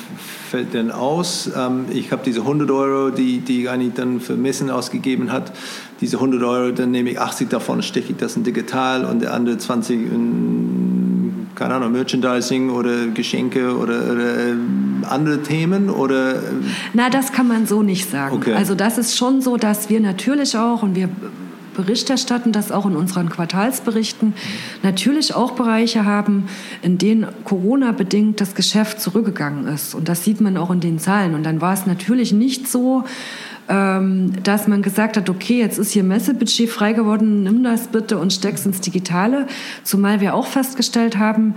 fällt 0.50 0.74
denn 0.74 0.90
aus? 0.90 1.48
Ähm, 1.56 1.84
ich 1.92 2.10
habe 2.10 2.22
diese 2.24 2.40
100 2.40 2.68
Euro, 2.72 3.10
die, 3.10 3.38
die 3.38 3.68
eigentlich 3.68 3.94
dann 3.94 4.20
für 4.20 4.34
Messen 4.34 4.68
ausgegeben 4.68 5.30
hat. 5.30 5.52
Diese 6.00 6.16
100 6.16 6.42
Euro, 6.42 6.72
dann 6.72 6.90
nehme 6.90 7.10
ich 7.10 7.20
80 7.20 7.48
davon, 7.48 7.80
stecke 7.82 8.10
ich 8.10 8.16
das 8.16 8.34
in 8.34 8.42
digital 8.42 9.04
und 9.04 9.22
der 9.22 9.34
andere 9.34 9.56
20 9.56 10.00
in, 10.00 11.01
keine 11.54 11.74
Ahnung, 11.74 11.92
Merchandising 11.92 12.70
oder 12.70 13.08
Geschenke 13.08 13.76
oder, 13.76 14.12
oder 14.12 14.48
äh, 14.48 14.54
andere 15.08 15.42
Themen 15.42 15.90
oder? 15.90 16.36
Äh? 16.36 16.38
Na, 16.92 17.10
das 17.10 17.32
kann 17.32 17.48
man 17.48 17.66
so 17.66 17.82
nicht 17.82 18.10
sagen. 18.10 18.36
Okay. 18.36 18.54
Also 18.54 18.74
das 18.74 18.98
ist 18.98 19.16
schon 19.16 19.42
so, 19.42 19.56
dass 19.56 19.90
wir 19.90 20.00
natürlich 20.00 20.56
auch 20.56 20.82
und 20.82 20.94
wir 20.94 21.08
Bericht 21.74 22.10
erstatten, 22.10 22.52
das 22.52 22.70
auch 22.70 22.86
in 22.86 22.96
unseren 22.96 23.28
Quartalsberichten, 23.28 24.34
natürlich 24.82 25.34
auch 25.34 25.52
Bereiche 25.52 26.04
haben, 26.04 26.48
in 26.82 26.98
denen 26.98 27.26
Corona-bedingt 27.44 28.40
das 28.40 28.54
Geschäft 28.54 29.00
zurückgegangen 29.00 29.66
ist. 29.66 29.94
Und 29.94 30.08
das 30.08 30.24
sieht 30.24 30.40
man 30.40 30.56
auch 30.56 30.70
in 30.70 30.80
den 30.80 30.98
Zahlen. 30.98 31.34
Und 31.34 31.44
dann 31.44 31.60
war 31.60 31.72
es 31.72 31.86
natürlich 31.86 32.32
nicht 32.32 32.68
so, 32.68 33.04
ähm, 33.68 34.32
dass 34.42 34.66
man 34.66 34.82
gesagt 34.82 35.16
hat, 35.16 35.30
okay, 35.30 35.58
jetzt 35.58 35.78
ist 35.78 35.92
hier 35.92 36.02
Messebudget 36.02 36.68
frei 36.68 36.92
geworden, 36.92 37.44
nimm 37.44 37.62
das 37.62 37.88
bitte 37.88 38.18
und 38.18 38.32
steck's 38.32 38.66
ins 38.66 38.80
Digitale. 38.80 39.46
Zumal 39.84 40.20
wir 40.20 40.34
auch 40.34 40.46
festgestellt 40.46 41.18
haben, 41.18 41.54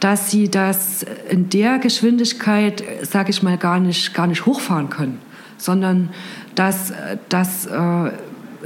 dass 0.00 0.30
sie 0.30 0.50
das 0.50 1.04
in 1.30 1.48
der 1.48 1.78
Geschwindigkeit, 1.78 2.82
sage 3.02 3.30
ich 3.30 3.42
mal, 3.42 3.56
gar 3.56 3.80
nicht, 3.80 4.14
gar 4.14 4.26
nicht 4.26 4.46
hochfahren 4.46 4.90
können, 4.90 5.18
sondern 5.56 6.10
dass 6.54 6.92
das 7.28 7.66
äh, 7.66 8.10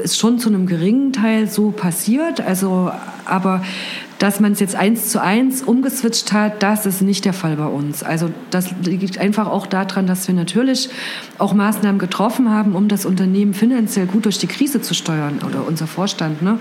ist 0.03 0.18
schon 0.18 0.38
zu 0.38 0.49
einem 0.49 0.66
geringen 0.66 1.12
Teil 1.12 1.49
so 1.49 1.70
passiert. 1.70 2.41
Also, 2.41 2.91
aber 3.24 3.62
dass 4.21 4.39
man 4.39 4.53
es 4.53 4.61
jetzt 4.61 4.77
eins 4.77 5.09
zu 5.09 5.21
eins 5.21 5.62
umgeswitcht 5.62 6.35
hat, 6.35 6.62
das 6.62 6.85
ist 6.85 7.01
nicht 7.01 7.25
der 7.25 7.33
Fall 7.33 7.57
bei 7.57 7.64
uns. 7.64 8.03
Also 8.03 8.31
das 8.51 8.71
liegt 8.83 9.16
einfach 9.16 9.47
auch 9.47 9.66
daran, 9.66 10.07
dass 10.07 10.29
wir 10.29 10.35
natürlich 10.35 10.91
auch 11.39 11.55
Maßnahmen 11.55 11.99
getroffen 11.99 12.51
haben, 12.51 12.77
um 12.77 12.87
das 12.87 13.07
Unternehmen 13.07 13.55
finanziell 13.55 14.05
gut 14.05 14.27
durch 14.27 14.37
die 14.37 14.47
Krise 14.47 14.83
zu 14.83 14.93
steuern 14.93 15.41
oder 15.47 15.66
unser 15.66 15.87
Vorstand. 15.87 16.43
Ne? 16.43 16.59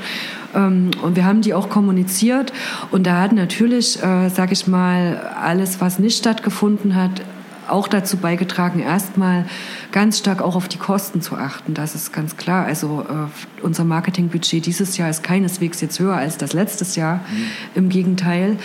Ähm, 0.55 0.91
und 1.01 1.18
wir 1.18 1.26
haben 1.26 1.41
die 1.41 1.53
auch 1.53 1.68
kommuniziert 1.68 2.53
und 2.91 3.05
da 3.05 3.20
hat 3.20 3.34
natürlich, 3.34 4.01
äh, 4.01 4.30
sage 4.30 4.53
ich 4.53 4.66
mal, 4.66 5.18
alles, 5.18 5.82
was 5.82 5.99
nicht 5.99 6.18
stattgefunden 6.18 6.95
hat, 6.95 7.22
auch 7.70 7.88
dazu 7.88 8.17
beigetragen, 8.17 8.80
erstmal 8.80 9.45
ganz 9.91 10.20
stark 10.20 10.41
auch 10.41 10.55
auf 10.55 10.67
die 10.67 10.78
Kosten 10.78 11.22
zu 11.22 11.36
achten. 11.36 11.74
Das 11.74 11.95
ist 11.95 12.13
ganz 12.13 12.38
klar. 12.38 12.65
Also 12.65 13.05
äh, 13.09 13.63
unser 13.63 13.84
Marketingbudget 13.84 14.65
dieses 14.65 14.97
Jahr 14.97 15.09
ist 15.09 15.24
keineswegs 15.24 15.82
jetzt 15.82 15.99
höher 15.99 16.15
als 16.15 16.38
das 16.38 16.53
letztes 16.53 16.95
Jahr. 16.95 17.15
Mhm. 17.15 17.45
Im 17.76 17.89
Gegenteil. 17.89 18.57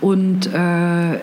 Und 0.00 0.46
äh, 0.52 1.18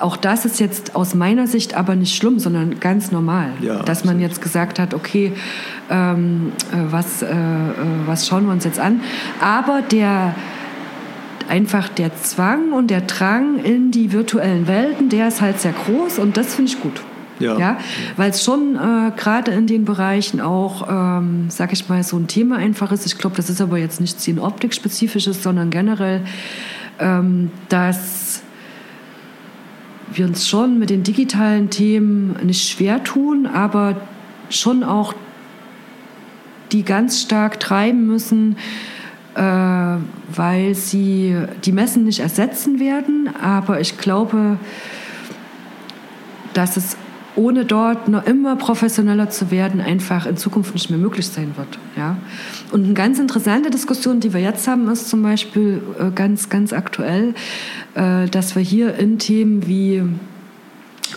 auch 0.00 0.16
das 0.16 0.44
ist 0.44 0.60
jetzt 0.60 0.96
aus 0.96 1.14
meiner 1.14 1.46
Sicht 1.46 1.74
aber 1.74 1.94
nicht 1.94 2.16
schlimm, 2.16 2.38
sondern 2.38 2.80
ganz 2.80 3.12
normal, 3.12 3.52
ja, 3.60 3.82
dass 3.82 4.04
man 4.04 4.20
jetzt 4.20 4.40
gesagt 4.40 4.78
hat, 4.78 4.94
okay, 4.94 5.32
ähm, 5.90 6.52
äh, 6.72 6.76
was, 6.90 7.22
äh, 7.22 7.26
äh, 7.28 7.34
was 8.06 8.26
schauen 8.26 8.46
wir 8.46 8.52
uns 8.52 8.64
jetzt 8.64 8.80
an? 8.80 9.00
Aber 9.40 9.82
der 9.82 10.34
einfach 11.48 11.88
der 11.88 12.14
Zwang 12.16 12.72
und 12.72 12.88
der 12.90 13.00
Drang 13.02 13.62
in 13.62 13.90
die 13.90 14.12
virtuellen 14.12 14.66
Welten, 14.66 15.08
der 15.08 15.28
ist 15.28 15.40
halt 15.40 15.60
sehr 15.60 15.72
groß 15.72 16.18
und 16.18 16.36
das 16.36 16.54
finde 16.54 16.72
ich 16.72 16.80
gut. 16.80 17.00
Ja. 17.38 17.58
ja? 17.58 17.78
Weil 18.16 18.30
es 18.30 18.44
schon 18.44 18.76
äh, 18.76 19.12
gerade 19.16 19.50
in 19.52 19.66
den 19.66 19.84
Bereichen 19.84 20.40
auch, 20.40 20.86
ähm, 20.88 21.46
sag 21.48 21.72
ich 21.72 21.88
mal, 21.88 22.02
so 22.02 22.16
ein 22.16 22.26
Thema 22.26 22.56
einfach 22.56 22.92
ist. 22.92 23.06
Ich 23.06 23.18
glaube, 23.18 23.36
das 23.36 23.48
ist 23.48 23.60
aber 23.60 23.78
jetzt 23.78 24.00
nicht 24.00 24.20
Zehn 24.20 24.38
Optik-spezifisches, 24.38 25.42
sondern 25.42 25.70
generell, 25.70 26.22
ähm, 26.98 27.50
dass 27.70 28.42
wir 30.12 30.26
uns 30.26 30.48
schon 30.48 30.78
mit 30.78 30.90
den 30.90 31.02
digitalen 31.02 31.70
Themen 31.70 32.36
nicht 32.42 32.68
schwer 32.68 33.02
tun, 33.02 33.46
aber 33.46 33.96
schon 34.50 34.82
auch 34.84 35.14
die 36.72 36.82
ganz 36.84 37.22
stark 37.22 37.58
treiben 37.58 38.06
müssen, 38.06 38.56
weil 39.34 40.74
sie 40.74 41.36
die 41.64 41.72
Messen 41.72 42.04
nicht 42.04 42.20
ersetzen 42.20 42.80
werden. 42.80 43.30
Aber 43.40 43.80
ich 43.80 43.98
glaube, 43.98 44.58
dass 46.54 46.76
es 46.76 46.96
ohne 47.36 47.64
dort 47.64 48.08
noch 48.08 48.26
immer 48.26 48.56
professioneller 48.56 49.30
zu 49.30 49.50
werden, 49.50 49.80
einfach 49.80 50.26
in 50.26 50.36
Zukunft 50.36 50.74
nicht 50.74 50.90
mehr 50.90 50.98
möglich 50.98 51.28
sein 51.28 51.52
wird. 51.56 51.78
Ja? 51.96 52.16
Und 52.72 52.84
eine 52.84 52.94
ganz 52.94 53.18
interessante 53.18 53.70
Diskussion, 53.70 54.20
die 54.20 54.32
wir 54.32 54.40
jetzt 54.40 54.66
haben, 54.66 54.88
ist 54.88 55.08
zum 55.08 55.22
Beispiel 55.22 55.80
äh, 55.98 56.10
ganz, 56.10 56.48
ganz 56.48 56.72
aktuell, 56.72 57.34
äh, 57.94 58.26
dass 58.26 58.56
wir 58.56 58.62
hier 58.62 58.96
in 58.96 59.18
Themen 59.18 59.66
wie 59.66 60.02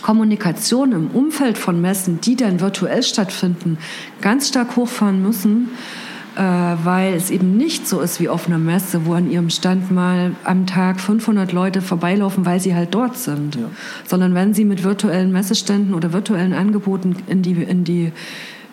Kommunikation 0.02 0.92
im 0.92 1.08
Umfeld 1.08 1.58
von 1.58 1.80
Messen, 1.80 2.20
die 2.20 2.36
dann 2.36 2.60
virtuell 2.60 3.02
stattfinden, 3.02 3.78
ganz 4.20 4.48
stark 4.48 4.76
hochfahren 4.76 5.22
müssen 5.22 5.68
äh, 5.70 6.03
weil 6.36 7.14
es 7.14 7.30
eben 7.30 7.56
nicht 7.56 7.86
so 7.86 8.00
ist 8.00 8.18
wie 8.18 8.28
auf 8.28 8.46
einer 8.46 8.58
Messe, 8.58 9.06
wo 9.06 9.14
an 9.14 9.30
ihrem 9.30 9.50
Stand 9.50 9.90
mal 9.90 10.32
am 10.42 10.66
Tag 10.66 11.00
500 11.00 11.52
Leute 11.52 11.80
vorbeilaufen, 11.80 12.44
weil 12.44 12.58
sie 12.58 12.74
halt 12.74 12.94
dort 12.94 13.16
sind. 13.16 13.54
Ja. 13.54 13.70
Sondern 14.04 14.34
wenn 14.34 14.52
sie 14.52 14.64
mit 14.64 14.82
virtuellen 14.82 15.30
Messeständen 15.30 15.94
oder 15.94 16.12
virtuellen 16.12 16.52
Angeboten 16.52 17.16
in 17.28 17.42
die, 17.42 17.52
in 17.52 17.84
die, 17.84 18.12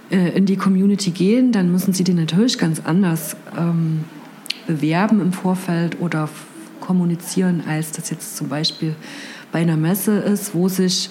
äh, 0.10 0.30
in 0.30 0.48
die 0.48 0.56
Community 0.56 1.12
gehen, 1.12 1.52
dann 1.52 1.72
müssen 1.72 1.94
sie 1.94 2.04
die 2.04 2.14
natürlich 2.14 2.58
ganz 2.58 2.82
anders 2.84 3.36
ähm, 3.56 4.06
bewerben 4.66 5.22
im 5.22 5.34
Vorfeld 5.34 6.00
oder 6.02 6.30
kommunizieren, 6.80 7.64
als 7.68 7.92
das 7.92 8.10
jetzt 8.10 8.38
zum 8.38 8.50
Beispiel 8.50 8.96
bei 9.52 9.60
einer 9.60 9.78
Messe 9.78 10.18
ist, 10.18 10.56
wo 10.56 10.68
sich 10.68 11.10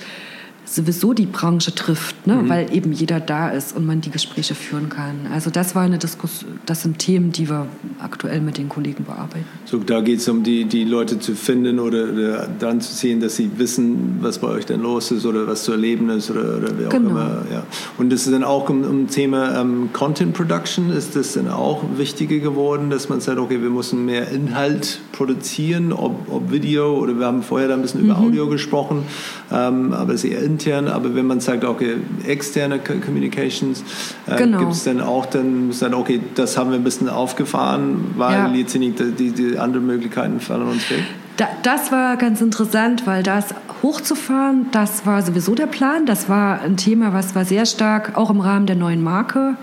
sowieso 0.70 1.12
die 1.14 1.26
Branche 1.26 1.74
trifft, 1.74 2.26
ne? 2.26 2.36
Mhm. 2.36 2.48
weil 2.48 2.74
eben 2.74 2.92
jeder 2.92 3.18
da 3.18 3.48
ist 3.48 3.76
und 3.76 3.86
man 3.86 4.00
die 4.00 4.10
Gespräche 4.10 4.54
führen 4.54 4.88
kann. 4.88 5.26
Also 5.32 5.50
das 5.50 5.74
war 5.74 5.82
eine 5.82 5.98
Diskussion, 5.98 6.60
das 6.64 6.82
sind 6.82 6.98
Themen, 6.98 7.32
die 7.32 7.50
wir 7.50 7.66
aktuell 7.98 8.40
mit 8.40 8.56
den 8.56 8.68
Kollegen 8.68 9.04
bearbeiten. 9.04 9.46
So, 9.64 9.78
da 9.78 10.00
geht 10.00 10.20
es 10.20 10.28
um 10.28 10.44
die, 10.44 10.66
die 10.66 10.84
Leute 10.84 11.18
zu 11.18 11.34
finden 11.34 11.80
oder, 11.80 12.04
oder 12.12 12.48
dann 12.58 12.80
zu 12.80 12.94
sehen, 12.94 13.20
dass 13.20 13.36
sie 13.36 13.50
wissen, 13.56 14.18
was 14.20 14.38
bei 14.38 14.46
euch 14.46 14.64
denn 14.64 14.80
los 14.80 15.10
ist 15.10 15.26
oder 15.26 15.46
was 15.48 15.64
zu 15.64 15.72
erleben 15.72 16.08
ist 16.10 16.30
oder, 16.30 16.58
oder 16.58 16.78
wie 16.78 16.86
auch 16.86 16.90
genau. 16.90 17.10
immer. 17.10 17.42
Ja. 17.52 17.64
Und 17.98 18.12
das 18.12 18.26
ist 18.26 18.32
dann 18.32 18.44
auch 18.44 18.68
um, 18.70 18.84
um 18.84 19.08
Thema 19.08 19.60
ähm, 19.60 19.90
Content 19.92 20.34
Production, 20.34 20.90
ist 20.90 21.16
das 21.16 21.32
dann 21.32 21.48
auch 21.48 21.82
wichtiger 21.96 22.38
geworden, 22.38 22.90
dass 22.90 23.08
man 23.08 23.20
sagt, 23.20 23.38
okay, 23.38 23.60
wir 23.60 23.70
müssen 23.70 24.04
mehr 24.04 24.30
Inhalt 24.30 25.00
produzieren, 25.10 25.92
ob, 25.92 26.30
ob 26.30 26.52
Video 26.52 26.96
oder 26.96 27.18
wir 27.18 27.26
haben 27.26 27.42
vorher 27.42 27.68
da 27.68 27.74
ein 27.74 27.82
bisschen 27.82 28.02
mhm. 28.02 28.10
über 28.10 28.18
Audio 28.18 28.48
gesprochen, 28.48 29.02
ähm, 29.50 29.92
aber 29.92 30.14
es 30.14 30.22
ist 30.22 30.30
eher 30.30 30.42
intern, 30.60 30.88
aber 30.88 31.14
wenn 31.14 31.26
man 31.26 31.40
sagt, 31.40 31.64
okay, 31.64 31.96
externe 32.26 32.78
Communications, 32.78 33.82
äh, 34.26 34.36
genau. 34.36 34.58
gibt 34.58 34.72
es 34.72 34.84
dann 34.84 35.00
auch 35.00 35.26
dann, 35.26 35.72
dann, 35.78 35.94
okay, 35.94 36.20
das 36.34 36.56
haben 36.56 36.70
wir 36.70 36.78
ein 36.78 36.84
bisschen 36.84 37.08
aufgefahren, 37.08 38.14
weil 38.16 38.34
ja. 38.34 38.52
jetzt 38.52 38.74
die, 38.74 38.92
die, 38.92 39.30
die 39.32 39.58
anderen 39.58 39.86
Möglichkeiten 39.86 40.40
fallen 40.40 40.62
uns 40.62 40.90
weg? 40.90 41.04
Da, 41.36 41.48
das 41.62 41.90
war 41.90 42.16
ganz 42.16 42.42
interessant, 42.42 43.06
weil 43.06 43.22
das 43.22 43.54
hochzufahren, 43.82 44.66
das 44.72 45.06
war 45.06 45.22
sowieso 45.22 45.54
der 45.54 45.66
Plan. 45.66 46.04
Das 46.04 46.28
war 46.28 46.60
ein 46.60 46.76
Thema, 46.76 47.14
was 47.14 47.34
wir 47.34 47.46
sehr 47.46 47.64
stark 47.64 48.18
auch 48.18 48.28
im 48.28 48.40
Rahmen 48.40 48.66
der 48.66 48.76
neuen 48.76 49.02
Marke 49.02 49.56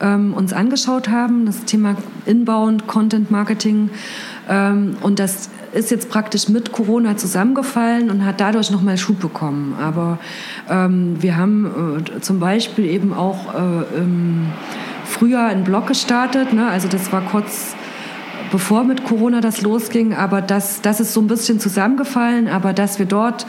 ähm, 0.00 0.34
uns 0.34 0.52
angeschaut 0.52 1.08
haben. 1.08 1.46
Das 1.46 1.64
Thema 1.64 1.96
Inbound, 2.26 2.86
Content 2.86 3.32
Marketing. 3.32 3.90
Ähm, 4.48 4.96
und 5.00 5.18
das 5.18 5.50
ist 5.76 5.90
jetzt 5.90 6.08
praktisch 6.08 6.48
mit 6.48 6.72
Corona 6.72 7.16
zusammengefallen 7.16 8.10
und 8.10 8.24
hat 8.24 8.40
dadurch 8.40 8.70
nochmal 8.70 8.96
Schub 8.98 9.20
bekommen. 9.20 9.76
Aber 9.80 10.18
ähm, 10.68 11.22
wir 11.22 11.36
haben 11.36 12.02
äh, 12.16 12.20
zum 12.20 12.40
Beispiel 12.40 12.86
eben 12.86 13.12
auch 13.12 13.54
äh, 13.54 13.98
im 13.98 14.46
Frühjahr 15.04 15.48
einen 15.48 15.64
Blog 15.64 15.86
gestartet. 15.86 16.52
Ne? 16.52 16.68
Also 16.68 16.88
das 16.88 17.12
war 17.12 17.20
kurz 17.20 17.76
bevor 18.50 18.84
mit 18.84 19.04
Corona 19.04 19.40
das 19.40 19.62
losging, 19.62 20.14
aber 20.14 20.40
das, 20.40 20.80
das 20.80 21.00
ist 21.00 21.12
so 21.12 21.20
ein 21.20 21.26
bisschen 21.26 21.58
zusammengefallen, 21.60 22.48
aber 22.48 22.72
dass 22.72 22.98
wir 22.98 23.06
dort 23.06 23.46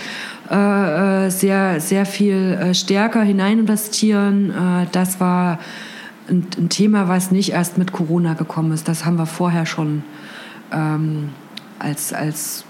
äh, 0.49 1.25
äh 1.25 1.29
sehr, 1.29 1.79
sehr 1.79 2.05
viel 2.05 2.57
äh, 2.59 2.73
stärker 2.73 3.21
hinein 3.21 3.59
investieren, 3.59 4.49
äh, 4.49 4.87
das 4.91 5.19
war 5.19 5.59
ein, 6.29 6.47
ein, 6.57 6.69
Thema, 6.69 7.07
was 7.07 7.31
nicht 7.31 7.51
erst 7.51 7.77
mit 7.77 7.91
Corona 7.91 8.33
gekommen 8.33 8.71
ist. 8.71 8.87
Das 8.87 9.05
haben 9.05 9.17
wir 9.17 9.25
vorher 9.27 9.65
schon 9.65 10.03
ähm, 10.71 11.29
als, 11.79 12.13
als 12.13 12.63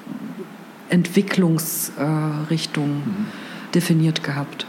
Entwicklungsrichtung 0.90 2.90
mhm. 2.90 3.26
definiert 3.74 4.24
gehabt. 4.24 4.66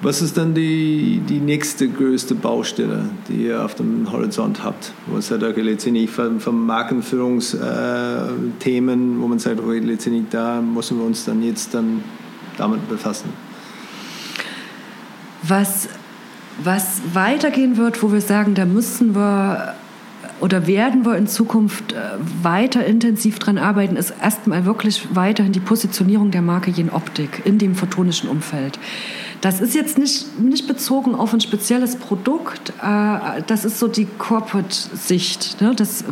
Was 0.00 0.22
ist 0.22 0.36
dann 0.36 0.54
die, 0.54 1.20
die 1.28 1.40
nächste 1.40 1.88
größte 1.88 2.36
Baustelle, 2.36 3.06
die 3.26 3.46
ihr 3.46 3.64
auf 3.64 3.74
dem 3.74 4.12
Horizont 4.12 4.62
habt? 4.62 4.92
Wo 5.06 5.16
es 5.16 5.32
halt 5.32 5.42
letztendlich 5.56 6.08
von, 6.08 6.38
von 6.38 6.66
Markenführungsthemen, 6.66 9.20
wo 9.20 9.26
man 9.26 9.40
sagt, 9.40 9.58
okay, 9.58 9.80
letztendlich 9.80 10.26
da 10.30 10.60
müssen 10.60 10.98
wir 10.98 11.04
uns 11.04 11.24
dann 11.24 11.42
jetzt 11.42 11.74
dann 11.74 12.04
damit 12.56 12.88
befassen? 12.88 13.30
Was, 15.42 15.88
was 16.62 17.00
weitergehen 17.12 17.76
wird, 17.76 18.00
wo 18.00 18.12
wir 18.12 18.20
sagen, 18.20 18.54
da 18.54 18.66
müssen 18.66 19.16
wir 19.16 19.74
oder 20.40 20.66
werden 20.66 21.04
wir 21.04 21.16
in 21.16 21.26
Zukunft 21.26 21.92
äh, 21.92 21.96
weiter 22.42 22.84
intensiv 22.84 23.38
daran 23.38 23.58
arbeiten, 23.58 23.96
ist 23.96 24.12
erstmal 24.22 24.64
wirklich 24.64 25.14
weiterhin 25.14 25.52
die 25.52 25.60
Positionierung 25.60 26.30
der 26.30 26.42
Marke 26.42 26.70
Jen 26.70 26.90
Optik 26.90 27.42
in 27.44 27.58
dem 27.58 27.74
photonischen 27.74 28.28
Umfeld. 28.28 28.78
Das 29.40 29.60
ist 29.60 29.74
jetzt 29.74 29.98
nicht, 29.98 30.40
nicht 30.40 30.66
bezogen 30.66 31.14
auf 31.14 31.32
ein 31.32 31.40
spezielles 31.40 31.96
Produkt, 31.96 32.72
äh, 32.82 33.42
das 33.46 33.64
ist 33.64 33.78
so 33.78 33.88
die 33.88 34.06
Corporate-Sicht 34.18 35.60
ne, 35.60 35.74
das, 35.74 36.04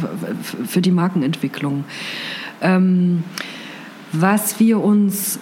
für 0.66 0.80
die 0.80 0.92
Markenentwicklung. 0.92 1.84
Ähm, 2.60 3.24
was 4.12 4.60
wir 4.60 4.82
uns 4.82 5.38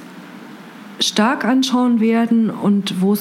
stark 1.00 1.44
anschauen 1.44 2.00
werden 2.00 2.50
und 2.50 3.00
wo 3.00 3.16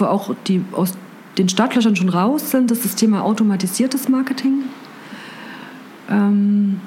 wir 0.00 0.10
auch 0.10 0.34
die, 0.46 0.62
aus 0.72 0.92
den 1.36 1.48
Startlöchern 1.48 1.96
schon 1.96 2.08
raus 2.08 2.50
sind, 2.50 2.70
ist 2.70 2.84
das 2.84 2.94
Thema 2.94 3.22
automatisiertes 3.22 4.08
Marketing. 4.08 4.64
Ähm 6.08 6.80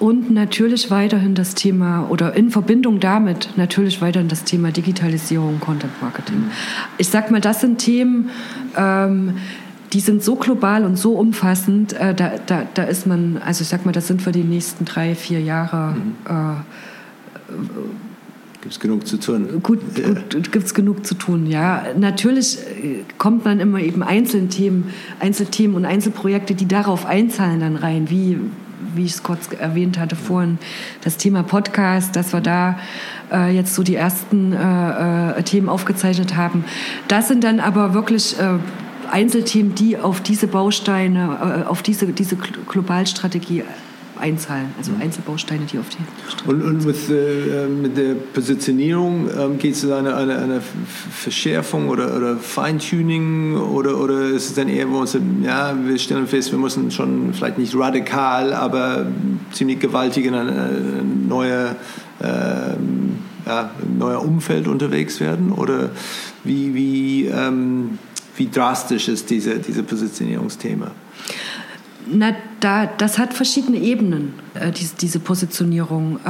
und 0.00 0.30
natürlich 0.30 0.90
weiterhin 0.90 1.34
das 1.34 1.54
Thema 1.54 2.06
oder 2.08 2.34
in 2.34 2.50
Verbindung 2.50 3.00
damit 3.00 3.50
natürlich 3.56 4.00
weiterhin 4.00 4.28
das 4.28 4.44
Thema 4.44 4.70
Digitalisierung, 4.72 5.60
Content 5.60 5.92
Marketing. 6.00 6.44
Ich 6.96 7.08
sag 7.08 7.30
mal, 7.30 7.42
das 7.42 7.60
sind 7.60 7.76
Themen, 7.78 8.30
ähm, 8.78 9.36
die 9.92 10.00
sind 10.00 10.22
so 10.22 10.36
global 10.36 10.86
und 10.86 10.96
so 10.96 11.12
umfassend, 11.16 11.92
äh, 11.92 12.14
da, 12.14 12.32
da, 12.46 12.62
da 12.72 12.84
ist 12.84 13.06
man, 13.06 13.42
also 13.44 13.60
ich 13.60 13.68
sag 13.68 13.84
mal, 13.84 13.92
das 13.92 14.06
sind 14.06 14.22
für 14.22 14.32
die 14.32 14.42
nächsten 14.42 14.86
drei, 14.86 15.14
vier 15.14 15.42
Jahre. 15.42 15.94
Mhm. 15.94 16.14
Äh, 16.26 16.54
Gibt 18.60 18.74
es 18.74 18.80
genug 18.80 19.06
zu 19.06 19.16
tun? 19.16 19.62
Gut, 19.62 19.80
gut 20.30 20.52
gibt 20.52 20.66
es 20.66 20.74
genug 20.74 21.06
zu 21.06 21.14
tun, 21.14 21.46
ja. 21.46 21.82
Natürlich 21.96 22.58
äh, 22.58 23.04
kommt 23.16 23.46
man 23.46 23.58
immer 23.58 23.80
eben 23.80 24.02
Einzelthemen, 24.02 24.90
Einzelthemen 25.18 25.76
und 25.76 25.86
Einzelprojekte, 25.86 26.54
die 26.54 26.68
darauf 26.68 27.06
einzahlen, 27.06 27.60
dann 27.60 27.76
rein, 27.76 28.10
wie, 28.10 28.38
wie 28.94 29.04
ich 29.06 29.12
es 29.12 29.22
kurz 29.22 29.48
erwähnt 29.58 29.98
hatte 29.98 30.14
vorhin, 30.14 30.58
das 31.02 31.16
Thema 31.16 31.42
Podcast, 31.42 32.16
dass 32.16 32.34
wir 32.34 32.42
da 32.42 32.78
äh, 33.32 33.50
jetzt 33.54 33.74
so 33.74 33.82
die 33.82 33.94
ersten 33.94 34.52
äh, 34.52 35.38
äh, 35.38 35.42
Themen 35.42 35.70
aufgezeichnet 35.70 36.36
haben. 36.36 36.66
Das 37.08 37.28
sind 37.28 37.44
dann 37.44 37.60
aber 37.60 37.94
wirklich 37.94 38.38
äh, 38.38 38.58
Einzelthemen, 39.10 39.74
die 39.74 39.96
auf 39.96 40.20
diese 40.20 40.48
Bausteine, 40.48 41.64
äh, 41.64 41.66
auf 41.66 41.82
diese, 41.82 42.08
diese 42.08 42.36
Globalstrategie 42.36 43.64
einzahlen, 44.20 44.68
also 44.78 44.92
mhm. 44.92 45.02
Einzelbausteine, 45.02 45.64
die 45.66 45.78
auf 45.78 45.86
die 45.88 46.48
Und, 46.48 46.62
und 46.62 46.84
mit, 46.84 46.96
äh, 47.08 47.66
mit 47.66 47.96
der 47.96 48.14
Positionierung 48.14 49.28
ähm, 49.36 49.58
geht 49.58 49.74
es 49.74 49.84
eine, 49.90 50.14
eine, 50.14 50.38
eine 50.38 50.60
Verschärfung 51.10 51.88
oder, 51.88 52.16
oder 52.16 52.36
Feintuning 52.36 53.56
oder, 53.56 53.98
oder 53.98 54.22
ist 54.22 54.50
es 54.50 54.54
dann 54.54 54.68
eher, 54.68 54.88
wo 54.90 55.00
wir 55.00 55.06
sagen, 55.06 55.42
ja, 55.44 55.74
wir 55.84 55.98
stellen 55.98 56.26
fest, 56.26 56.52
wir 56.52 56.58
müssen 56.58 56.90
schon 56.90 57.32
vielleicht 57.34 57.58
nicht 57.58 57.74
radikal, 57.76 58.52
aber 58.52 59.06
ziemlich 59.52 59.80
gewaltig 59.80 60.26
in 60.26 60.34
ein 60.34 61.26
neue, 61.28 61.76
äh, 62.20 62.26
ja, 63.46 63.70
neuer 63.98 64.22
Umfeld 64.22 64.68
unterwegs 64.68 65.20
werden? 65.20 65.52
Oder 65.52 65.90
wie, 66.44 66.74
wie, 66.74 67.26
ähm, 67.26 67.98
wie 68.36 68.48
drastisch 68.48 69.08
ist 69.08 69.30
diese, 69.30 69.58
diese 69.58 69.82
Positionierungsthema? 69.82 70.90
Na, 72.06 72.34
da, 72.60 72.86
das 72.86 73.18
hat 73.18 73.34
verschiedene 73.34 73.78
Ebenen, 73.78 74.34
äh, 74.54 74.72
diese, 74.72 74.96
diese 74.96 75.20
Positionierung. 75.20 76.18
Äh, 76.24 76.28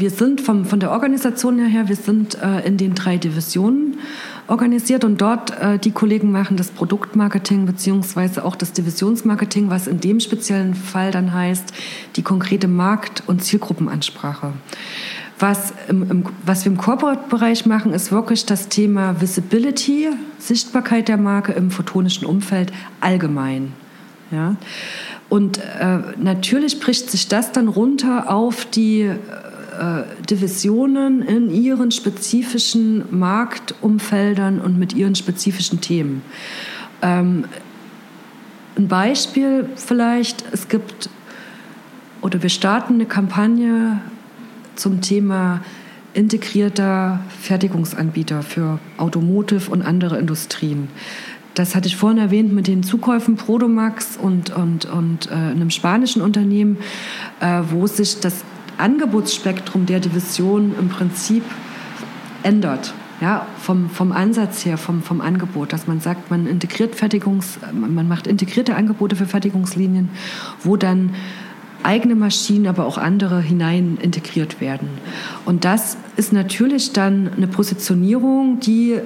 wir 0.00 0.10
sind 0.10 0.40
vom, 0.40 0.64
von 0.64 0.80
der 0.80 0.90
Organisation 0.90 1.58
her, 1.66 1.88
wir 1.88 1.96
sind 1.96 2.40
äh, 2.42 2.66
in 2.66 2.76
den 2.76 2.94
drei 2.94 3.16
Divisionen 3.16 3.98
organisiert 4.46 5.04
und 5.04 5.20
dort 5.20 5.50
äh, 5.60 5.78
die 5.78 5.90
Kollegen 5.90 6.32
machen 6.32 6.56
das 6.56 6.70
Produktmarketing 6.70 7.66
beziehungsweise 7.66 8.44
auch 8.44 8.56
das 8.56 8.72
Divisionsmarketing, 8.72 9.70
was 9.70 9.86
in 9.86 10.00
dem 10.00 10.20
speziellen 10.20 10.74
Fall 10.74 11.10
dann 11.10 11.32
heißt, 11.32 11.72
die 12.16 12.22
konkrete 12.22 12.68
Markt- 12.68 13.22
und 13.26 13.44
Zielgruppenansprache. 13.44 14.52
Was, 15.38 15.72
im, 15.88 16.10
im, 16.10 16.24
was 16.44 16.64
wir 16.64 16.72
im 16.72 16.78
Corporate-Bereich 16.78 17.66
machen, 17.66 17.92
ist 17.92 18.10
wirklich 18.10 18.44
das 18.46 18.68
Thema 18.68 19.20
Visibility, 19.20 20.08
Sichtbarkeit 20.38 21.08
der 21.08 21.16
Marke 21.16 21.52
im 21.52 21.70
photonischen 21.70 22.26
Umfeld 22.26 22.72
allgemein. 23.00 23.72
Ja? 24.30 24.56
Und 25.28 25.58
äh, 25.58 25.98
natürlich 26.18 26.80
bricht 26.80 27.10
sich 27.10 27.28
das 27.28 27.52
dann 27.52 27.68
runter 27.68 28.30
auf 28.30 28.64
die 28.64 29.02
äh, 29.02 29.16
Divisionen 30.28 31.22
in 31.22 31.50
ihren 31.50 31.90
spezifischen 31.90 33.04
Marktumfeldern 33.10 34.60
und 34.60 34.78
mit 34.78 34.94
ihren 34.94 35.14
spezifischen 35.14 35.80
Themen. 35.80 36.22
Ähm, 37.02 37.44
ein 38.76 38.88
Beispiel 38.88 39.68
vielleicht, 39.76 40.44
es 40.52 40.68
gibt 40.68 41.10
oder 42.22 42.42
wir 42.42 42.50
starten 42.50 42.94
eine 42.94 43.06
Kampagne 43.06 44.00
zum 44.76 45.00
Thema 45.00 45.60
integrierter 46.14 47.20
Fertigungsanbieter 47.40 48.42
für 48.42 48.78
Automotive 48.96 49.70
und 49.70 49.82
andere 49.82 50.18
Industrien 50.18 50.88
das 51.58 51.74
hatte 51.74 51.88
ich 51.88 51.96
vorhin 51.96 52.18
erwähnt 52.18 52.52
mit 52.52 52.68
den 52.68 52.82
Zukäufen 52.82 53.36
Prodomax 53.36 54.16
und, 54.16 54.50
und, 54.50 54.86
und 54.86 55.28
äh, 55.30 55.34
einem 55.34 55.70
spanischen 55.70 56.22
Unternehmen, 56.22 56.78
äh, 57.40 57.62
wo 57.70 57.86
sich 57.86 58.20
das 58.20 58.44
Angebotsspektrum 58.78 59.84
der 59.84 59.98
Division 59.98 60.74
im 60.78 60.88
Prinzip 60.88 61.42
ändert. 62.44 62.94
Ja, 63.20 63.48
vom, 63.60 63.90
vom 63.90 64.12
Ansatz 64.12 64.64
her, 64.64 64.78
vom, 64.78 65.02
vom 65.02 65.20
Angebot, 65.20 65.72
dass 65.72 65.88
man 65.88 65.98
sagt, 66.00 66.30
man 66.30 66.46
integriert 66.46 66.94
Fertigungs, 66.94 67.58
man 67.72 68.06
macht 68.06 68.28
integrierte 68.28 68.76
Angebote 68.76 69.16
für 69.16 69.26
Fertigungslinien, 69.26 70.10
wo 70.62 70.76
dann 70.76 71.14
eigene 71.82 72.14
Maschinen, 72.14 72.68
aber 72.68 72.86
auch 72.86 72.96
andere 72.96 73.40
hinein 73.40 73.98
integriert 74.00 74.60
werden. 74.60 74.88
Und 75.44 75.64
das 75.64 75.96
ist 76.16 76.32
natürlich 76.32 76.92
dann 76.92 77.30
eine 77.36 77.48
Positionierung, 77.48 78.60
die 78.60 79.00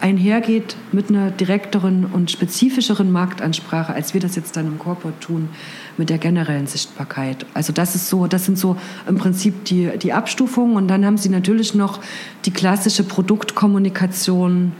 einhergeht 0.00 0.76
mit 0.92 1.08
einer 1.08 1.30
direkteren 1.30 2.04
und 2.04 2.30
spezifischeren 2.30 3.10
Marktansprache, 3.10 3.94
als 3.94 4.14
wir 4.14 4.20
das 4.20 4.36
jetzt 4.36 4.56
dann 4.56 4.66
im 4.66 4.78
Corporate 4.78 5.18
tun, 5.20 5.48
mit 5.96 6.10
der 6.10 6.18
generellen 6.18 6.66
Sichtbarkeit. 6.66 7.46
Also 7.54 7.72
das 7.72 7.94
ist 7.94 8.08
so, 8.08 8.26
das 8.26 8.44
sind 8.44 8.58
so 8.58 8.76
im 9.08 9.16
Prinzip 9.16 9.64
die, 9.64 9.90
die 9.98 10.12
Abstufungen. 10.12 10.76
Und 10.76 10.88
dann 10.88 11.04
haben 11.04 11.16
Sie 11.16 11.28
natürlich 11.28 11.74
noch 11.74 12.00
die 12.44 12.50
klassische 12.50 13.04
Produktkommunikation 13.04 14.72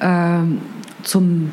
äh, 0.00 0.38
zum 1.02 1.50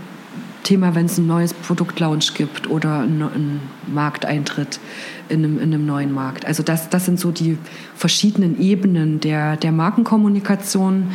Thema, 0.67 0.95
wenn 0.95 1.05
es 1.05 1.17
ein 1.17 1.27
neues 1.27 1.53
Produktlaunch 1.53 2.33
gibt 2.33 2.69
oder 2.69 2.99
einen 2.99 3.61
Markteintritt 3.87 4.81
in 5.29 5.45
einem, 5.45 5.59
in 5.59 5.73
einem 5.73 5.85
neuen 5.85 6.13
Markt. 6.13 6.45
Also 6.45 6.61
das, 6.61 6.89
das 6.89 7.05
sind 7.05 7.21
so 7.21 7.31
die 7.31 7.57
verschiedenen 7.95 8.59
Ebenen 8.59 9.21
der, 9.21 9.55
der 9.55 9.71
Markenkommunikation. 9.71 11.11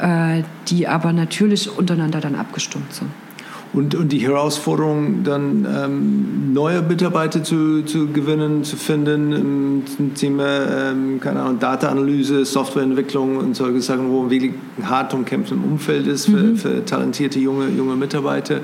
Äh, 0.00 0.44
die 0.68 0.86
aber 0.86 1.12
natürlich 1.12 1.76
untereinander 1.76 2.20
dann 2.20 2.36
abgestimmt 2.36 2.92
sind. 2.92 3.10
Und, 3.72 3.94
und 3.94 4.12
die 4.12 4.18
Herausforderung, 4.18 5.24
dann 5.24 5.66
ähm, 5.66 6.52
neue 6.52 6.82
Mitarbeiter 6.82 7.42
zu, 7.42 7.82
zu 7.82 8.06
gewinnen, 8.08 8.64
zu 8.64 8.76
finden 8.76 9.32
im 9.98 10.14
Thema, 10.14 10.90
ähm, 10.90 11.20
keine 11.20 11.40
Ahnung, 11.40 11.58
Data-Analyse, 11.58 12.44
Softwareentwicklung 12.44 13.36
und 13.36 13.56
solche 13.56 13.80
Sachen, 13.82 14.10
wo 14.10 14.30
wirklich 14.30 14.52
ein 14.78 14.88
hart 14.88 15.12
umkämpftes 15.14 15.58
Umfeld 15.58 16.06
ist 16.06 16.26
für, 16.26 16.36
mhm. 16.36 16.56
für, 16.56 16.84
talentierte 16.84 17.40
junge, 17.40 17.68
junge 17.68 17.96
Mitarbeiter. 17.96 18.60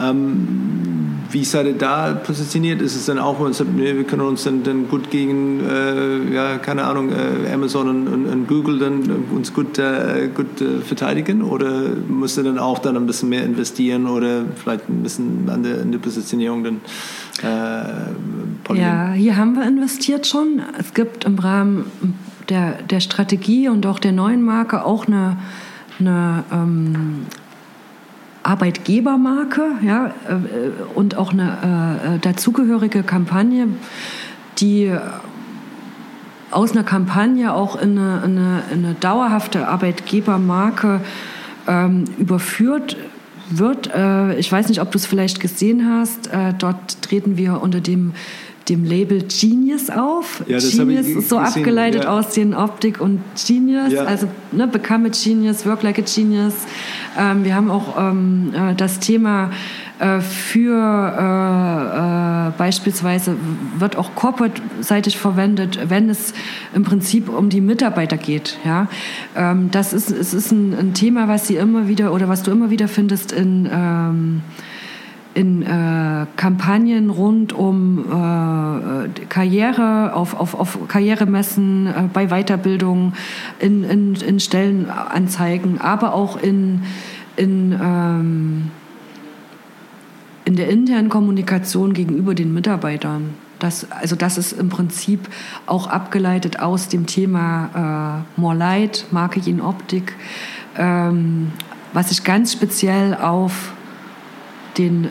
Ähm, 0.00 1.13
wie 1.30 1.44
seid 1.44 1.66
ihr 1.66 1.74
da 1.74 2.12
positioniert? 2.14 2.80
Ist 2.82 2.96
es 2.96 3.06
dann 3.06 3.18
auch, 3.18 3.36
wenn 3.36 3.44
man 3.44 3.52
sagt, 3.52 3.76
wir 3.76 4.04
können 4.04 4.22
uns 4.22 4.44
dann, 4.44 4.62
dann 4.62 4.88
gut 4.88 5.10
gegen, 5.10 5.60
äh, 5.60 6.34
ja, 6.34 6.58
keine 6.58 6.84
Ahnung, 6.84 7.10
äh, 7.10 7.52
Amazon 7.52 7.88
und, 7.88 8.06
und, 8.08 8.26
und, 8.26 8.48
Google 8.48 8.78
dann 8.78 9.02
uns 9.34 9.52
gut, 9.52 9.78
äh, 9.78 10.28
gut 10.34 10.60
äh, 10.60 10.80
verteidigen? 10.80 11.42
Oder 11.42 11.90
müsst 12.08 12.38
ihr 12.38 12.44
dann 12.44 12.58
auch 12.58 12.78
dann 12.78 12.96
ein 12.96 13.06
bisschen 13.06 13.28
mehr 13.28 13.44
investieren 13.44 14.06
oder 14.06 14.44
vielleicht 14.56 14.88
ein 14.88 15.02
bisschen 15.02 15.48
an 15.48 15.62
der, 15.62 15.82
an 15.82 15.92
der 15.92 15.98
Positionierung 15.98 16.64
dann 16.64 16.80
äh, 17.42 18.74
Ja, 18.74 19.12
hier 19.12 19.36
haben 19.36 19.54
wir 19.54 19.66
investiert 19.66 20.26
schon. 20.26 20.62
Es 20.78 20.94
gibt 20.94 21.24
im 21.24 21.38
Rahmen 21.38 21.86
der, 22.48 22.82
der 22.82 23.00
Strategie 23.00 23.68
und 23.68 23.86
auch 23.86 23.98
der 23.98 24.12
neuen 24.12 24.42
Marke 24.42 24.84
auch 24.84 25.06
eine, 25.06 25.38
eine 25.98 26.44
ähm, 26.52 27.26
Arbeitgebermarke 28.44 29.62
ja, 29.82 30.06
äh, 30.06 30.92
und 30.94 31.16
auch 31.16 31.32
eine 31.32 32.14
äh, 32.14 32.18
dazugehörige 32.20 33.02
Kampagne, 33.02 33.68
die 34.58 34.92
aus 36.50 36.72
einer 36.72 36.84
Kampagne 36.84 37.52
auch 37.52 37.74
in 37.74 37.98
eine, 37.98 38.22
eine, 38.22 38.62
eine 38.70 38.94
dauerhafte 38.94 39.66
Arbeitgebermarke 39.66 41.00
ähm, 41.66 42.04
überführt 42.18 42.96
wird. 43.50 43.92
Äh, 43.92 44.38
ich 44.38 44.50
weiß 44.50 44.68
nicht, 44.68 44.80
ob 44.80 44.90
du 44.92 44.98
es 44.98 45.06
vielleicht 45.06 45.40
gesehen 45.40 45.88
hast. 45.90 46.28
Äh, 46.28 46.54
dort 46.56 47.02
treten 47.02 47.36
wir 47.36 47.60
unter 47.60 47.80
dem 47.80 48.12
dem 48.68 48.84
Label 48.84 49.22
Genius 49.22 49.90
auf. 49.90 50.42
Ja, 50.46 50.58
Genius 50.58 51.06
ist 51.06 51.28
so 51.28 51.38
gesehen, 51.38 51.58
abgeleitet 51.58 52.04
ja. 52.04 52.18
aus 52.18 52.30
den 52.30 52.54
Optik 52.54 53.00
und 53.00 53.20
Genius, 53.46 53.92
ja. 53.92 54.04
also 54.04 54.28
ne, 54.52 54.66
Become 54.66 55.08
a 55.08 55.10
Genius, 55.10 55.66
Work 55.66 55.82
like 55.82 55.98
a 55.98 56.02
Genius. 56.02 56.54
Ähm, 57.18 57.44
wir 57.44 57.54
haben 57.54 57.70
auch 57.70 57.96
ähm, 57.98 58.52
äh, 58.54 58.74
das 58.74 59.00
Thema 59.00 59.50
äh, 60.00 60.20
für 60.20 60.74
äh, 60.76 62.48
äh, 62.48 62.52
beispielsweise 62.58 63.36
wird 63.78 63.96
auch 63.96 64.16
corporate-seitig 64.16 65.18
verwendet, 65.18 65.78
wenn 65.88 66.10
es 66.10 66.34
im 66.74 66.82
Prinzip 66.82 67.28
um 67.28 67.48
die 67.48 67.60
Mitarbeiter 67.60 68.16
geht. 68.16 68.58
Ja? 68.64 68.88
Ähm, 69.36 69.70
das 69.70 69.92
ist, 69.92 70.10
es 70.10 70.34
ist 70.34 70.50
ein, 70.50 70.74
ein, 70.76 70.94
Thema, 70.94 71.28
was 71.28 71.46
sie 71.46 71.56
immer 71.56 71.86
wieder 71.86 72.12
oder 72.12 72.28
was 72.28 72.42
du 72.42 72.50
immer 72.50 72.70
wieder 72.70 72.88
findest 72.88 73.30
in 73.30 73.68
ähm, 73.72 74.42
in 75.34 75.62
äh, 75.62 76.26
Kampagnen 76.36 77.10
rund 77.10 77.52
um 77.52 77.98
äh, 77.98 79.24
Karriere, 79.28 80.14
auf, 80.14 80.38
auf, 80.38 80.54
auf 80.54 80.78
Karrieremessen, 80.86 81.86
äh, 81.88 81.92
bei 82.12 82.28
Weiterbildung, 82.28 83.14
in, 83.58 83.82
in, 83.82 84.14
in 84.14 84.38
Stellenanzeigen, 84.38 85.80
aber 85.80 86.14
auch 86.14 86.40
in, 86.40 86.82
in, 87.36 87.72
ähm, 87.72 88.70
in 90.44 90.54
der 90.54 90.68
internen 90.68 91.08
Kommunikation 91.08 91.94
gegenüber 91.94 92.34
den 92.34 92.54
Mitarbeitern. 92.54 93.34
Das, 93.58 93.90
also 93.90 94.14
das 94.14 94.38
ist 94.38 94.52
im 94.52 94.68
Prinzip 94.68 95.28
auch 95.66 95.88
abgeleitet 95.88 96.60
aus 96.60 96.88
dem 96.88 97.06
Thema 97.06 98.24
äh, 98.36 98.40
More 98.40 98.56
Light, 98.56 99.06
Marketing 99.10 99.60
Optik, 99.60 100.14
ähm, 100.76 101.50
was 101.92 102.10
sich 102.10 102.22
ganz 102.24 102.52
speziell 102.52 103.14
auf 103.14 103.72
den, 104.78 105.04
äh, 105.04 105.08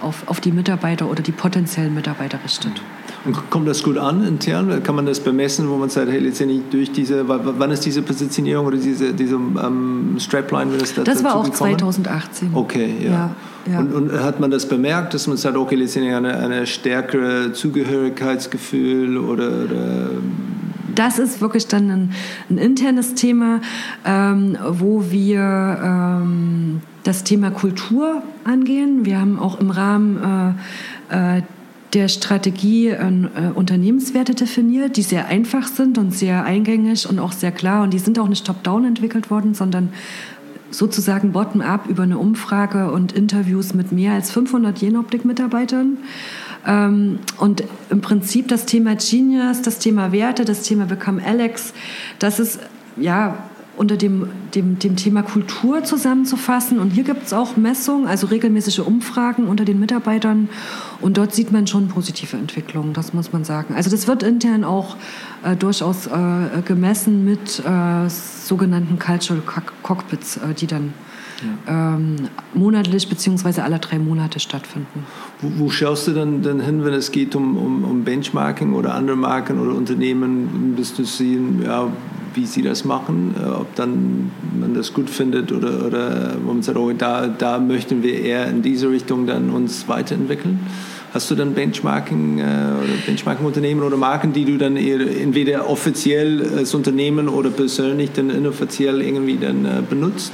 auf, 0.00 0.22
auf 0.26 0.40
die 0.40 0.52
Mitarbeiter 0.52 1.10
oder 1.10 1.22
die 1.22 1.32
potenziellen 1.32 1.94
Mitarbeiter 1.94 2.38
richtet. 2.44 2.80
Und 3.24 3.50
kommt 3.50 3.68
das 3.68 3.82
gut 3.82 3.98
an 3.98 4.26
intern? 4.26 4.82
Kann 4.82 4.94
man 4.94 5.04
das 5.04 5.20
bemessen, 5.20 5.68
wo 5.68 5.76
man 5.76 5.90
sagt, 5.90 6.10
hey, 6.10 6.20
letztendlich 6.20 6.62
durch 6.70 6.90
diese, 6.90 7.28
wann 7.28 7.70
ist 7.70 7.84
diese 7.84 8.00
Positionierung 8.00 8.66
oder 8.66 8.78
diese, 8.78 9.12
diese 9.12 9.36
um, 9.36 10.16
Strapline, 10.18 10.78
das 10.78 10.94
da 10.94 11.04
Das 11.04 11.22
war 11.22 11.34
auch 11.36 11.44
gekommen? 11.44 11.78
2018. 11.78 12.52
Okay, 12.54 12.94
ja. 13.00 13.10
ja, 13.10 13.30
ja. 13.70 13.78
Und, 13.80 13.92
und, 13.92 14.12
hat 14.22 14.40
man 14.40 14.50
das 14.50 14.66
bemerkt, 14.66 15.12
dass 15.12 15.26
man 15.26 15.36
sagt, 15.36 15.56
okay, 15.58 15.74
letztendlich 15.74 16.14
eine, 16.14 16.34
eine 16.38 16.66
stärkere 16.66 17.52
Zugehörigkeitsgefühl 17.52 19.18
oder, 19.18 19.64
oder 19.64 20.10
das 21.00 21.18
ist 21.18 21.40
wirklich 21.40 21.66
dann 21.66 21.90
ein, 21.90 22.12
ein 22.50 22.58
internes 22.58 23.14
Thema, 23.14 23.62
ähm, 24.04 24.58
wo 24.68 25.10
wir 25.10 25.80
ähm, 25.82 26.82
das 27.04 27.24
Thema 27.24 27.50
Kultur 27.50 28.22
angehen. 28.44 29.06
Wir 29.06 29.18
haben 29.18 29.38
auch 29.38 29.58
im 29.60 29.70
Rahmen 29.70 30.54
äh, 31.10 31.38
äh, 31.38 31.42
der 31.94 32.08
Strategie 32.08 32.88
äh, 32.88 33.28
Unternehmenswerte 33.54 34.34
definiert, 34.34 34.98
die 34.98 35.02
sehr 35.02 35.26
einfach 35.26 35.68
sind 35.68 35.96
und 35.96 36.14
sehr 36.14 36.44
eingängig 36.44 37.08
und 37.08 37.18
auch 37.18 37.32
sehr 37.32 37.50
klar. 37.50 37.82
Und 37.82 37.94
die 37.94 37.98
sind 37.98 38.18
auch 38.18 38.28
nicht 38.28 38.46
top-down 38.46 38.84
entwickelt 38.84 39.30
worden, 39.30 39.54
sondern 39.54 39.88
sozusagen 40.70 41.32
bottom-up 41.32 41.88
über 41.88 42.02
eine 42.02 42.18
Umfrage 42.18 42.92
und 42.92 43.12
Interviews 43.12 43.72
mit 43.72 43.90
mehr 43.90 44.12
als 44.12 44.30
500 44.30 44.78
Jenoptik-Mitarbeitern. 44.78 45.96
Ähm, 46.66 47.18
und 47.38 47.64
im 47.90 48.00
Prinzip 48.00 48.48
das 48.48 48.66
Thema 48.66 48.94
Genius, 48.96 49.62
das 49.62 49.78
Thema 49.78 50.12
Werte, 50.12 50.44
das 50.44 50.62
Thema 50.62 50.86
Become 50.86 51.22
Alex, 51.24 51.72
das 52.18 52.40
ist 52.40 52.60
ja 52.96 53.36
unter 53.80 53.96
dem, 53.96 54.28
dem, 54.54 54.78
dem 54.78 54.96
Thema 54.96 55.22
Kultur 55.22 55.82
zusammenzufassen. 55.84 56.78
Und 56.78 56.90
hier 56.90 57.02
gibt 57.04 57.24
es 57.26 57.32
auch 57.32 57.56
Messungen, 57.56 58.08
also 58.08 58.26
regelmäßige 58.26 58.80
Umfragen 58.80 59.46
unter 59.46 59.64
den 59.64 59.80
Mitarbeitern. 59.80 60.50
Und 61.00 61.16
dort 61.16 61.34
sieht 61.34 61.50
man 61.50 61.66
schon 61.66 61.88
positive 61.88 62.36
Entwicklungen, 62.36 62.92
das 62.92 63.14
muss 63.14 63.32
man 63.32 63.44
sagen. 63.44 63.74
Also 63.74 63.90
das 63.90 64.06
wird 64.06 64.22
intern 64.22 64.64
auch 64.64 64.96
äh, 65.42 65.56
durchaus 65.56 66.08
äh, 66.08 66.60
gemessen 66.62 67.24
mit 67.24 67.60
äh, 67.60 68.10
sogenannten 68.10 68.98
Cultural 68.98 69.42
Cockpits, 69.82 70.36
äh, 70.36 70.52
die 70.52 70.66
dann 70.66 70.92
ja. 71.42 71.94
ähm, 71.94 72.16
monatlich 72.54 73.08
bzw. 73.08 73.60
alle 73.60 73.78
drei 73.78 73.98
Monate 73.98 74.40
stattfinden. 74.40 75.04
Wo, 75.40 75.64
wo, 75.64 75.70
schaust 75.70 76.08
du 76.08 76.12
dann, 76.12 76.42
dann 76.42 76.60
hin, 76.60 76.84
wenn 76.84 76.94
es 76.94 77.12
geht 77.12 77.34
um, 77.34 77.56
um, 77.56 77.84
um 77.84 78.04
Benchmarking 78.04 78.74
oder 78.74 78.94
andere 78.94 79.16
Marken 79.16 79.58
oder 79.58 79.74
Unternehmen, 79.74 80.74
bist 80.76 80.98
du 80.98 81.04
sehen, 81.04 81.62
ja, 81.64 81.88
wie 82.34 82.46
sie 82.46 82.62
das 82.62 82.84
machen, 82.84 83.34
äh, 83.40 83.48
ob 83.48 83.74
dann 83.74 84.30
man 84.58 84.74
das 84.74 84.92
gut 84.92 85.10
findet 85.10 85.52
oder, 85.52 85.86
oder 85.86 86.36
wo 86.44 86.52
man 86.52 86.62
sagt, 86.62 86.78
oh, 86.78 86.92
da, 86.92 87.26
da 87.26 87.58
möchten 87.58 88.02
wir 88.02 88.20
eher 88.20 88.48
in 88.48 88.62
diese 88.62 88.90
Richtung 88.90 89.26
dann 89.26 89.50
uns 89.50 89.88
weiterentwickeln. 89.88 90.60
Hast 91.12 91.30
du 91.30 91.34
dann 91.34 91.54
Benchmarking 91.54 92.38
äh, 92.38 92.42
oder 92.42 92.94
Benchmarking-Unternehmen 93.06 93.82
oder 93.82 93.96
Marken, 93.96 94.32
die 94.32 94.44
du 94.44 94.58
dann 94.58 94.76
entweder 94.76 95.68
offiziell 95.68 96.58
als 96.58 96.74
Unternehmen 96.74 97.28
oder 97.28 97.50
persönlich 97.50 98.12
dann 98.12 98.30
inoffiziell 98.30 99.02
irgendwie 99.02 99.36
dann 99.36 99.64
äh, 99.64 99.82
benutzt? 99.88 100.32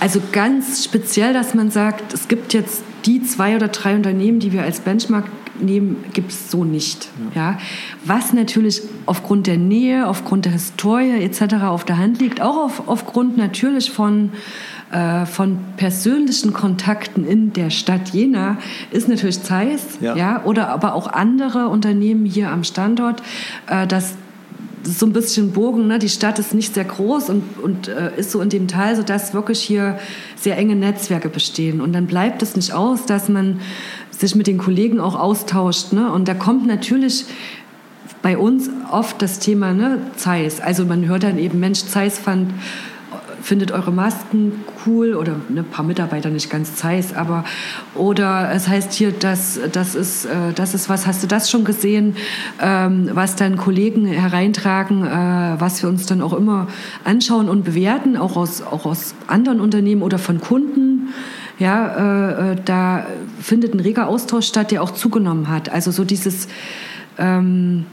Also 0.00 0.20
ganz 0.32 0.84
speziell, 0.84 1.32
dass 1.32 1.54
man 1.54 1.70
sagt, 1.70 2.12
es 2.12 2.26
gibt 2.26 2.54
jetzt 2.54 2.82
die 3.04 3.22
zwei 3.22 3.54
oder 3.54 3.68
drei 3.68 3.94
Unternehmen, 3.94 4.40
die 4.40 4.52
wir 4.52 4.62
als 4.62 4.80
Benchmark 4.80 5.26
nehmen, 5.60 6.04
gibt 6.12 6.32
es 6.32 6.50
so 6.50 6.64
nicht. 6.64 7.08
Ja. 7.34 7.52
ja. 7.52 7.58
Was 8.04 8.32
natürlich 8.32 8.82
aufgrund 9.06 9.46
der 9.46 9.58
Nähe, 9.58 10.08
aufgrund 10.08 10.44
der 10.44 10.52
Historie 10.52 11.22
etc. 11.22 11.54
auf 11.64 11.84
der 11.84 11.98
Hand 11.98 12.20
liegt, 12.20 12.40
auch 12.40 12.56
auf, 12.56 12.88
aufgrund 12.88 13.36
natürlich 13.36 13.90
von 13.90 14.30
äh, 14.90 15.26
von 15.26 15.58
persönlichen 15.76 16.52
Kontakten 16.52 17.24
in 17.24 17.52
der 17.52 17.70
Stadt 17.70 18.10
Jena 18.10 18.58
ist 18.90 19.08
natürlich 19.08 19.42
Zeiss, 19.42 19.98
ja. 20.00 20.16
ja. 20.16 20.44
oder 20.44 20.68
aber 20.68 20.94
auch 20.94 21.06
andere 21.06 21.68
Unternehmen 21.68 22.24
hier 22.24 22.50
am 22.50 22.64
Standort, 22.64 23.22
äh, 23.68 23.86
das 23.86 24.14
das 24.82 24.92
ist 24.92 25.00
so 25.00 25.06
ein 25.06 25.12
bisschen 25.12 25.52
Bogen. 25.52 25.88
Ne? 25.88 25.98
Die 25.98 26.08
Stadt 26.08 26.38
ist 26.38 26.54
nicht 26.54 26.72
sehr 26.72 26.84
groß 26.84 27.28
und, 27.28 27.42
und 27.62 27.88
äh, 27.88 28.12
ist 28.16 28.30
so 28.30 28.40
in 28.40 28.48
dem 28.48 28.66
Teil, 28.66 28.96
sodass 28.96 29.34
wirklich 29.34 29.60
hier 29.60 29.98
sehr 30.36 30.56
enge 30.56 30.74
Netzwerke 30.74 31.28
bestehen. 31.28 31.82
Und 31.82 31.92
dann 31.92 32.06
bleibt 32.06 32.42
es 32.42 32.56
nicht 32.56 32.72
aus, 32.72 33.04
dass 33.04 33.28
man 33.28 33.60
sich 34.10 34.34
mit 34.34 34.46
den 34.46 34.58
Kollegen 34.58 34.98
auch 34.98 35.16
austauscht. 35.18 35.92
Ne? 35.92 36.10
Und 36.10 36.28
da 36.28 36.34
kommt 36.34 36.66
natürlich 36.66 37.26
bei 38.22 38.36
uns 38.36 38.70
oft 38.90 39.20
das 39.22 39.38
Thema 39.38 39.72
ne, 39.72 39.98
Zeiss. 40.16 40.60
Also 40.60 40.84
man 40.84 41.06
hört 41.06 41.22
dann 41.22 41.38
eben, 41.38 41.60
Mensch, 41.60 41.84
Zeiss 41.84 42.18
fand 42.18 42.52
findet 43.42 43.72
eure 43.72 43.92
Masken 43.92 44.64
cool 44.86 45.14
oder 45.14 45.36
ne, 45.48 45.60
ein 45.60 45.64
paar 45.64 45.84
Mitarbeiter 45.84 46.30
nicht 46.30 46.50
ganz 46.50 46.76
Zeiss, 46.76 47.14
aber 47.14 47.44
oder 47.94 48.50
es 48.52 48.68
heißt 48.68 48.92
hier, 48.92 49.12
das, 49.12 49.58
das, 49.72 49.94
ist, 49.94 50.26
äh, 50.26 50.52
das 50.54 50.74
ist 50.74 50.88
was, 50.88 51.06
hast 51.06 51.22
du 51.22 51.26
das 51.26 51.50
schon 51.50 51.64
gesehen, 51.64 52.16
ähm, 52.60 53.10
was 53.12 53.36
dann 53.36 53.56
Kollegen 53.56 54.06
hereintragen, 54.06 55.04
äh, 55.04 55.60
was 55.60 55.82
wir 55.82 55.88
uns 55.88 56.06
dann 56.06 56.22
auch 56.22 56.32
immer 56.32 56.68
anschauen 57.04 57.48
und 57.48 57.64
bewerten, 57.64 58.16
auch 58.16 58.36
aus, 58.36 58.62
auch 58.62 58.86
aus 58.86 59.14
anderen 59.26 59.60
Unternehmen 59.60 60.02
oder 60.02 60.18
von 60.18 60.40
Kunden. 60.40 61.14
Ja, 61.58 62.48
äh, 62.48 62.52
äh 62.52 62.56
da 62.64 63.06
findet 63.40 63.74
ein 63.74 63.80
reger 63.80 64.08
Austausch 64.08 64.46
statt, 64.46 64.70
der 64.70 64.82
auch 64.82 64.92
zugenommen 64.92 65.48
hat. 65.48 65.70
Also 65.70 65.90
so 65.90 66.04
dieses 66.04 66.48
ähm, 67.18 67.84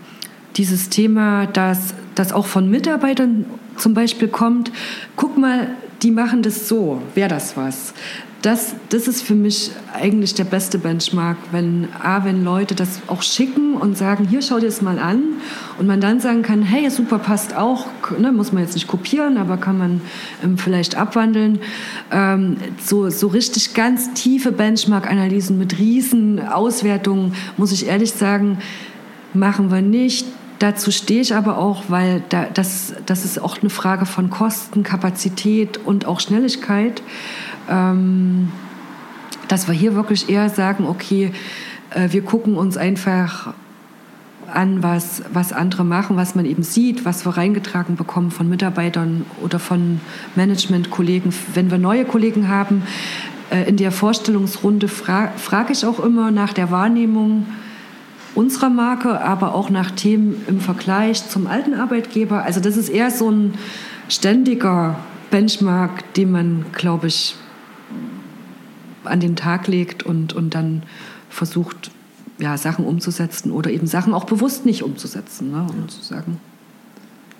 dieses 0.57 0.89
Thema, 0.89 1.45
dass 1.45 1.93
das 2.15 2.33
auch 2.33 2.45
von 2.47 2.69
Mitarbeitern 2.69 3.45
zum 3.77 3.93
Beispiel 3.93 4.27
kommt, 4.27 4.71
guck 5.15 5.37
mal, 5.37 5.75
die 6.03 6.11
machen 6.11 6.43
das 6.43 6.67
so, 6.67 7.01
wäre 7.15 7.29
das 7.29 7.57
was? 7.57 7.93
Das, 8.43 8.75
das 8.89 9.07
ist 9.07 9.23
für 9.23 9.33
mich 9.33 9.71
eigentlich 9.93 10.35
der 10.35 10.43
beste 10.43 10.77
Benchmark, 10.77 11.37
wenn, 11.51 11.87
A, 11.99 12.23
wenn 12.23 12.43
Leute 12.43 12.75
das 12.75 13.01
auch 13.07 13.23
schicken 13.23 13.73
und 13.73 13.97
sagen, 13.97 14.27
hier, 14.27 14.43
schau 14.43 14.59
dir 14.59 14.67
das 14.67 14.83
mal 14.83 14.99
an 14.99 15.23
und 15.79 15.87
man 15.87 15.99
dann 15.99 16.19
sagen 16.19 16.43
kann, 16.43 16.61
hey, 16.61 16.87
super, 16.91 17.17
passt 17.17 17.55
auch, 17.55 17.87
ne, 18.19 18.31
muss 18.31 18.53
man 18.53 18.61
jetzt 18.61 18.75
nicht 18.75 18.87
kopieren, 18.87 19.37
aber 19.37 19.57
kann 19.57 19.79
man 19.79 20.01
ähm, 20.43 20.59
vielleicht 20.59 20.95
abwandeln. 20.95 21.59
Ähm, 22.11 22.57
so, 22.85 23.09
so 23.09 23.27
richtig 23.27 23.73
ganz 23.73 24.13
tiefe 24.13 24.51
Benchmark-Analysen 24.51 25.57
mit 25.57 25.79
riesen 25.79 26.39
Auswertungen, 26.39 27.33
muss 27.57 27.71
ich 27.71 27.87
ehrlich 27.87 28.11
sagen, 28.11 28.59
machen 29.33 29.71
wir 29.71 29.81
nicht. 29.81 30.27
Dazu 30.59 30.91
stehe 30.91 31.21
ich 31.21 31.35
aber 31.35 31.57
auch, 31.57 31.83
weil 31.87 32.23
da, 32.29 32.47
das, 32.51 32.93
das 33.05 33.25
ist 33.25 33.39
auch 33.39 33.59
eine 33.61 33.69
Frage 33.69 34.05
von 34.05 34.29
Kosten, 34.29 34.83
Kapazität 34.83 35.77
und 35.77 36.05
auch 36.05 36.19
Schnelligkeit, 36.19 37.03
ähm, 37.69 38.51
dass 39.47 39.67
wir 39.67 39.73
hier 39.73 39.93
wirklich 39.93 40.29
eher 40.29 40.49
sagen, 40.49 40.87
okay, 40.87 41.31
äh, 41.91 42.11
wir 42.11 42.23
gucken 42.23 42.55
uns 42.55 42.75
einfach 42.75 43.53
an, 44.51 44.81
was, 44.81 45.23
was 45.31 45.53
andere 45.53 45.83
machen, 45.83 46.15
was 46.15 46.33
man 46.33 46.45
eben 46.45 46.63
sieht, 46.63 47.05
was 47.05 47.25
wir 47.25 47.37
reingetragen 47.37 47.95
bekommen 47.95 48.31
von 48.31 48.49
Mitarbeitern 48.49 49.25
oder 49.43 49.59
von 49.59 49.99
Managementkollegen. 50.35 51.33
Wenn 51.53 51.69
wir 51.69 51.77
neue 51.77 52.05
Kollegen 52.05 52.47
haben, 52.47 52.83
äh, 53.51 53.69
in 53.69 53.77
der 53.77 53.91
Vorstellungsrunde 53.91 54.87
fra 54.87 55.29
frage 55.37 55.73
ich 55.73 55.85
auch 55.85 55.99
immer 55.99 56.31
nach 56.31 56.53
der 56.53 56.71
Wahrnehmung, 56.71 57.45
unserer 58.37 58.69
Marke, 58.69 59.19
aber 59.19 59.55
auch 59.55 59.69
nach 59.69 59.91
Themen 59.91 60.43
im 60.47 60.59
Vergleich 60.59 61.27
zum 61.27 61.47
alten 61.47 61.73
Arbeitgeber. 61.73 62.43
Also 62.43 62.59
das 62.59 62.77
ist 62.77 62.89
eher 62.89 63.09
so 63.09 63.31
ein 63.31 63.55
ständiger 64.09 64.99
Benchmark, 65.31 66.13
den 66.13 66.31
man, 66.31 66.65
glaube 66.71 67.07
ich, 67.07 67.35
an 69.03 69.19
den 69.19 69.35
Tag 69.35 69.67
legt 69.67 70.03
und, 70.03 70.33
und 70.33 70.53
dann 70.53 70.83
versucht, 71.29 71.91
ja, 72.37 72.57
Sachen 72.57 72.85
umzusetzen 72.85 73.51
oder 73.51 73.71
eben 73.71 73.87
Sachen 73.87 74.13
auch 74.13 74.25
bewusst 74.25 74.65
nicht 74.65 74.83
umzusetzen, 74.83 75.51
ne, 75.51 75.65
um 75.69 75.89
zu 75.89 76.01
sagen. 76.03 76.39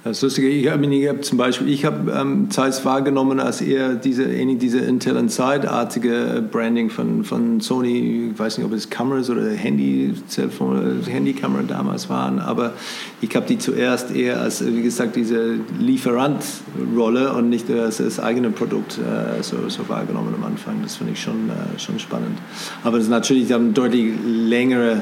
Das 0.08 0.22
Lustige, 0.22 0.48
ich 0.48 0.70
habe 0.70 0.88
hab 1.08 1.26
zum 1.26 1.38
Beispiel, 1.38 1.70
ich 1.70 1.84
habe 1.84 2.12
ähm, 2.12 2.50
Zeiss 2.50 2.86
wahrgenommen 2.86 3.40
als 3.40 3.62
eher 3.62 3.96
diese, 3.96 4.26
diese 4.28 4.80
Intel 4.80 5.18
Inside-artige 5.18 6.44
Branding 6.50 6.90
von, 6.90 7.24
von 7.24 7.60
Sony, 7.60 8.32
ich 8.32 8.40
weiß 8.40 8.58
nicht, 8.58 8.66
ob 8.66 8.74
es 8.74 8.90
Kameras 8.90 9.30
oder 9.30 9.50
Handy, 9.50 10.14
Cellphone, 10.30 11.02
Handykamera 11.06 11.64
damals 11.64 12.10
waren, 12.10 12.40
aber 12.40 12.74
ich 13.22 13.36
habe 13.36 13.46
die 13.48 13.58
zuerst 13.58 14.16
eher 14.16 14.40
als, 14.42 14.66
wie 14.66 14.82
gesagt, 14.82 15.16
diese 15.16 15.56
Lieferantrolle 15.80 17.34
und 17.34 17.50
nicht 17.50 17.70
als 17.70 17.98
das 17.98 18.20
eigene 18.20 18.50
Produkt 18.52 18.98
äh, 18.98 19.44
so, 19.44 19.68
so, 19.68 19.90
wahrgenommen 19.90 20.34
am 20.36 20.46
Anfang. 20.46 20.76
Das 20.84 20.96
finde 20.96 21.14
ich 21.14 21.22
schon, 21.22 21.50
äh, 21.50 21.80
schon 21.80 22.00
spannend. 22.00 22.38
Aber 22.84 22.98
es 22.98 23.04
ist 23.04 23.10
natürlich 23.10 23.52
haben 23.52 23.74
deutlich 23.74 24.14
längere, 24.26 25.02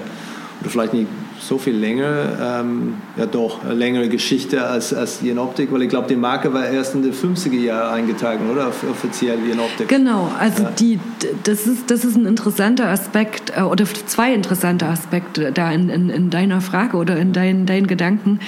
oder 0.62 0.70
vielleicht 0.70 0.94
nicht 0.94 1.08
so 1.40 1.58
viel 1.58 1.76
länger, 1.76 2.62
ähm, 2.62 2.96
ja 3.18 3.26
doch, 3.26 3.64
längere 3.70 4.10
Geschichte 4.10 4.66
als, 4.66 4.94
als 4.94 5.22
Jenoptik, 5.22 5.72
weil 5.72 5.84
ich 5.84 5.90
glaube, 5.90 6.08
die 6.08 6.16
Marke 6.16 6.54
war 6.54 6.68
erst 6.68 6.96
in 6.96 7.04
den 7.04 7.14
50er 7.14 7.60
Jahren 7.60 7.94
eingetragen, 7.94 8.50
oder? 8.50 8.68
Offiziell 8.68 9.38
Jenoptik. 9.48 9.88
Genau, 9.88 10.32
also 10.40 10.64
ja. 10.64 10.72
die, 10.72 11.00
das, 11.44 11.68
ist, 11.68 11.92
das 11.92 12.06
ist 12.06 12.16
ein 12.16 12.26
interessanter 12.26 12.88
Aspekt, 12.88 13.54
äh, 13.56 13.62
oder 13.62 13.86
zwei 13.86 14.34
interessante 14.34 14.86
Aspekte 14.86 15.52
da 15.52 15.72
in, 15.72 15.90
in, 15.90 16.10
in 16.10 16.30
deiner 16.30 16.62
Frage 16.62 16.98
oder 16.98 17.18
in 17.18 17.34
deinen, 17.34 17.66
deinen 17.66 17.88
Gedanken. 17.88 18.40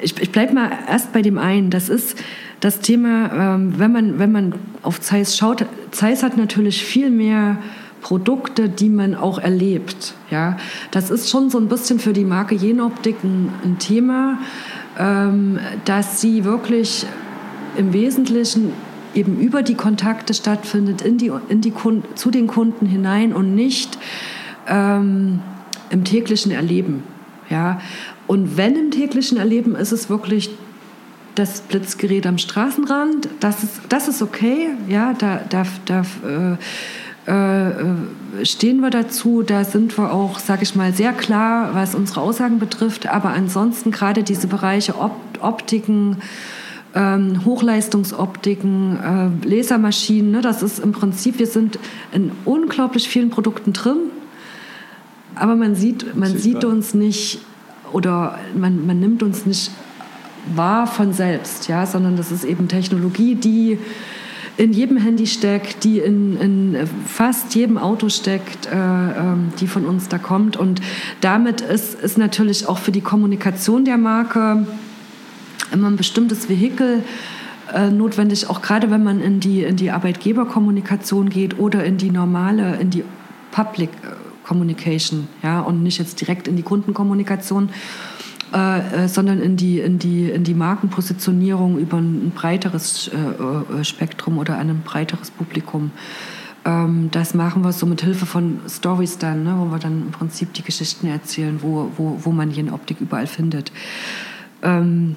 Ich, 0.00 0.20
ich 0.20 0.30
bleibe 0.30 0.54
mal 0.54 0.70
erst 0.88 1.12
bei 1.12 1.22
dem 1.22 1.38
einen, 1.38 1.70
das 1.70 1.88
ist 1.88 2.16
das 2.60 2.80
Thema, 2.80 3.54
ähm, 3.54 3.74
wenn, 3.78 3.92
man, 3.92 4.18
wenn 4.18 4.32
man 4.32 4.54
auf 4.82 5.00
Zeiss 5.00 5.36
schaut, 5.36 5.64
Zeiss 5.92 6.22
hat 6.22 6.36
natürlich 6.36 6.84
viel 6.84 7.10
mehr 7.10 7.58
Produkte, 8.00 8.68
die 8.68 8.88
man 8.88 9.14
auch 9.14 9.38
erlebt. 9.38 10.14
Ja, 10.30 10.56
das 10.90 11.10
ist 11.10 11.30
schon 11.30 11.50
so 11.50 11.58
ein 11.58 11.68
bisschen 11.68 11.98
für 11.98 12.12
die 12.12 12.24
Marke 12.24 12.54
Jenoptik 12.54 13.16
ein, 13.24 13.52
ein 13.64 13.78
Thema, 13.78 14.38
ähm, 14.98 15.58
dass 15.84 16.20
sie 16.20 16.44
wirklich 16.44 17.06
im 17.76 17.92
Wesentlichen 17.92 18.72
eben 19.14 19.38
über 19.38 19.62
die 19.62 19.74
Kontakte 19.74 20.34
stattfindet, 20.34 21.02
in 21.02 21.18
die, 21.18 21.32
in 21.48 21.60
die 21.60 21.70
Kunden, 21.70 22.16
zu 22.16 22.30
den 22.30 22.46
Kunden 22.46 22.86
hinein 22.86 23.32
und 23.32 23.54
nicht 23.54 23.98
ähm, 24.68 25.40
im 25.90 26.04
täglichen 26.04 26.52
Erleben. 26.52 27.02
Ja? 27.50 27.80
Und 28.26 28.56
wenn 28.56 28.76
im 28.76 28.90
täglichen 28.90 29.38
Erleben 29.38 29.74
ist 29.74 29.92
es 29.92 30.10
wirklich 30.10 30.50
das 31.34 31.60
Blitzgerät 31.62 32.26
am 32.26 32.38
Straßenrand, 32.38 33.28
das 33.40 33.62
ist, 33.62 33.80
das 33.88 34.08
ist 34.08 34.22
okay, 34.22 34.70
ja, 34.88 35.14
da, 35.14 35.40
da, 35.48 35.62
da 35.86 36.00
äh, 36.00 36.56
äh, 37.28 38.44
stehen 38.44 38.80
wir 38.80 38.90
dazu. 38.90 39.42
Da 39.42 39.64
sind 39.64 39.98
wir 39.98 40.12
auch, 40.12 40.38
sage 40.38 40.62
ich 40.62 40.74
mal, 40.74 40.94
sehr 40.94 41.12
klar, 41.12 41.74
was 41.74 41.94
unsere 41.94 42.22
Aussagen 42.22 42.58
betrifft. 42.58 43.06
Aber 43.06 43.30
ansonsten 43.30 43.90
gerade 43.90 44.22
diese 44.22 44.46
Bereiche 44.46 44.98
Op 44.98 45.12
Optiken, 45.40 46.16
ähm, 46.94 47.44
Hochleistungsoptiken, 47.44 49.40
äh, 49.44 49.46
Lasermaschinen, 49.46 50.32
ne, 50.32 50.40
das 50.40 50.64
ist 50.64 50.80
im 50.80 50.90
Prinzip, 50.90 51.38
wir 51.38 51.46
sind 51.46 51.78
in 52.10 52.32
unglaublich 52.44 53.08
vielen 53.08 53.30
Produkten 53.30 53.72
drin, 53.72 53.98
aber 55.36 55.54
man 55.54 55.76
sieht, 55.76 56.16
man 56.16 56.36
sieht 56.36 56.64
uns 56.64 56.94
nicht 56.94 57.40
oder 57.92 58.40
man, 58.56 58.84
man 58.84 58.98
nimmt 58.98 59.22
uns 59.22 59.46
nicht 59.46 59.70
wahr 60.56 60.88
von 60.88 61.12
selbst, 61.12 61.68
ja, 61.68 61.86
sondern 61.86 62.16
das 62.16 62.32
ist 62.32 62.42
eben 62.42 62.66
Technologie, 62.66 63.36
die 63.36 63.78
in 64.58 64.72
jedem 64.72 64.96
Handy 64.96 65.26
steckt, 65.28 65.84
die 65.84 66.00
in, 66.00 66.36
in 66.40 66.88
fast 67.06 67.54
jedem 67.54 67.78
Auto 67.78 68.08
steckt, 68.08 68.66
äh, 68.66 68.70
ähm, 68.74 69.52
die 69.60 69.68
von 69.68 69.86
uns 69.86 70.08
da 70.08 70.18
kommt. 70.18 70.56
Und 70.56 70.80
damit 71.20 71.60
ist, 71.60 71.94
ist 71.94 72.18
natürlich 72.18 72.68
auch 72.68 72.78
für 72.78 72.90
die 72.90 73.00
Kommunikation 73.00 73.84
der 73.84 73.98
Marke 73.98 74.66
immer 75.72 75.88
ein 75.88 75.96
bestimmtes 75.96 76.48
Vehikel 76.48 77.04
äh, 77.72 77.90
notwendig, 77.90 78.50
auch 78.50 78.60
gerade 78.60 78.90
wenn 78.90 79.04
man 79.04 79.20
in 79.20 79.38
die, 79.38 79.62
in 79.62 79.76
die 79.76 79.92
Arbeitgeberkommunikation 79.92 81.30
geht 81.30 81.58
oder 81.60 81.84
in 81.84 81.96
die 81.96 82.10
normale, 82.10 82.78
in 82.80 82.90
die 82.90 83.04
Public 83.52 83.90
äh, 83.90 84.08
Communication, 84.44 85.28
ja, 85.42 85.60
und 85.60 85.84
nicht 85.84 85.98
jetzt 85.98 86.20
direkt 86.20 86.48
in 86.48 86.56
die 86.56 86.62
Kundenkommunikation. 86.62 87.68
Äh, 88.52 89.04
äh, 89.04 89.08
sondern 89.08 89.42
in 89.42 89.56
die, 89.56 89.78
in, 89.78 89.98
die, 89.98 90.30
in 90.30 90.42
die 90.42 90.54
Markenpositionierung 90.54 91.78
über 91.78 91.98
ein, 91.98 92.32
breiteres 92.34 93.08
äh, 93.08 93.80
äh, 93.80 93.84
Spektrum 93.84 94.38
oder 94.38 94.56
ein 94.56 94.80
breiteres 94.82 95.30
Publikum. 95.30 95.90
Ähm, 96.64 97.10
das 97.10 97.34
machen 97.34 97.62
wir 97.62 97.72
so 97.72 97.84
mit 97.84 98.00
Hilfe 98.00 98.24
von 98.24 98.60
Stories 98.66 99.18
dann, 99.18 99.44
ne, 99.44 99.54
wo 99.58 99.66
wir 99.66 99.78
dann 99.78 100.00
im 100.00 100.10
Prinzip 100.12 100.54
die 100.54 100.62
Geschichten 100.62 101.08
erzählen, 101.08 101.58
wo, 101.60 101.90
wo, 101.98 102.20
wo 102.22 102.30
man 102.30 102.50
jene 102.50 102.72
Optik 102.72 103.02
überall 103.02 103.26
findet. 103.26 103.70
Ähm, 104.62 105.14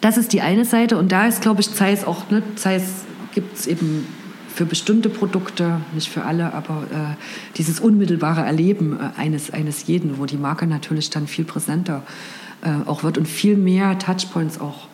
das 0.00 0.16
ist 0.16 0.32
die 0.32 0.40
eine 0.40 0.64
Seite 0.64 0.96
und 0.96 1.10
da 1.10 1.26
ist, 1.26 1.42
glaube 1.42 1.60
ich, 1.60 1.72
Zeiss 1.74 2.06
auch, 2.06 2.30
ne, 2.30 2.44
Zeiss 2.54 3.04
gibt 3.34 3.58
es 3.58 3.66
eben 3.66 4.06
für 4.46 4.64
bestimmte 4.64 5.08
Produkte, 5.08 5.80
nicht 5.92 6.08
für 6.08 6.22
alle, 6.22 6.54
aber 6.54 6.84
äh, 6.92 7.56
dieses 7.56 7.80
unmittelbare 7.80 8.42
Erleben 8.42 8.96
äh, 8.96 9.20
eines, 9.20 9.50
eines 9.50 9.88
jeden, 9.88 10.18
wo 10.18 10.26
die 10.26 10.36
Marke 10.36 10.68
natürlich 10.68 11.10
dann 11.10 11.26
viel 11.26 11.44
präsenter 11.44 12.04
ist 12.06 12.43
äh, 12.64 12.88
auch 12.88 13.02
wird 13.04 13.18
und 13.18 13.28
viel 13.28 13.56
mehr 13.56 13.98
Touchpoints 13.98 14.60
auch 14.60 14.88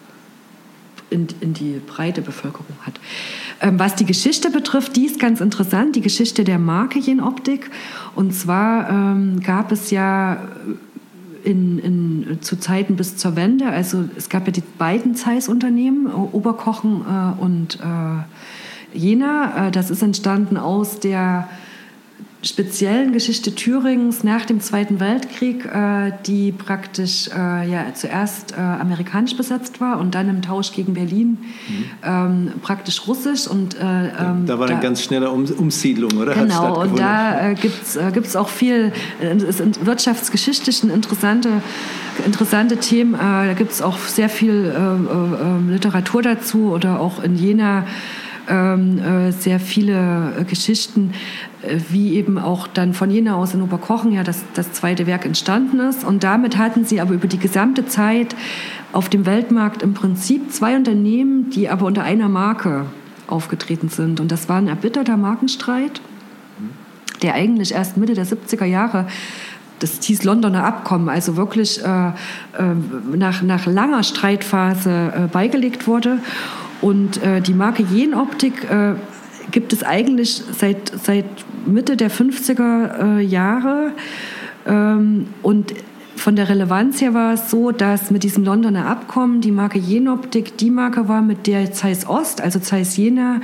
in, 1.11 1.27
in 1.41 1.55
die 1.55 1.81
breite 1.87 2.23
Bevölkerung 2.23 2.77
hat. 2.83 3.01
Ähm, 3.61 3.79
was 3.79 3.97
die 3.97 4.07
Geschichte 4.07 4.51
betrifft, 4.51 4.97
die 4.97 5.07
ist 5.07 5.19
ganz 5.19 5.41
interessant, 5.41 5.97
die 5.97 6.01
Geschichte 6.01 6.45
der 6.45 6.59
Marke 6.59 6.99
Jenoptik. 6.99 7.71
Und 8.15 8.35
zwar 8.35 8.89
ähm, 8.89 9.41
gab 9.41 9.73
es 9.73 9.91
ja 9.91 10.49
in, 11.45 11.79
in, 11.79 12.39
zu 12.43 12.59
Zeiten 12.59 12.97
bis 12.97 13.17
zur 13.17 13.35
Wende, 13.37 13.67
also 13.69 14.05
es 14.17 14.29
gab 14.29 14.47
ja 14.47 14.53
die 14.53 14.63
beiden 14.79 15.15
Zeiss-Unternehmen, 15.15 16.07
Oberkochen 16.07 17.03
äh, 17.03 17.41
und 17.41 17.79
äh, 17.81 18.97
Jena. 18.97 19.69
Äh, 19.69 19.71
das 19.71 19.91
ist 19.91 20.03
entstanden 20.03 20.57
aus 20.57 21.01
der 21.01 21.49
speziellen 22.43 23.13
Geschichte 23.13 23.55
Thüringens 23.55 24.25
nach 24.25 24.47
dem 24.47 24.61
Zweiten 24.61 24.99
Weltkrieg, 24.99 25.67
äh, 25.67 26.13
die 26.27 26.53
praktisch 26.53 27.29
äh, 27.29 27.71
ja 27.71 27.93
zuerst 27.95 28.53
äh, 28.53 28.61
amerikanisch 28.61 29.37
besetzt 29.37 29.81
war 29.81 29.99
und 29.99 30.15
dann 30.15 30.29
im 30.31 30.41
Tausch 30.41 30.73
gegen 30.73 30.95
Berlin 30.95 31.39
mhm. 31.69 31.85
ähm, 32.03 32.53
praktisch 32.63 33.07
russisch 33.07 33.47
und 33.47 33.75
äh, 33.75 33.81
ähm, 33.81 34.47
da 34.47 34.59
war 34.59 34.67
eine 34.67 34.77
da, 34.77 34.81
ganz 34.81 35.03
schnelle 35.03 35.31
um 35.31 35.45
Umsiedlung, 35.45 36.13
oder? 36.13 36.35
Genau, 36.35 36.81
und 36.81 36.99
da 36.99 37.51
äh, 37.51 37.55
gibt 37.55 37.83
es 37.83 37.97
äh, 37.97 38.39
auch 38.39 38.49
viel 38.49 38.93
es 39.21 39.43
ist 39.43 39.85
wirtschaftsgeschichtlich 39.85 40.83
interessante 40.83 41.51
interessante 42.25 42.77
Themen. 42.77 43.13
da 43.13 43.53
gibt 43.55 43.73
es 43.73 43.81
auch 43.83 43.99
sehr 43.99 44.29
viel 44.29 44.73
Literatur 45.69 46.23
dazu 46.23 46.73
oder 46.73 47.01
auch 47.01 47.23
in 47.23 47.37
Jena 47.37 47.87
ähm, 48.51 48.99
äh, 48.99 49.33
sehr 49.33 49.61
viele 49.61 50.35
äh, 50.39 50.45
Geschichten, 50.45 51.13
äh, 51.63 51.79
wie 51.89 52.15
eben 52.15 52.39
auch 52.39 52.67
dann 52.67 52.93
von 52.93 53.11
Jena 53.11 53.37
aus 53.37 53.55
in 53.55 53.63
Oberkochen 53.63 54.13
ja 54.13 54.23
das, 54.23 54.43
das 54.55 54.73
zweite 54.73 55.07
Werk 55.07 55.25
entstanden 55.25 55.81
ist. 55.81 56.05
Und 56.05 56.25
damit 56.25 56.59
hatten 56.59 56.85
sie 56.85 57.01
aber 57.01 57.15
über 57.15 57.29
die 57.29 57.39
gesamte 57.39 57.87
Zeit 57.87 58.35
auf 58.93 59.09
dem 59.09 59.25
Weltmarkt 59.25 59.83
im 59.83 59.95
Prinzip 59.95 60.53
zwei 60.53 60.77
Unternehmen, 60.77 61.51
die 61.51 61.69
aber 61.69 61.87
unter 61.87 62.03
einer 62.03 62.29
Marke 62.29 62.87
aufgetreten 63.29 63.89
sind. 63.89 64.21
Und 64.21 64.33
das 64.33 64.49
war 64.49 64.59
ein 64.59 64.69
erbitterter 64.69 65.17
Markenstreit, 65.17 66.01
der 67.23 67.35
eigentlich 67.35 67.73
erst 67.73 67.97
Mitte 67.97 68.15
der 68.15 68.27
70er 68.27 68.65
Jahre 68.65 69.07
das 69.81 69.99
hieß 70.03 70.25
Londoner 70.25 70.65
Abkommen, 70.65 71.09
also 71.09 71.37
wirklich 71.37 71.83
äh, 71.83 72.09
äh, 72.09 72.13
nach, 73.17 73.43
nach 73.43 73.67
langer 73.67 74.03
Streitphase 74.03 75.13
äh, 75.17 75.27
beigelegt 75.27 75.87
wurde. 75.87 76.19
Und 76.81 77.23
äh, 77.23 77.41
die 77.41 77.55
Marke 77.55 77.83
Jenoptik 77.83 78.65
äh, 78.71 78.95
gibt 79.51 79.73
es 79.73 79.83
eigentlich 79.83 80.43
seit, 80.59 80.93
seit 81.03 81.27
Mitte 81.67 81.97
der 81.97 82.11
50er 82.11 83.19
äh, 83.19 83.21
Jahre. 83.21 83.93
Ähm, 84.67 85.29
und 85.43 85.75
von 86.17 86.37
der 86.37 86.51
Relevanz 86.51 87.01
her 87.01 87.15
war 87.15 87.33
es 87.33 87.51
so, 87.51 87.71
dass 87.73 88.11
mit 88.11 88.23
diesem 88.25 88.45
Londoner 88.45 88.87
Abkommen 88.87 89.41
die 89.41 89.53
Marke 89.53 89.79
Jenoptik 89.79 90.59
die 90.59 90.71
Marke 90.71 91.09
war, 91.09 91.23
mit 91.23 91.47
der 91.47 91.73
Zeiss 91.73 92.07
Ost, 92.07 92.43
also 92.43 92.59
Zeiss 92.59 92.97
Jena, 92.97 93.41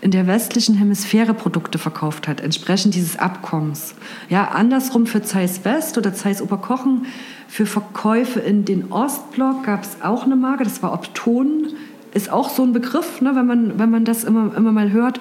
in 0.00 0.12
der 0.12 0.26
westlichen 0.26 0.76
Hemisphäre 0.76 1.34
Produkte 1.34 1.78
verkauft 1.78 2.28
hat, 2.28 2.40
entsprechend 2.40 2.94
dieses 2.94 3.18
Abkommens. 3.18 3.94
Ja, 4.28 4.48
andersrum 4.48 5.06
für 5.06 5.22
Zeiss 5.22 5.64
West 5.64 5.98
oder 5.98 6.14
Zeiss 6.14 6.40
Oberkochen, 6.40 7.06
für 7.48 7.66
Verkäufe 7.66 8.38
in 8.38 8.64
den 8.64 8.92
Ostblock 8.92 9.64
gab 9.64 9.82
es 9.82 9.96
auch 10.00 10.24
eine 10.24 10.36
Marke, 10.36 10.62
das 10.62 10.84
war 10.84 10.92
Opton 10.92 11.74
ist 12.12 12.30
auch 12.30 12.50
so 12.50 12.62
ein 12.62 12.72
Begriff, 12.72 13.20
ne, 13.20 13.32
wenn, 13.34 13.46
man, 13.46 13.78
wenn 13.78 13.90
man 13.90 14.04
das 14.04 14.24
immer, 14.24 14.54
immer 14.56 14.72
mal 14.72 14.90
hört. 14.90 15.20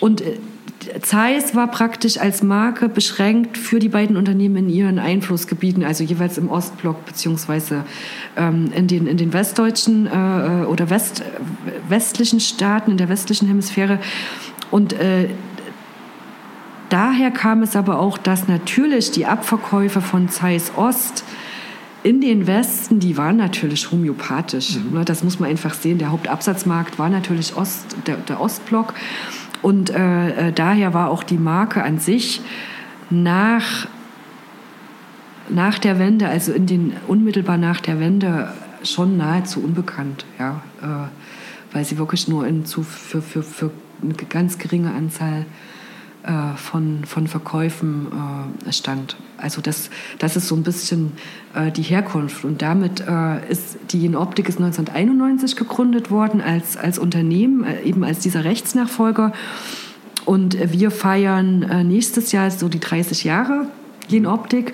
Und 0.00 0.20
äh, 0.20 0.38
Zeiss 1.00 1.54
war 1.54 1.68
praktisch 1.68 2.18
als 2.18 2.42
Marke 2.42 2.88
beschränkt 2.88 3.56
für 3.56 3.78
die 3.78 3.88
beiden 3.88 4.16
Unternehmen 4.16 4.56
in 4.56 4.68
ihren 4.68 4.98
Einflussgebieten, 4.98 5.84
also 5.84 6.04
jeweils 6.04 6.38
im 6.38 6.50
Ostblock 6.50 7.04
beziehungsweise 7.06 7.84
ähm, 8.36 8.70
in, 8.74 8.86
den, 8.86 9.06
in 9.06 9.16
den 9.16 9.32
westdeutschen 9.32 10.06
äh, 10.06 10.62
äh, 10.62 10.64
oder 10.66 10.90
West, 10.90 11.22
westlichen 11.88 12.40
Staaten, 12.40 12.90
in 12.90 12.96
der 12.96 13.08
westlichen 13.08 13.48
Hemisphäre. 13.48 13.98
Und 14.70 14.92
äh, 14.94 15.28
daher 16.88 17.30
kam 17.30 17.62
es 17.62 17.76
aber 17.76 17.98
auch, 17.98 18.18
dass 18.18 18.48
natürlich 18.48 19.10
die 19.10 19.26
Abverkäufe 19.26 20.00
von 20.00 20.28
Zeiss 20.28 20.72
Ost 20.76 21.24
in 22.04 22.20
den 22.20 22.46
Westen, 22.46 23.00
die 23.00 23.16
waren 23.16 23.38
natürlich 23.38 23.90
homöopathisch. 23.90 24.76
Mhm. 24.76 24.98
Ne? 24.98 25.04
Das 25.04 25.24
muss 25.24 25.40
man 25.40 25.48
einfach 25.48 25.72
sehen. 25.74 25.98
Der 25.98 26.12
Hauptabsatzmarkt 26.12 26.98
war 26.98 27.08
natürlich 27.08 27.56
Ost, 27.56 27.96
der, 28.06 28.16
der 28.18 28.40
Ostblock. 28.40 28.92
Und 29.62 29.88
äh, 29.88 30.48
äh, 30.48 30.52
daher 30.52 30.92
war 30.92 31.10
auch 31.10 31.22
die 31.22 31.38
Marke 31.38 31.82
an 31.82 31.98
sich 31.98 32.42
nach, 33.08 33.86
nach 35.48 35.78
der 35.78 35.98
Wende, 35.98 36.28
also 36.28 36.52
in 36.52 36.66
den, 36.66 36.92
unmittelbar 37.08 37.56
nach 37.56 37.80
der 37.80 37.98
Wende, 37.98 38.52
schon 38.82 39.16
nahezu 39.16 39.60
unbekannt. 39.60 40.26
Ja? 40.38 40.60
Äh, 40.82 41.74
weil 41.74 41.86
sie 41.86 41.96
wirklich 41.96 42.28
nur 42.28 42.46
in, 42.46 42.66
zu, 42.66 42.82
für, 42.82 43.22
für, 43.22 43.42
für 43.42 43.70
eine 44.02 44.12
ganz 44.28 44.58
geringe 44.58 44.92
Anzahl 44.92 45.46
äh, 46.24 46.56
von, 46.56 47.04
von 47.04 47.26
Verkäufen 47.26 48.08
äh, 48.66 48.72
stand. 48.72 49.16
Also 49.36 49.60
das, 49.60 49.90
das 50.18 50.36
ist 50.36 50.48
so 50.48 50.54
ein 50.54 50.62
bisschen 50.62 51.12
äh, 51.54 51.70
die 51.70 51.82
Herkunft. 51.82 52.44
Und 52.44 52.62
damit 52.62 53.00
äh, 53.06 53.46
ist 53.50 53.76
die 53.90 54.00
Jenoptik 54.00 54.48
ist 54.48 54.58
1991 54.58 55.54
gegründet 55.54 56.10
worden 56.10 56.40
als, 56.40 56.76
als 56.76 56.98
Unternehmen, 56.98 57.64
äh, 57.64 57.82
eben 57.82 58.04
als 58.04 58.20
dieser 58.20 58.44
Rechtsnachfolger. 58.44 59.32
Und 60.24 60.56
wir 60.72 60.90
feiern 60.90 61.62
äh, 61.62 61.84
nächstes 61.84 62.32
Jahr 62.32 62.50
so 62.50 62.68
die 62.68 62.80
30 62.80 63.24
Jahre 63.24 63.66
Jenoptik. 64.08 64.72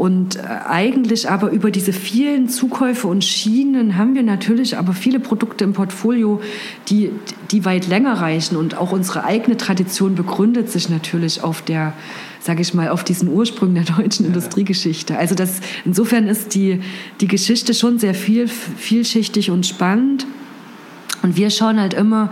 Und 0.00 0.36
äh, 0.36 0.40
eigentlich 0.66 1.28
aber 1.28 1.50
über 1.50 1.70
diese 1.70 1.92
vielen 1.92 2.48
Zukäufe 2.48 3.06
und 3.06 3.22
Schienen 3.22 3.98
haben 3.98 4.14
wir 4.14 4.22
natürlich 4.22 4.78
aber 4.78 4.94
viele 4.94 5.20
Produkte 5.20 5.62
im 5.62 5.74
Portfolio, 5.74 6.40
die, 6.88 7.10
die 7.50 7.66
weit 7.66 7.86
länger 7.86 8.14
reichen. 8.14 8.56
Und 8.56 8.78
auch 8.78 8.92
unsere 8.92 9.24
eigene 9.24 9.58
Tradition 9.58 10.14
begründet 10.14 10.70
sich 10.70 10.88
natürlich 10.88 11.44
auf 11.44 11.60
der, 11.60 11.92
sage 12.40 12.62
ich 12.62 12.72
mal, 12.72 12.88
auf 12.88 13.04
diesen 13.04 13.28
Ursprüngen 13.28 13.74
der 13.74 13.94
deutschen 13.94 14.24
ja. 14.24 14.28
Industriegeschichte. 14.28 15.18
Also 15.18 15.34
das, 15.34 15.60
insofern 15.84 16.28
ist 16.28 16.54
die, 16.54 16.80
die 17.20 17.28
Geschichte 17.28 17.74
schon 17.74 17.98
sehr 17.98 18.14
viel, 18.14 18.48
vielschichtig 18.48 19.50
und 19.50 19.66
spannend. 19.66 20.24
Und 21.22 21.36
wir 21.36 21.50
schauen 21.50 21.78
halt 21.78 21.94
immer, 21.94 22.30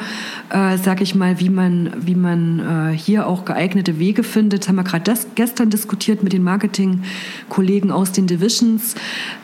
äh, 0.50 0.78
sag 0.78 1.00
ich 1.00 1.14
mal, 1.14 1.40
wie 1.40 1.50
man, 1.50 1.92
wie 1.98 2.14
man 2.14 2.92
äh, 2.92 2.96
hier 2.96 3.26
auch 3.26 3.44
geeignete 3.44 3.98
Wege 3.98 4.22
findet. 4.22 4.68
Haben 4.68 4.76
wir 4.76 4.84
gerade 4.84 5.14
gestern 5.34 5.70
diskutiert 5.70 6.22
mit 6.22 6.32
den 6.32 6.42
Marketingkollegen 6.42 7.90
aus 7.90 8.12
den 8.12 8.26
Divisions, 8.26 8.94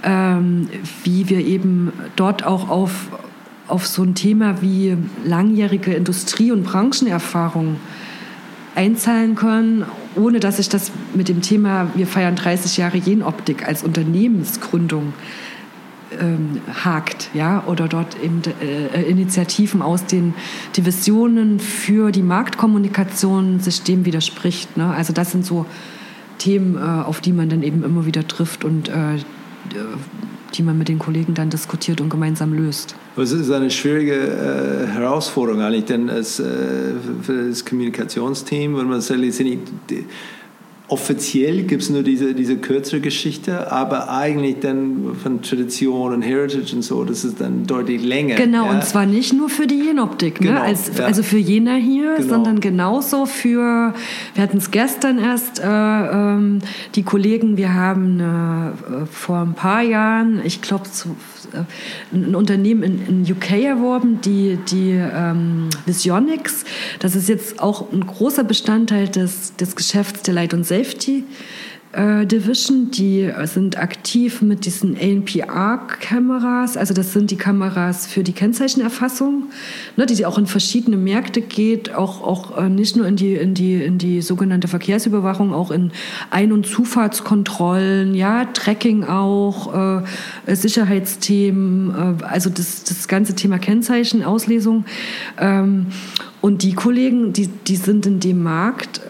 ähm, 0.02 0.68
wie 1.02 1.28
wir 1.28 1.44
eben 1.44 1.92
dort 2.16 2.44
auch 2.44 2.70
auf, 2.70 3.08
auf 3.68 3.86
so 3.86 4.02
ein 4.02 4.14
Thema 4.14 4.62
wie 4.62 4.96
langjährige 5.24 5.92
Industrie- 5.92 6.52
und 6.52 6.64
Branchenerfahrung 6.64 7.76
einzahlen 8.74 9.34
können, 9.34 9.84
ohne 10.16 10.40
dass 10.40 10.58
ich 10.58 10.68
das 10.68 10.90
mit 11.14 11.28
dem 11.28 11.42
Thema, 11.42 11.88
wir 11.94 12.06
feiern 12.06 12.34
30 12.34 12.76
Jahre 12.76 12.96
Jenoptik 12.96 13.66
als 13.66 13.84
Unternehmensgründung 13.84 15.12
ähm, 16.20 16.60
hakt, 16.84 17.30
ja, 17.34 17.64
oder 17.66 17.88
dort 17.88 18.16
eben 18.22 18.42
äh, 18.62 19.02
Initiativen 19.02 19.82
aus 19.82 20.06
den 20.06 20.34
Divisionen 20.76 21.60
für 21.60 22.10
die 22.10 22.22
Marktkommunikation 22.22 23.60
sich 23.60 23.82
dem 23.82 24.04
widerspricht. 24.04 24.76
Ne? 24.76 24.86
Also 24.86 25.12
das 25.12 25.32
sind 25.32 25.44
so 25.44 25.66
Themen, 26.38 26.76
äh, 26.76 26.80
auf 26.80 27.20
die 27.20 27.32
man 27.32 27.48
dann 27.48 27.62
eben 27.62 27.82
immer 27.82 28.06
wieder 28.06 28.26
trifft 28.26 28.64
und 28.64 28.88
äh, 28.88 29.18
die 30.54 30.62
man 30.62 30.78
mit 30.78 30.88
den 30.88 30.98
Kollegen 30.98 31.34
dann 31.34 31.50
diskutiert 31.50 32.00
und 32.00 32.10
gemeinsam 32.10 32.52
löst. 32.52 32.94
Es 33.16 33.32
ist 33.32 33.50
eine 33.50 33.70
schwierige 33.70 34.14
äh, 34.14 34.86
Herausforderung 34.86 35.60
eigentlich, 35.60 35.86
denn 35.86 36.10
als, 36.10 36.38
äh, 36.38 36.44
für 37.22 37.48
das 37.48 37.64
Kommunikationsteam, 37.64 38.76
wenn 38.76 38.88
man 38.88 39.00
sagt, 39.00 39.20
offiziell 40.88 41.62
gibt 41.62 41.82
es 41.82 41.90
nur 41.90 42.02
diese, 42.02 42.34
diese 42.34 42.56
kürzere 42.56 43.00
Geschichte, 43.00 43.72
aber 43.72 44.10
eigentlich 44.10 44.60
dann 44.60 45.16
von 45.22 45.40
Tradition 45.40 46.12
und 46.12 46.20
Heritage 46.20 46.76
und 46.76 46.82
so, 46.82 47.04
das 47.04 47.24
ist 47.24 47.40
dann 47.40 47.66
deutlich 47.66 48.02
länger. 48.02 48.34
Genau, 48.34 48.66
ja? 48.66 48.70
und 48.70 48.84
zwar 48.84 49.06
nicht 49.06 49.32
nur 49.32 49.48
für 49.48 49.66
die 49.66 49.80
Jenoptik, 49.80 50.42
ne? 50.42 50.48
genau, 50.48 50.60
Als, 50.60 50.90
ja. 50.98 51.06
also 51.06 51.22
für 51.22 51.38
Jena 51.38 51.76
hier, 51.76 52.16
genau. 52.16 52.28
sondern 52.28 52.60
genauso 52.60 53.24
für, 53.24 53.94
wir 54.34 54.42
hatten 54.42 54.58
es 54.58 54.70
gestern 54.70 55.18
erst, 55.18 55.58
äh, 55.58 55.64
ähm, 55.64 56.58
die 56.94 57.02
Kollegen, 57.02 57.56
wir 57.56 57.72
haben 57.72 58.20
äh, 58.20 59.06
vor 59.10 59.38
ein 59.38 59.54
paar 59.54 59.80
Jahren, 59.80 60.42
ich 60.44 60.60
glaube, 60.60 60.84
äh, 61.54 61.64
ein 62.14 62.34
Unternehmen 62.34 62.82
in, 62.82 63.24
in 63.26 63.32
UK 63.32 63.52
erworben, 63.64 64.20
die, 64.22 64.58
die 64.70 64.90
ähm, 64.90 65.68
Visionics. 65.86 66.64
Das 66.98 67.14
ist 67.14 67.28
jetzt 67.28 67.60
auch 67.60 67.90
ein 67.92 68.06
großer 68.06 68.44
Bestandteil 68.44 69.08
des, 69.08 69.56
des 69.56 69.76
Geschäfts 69.76 70.22
der 70.22 70.34
Light 70.34 70.52
und 70.52 70.64
Safety 70.74 71.24
äh, 71.94 72.26
Division, 72.26 72.90
die 72.90 73.30
sind 73.44 73.78
aktiv 73.78 74.42
mit 74.42 74.66
diesen 74.66 74.96
ANPR-Kameras, 74.96 76.76
also 76.76 76.92
das 76.92 77.12
sind 77.12 77.30
die 77.30 77.36
Kameras 77.36 78.06
für 78.06 78.24
die 78.24 78.32
Kennzeichenerfassung, 78.32 79.44
ne, 79.96 80.06
die 80.06 80.26
auch 80.26 80.36
in 80.36 80.46
verschiedene 80.46 80.96
Märkte 80.96 81.40
geht, 81.40 81.94
auch, 81.94 82.22
auch 82.22 82.58
äh, 82.58 82.68
nicht 82.68 82.96
nur 82.96 83.06
in 83.06 83.14
die, 83.16 83.34
in, 83.34 83.54
die, 83.54 83.74
in 83.74 83.98
die 83.98 84.22
sogenannte 84.22 84.66
Verkehrsüberwachung, 84.66 85.54
auch 85.54 85.70
in 85.70 85.92
Ein- 86.30 86.52
und 86.52 86.66
Zufahrtskontrollen, 86.66 88.14
ja, 88.14 88.46
Tracking 88.46 89.04
auch, 89.04 90.02
äh, 90.46 90.54
Sicherheitsthemen, 90.54 92.18
äh, 92.20 92.24
also 92.24 92.50
das, 92.50 92.82
das 92.84 93.06
ganze 93.06 93.34
Thema 93.34 93.58
Kennzeichenauslesung. 93.58 94.84
Ähm, 95.38 95.86
und 96.40 96.62
die 96.62 96.74
Kollegen, 96.74 97.32
die, 97.32 97.46
die 97.46 97.76
sind 97.76 98.04
in 98.04 98.20
dem 98.20 98.42
Markt 98.42 99.00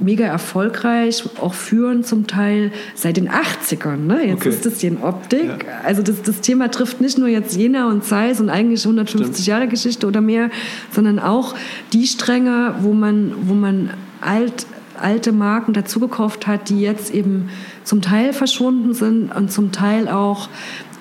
mega 0.00 0.24
erfolgreich, 0.24 1.24
auch 1.40 1.54
führen 1.54 2.04
zum 2.04 2.26
Teil 2.26 2.72
seit 2.94 3.16
den 3.16 3.28
80ern. 3.28 3.96
Ne? 3.96 4.26
Jetzt 4.26 4.40
okay. 4.40 4.48
ist 4.50 4.66
das 4.66 4.80
hier 4.80 4.90
in 4.90 5.02
Optik. 5.02 5.66
Ja. 5.66 5.80
Also 5.84 6.02
das, 6.02 6.22
das 6.22 6.40
Thema 6.40 6.70
trifft 6.70 7.00
nicht 7.00 7.18
nur 7.18 7.28
jetzt 7.28 7.56
Jena 7.56 7.88
und 7.88 8.04
Zeiss 8.04 8.40
und 8.40 8.50
eigentlich 8.50 8.84
150 8.84 9.28
Stimmt. 9.28 9.46
Jahre 9.46 9.68
Geschichte 9.68 10.06
oder 10.06 10.20
mehr, 10.20 10.50
sondern 10.92 11.18
auch 11.18 11.54
die 11.92 12.06
Stränge, 12.06 12.74
wo 12.80 12.92
man, 12.92 13.34
wo 13.42 13.54
man 13.54 13.90
alt, 14.20 14.66
alte 15.00 15.32
Marken 15.32 15.72
dazugekauft 15.72 16.46
hat, 16.46 16.68
die 16.68 16.80
jetzt 16.80 17.12
eben 17.12 17.50
zum 17.84 18.02
Teil 18.02 18.32
verschwunden 18.32 18.94
sind 18.94 19.34
und 19.34 19.50
zum 19.52 19.72
Teil 19.72 20.08
auch 20.08 20.48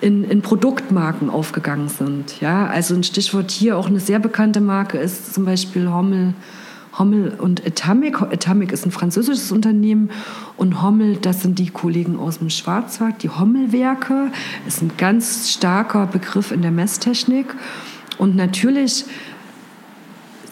in, 0.01 0.23
in 0.23 0.41
Produktmarken 0.41 1.29
aufgegangen 1.29 1.89
sind. 1.89 2.39
Ja, 2.39 2.67
also 2.67 2.93
ein 2.93 3.03
Stichwort 3.03 3.51
hier 3.51 3.77
auch 3.77 3.87
eine 3.87 3.99
sehr 3.99 4.19
bekannte 4.19 4.61
Marke 4.61 4.97
ist 4.97 5.33
zum 5.33 5.45
Beispiel 5.45 5.89
Hommel 5.89 6.33
Hommel 6.97 7.35
und 7.37 7.65
Atomic. 7.65 8.21
Atomic 8.21 8.71
ist 8.71 8.85
ein 8.85 8.91
französisches 8.91 9.51
Unternehmen 9.51 10.09
und 10.55 10.81
Hommel, 10.81 11.17
das 11.17 11.41
sind 11.41 11.59
die 11.59 11.69
Kollegen 11.69 12.17
aus 12.17 12.39
dem 12.39 12.49
Schwarzwald. 12.49 13.23
Die 13.23 13.29
Hommelwerke 13.29 14.31
ist 14.67 14.81
ein 14.81 14.91
ganz 14.97 15.51
starker 15.51 16.07
Begriff 16.07 16.51
in 16.51 16.61
der 16.61 16.71
Messtechnik. 16.71 17.53
Und 18.17 18.35
natürlich 18.35 19.05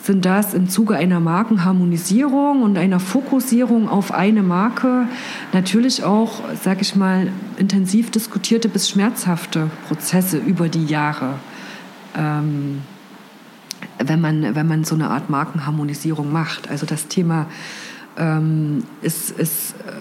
sind 0.04 0.24
das 0.24 0.54
im 0.54 0.70
Zuge 0.70 0.96
einer 0.96 1.20
Markenharmonisierung 1.20 2.62
und 2.62 2.78
einer 2.78 3.00
Fokussierung 3.00 3.90
auf 3.90 4.12
eine 4.12 4.44
Marke 4.44 5.08
natürlich 5.52 6.04
auch, 6.04 6.44
sage 6.62 6.82
ich 6.82 6.96
mal, 6.96 7.30
intensiv 7.58 8.12
diskutierte 8.12 8.70
bis 8.70 8.88
schmerzhafte 8.88 9.72
Prozesse 9.88 10.38
über 10.38 10.70
die 10.70 10.86
Jahre. 10.86 11.40
Ähm, 12.16 12.82
wenn 13.98 14.22
man, 14.22 14.56
wenn 14.56 14.68
man 14.68 14.84
so 14.84 14.96
eine 14.96 15.10
Art 15.10 15.30
Markenharmonisierung 15.30 16.32
macht. 16.32 16.70
Also 16.70 16.86
das 16.86 17.08
Thema 17.08 17.48
ähm, 18.18 18.84
ist, 19.02 19.32
ist 19.32 19.76
äh, 19.88 19.92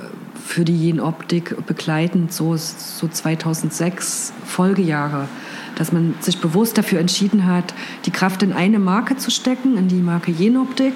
für 0.45 0.65
die 0.65 0.77
Jenoptik 0.77 1.67
begleitend 1.67 2.33
so, 2.33 2.57
so 2.57 3.09
2006 3.09 4.33
Folgejahre, 4.45 5.29
dass 5.77 5.93
man 5.93 6.15
sich 6.21 6.41
bewusst 6.41 6.79
dafür 6.79 7.01
entschieden 7.01 7.47
hat, 7.47 7.75
die 8.05 8.11
Kraft 8.11 8.43
in 8.43 8.53
eine 8.53 8.79
Marke 8.79 9.17
zu 9.17 9.31
stecken, 9.31 9.77
in 9.77 9.89
die 9.89 10.01
Marke 10.01 10.31
Jenoptik. 10.31 10.95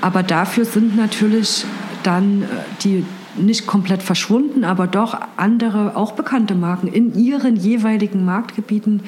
Aber 0.00 0.22
dafür 0.22 0.64
sind 0.64 0.96
natürlich 0.96 1.64
dann 2.02 2.42
äh, 2.42 2.46
die 2.82 3.04
nicht 3.36 3.66
komplett 3.66 4.02
verschwunden, 4.02 4.64
aber 4.64 4.86
doch 4.86 5.18
andere, 5.36 5.96
auch 5.96 6.12
bekannte 6.12 6.54
Marken 6.54 6.86
in 6.86 7.18
ihren 7.18 7.56
jeweiligen 7.56 8.24
Marktgebieten 8.24 9.02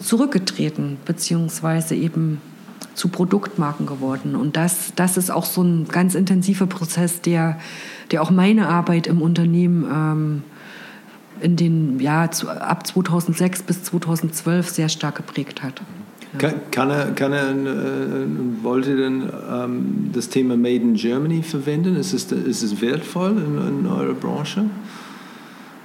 zurückgetreten, 0.00 0.98
beziehungsweise 1.04 1.94
eben 1.94 2.40
zu 2.94 3.08
Produktmarken 3.08 3.86
geworden. 3.86 4.34
Und 4.34 4.56
das, 4.56 4.92
das 4.96 5.16
ist 5.16 5.30
auch 5.30 5.44
so 5.44 5.62
ein 5.62 5.86
ganz 5.88 6.14
intensiver 6.14 6.66
Prozess, 6.66 7.20
der, 7.20 7.58
der 8.10 8.22
auch 8.22 8.30
meine 8.30 8.68
Arbeit 8.68 9.06
im 9.06 9.22
Unternehmen 9.22 9.84
ähm, 9.90 10.42
in 11.40 11.56
den 11.56 12.00
ja, 12.00 12.30
zu, 12.30 12.48
ab 12.48 12.86
2006 12.86 13.62
bis 13.62 13.84
2012 13.84 14.68
sehr 14.68 14.88
stark 14.88 15.16
geprägt 15.16 15.62
hat. 15.62 15.80
Ja. 16.40 16.50
Kann, 16.70 16.90
er, 16.90 17.12
kann 17.12 17.32
er 17.32 17.50
äh, 17.50 18.26
wollte 18.62 18.96
denn 18.96 19.30
ähm, 19.50 20.10
das 20.12 20.28
Thema 20.28 20.56
Made 20.56 20.82
in 20.82 20.94
Germany 20.94 21.42
verwenden? 21.42 21.96
Ist 21.96 22.12
es, 22.12 22.30
ist 22.32 22.62
es 22.62 22.80
wertvoll 22.80 23.30
in, 23.38 23.80
in 23.80 23.86
eurer 23.86 24.14
Branche 24.14 24.64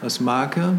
als 0.02 0.19
Marke? 0.19 0.73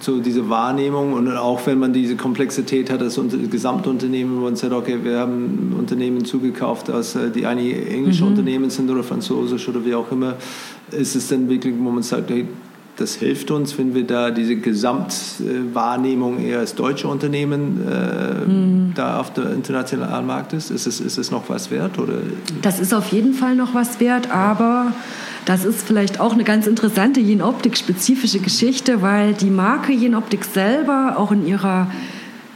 So 0.00 0.20
diese 0.20 0.48
Wahrnehmung 0.50 1.14
und 1.14 1.34
auch 1.36 1.66
wenn 1.66 1.78
man 1.78 1.92
diese 1.92 2.16
Komplexität 2.16 2.90
hat, 2.90 3.00
das 3.00 3.18
Gesamtunternehmen, 3.50 4.36
wo 4.36 4.44
man 4.44 4.56
sagt, 4.56 4.72
okay, 4.72 4.98
wir 5.02 5.18
haben 5.18 5.74
Unternehmen 5.78 6.24
zugekauft, 6.24 6.90
aus, 6.90 7.14
äh, 7.16 7.30
die 7.30 7.46
eigentlich 7.46 7.90
englische 7.90 8.24
mhm. 8.24 8.30
Unternehmen 8.30 8.70
sind 8.70 8.90
oder 8.90 9.02
französisch 9.02 9.68
oder 9.68 9.84
wie 9.84 9.94
auch 9.94 10.10
immer, 10.12 10.34
ist 10.90 11.16
es 11.16 11.28
dann 11.28 11.48
wirklich, 11.48 11.74
wo 11.78 11.90
man 11.90 12.02
sagt, 12.02 12.30
hey, 12.30 12.46
das 12.96 13.14
hilft 13.14 13.50
uns, 13.50 13.78
wenn 13.78 13.94
wir 13.94 14.04
da 14.04 14.30
diese 14.30 14.56
Gesamtwahrnehmung 14.56 16.40
eher 16.40 16.58
als 16.58 16.74
deutsche 16.74 17.06
Unternehmen 17.06 17.80
äh, 17.88 18.46
mhm. 18.46 18.92
da 18.94 19.20
auf 19.20 19.32
der 19.32 19.52
internationalen 19.52 20.26
Markt 20.26 20.52
ist? 20.52 20.70
Ist 20.70 20.86
es, 20.86 21.00
ist 21.00 21.16
es 21.16 21.30
noch 21.30 21.48
was 21.48 21.70
wert? 21.70 21.98
Oder? 21.98 22.14
Das 22.60 22.80
ist 22.80 22.92
auf 22.92 23.12
jeden 23.12 23.34
Fall 23.34 23.54
noch 23.54 23.72
was 23.72 24.00
wert, 24.00 24.30
aber 24.32 24.92
das 25.44 25.64
ist 25.64 25.86
vielleicht 25.86 26.20
auch 26.20 26.32
eine 26.32 26.44
ganz 26.44 26.66
interessante 26.66 27.20
Jenoptik-spezifische 27.20 28.40
Geschichte, 28.40 29.02
weil 29.02 29.34
die 29.34 29.50
Marke 29.50 29.92
Jenoptik 29.92 30.44
selber 30.44 31.14
auch 31.16 31.32
in 31.32 31.46
ihrer, 31.46 31.90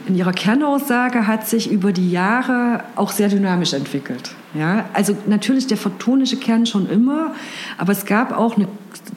in 0.07 0.15
ihrer 0.15 0.33
Kernaussage 0.33 1.27
hat 1.27 1.47
sich 1.47 1.71
über 1.71 1.91
die 1.91 2.11
Jahre 2.11 2.83
auch 2.95 3.11
sehr 3.11 3.29
dynamisch 3.29 3.73
entwickelt. 3.73 4.35
Ja, 4.53 4.85
also 4.93 5.15
natürlich 5.27 5.65
der 5.67 5.77
photonische 5.77 6.37
Kern 6.37 6.65
schon 6.65 6.87
immer, 6.87 7.33
aber 7.77 7.91
es 7.91 8.05
gab 8.05 8.37
auch 8.37 8.55
eine 8.55 8.67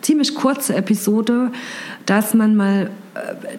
ziemlich 0.00 0.34
kurze 0.34 0.74
Episode, 0.74 1.50
dass 2.06 2.32
man 2.32 2.56
mal 2.56 2.90
äh, 3.14 3.58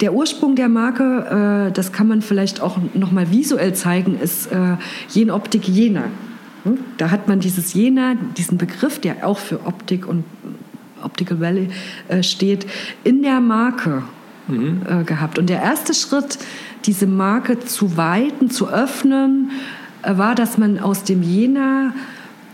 der 0.00 0.12
Ursprung 0.14 0.56
der 0.56 0.68
Marke, 0.68 1.68
äh, 1.68 1.72
das 1.72 1.92
kann 1.92 2.08
man 2.08 2.22
vielleicht 2.22 2.60
auch 2.60 2.78
noch 2.94 3.12
mal 3.12 3.30
visuell 3.30 3.74
zeigen, 3.74 4.18
ist 4.20 4.50
äh, 4.50 4.76
Jenoptik 5.10 5.68
Jena. 5.68 6.04
Hm? 6.64 6.78
Da 6.98 7.10
hat 7.10 7.28
man 7.28 7.40
dieses 7.40 7.74
Jena, 7.74 8.14
diesen 8.36 8.58
Begriff, 8.58 9.00
der 9.00 9.26
auch 9.26 9.38
für 9.38 9.66
Optik 9.66 10.06
und 10.06 10.24
Optical 11.02 11.40
Valley 11.40 11.68
steht, 12.20 12.64
in 13.02 13.22
der 13.22 13.40
Marke 13.40 14.04
mhm. 14.46 15.04
gehabt. 15.04 15.36
Und 15.36 15.50
der 15.50 15.60
erste 15.60 15.94
Schritt, 15.94 16.38
diese 16.84 17.08
Marke 17.08 17.58
zu 17.58 17.96
weiten, 17.96 18.50
zu 18.50 18.68
öffnen, 18.68 19.50
war, 20.02 20.36
dass 20.36 20.58
man 20.58 20.78
aus 20.78 21.02
dem 21.04 21.24
Jena 21.24 21.92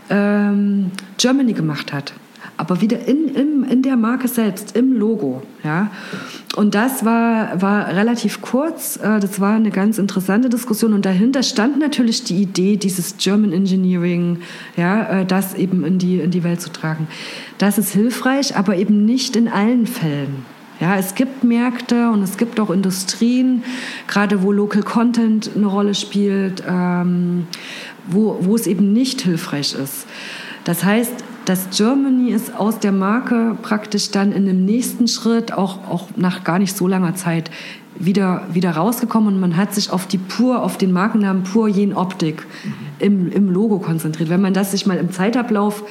ähm, 0.09 0.91
Germany 1.17 1.53
gemacht 1.53 1.93
hat. 1.93 2.13
Aber 2.59 2.81
wieder 2.81 3.07
in, 3.07 3.29
in, 3.29 3.63
in 3.63 3.81
der 3.83 3.95
Marke 3.95 4.27
selbst, 4.27 4.75
im 4.75 4.91
Logo. 4.91 5.41
Ja? 5.63 5.91
Und 6.57 6.75
das 6.75 7.05
war, 7.05 7.61
war 7.61 7.87
relativ 7.87 8.41
kurz. 8.41 8.97
Äh, 8.97 9.21
das 9.21 9.39
war 9.39 9.55
eine 9.55 9.71
ganz 9.71 9.97
interessante 9.97 10.49
Diskussion. 10.49 10.93
Und 10.93 11.05
dahinter 11.05 11.41
stand 11.41 11.79
natürlich 11.79 12.25
die 12.25 12.41
Idee, 12.41 12.75
dieses 12.75 13.15
German 13.15 13.53
Engineering, 13.53 14.39
ja, 14.75 15.21
äh, 15.21 15.25
das 15.25 15.53
eben 15.53 15.85
in 15.85 15.99
die, 15.99 16.19
in 16.19 16.31
die 16.31 16.43
Welt 16.43 16.59
zu 16.59 16.69
tragen. 16.69 17.07
Das 17.59 17.77
ist 17.77 17.93
hilfreich, 17.93 18.57
aber 18.57 18.75
eben 18.75 19.05
nicht 19.05 19.37
in 19.37 19.47
allen 19.47 19.87
Fällen. 19.87 20.43
Ja, 20.81 20.97
es 20.97 21.15
gibt 21.15 21.45
Märkte 21.45 22.09
und 22.09 22.23
es 22.23 22.35
gibt 22.35 22.59
auch 22.59 22.71
Industrien, 22.71 23.63
gerade 24.07 24.43
wo 24.43 24.51
Local 24.51 24.83
Content 24.83 25.51
eine 25.55 25.65
Rolle 25.65 25.95
spielt, 25.95 26.61
ähm, 26.67 27.47
wo, 28.05 28.37
wo 28.41 28.55
es 28.55 28.67
eben 28.67 28.91
nicht 28.91 29.21
hilfreich 29.21 29.75
ist. 29.75 30.07
Das 30.65 30.83
heißt, 30.83 31.23
das 31.49 31.71
Germany 31.75 32.29
ist 32.29 32.55
aus 32.55 32.77
der 32.77 32.91
Marke 32.91 33.57
praktisch 33.63 34.11
dann 34.11 34.31
in 34.31 34.45
dem 34.45 34.65
nächsten 34.65 35.07
Schritt, 35.07 35.51
auch, 35.51 35.79
auch 35.89 36.09
nach 36.15 36.43
gar 36.43 36.59
nicht 36.59 36.77
so 36.77 36.87
langer 36.87 37.15
Zeit, 37.15 37.49
wieder, 37.97 38.43
wieder 38.53 38.69
rausgekommen 38.71 39.33
und 39.33 39.39
man 39.39 39.57
hat 39.57 39.73
sich 39.73 39.89
auf 39.89 40.05
die 40.05 40.19
Pur, 40.19 40.61
auf 40.61 40.77
den 40.77 40.91
Markennamen 40.91 41.43
Pur 41.43 41.67
Jen 41.67 41.95
Optik 41.95 42.45
mhm. 42.63 42.73
im, 42.99 43.31
im 43.31 43.51
Logo 43.51 43.79
konzentriert. 43.79 44.29
Wenn 44.29 44.41
man 44.41 44.53
das 44.53 44.71
sich 44.71 44.85
mal 44.85 44.97
im 44.97 45.11
Zeitablauf 45.11 45.83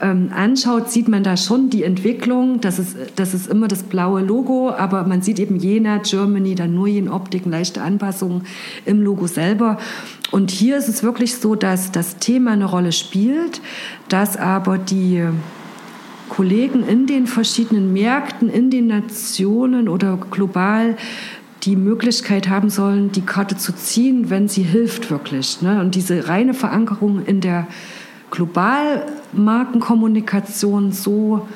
ähm, 0.00 0.30
anschaut, 0.34 0.90
sieht 0.90 1.08
man 1.08 1.22
da 1.22 1.36
schon 1.36 1.68
die 1.68 1.82
Entwicklung. 1.82 2.62
Das 2.62 2.78
ist, 2.78 2.96
das 3.16 3.34
ist 3.34 3.46
immer 3.46 3.68
das 3.68 3.82
blaue 3.82 4.22
Logo, 4.22 4.70
aber 4.70 5.04
man 5.04 5.20
sieht 5.20 5.38
eben 5.38 5.56
Jena, 5.56 5.98
Germany, 5.98 6.54
dann 6.54 6.74
nur 6.74 6.88
in 6.88 7.10
Optiken, 7.10 7.50
leichte 7.50 7.82
Anpassungen 7.82 8.46
im 8.86 9.02
Logo 9.02 9.26
selber. 9.26 9.76
Und 10.34 10.50
hier 10.50 10.76
ist 10.76 10.88
es 10.88 11.04
wirklich 11.04 11.36
so, 11.36 11.54
dass 11.54 11.92
das 11.92 12.16
Thema 12.16 12.50
eine 12.50 12.64
Rolle 12.64 12.90
spielt, 12.90 13.60
dass 14.08 14.36
aber 14.36 14.78
die 14.78 15.22
Kollegen 16.28 16.82
in 16.82 17.06
den 17.06 17.28
verschiedenen 17.28 17.92
Märkten, 17.92 18.50
in 18.50 18.68
den 18.68 18.88
Nationen 18.88 19.88
oder 19.88 20.18
global 20.32 20.96
die 21.62 21.76
Möglichkeit 21.76 22.48
haben 22.48 22.68
sollen, 22.68 23.12
die 23.12 23.20
Karte 23.20 23.56
zu 23.56 23.72
ziehen, 23.76 24.28
wenn 24.28 24.48
sie 24.48 24.64
hilft 24.64 25.08
wirklich. 25.08 25.62
Ne? 25.62 25.80
Und 25.80 25.94
diese 25.94 26.26
reine 26.26 26.52
Verankerung 26.52 27.24
in 27.24 27.40
der 27.40 27.68
Globalmarkenkommunikation 28.32 30.90
so 30.90 31.46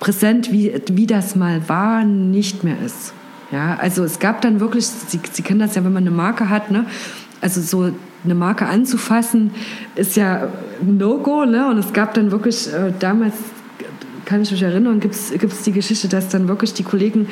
präsent, 0.00 0.52
wie, 0.52 0.74
wie 0.92 1.06
das 1.06 1.34
mal 1.34 1.66
war, 1.66 2.04
nicht 2.04 2.62
mehr 2.62 2.76
ist. 2.84 3.14
Ja, 3.52 3.76
also 3.78 4.02
es 4.02 4.18
gab 4.18 4.40
dann 4.40 4.60
wirklich, 4.60 4.86
Sie, 4.86 5.20
Sie 5.30 5.42
kennen 5.42 5.60
das 5.60 5.74
ja, 5.74 5.84
wenn 5.84 5.92
man 5.92 6.04
eine 6.04 6.10
Marke 6.10 6.48
hat, 6.48 6.70
ne? 6.70 6.86
Also 7.42 7.60
so 7.60 7.92
eine 8.24 8.34
Marke 8.34 8.66
anzufassen, 8.66 9.50
ist 9.96 10.16
ja 10.16 10.48
No-Go. 10.80 11.44
Ne? 11.44 11.68
Und 11.68 11.78
es 11.78 11.92
gab 11.92 12.14
dann 12.14 12.30
wirklich, 12.30 12.72
äh, 12.72 12.92
damals 12.98 13.34
kann 14.24 14.40
ich 14.40 14.50
mich 14.50 14.62
erinnern, 14.62 15.00
gibt 15.00 15.14
es 15.14 15.62
die 15.64 15.72
Geschichte, 15.72 16.08
dass 16.08 16.28
dann 16.28 16.48
wirklich 16.48 16.72
die 16.72 16.84
Kollegen 16.84 17.26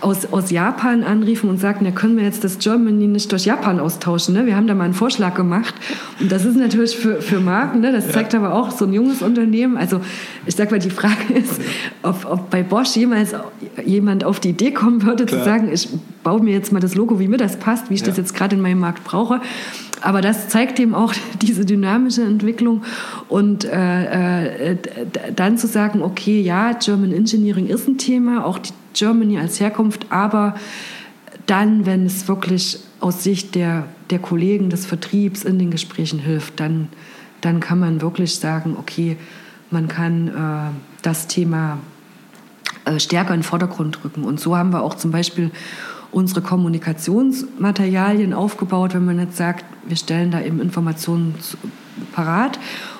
aus, 0.00 0.32
aus 0.32 0.50
Japan 0.50 1.02
anriefen 1.02 1.48
und 1.48 1.58
sagten, 1.58 1.84
ja, 1.84 1.90
können 1.90 2.16
wir 2.16 2.24
jetzt 2.24 2.44
das 2.44 2.58
Germany 2.58 3.06
nicht 3.06 3.30
durch 3.32 3.44
Japan 3.44 3.80
austauschen. 3.80 4.34
Ne? 4.34 4.46
Wir 4.46 4.56
haben 4.56 4.66
da 4.66 4.74
mal 4.74 4.84
einen 4.84 4.94
Vorschlag 4.94 5.34
gemacht. 5.34 5.74
Und 6.20 6.30
das 6.30 6.44
ist 6.44 6.56
natürlich 6.56 6.96
für, 6.96 7.22
für 7.22 7.40
Marken, 7.40 7.80
ne? 7.80 7.92
das 7.92 8.10
zeigt 8.10 8.32
ja. 8.32 8.40
aber 8.40 8.54
auch 8.54 8.70
so 8.70 8.84
ein 8.84 8.92
junges 8.92 9.22
Unternehmen. 9.22 9.76
Also 9.76 10.00
ich 10.46 10.56
sag 10.56 10.70
mal, 10.70 10.80
die 10.80 10.90
Frage 10.90 11.34
ist, 11.34 11.60
ob, 12.02 12.26
ob 12.28 12.50
bei 12.50 12.62
Bosch 12.62 12.96
jemals 12.96 13.34
jemand 13.84 14.24
auf 14.24 14.40
die 14.40 14.50
Idee 14.50 14.72
kommen 14.72 15.02
würde, 15.02 15.26
Klar. 15.26 15.40
zu 15.40 15.44
sagen, 15.44 15.72
ich 15.72 15.88
baue 16.22 16.42
mir 16.42 16.52
jetzt 16.52 16.72
mal 16.72 16.80
das 16.80 16.94
Logo, 16.94 17.18
wie 17.18 17.28
mir 17.28 17.36
das 17.36 17.56
passt, 17.56 17.90
wie 17.90 17.94
ich 17.94 18.00
ja. 18.00 18.08
das 18.08 18.16
jetzt 18.16 18.34
gerade 18.34 18.56
in 18.56 18.62
meinem 18.62 18.80
Markt 18.80 19.04
brauche. 19.04 19.40
Aber 20.00 20.20
das 20.20 20.48
zeigt 20.48 20.78
eben 20.80 20.94
auch 20.94 21.14
diese 21.42 21.64
dynamische 21.64 22.22
Entwicklung. 22.22 22.82
Und 23.28 23.64
äh, 23.64 24.72
äh, 24.72 24.76
dann 25.34 25.56
zu 25.56 25.66
sagen, 25.66 26.02
okay, 26.02 26.40
ja, 26.40 26.72
German 26.72 27.12
Engineering 27.12 27.66
ist 27.68 27.88
ein 27.88 27.98
Thema, 27.98 28.44
auch 28.44 28.58
die 28.58 28.72
Germany 28.94 29.38
als 29.38 29.60
Herkunft, 29.60 30.06
aber 30.10 30.54
dann, 31.46 31.84
wenn 31.84 32.06
es 32.06 32.26
wirklich 32.26 32.78
aus 33.00 33.22
Sicht 33.22 33.54
der, 33.54 33.84
der 34.10 34.18
Kollegen 34.18 34.70
des 34.70 34.86
Vertriebs 34.86 35.44
in 35.44 35.58
den 35.58 35.70
Gesprächen 35.70 36.18
hilft, 36.18 36.58
dann, 36.60 36.88
dann 37.40 37.60
kann 37.60 37.78
man 37.78 38.00
wirklich 38.00 38.36
sagen, 38.36 38.76
okay, 38.78 39.18
man 39.70 39.88
kann 39.88 40.28
äh, 40.28 40.70
das 41.02 41.26
Thema 41.26 41.78
äh, 42.86 42.98
stärker 42.98 43.34
in 43.34 43.40
den 43.40 43.44
Vordergrund 43.46 44.04
rücken. 44.04 44.24
Und 44.24 44.40
so 44.40 44.56
haben 44.56 44.72
wir 44.72 44.82
auch 44.82 44.94
zum 44.94 45.10
Beispiel 45.10 45.50
unsere 46.12 46.42
Kommunikationsmaterialien 46.42 48.32
aufgebaut, 48.32 48.94
wenn 48.94 49.04
man 49.04 49.18
jetzt 49.18 49.36
sagt, 49.36 49.64
wir 49.86 49.96
stellen 49.96 50.30
da 50.30 50.40
eben 50.40 50.60
Informationen 50.60 51.34
parat. 52.12 52.58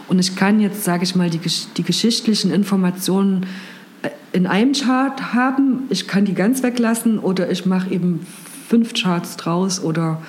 Und 0.09 0.19
ich 0.19 0.37
kann 0.37 0.61
jetzt, 0.61 0.85
sage 0.85 1.05
ich 1.05 1.15
mal, 1.15 1.31
die, 1.31 1.41
die 1.77 1.83
geschichtlichen 1.83 2.51
Informationen 2.51 3.47
in 4.33 4.47
einem 4.47 4.73
Chart 4.73 5.35
haben, 5.35 5.85
ich 5.91 6.09
kann 6.09 6.25
die 6.25 6.35
ganz 6.35 6.63
weglassen 6.63 7.19
oder 7.19 7.51
ich 7.51 7.67
mache 7.67 7.91
eben 7.91 8.27
fünf 8.69 8.95
Charts 8.95 9.37
draus 9.37 9.83
oder 9.83 10.21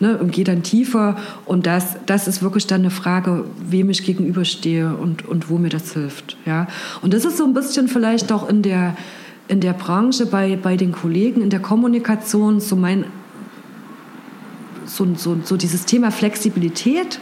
ne, 0.00 0.18
und 0.18 0.32
gehe 0.32 0.44
dann 0.44 0.62
tiefer. 0.62 1.16
Und 1.44 1.66
das, 1.66 1.96
das 2.06 2.28
ist 2.28 2.42
wirklich 2.42 2.66
dann 2.66 2.82
eine 2.82 2.90
Frage, 2.90 3.44
wem 3.66 3.90
ich 3.90 4.04
gegenüberstehe 4.04 4.94
und, 4.94 5.26
und 5.26 5.50
wo 5.50 5.58
mir 5.58 5.70
das 5.70 5.92
hilft. 5.92 6.36
Ja? 6.44 6.66
Und 7.02 7.14
das 7.14 7.24
ist 7.24 7.36
so 7.36 7.44
ein 7.44 7.54
bisschen 7.54 7.88
vielleicht 7.88 8.32
auch 8.32 8.48
in 8.48 8.62
der, 8.62 8.96
in 9.48 9.60
der 9.60 9.72
Branche 9.72 10.26
bei, 10.26 10.56
bei 10.56 10.76
den 10.76 10.92
Kollegen, 10.92 11.42
in 11.42 11.50
der 11.50 11.60
Kommunikation 11.60 12.60
so 12.60 12.76
mein 12.76 13.06
so, 14.86 15.06
so, 15.16 15.38
so 15.42 15.56
dieses 15.56 15.86
Thema 15.86 16.10
Flexibilität, 16.10 17.18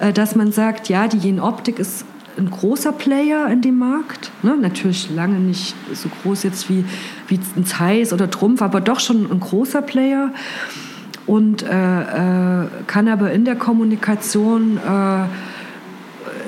äh, 0.00 0.12
dass 0.12 0.34
man 0.34 0.52
sagt, 0.52 0.88
ja, 0.88 1.06
die 1.06 1.18
Jenoptik 1.18 1.78
ist 1.78 2.06
ein 2.38 2.50
großer 2.50 2.92
Player 2.92 3.48
in 3.48 3.60
dem 3.60 3.78
Markt. 3.78 4.30
Ne? 4.42 4.56
Natürlich 4.60 5.10
lange 5.10 5.38
nicht 5.38 5.74
so 5.92 6.08
groß 6.22 6.42
jetzt 6.42 6.68
wie, 6.68 6.84
wie 7.28 7.40
ein 7.56 7.64
Zeiss 7.64 8.12
oder 8.12 8.30
Trumpf, 8.30 8.62
aber 8.62 8.80
doch 8.80 9.00
schon 9.00 9.30
ein 9.30 9.40
großer 9.40 9.82
Player. 9.82 10.32
Und 11.26 11.62
äh, 11.62 11.66
äh, 11.66 12.66
kann 12.86 13.08
aber 13.08 13.32
in 13.32 13.44
der 13.44 13.56
Kommunikation 13.56 14.76
äh, 14.76 15.24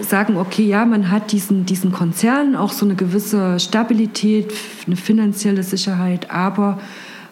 sagen, 0.02 0.36
okay, 0.36 0.66
ja, 0.66 0.84
man 0.84 1.10
hat 1.10 1.32
diesen, 1.32 1.64
diesen 1.64 1.92
Konzern 1.92 2.56
auch 2.56 2.72
so 2.72 2.84
eine 2.84 2.94
gewisse 2.94 3.58
Stabilität, 3.58 4.52
eine 4.86 4.96
finanzielle 4.96 5.62
Sicherheit, 5.62 6.30
aber 6.30 6.78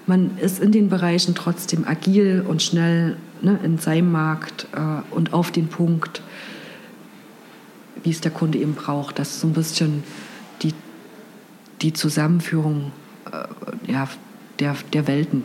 man 0.07 0.39
ist 0.39 0.61
in 0.61 0.73
den 0.73 0.89
Bereichen 0.89 1.35
trotzdem 1.35 1.87
agil 1.87 2.45
und 2.47 2.63
schnell 2.63 3.17
ne, 3.43 3.59
in 3.63 3.79
seinem 3.79 4.13
Markt 4.13 4.67
äh, 4.75 5.15
und 5.15 5.33
auf 5.33 5.51
den 5.51 5.69
Punkt 5.69 6.23
wie 8.05 8.11
es 8.11 8.21
der 8.21 8.31
Kunde 8.31 8.59
eben 8.59 8.75
braucht. 8.75 9.19
Das 9.19 9.31
ist 9.31 9.41
so 9.41 9.49
ein 9.49 9.53
bisschen 9.53 10.05
die, 10.63 10.73
die 11.83 11.93
Zusammenführung 11.93 12.93
äh, 13.33 13.93
ja, 13.93 14.09
der, 14.61 14.77
der 14.93 15.09
Welten 15.09 15.45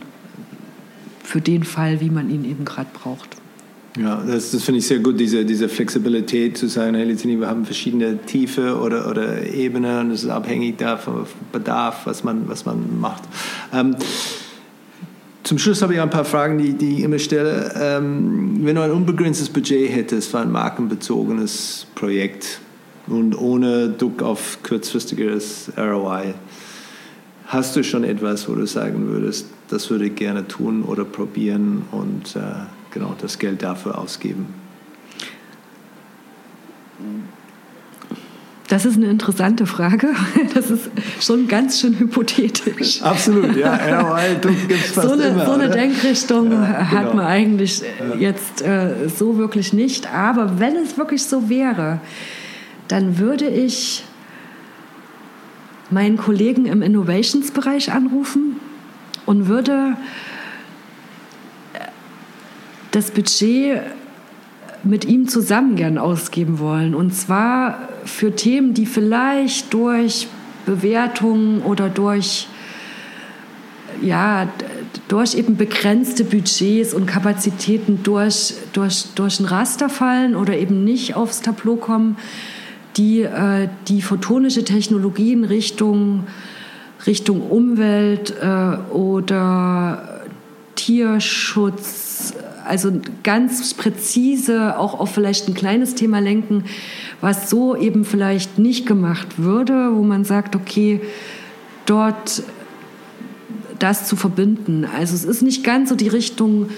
für 1.24 1.40
den 1.40 1.64
Fall, 1.64 2.00
wie 2.00 2.10
man 2.10 2.30
ihn 2.30 2.44
eben 2.44 2.64
gerade 2.64 2.90
braucht. 2.92 3.36
Ja, 3.98 4.22
das, 4.24 4.52
das 4.52 4.62
finde 4.62 4.78
ich 4.78 4.86
sehr 4.86 5.00
gut, 5.00 5.18
diese, 5.18 5.44
diese 5.44 5.68
Flexibilität 5.68 6.56
zu 6.56 6.68
sagen, 6.68 6.94
hey, 6.94 7.08
wir 7.08 7.48
haben 7.48 7.64
verschiedene 7.64 8.18
Tiefe 8.18 8.78
oder, 8.78 9.10
oder 9.10 9.44
Ebenen 9.52 10.06
und 10.06 10.10
es 10.12 10.22
ist 10.22 10.30
abhängig 10.30 10.78
davon, 10.78 11.26
Bedarf, 11.50 12.06
was 12.06 12.22
man, 12.22 12.48
was 12.48 12.64
man 12.64 13.00
macht. 13.00 13.24
Ähm, 13.72 13.96
zum 15.50 15.58
Schluss 15.58 15.82
habe 15.82 15.94
ich 15.94 16.00
ein 16.00 16.10
paar 16.10 16.24
Fragen, 16.24 16.58
die, 16.58 16.74
die 16.74 16.98
ich 16.98 17.00
immer 17.00 17.18
stelle. 17.18 17.72
Ähm, 17.74 18.60
wenn 18.60 18.76
du 18.76 18.82
ein 18.82 18.92
unbegrenztes 18.92 19.48
Budget 19.48 19.90
hättest 19.90 20.30
für 20.30 20.38
ein 20.38 20.52
markenbezogenes 20.52 21.88
Projekt, 21.96 22.60
und 23.08 23.36
ohne 23.36 23.88
Druck 23.88 24.22
auf 24.22 24.58
kurzfristigeres 24.62 25.72
ROI. 25.76 26.34
Hast 27.46 27.74
du 27.74 27.82
schon 27.82 28.04
etwas, 28.04 28.48
wo 28.48 28.54
du 28.54 28.64
sagen 28.64 29.08
würdest, 29.08 29.48
das 29.68 29.90
würde 29.90 30.06
ich 30.06 30.14
gerne 30.14 30.46
tun 30.46 30.84
oder 30.84 31.04
probieren 31.04 31.82
und 31.90 32.36
äh, 32.36 32.40
genau 32.92 33.16
das 33.20 33.40
Geld 33.40 33.64
dafür 33.64 33.98
ausgeben? 33.98 34.46
Das 38.70 38.84
ist 38.84 38.96
eine 38.96 39.10
interessante 39.10 39.66
Frage. 39.66 40.08
Das 40.54 40.70
ist 40.70 40.90
schon 41.20 41.48
ganz 41.48 41.80
schön 41.80 41.98
hypothetisch. 41.98 43.02
Absolut, 43.02 43.56
ja. 43.56 43.74
ROI 43.74 44.36
gibt 44.40 44.70
es 44.70 44.92
fast 44.92 45.08
so 45.08 45.14
eine, 45.14 45.24
immer. 45.24 45.44
So 45.44 45.52
eine? 45.52 45.70
Denkrichtung 45.70 46.52
Ja, 46.52 46.90
hat 46.90 47.10
genau. 47.10 47.14
man 47.16 47.26
eigentlich 47.26 47.82
jetzt 48.18 48.62
äh, 48.62 49.08
so 49.08 49.38
wirklich 49.38 49.72
nicht. 49.72 50.12
Aber 50.12 50.60
wenn 50.60 50.76
es 50.76 50.96
wirklich 50.96 51.24
so 51.24 51.48
wäre, 51.48 52.00
dann 52.86 53.18
würde 53.18 53.48
ich 53.48 54.04
meinen 55.90 56.16
Kollegen 56.16 56.66
im 56.66 56.82
Innovations-Bereich 56.82 57.90
anrufen 57.92 58.60
und 59.26 59.48
würde 59.48 59.96
äh, 61.72 61.78
das 62.92 63.10
Budget 63.10 63.82
mit 64.82 65.04
ihm 65.04 65.28
zusammen 65.28 65.76
gern 65.76 65.98
ausgeben 65.98 66.58
wollen. 66.58 66.94
Und 66.94 67.14
zwar 67.14 67.88
für 68.04 68.34
Themen, 68.34 68.74
die 68.74 68.86
vielleicht 68.86 69.72
durch 69.72 70.28
Bewertungen 70.66 71.62
oder 71.62 71.88
durch 71.88 72.48
ja, 74.02 74.48
durch 75.08 75.34
eben 75.34 75.56
begrenzte 75.56 76.24
Budgets 76.24 76.94
und 76.94 77.06
Kapazitäten 77.06 78.02
durch, 78.02 78.54
durch, 78.72 79.06
durch 79.14 79.40
ein 79.40 79.46
Raster 79.46 79.88
fallen 79.88 80.34
oder 80.36 80.56
eben 80.56 80.84
nicht 80.84 81.16
aufs 81.16 81.42
Tableau 81.42 81.76
kommen, 81.76 82.16
die 82.96 83.22
äh, 83.22 83.68
die 83.88 84.02
photonische 84.02 84.64
Technologien 84.64 85.44
Richtung, 85.44 86.26
Richtung 87.06 87.42
Umwelt 87.42 88.34
äh, 88.40 88.76
oder 88.92 90.22
Tierschutz, 90.76 92.34
also 92.66 92.92
ganz 93.22 93.74
präzise 93.74 94.78
auch 94.78 94.98
auf 94.98 95.10
vielleicht 95.12 95.48
ein 95.48 95.54
kleines 95.54 95.94
Thema 95.94 96.20
lenken, 96.20 96.64
was 97.20 97.50
so 97.50 97.76
eben 97.76 98.04
vielleicht 98.04 98.58
nicht 98.58 98.86
gemacht 98.86 99.38
würde, 99.38 99.90
wo 99.94 100.02
man 100.02 100.24
sagt, 100.24 100.56
okay, 100.56 101.00
dort 101.86 102.42
das 103.78 104.06
zu 104.06 104.16
verbinden. 104.16 104.86
Also 104.96 105.14
es 105.14 105.24
ist 105.24 105.42
nicht 105.42 105.64
ganz 105.64 105.88
so 105.88 105.96
die 105.96 106.08
Richtung, 106.08 106.68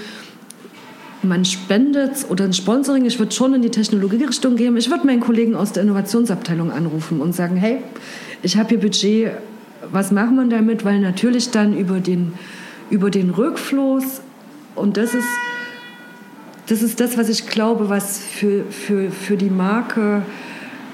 man 1.22 1.44
spendet 1.44 2.26
oder 2.28 2.44
ein 2.44 2.52
Sponsoring. 2.52 3.04
Ich 3.04 3.18
würde 3.18 3.32
schon 3.32 3.54
in 3.54 3.62
die 3.62 3.70
Technologierichtung 3.70 4.56
gehen. 4.56 4.76
Ich 4.76 4.90
würde 4.90 5.06
meinen 5.06 5.20
Kollegen 5.20 5.54
aus 5.54 5.72
der 5.72 5.82
Innovationsabteilung 5.82 6.72
anrufen 6.72 7.20
und 7.20 7.34
sagen, 7.34 7.56
hey, 7.56 7.78
ich 8.42 8.56
habe 8.56 8.70
hier 8.70 8.80
Budget, 8.80 9.32
was 9.90 10.10
machen 10.10 10.36
wir 10.36 10.44
damit? 10.46 10.84
Weil 10.84 11.00
natürlich 11.00 11.50
dann 11.50 11.76
über 11.76 12.00
den, 12.00 12.34
über 12.90 13.10
den 13.10 13.30
Rückfluss, 13.30 14.20
und 14.74 14.96
das 14.96 15.14
ist, 15.14 15.26
das 16.72 16.80
ist 16.80 17.00
das, 17.00 17.18
was 17.18 17.28
ich 17.28 17.48
glaube, 17.48 17.90
was 17.90 18.18
für, 18.18 18.64
für, 18.64 19.10
für 19.10 19.36
die 19.36 19.50
Marke 19.50 20.22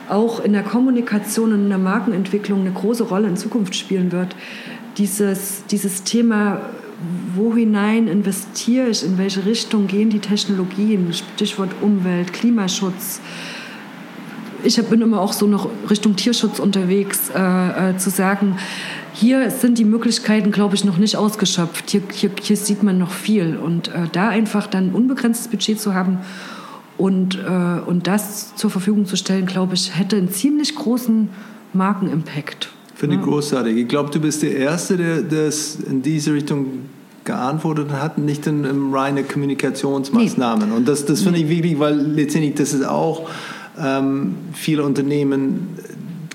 auch 0.09 0.41
in 0.41 0.53
der 0.53 0.65
Kommunikation 0.65 1.53
und 1.53 1.63
in 1.63 1.69
der 1.69 1.79
Markenentwicklung 1.79 2.63
eine 2.63 2.73
große 2.73 3.05
Rolle 3.05 3.29
in 3.29 3.37
Zukunft 3.37 3.77
spielen 3.77 4.11
wird. 4.11 4.35
Dieses, 4.97 5.65
dieses 5.67 6.03
Thema, 6.03 6.63
wo 7.37 7.55
hinein 7.55 8.09
investiere 8.09 8.89
ich, 8.89 9.05
in 9.05 9.19
welche 9.19 9.47
Richtung 9.47 9.87
gehen 9.87 10.11
die 10.11 10.19
Technologien, 10.19 11.13
Stichwort 11.13 11.71
Umwelt, 11.81 12.33
Klimaschutz. 12.33 13.21
Ich 14.65 14.83
bin 14.83 15.01
immer 15.01 15.21
auch 15.21 15.33
so 15.33 15.47
noch 15.47 15.71
Richtung 15.89 16.17
Tierschutz 16.17 16.59
unterwegs, 16.59 17.31
äh, 17.33 17.91
äh, 17.91 17.97
zu 17.99 18.11
sagen, 18.11 18.57
hier 19.19 19.51
sind 19.51 19.79
die 19.79 19.85
Möglichkeiten, 19.85 20.53
glaube 20.53 20.77
ich, 20.77 20.85
noch 20.85 20.97
nicht 20.97 21.17
ausgeschöpft. 21.17 21.91
Hier, 21.91 22.03
hier, 22.13 22.31
hier 22.41 22.57
sieht 22.57 22.85
man 22.85 22.99
noch 22.99 23.11
viel. 23.11 23.57
Und 23.57 23.89
äh, 23.89 24.07
da 24.13 24.29
einfach 24.29 24.69
dann 24.69 24.89
ein 24.89 24.95
unbegrenztes 24.95 25.49
Budget 25.49 25.81
zu 25.81 25.93
haben 25.93 26.19
und, 26.97 27.35
äh, 27.37 27.81
und 27.85 28.07
das 28.07 28.55
zur 28.55 28.71
Verfügung 28.71 29.07
zu 29.07 29.17
stellen, 29.17 29.47
glaube 29.47 29.75
ich, 29.75 29.99
hätte 29.99 30.17
einen 30.17 30.31
ziemlich 30.31 30.77
großen 30.77 31.31
Markenimpact. 31.73 32.71
Finde 32.95 33.17
ich 33.17 33.23
großartig. 33.23 33.77
Ich 33.77 33.89
glaube, 33.89 34.11
du 34.11 34.21
bist 34.21 34.43
der 34.43 34.57
Erste, 34.57 34.97
der 34.97 35.23
das 35.23 35.77
in 35.77 36.01
diese 36.03 36.33
Richtung 36.33 36.67
geantwortet 37.25 37.91
hat, 37.91 38.19
nicht 38.19 38.47
in, 38.47 38.65
in 38.65 38.95
reine 38.95 39.25
Kommunikationsmaßnahmen. 39.25 40.71
Und 40.71 40.87
das, 40.87 41.05
das 41.05 41.23
finde 41.23 41.41
ich 41.41 41.49
wichtig, 41.49 41.81
weil 41.81 41.95
letztendlich 41.95 42.55
das 42.55 42.73
ist 42.73 42.87
auch, 42.87 43.29
ähm, 43.81 44.35
viele 44.53 44.83
Unternehmen 44.85 45.77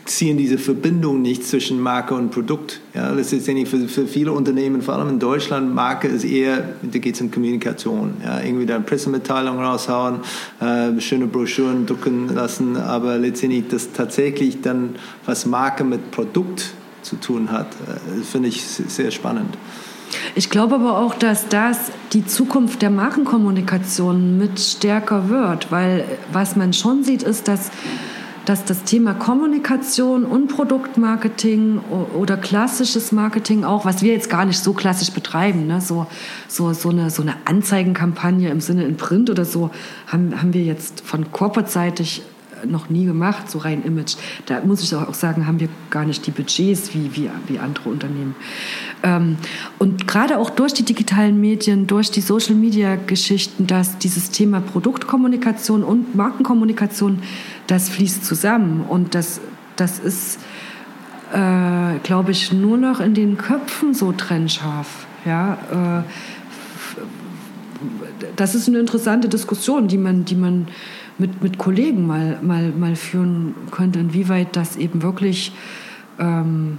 ziehen 0.05 0.37
diese 0.37 0.57
Verbindung 0.57 1.21
nicht 1.21 1.45
zwischen 1.45 1.79
Marke 1.79 2.13
und 2.15 2.31
Produkt. 2.31 2.81
Ja, 2.93 3.11
das 3.11 3.27
ist 3.27 3.31
letztendlich 3.31 3.69
für, 3.69 3.87
für 3.87 4.05
viele 4.05 4.31
Unternehmen, 4.33 4.81
vor 4.81 4.95
allem 4.95 5.09
in 5.09 5.19
Deutschland, 5.19 5.73
Marke 5.73 6.07
ist 6.07 6.25
eher, 6.25 6.75
da 6.81 6.99
geht 6.99 7.15
es 7.15 7.21
um 7.21 7.31
Kommunikation. 7.31 8.15
Ja, 8.23 8.41
irgendwie 8.41 8.65
da 8.65 8.75
eine 8.75 8.83
Pressemitteilung 8.83 9.59
raushauen, 9.59 10.19
äh, 10.59 10.99
schöne 10.99 11.27
Broschüren 11.27 11.85
drucken 11.85 12.33
lassen, 12.33 12.75
aber 12.77 13.17
letztendlich 13.17 13.67
das 13.69 13.91
tatsächlich 13.93 14.61
dann, 14.61 14.95
was 15.25 15.45
Marke 15.45 15.83
mit 15.83 16.11
Produkt 16.11 16.73
zu 17.01 17.15
tun 17.17 17.51
hat, 17.51 17.67
äh, 17.67 18.23
finde 18.23 18.49
ich 18.49 18.63
sehr 18.63 19.11
spannend. 19.11 19.57
Ich 20.35 20.49
glaube 20.49 20.75
aber 20.75 20.97
auch, 20.97 21.15
dass 21.15 21.47
das 21.47 21.91
die 22.13 22.25
Zukunft 22.25 22.81
der 22.81 22.89
Markenkommunikation 22.89 24.37
mit 24.37 24.59
stärker 24.59 25.29
wird, 25.29 25.71
weil 25.71 26.05
was 26.31 26.55
man 26.55 26.73
schon 26.73 27.03
sieht, 27.03 27.23
ist, 27.23 27.47
dass, 27.47 27.71
dass 28.45 28.65
das 28.65 28.83
Thema 28.83 29.13
Kommunikation 29.13 30.25
und 30.25 30.47
Produktmarketing 30.47 31.79
oder 32.17 32.37
klassisches 32.37 33.11
Marketing 33.11 33.63
auch, 33.63 33.85
was 33.85 34.01
wir 34.01 34.13
jetzt 34.13 34.29
gar 34.29 34.45
nicht 34.45 34.59
so 34.59 34.73
klassisch 34.73 35.11
betreiben, 35.11 35.67
ne? 35.67 35.81
so, 35.81 36.07
so, 36.47 36.73
so, 36.73 36.89
eine, 36.89 37.09
so 37.09 37.21
eine 37.21 37.35
Anzeigenkampagne 37.45 38.49
im 38.49 38.59
Sinne 38.59 38.83
in 38.83 38.97
Print 38.97 39.29
oder 39.29 39.45
so, 39.45 39.71
haben, 40.07 40.41
haben 40.41 40.53
wir 40.53 40.63
jetzt 40.63 41.01
von 41.01 41.31
corporate-seitig 41.31 42.23
noch 42.65 42.89
nie 42.89 43.05
gemacht, 43.05 43.49
so 43.49 43.59
rein 43.59 43.83
Image. 43.83 44.15
Da 44.45 44.61
muss 44.63 44.81
ich 44.81 44.93
auch 44.95 45.13
sagen, 45.13 45.47
haben 45.47 45.59
wir 45.59 45.69
gar 45.89 46.05
nicht 46.05 46.25
die 46.25 46.31
Budgets 46.31 46.93
wie, 46.93 47.15
wie, 47.15 47.29
wie 47.47 47.59
andere 47.59 47.89
Unternehmen. 47.89 48.35
Ähm, 49.03 49.37
und 49.79 50.07
gerade 50.07 50.37
auch 50.37 50.49
durch 50.49 50.73
die 50.73 50.83
digitalen 50.83 51.39
Medien, 51.39 51.87
durch 51.87 52.11
die 52.11 52.21
Social-Media-Geschichten, 52.21 53.67
dass 53.67 53.97
dieses 53.97 54.31
Thema 54.31 54.61
Produktkommunikation 54.61 55.83
und 55.83 56.15
Markenkommunikation, 56.15 57.19
das 57.67 57.89
fließt 57.89 58.25
zusammen. 58.25 58.85
Und 58.87 59.15
das, 59.15 59.41
das 59.75 59.99
ist, 59.99 60.39
äh, 61.31 61.99
glaube 62.03 62.31
ich, 62.31 62.53
nur 62.53 62.77
noch 62.77 62.99
in 62.99 63.13
den 63.13 63.37
Köpfen 63.37 63.93
so 63.93 64.11
trennscharf. 64.11 65.05
Ja, 65.25 66.01
äh, 66.01 66.03
das 68.35 68.55
ist 68.55 68.67
eine 68.67 68.79
interessante 68.79 69.29
Diskussion, 69.29 69.87
die 69.87 69.97
man, 69.97 70.25
die 70.25 70.35
man 70.35 70.67
mit, 71.17 71.41
mit 71.43 71.57
Kollegen 71.57 72.07
mal, 72.07 72.39
mal, 72.41 72.71
mal 72.71 72.95
führen 72.95 73.55
könnte, 73.71 73.99
inwieweit 73.99 74.55
das 74.55 74.77
eben 74.77 75.01
wirklich 75.01 75.53
ähm, 76.19 76.77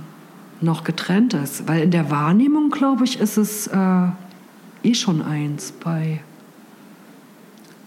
noch 0.60 0.84
getrennt 0.84 1.34
ist. 1.34 1.68
Weil 1.68 1.82
in 1.82 1.90
der 1.90 2.10
Wahrnehmung, 2.10 2.70
glaube 2.70 3.04
ich, 3.04 3.20
ist 3.20 3.36
es 3.36 3.66
äh, 3.68 4.06
eh 4.82 4.94
schon 4.94 5.22
eins 5.22 5.72
bei 5.72 6.20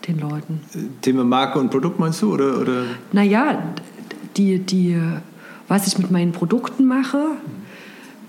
den 0.08 0.20
Leuten. 0.20 0.62
Thema 1.02 1.24
Marke 1.24 1.60
und 1.60 1.70
Produkt 1.70 2.00
meinst 2.00 2.22
du? 2.22 2.34
Oder, 2.34 2.60
oder? 2.62 2.84
Naja, 3.12 3.62
die, 4.38 4.60
die, 4.60 5.00
was 5.68 5.88
ich 5.88 5.98
mit 5.98 6.12
meinen 6.12 6.32
Produkten 6.32 6.86
mache, 6.86 7.24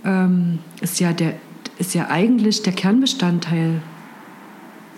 ähm, 0.04 0.58
ist, 0.80 1.00
ja 1.00 1.12
der, 1.12 1.34
ist 1.78 1.94
ja 1.94 2.08
eigentlich 2.08 2.62
der 2.62 2.72
Kernbestandteil 2.72 3.80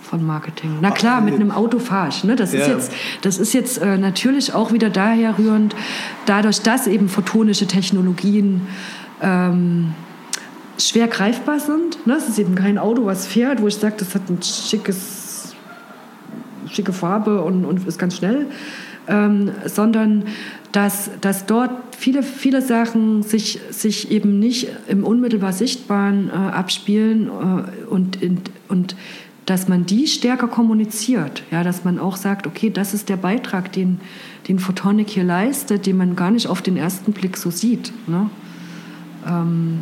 von 0.02 0.24
Marketing. 0.27 0.78
Na 0.81 0.90
klar, 0.90 1.20
mit 1.20 1.35
einem 1.35 1.51
Auto 1.52 1.78
fahre 1.78 2.09
ich. 2.09 2.24
Ne? 2.24 2.35
Das, 2.35 2.52
ist 2.52 2.66
Ja. 2.66 2.74
jetzt, 2.74 2.93
das 3.23 3.39
ist 3.39 3.52
jetzt 3.52 3.78
äh, 3.78 3.97
natürlich 3.97 4.52
auch 4.55 4.73
wieder 4.73 4.90
daher 4.90 5.39
rührend, 5.39 5.77
dadurch, 6.27 6.62
dass 6.62 6.86
eben 6.86 7.09
photonische 7.09 7.66
Technologien 7.66 8.62
ähm, 9.23 9.93
schwer 10.78 11.07
greifbar 11.07 11.61
sind. 11.61 12.05
Ne? 12.07 12.15
Es 12.15 12.28
ist 12.28 12.39
eben 12.39 12.55
kein 12.57 12.78
Auto, 12.78 13.05
was 13.05 13.27
fährt, 13.27 13.61
wo 13.62 13.69
ich 13.69 13.77
sage, 13.77 13.97
das 13.98 14.15
hat 14.15 14.28
ein 14.28 14.43
schickes, 14.43 15.19
schicke 16.72 16.92
Farbe 16.92 17.42
und, 17.42 17.64
und 17.64 17.86
ist 17.86 17.98
ganz 17.98 18.16
schnell, 18.16 18.47
ähm, 19.09 19.51
sondern 19.66 20.24
dass, 20.72 21.10
dass 21.20 21.47
dort 21.47 21.70
viele, 21.97 22.22
viele 22.22 22.62
Sachen 22.62 23.22
sich, 23.22 23.60
sich 23.70 24.10
eben 24.10 24.38
nicht 24.38 24.68
im 24.86 25.05
unmittelbar 25.05 25.52
Sichtbaren 25.52 26.28
äh, 26.28 26.32
abspielen 26.32 27.28
äh, 27.28 27.84
und, 27.86 28.22
in, 28.22 28.40
und 28.68 28.94
dass 29.47 29.66
man 29.66 29.84
die 29.84 30.06
stärker 30.06 30.47
kommuniziert. 30.47 31.42
Ja, 31.51 31.64
dass 31.64 31.84
man 31.84 31.98
auch 31.98 32.16
sagt, 32.16 32.47
okay, 32.47 32.70
das 32.70 32.94
ist 32.94 33.09
der 33.09 33.16
Beitrag, 33.16 33.72
den, 33.72 34.01
den 34.47 34.60
Photonic 34.60 35.10
hier 35.10 35.24
leistet, 35.24 35.86
den 35.86 35.97
man 35.97 36.14
gar 36.14 36.30
nicht 36.30 36.47
auf 36.47 36.62
den 36.62 36.76
ersten 36.76 37.12
Blick 37.12 37.36
so 37.36 37.51
sieht. 37.51 37.92
Ne? 38.06 38.30
Ähm, 39.26 39.80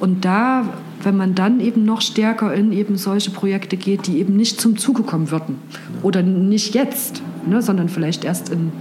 und 0.00 0.24
da, 0.24 0.64
wenn 1.02 1.16
man 1.16 1.34
dann 1.34 1.60
eben 1.60 1.84
noch 1.84 2.00
stärker 2.00 2.52
in 2.54 2.72
eben 2.72 2.96
solche 2.96 3.30
Projekte 3.30 3.76
geht, 3.76 4.06
die 4.06 4.18
eben 4.18 4.36
nicht 4.36 4.60
zum 4.60 4.76
Zuge 4.76 5.02
kommen 5.02 5.30
würden 5.30 5.56
oder 6.02 6.22
nicht 6.22 6.74
jetzt, 6.74 7.22
ne, 7.46 7.62
sondern 7.62 7.88
vielleicht 7.88 8.24
erst 8.24 8.50
in, 8.50 8.72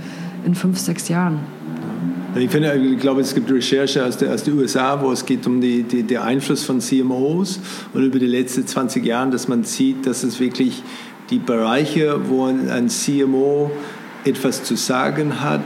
in 0.46 0.56
fünf, 0.56 0.78
sechs 0.78 1.10
Jahren. 1.10 1.40
Ich, 2.36 2.52
finde, 2.52 2.76
ich 2.76 3.00
glaube, 3.00 3.22
es 3.22 3.34
gibt 3.34 3.52
Recherche 3.52 4.06
aus 4.06 4.18
der, 4.18 4.34
aus 4.34 4.44
den 4.44 4.60
USA, 4.60 5.02
wo 5.02 5.12
es 5.12 5.26
geht 5.26 5.48
um 5.48 5.60
die, 5.60 5.84
die, 5.84 6.04
den 6.04 6.20
Einfluss 6.20 6.64
von 6.64 6.80
CMOs 6.80 7.60
und 7.94 8.04
über 8.04 8.20
die 8.20 8.28
letzten 8.28 8.68
20 8.68 9.04
Jahre, 9.04 9.32
dass 9.32 9.48
man 9.48 9.64
sieht, 9.64 10.06
dass 10.06 10.24
es 10.24 10.40
wirklich 10.40 10.84
die 11.32 11.40
Bereiche, 11.40 12.20
wo 12.30 12.46
ein 12.46 12.90
CMO 12.90 13.72
etwas 14.24 14.64
zu 14.64 14.76
sagen 14.76 15.42
hat, 15.42 15.64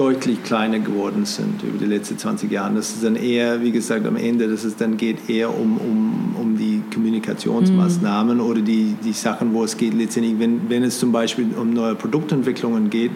deutlich 0.00 0.42
kleiner 0.42 0.78
geworden 0.78 1.26
sind 1.26 1.62
über 1.62 1.76
die 1.76 1.84
letzten 1.84 2.16
20 2.16 2.50
Jahre. 2.50 2.74
Das 2.74 2.88
ist 2.88 3.04
dann 3.04 3.16
eher, 3.16 3.60
wie 3.60 3.70
gesagt, 3.70 4.06
am 4.06 4.16
Ende, 4.16 4.48
dass 4.48 4.64
es 4.64 4.74
dann 4.74 4.96
geht 4.96 5.28
eher 5.28 5.54
um, 5.54 5.76
um, 5.76 6.36
um 6.40 6.56
die 6.56 6.82
Kommunikationsmaßnahmen 6.94 8.38
mhm. 8.38 8.42
oder 8.42 8.62
die, 8.62 8.96
die 9.04 9.12
Sachen, 9.12 9.52
wo 9.52 9.62
es 9.62 9.76
geht 9.76 9.92
letztendlich, 9.92 10.38
wenn, 10.38 10.70
wenn 10.70 10.84
es 10.84 10.98
zum 10.98 11.12
Beispiel 11.12 11.48
um 11.54 11.74
neue 11.74 11.96
Produktentwicklungen 11.96 12.88
geht, 12.88 13.10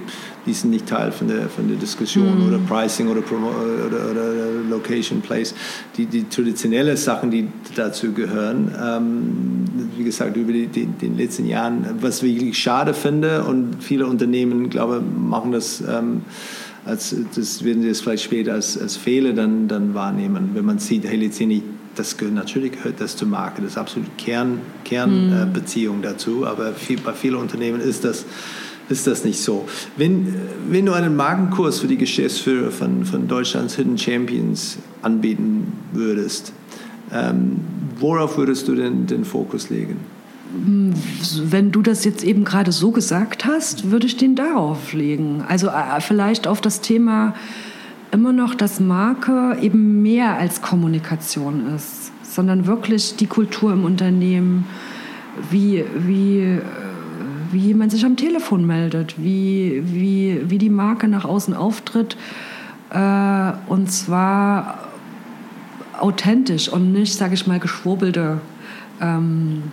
die 0.44 0.52
sind 0.52 0.72
nicht 0.72 0.86
Teil 0.86 1.10
von 1.10 1.26
der, 1.26 1.48
von 1.48 1.68
der 1.68 1.78
Diskussion 1.78 2.38
mhm. 2.38 2.48
oder 2.48 2.58
Pricing 2.58 3.08
oder, 3.08 3.20
oder, 3.20 4.10
oder, 4.10 4.34
Location, 4.68 5.22
Place. 5.22 5.54
Die, 5.96 6.04
die 6.04 6.28
traditionellen 6.28 6.98
Sachen, 6.98 7.30
die 7.30 7.48
dazu 7.74 8.12
gehören, 8.12 8.70
ähm, 8.78 9.64
wie 9.96 10.04
gesagt, 10.04 10.36
über 10.36 10.52
die, 10.52 10.66
die, 10.66 10.84
den 10.84 11.16
letzten 11.16 11.46
Jahren, 11.46 11.86
was 12.02 12.22
ich 12.22 12.34
wirklich 12.38 12.58
schade 12.58 12.92
finde 12.92 13.44
und 13.44 13.82
viele 13.82 14.06
Unternehmen, 14.06 14.68
glaube 14.68 15.00
machen 15.00 15.52
das 15.52 15.82
ähm, 15.88 16.20
als, 16.84 17.14
das 17.34 17.64
werden 17.64 17.82
sie 17.82 17.88
es 17.88 18.00
vielleicht 18.00 18.24
später 18.24 18.52
als, 18.52 18.78
als 18.80 18.96
Fehler 18.96 19.32
dann, 19.32 19.68
dann 19.68 19.94
wahrnehmen, 19.94 20.50
wenn 20.54 20.64
man 20.64 20.78
sieht, 20.78 21.04
hey, 21.04 21.16
letztendlich, 21.16 21.62
das 21.94 22.16
gehört, 22.16 22.34
natürlich 22.34 22.72
gehört 22.72 23.00
das 23.00 23.16
zur 23.16 23.28
Marke, 23.28 23.62
das 23.62 23.72
ist 23.72 23.78
absolut 23.78 24.18
Kern, 24.18 24.60
Kernbeziehung 24.84 25.98
mhm. 25.98 26.04
äh, 26.04 26.06
dazu, 26.08 26.46
aber 26.46 26.72
viel, 26.72 26.98
bei 27.00 27.12
vielen 27.12 27.36
Unternehmen 27.36 27.80
ist 27.80 28.04
das, 28.04 28.26
ist 28.88 29.06
das 29.06 29.24
nicht 29.24 29.40
so. 29.40 29.66
Wenn, 29.96 30.34
wenn 30.68 30.84
du 30.84 30.92
einen 30.92 31.16
Markenkurs 31.16 31.78
für 31.78 31.86
die 31.86 31.96
Geschäftsführer 31.96 32.70
von, 32.70 33.04
von 33.04 33.28
Deutschlands 33.28 33.76
Hidden 33.76 33.96
Champions 33.96 34.78
anbieten 35.02 35.72
würdest, 35.92 36.52
ähm, 37.12 37.60
worauf 37.98 38.36
würdest 38.36 38.68
du 38.68 38.74
denn 38.74 39.06
den 39.06 39.24
Fokus 39.24 39.70
legen? 39.70 39.96
Wenn 40.54 41.72
du 41.72 41.82
das 41.82 42.04
jetzt 42.04 42.22
eben 42.22 42.44
gerade 42.44 42.72
so 42.72 42.90
gesagt 42.90 43.44
hast, 43.44 43.90
würde 43.90 44.06
ich 44.06 44.16
den 44.16 44.36
darauf 44.36 44.92
legen. 44.92 45.44
Also 45.48 45.68
äh, 45.68 46.00
vielleicht 46.00 46.46
auf 46.46 46.60
das 46.60 46.80
Thema 46.80 47.34
immer 48.12 48.32
noch, 48.32 48.54
dass 48.54 48.78
Marke 48.78 49.56
eben 49.60 50.02
mehr 50.02 50.34
als 50.38 50.62
Kommunikation 50.62 51.74
ist, 51.74 52.12
sondern 52.22 52.66
wirklich 52.66 53.16
die 53.16 53.26
Kultur 53.26 53.72
im 53.72 53.84
Unternehmen, 53.84 54.66
wie, 55.50 55.84
wie, 55.98 56.38
äh, 56.38 56.60
wie 57.50 57.74
man 57.74 57.90
sich 57.90 58.04
am 58.04 58.16
Telefon 58.16 58.66
meldet, 58.66 59.16
wie, 59.18 59.82
wie, 59.84 60.42
wie 60.48 60.58
die 60.58 60.70
Marke 60.70 61.08
nach 61.08 61.24
außen 61.24 61.54
auftritt. 61.54 62.16
Äh, 62.90 63.52
und 63.66 63.90
zwar 63.90 64.78
authentisch 65.98 66.68
und 66.68 66.92
nicht, 66.92 67.14
sage 67.14 67.34
ich 67.34 67.46
mal, 67.46 67.58
geschwurbelte 67.58 68.40
ähm, 69.00 69.64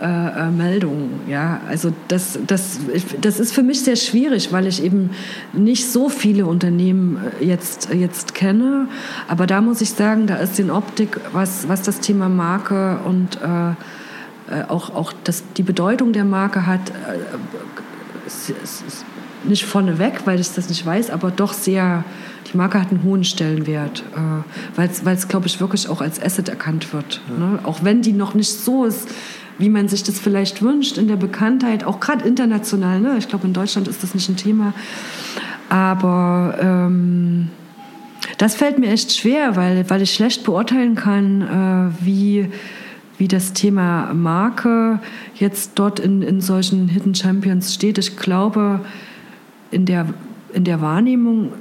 äh, 0.00 0.04
äh, 0.04 0.50
Meldungen. 0.50 1.20
Ja, 1.26 1.62
also 1.66 1.90
das, 2.08 2.38
das, 2.46 2.80
das 3.18 3.40
ist 3.40 3.54
für 3.54 3.62
mich 3.62 3.80
sehr 3.80 3.96
schwierig, 3.96 4.52
weil 4.52 4.66
ich 4.66 4.84
eben 4.84 5.10
nicht 5.54 5.90
so 5.90 6.10
viele 6.10 6.44
Unternehmen 6.44 7.18
äh, 7.40 7.46
jetzt, 7.46 7.88
jetzt 7.94 8.34
kenne. 8.34 8.88
Aber 9.26 9.46
da 9.46 9.62
muss 9.62 9.80
ich 9.80 9.90
sagen, 9.90 10.26
da 10.26 10.36
ist 10.36 10.60
in 10.60 10.70
Optik, 10.70 11.18
was, 11.32 11.68
was 11.68 11.80
das 11.80 12.00
Thema 12.00 12.28
Marke 12.28 12.98
und 13.06 13.40
äh, 13.40 13.70
äh 13.70 14.64
auch, 14.68 14.94
auch 14.94 15.14
das, 15.24 15.44
die 15.56 15.62
Bedeutung 15.62 16.12
der 16.12 16.26
Marke 16.26 16.66
hat, 16.66 16.90
äh, 16.90 18.26
ist, 18.26 18.50
ist 18.50 19.04
nicht 19.44 19.64
vorneweg, 19.64 20.26
weil 20.26 20.40
ich 20.40 20.52
das 20.52 20.68
nicht 20.68 20.84
weiß, 20.84 21.08
aber 21.08 21.30
doch 21.30 21.54
sehr, 21.54 22.04
die 22.52 22.56
Marke 22.58 22.80
hat 22.80 22.90
einen 22.90 23.02
hohen 23.02 23.24
Stellenwert, 23.24 24.04
äh, 24.14 24.76
weil 25.04 25.16
es, 25.16 25.28
glaube 25.28 25.46
ich, 25.46 25.58
wirklich 25.58 25.88
auch 25.88 26.02
als 26.02 26.22
Asset 26.22 26.50
erkannt 26.50 26.92
wird. 26.92 27.22
Ja. 27.30 27.46
Ne? 27.46 27.58
Auch 27.64 27.82
wenn 27.82 28.02
die 28.02 28.12
noch 28.12 28.34
nicht 28.34 28.50
so 28.50 28.84
ist, 28.84 29.08
wie 29.58 29.68
man 29.68 29.88
sich 29.88 30.02
das 30.02 30.18
vielleicht 30.18 30.62
wünscht 30.62 30.98
in 30.98 31.08
der 31.08 31.16
Bekanntheit, 31.16 31.84
auch 31.84 32.00
gerade 32.00 32.26
international. 32.26 33.00
Ne? 33.00 33.16
Ich 33.18 33.28
glaube, 33.28 33.46
in 33.46 33.52
Deutschland 33.52 33.88
ist 33.88 34.02
das 34.02 34.14
nicht 34.14 34.28
ein 34.28 34.36
Thema. 34.36 34.74
Aber 35.68 36.56
ähm, 36.60 37.48
das 38.38 38.54
fällt 38.54 38.78
mir 38.78 38.90
echt 38.90 39.16
schwer, 39.16 39.56
weil, 39.56 39.88
weil 39.88 40.02
ich 40.02 40.12
schlecht 40.12 40.44
beurteilen 40.44 40.94
kann, 40.94 41.42
äh, 41.42 42.04
wie, 42.04 42.48
wie 43.18 43.28
das 43.28 43.52
Thema 43.52 44.12
Marke 44.12 45.00
jetzt 45.34 45.72
dort 45.76 46.00
in, 46.00 46.22
in 46.22 46.40
solchen 46.40 46.88
Hidden 46.88 47.14
Champions 47.14 47.74
steht. 47.74 47.98
Ich 47.98 48.16
glaube, 48.16 48.80
in 49.70 49.86
der, 49.86 50.06
in 50.52 50.64
der 50.64 50.80
Wahrnehmung 50.80 51.52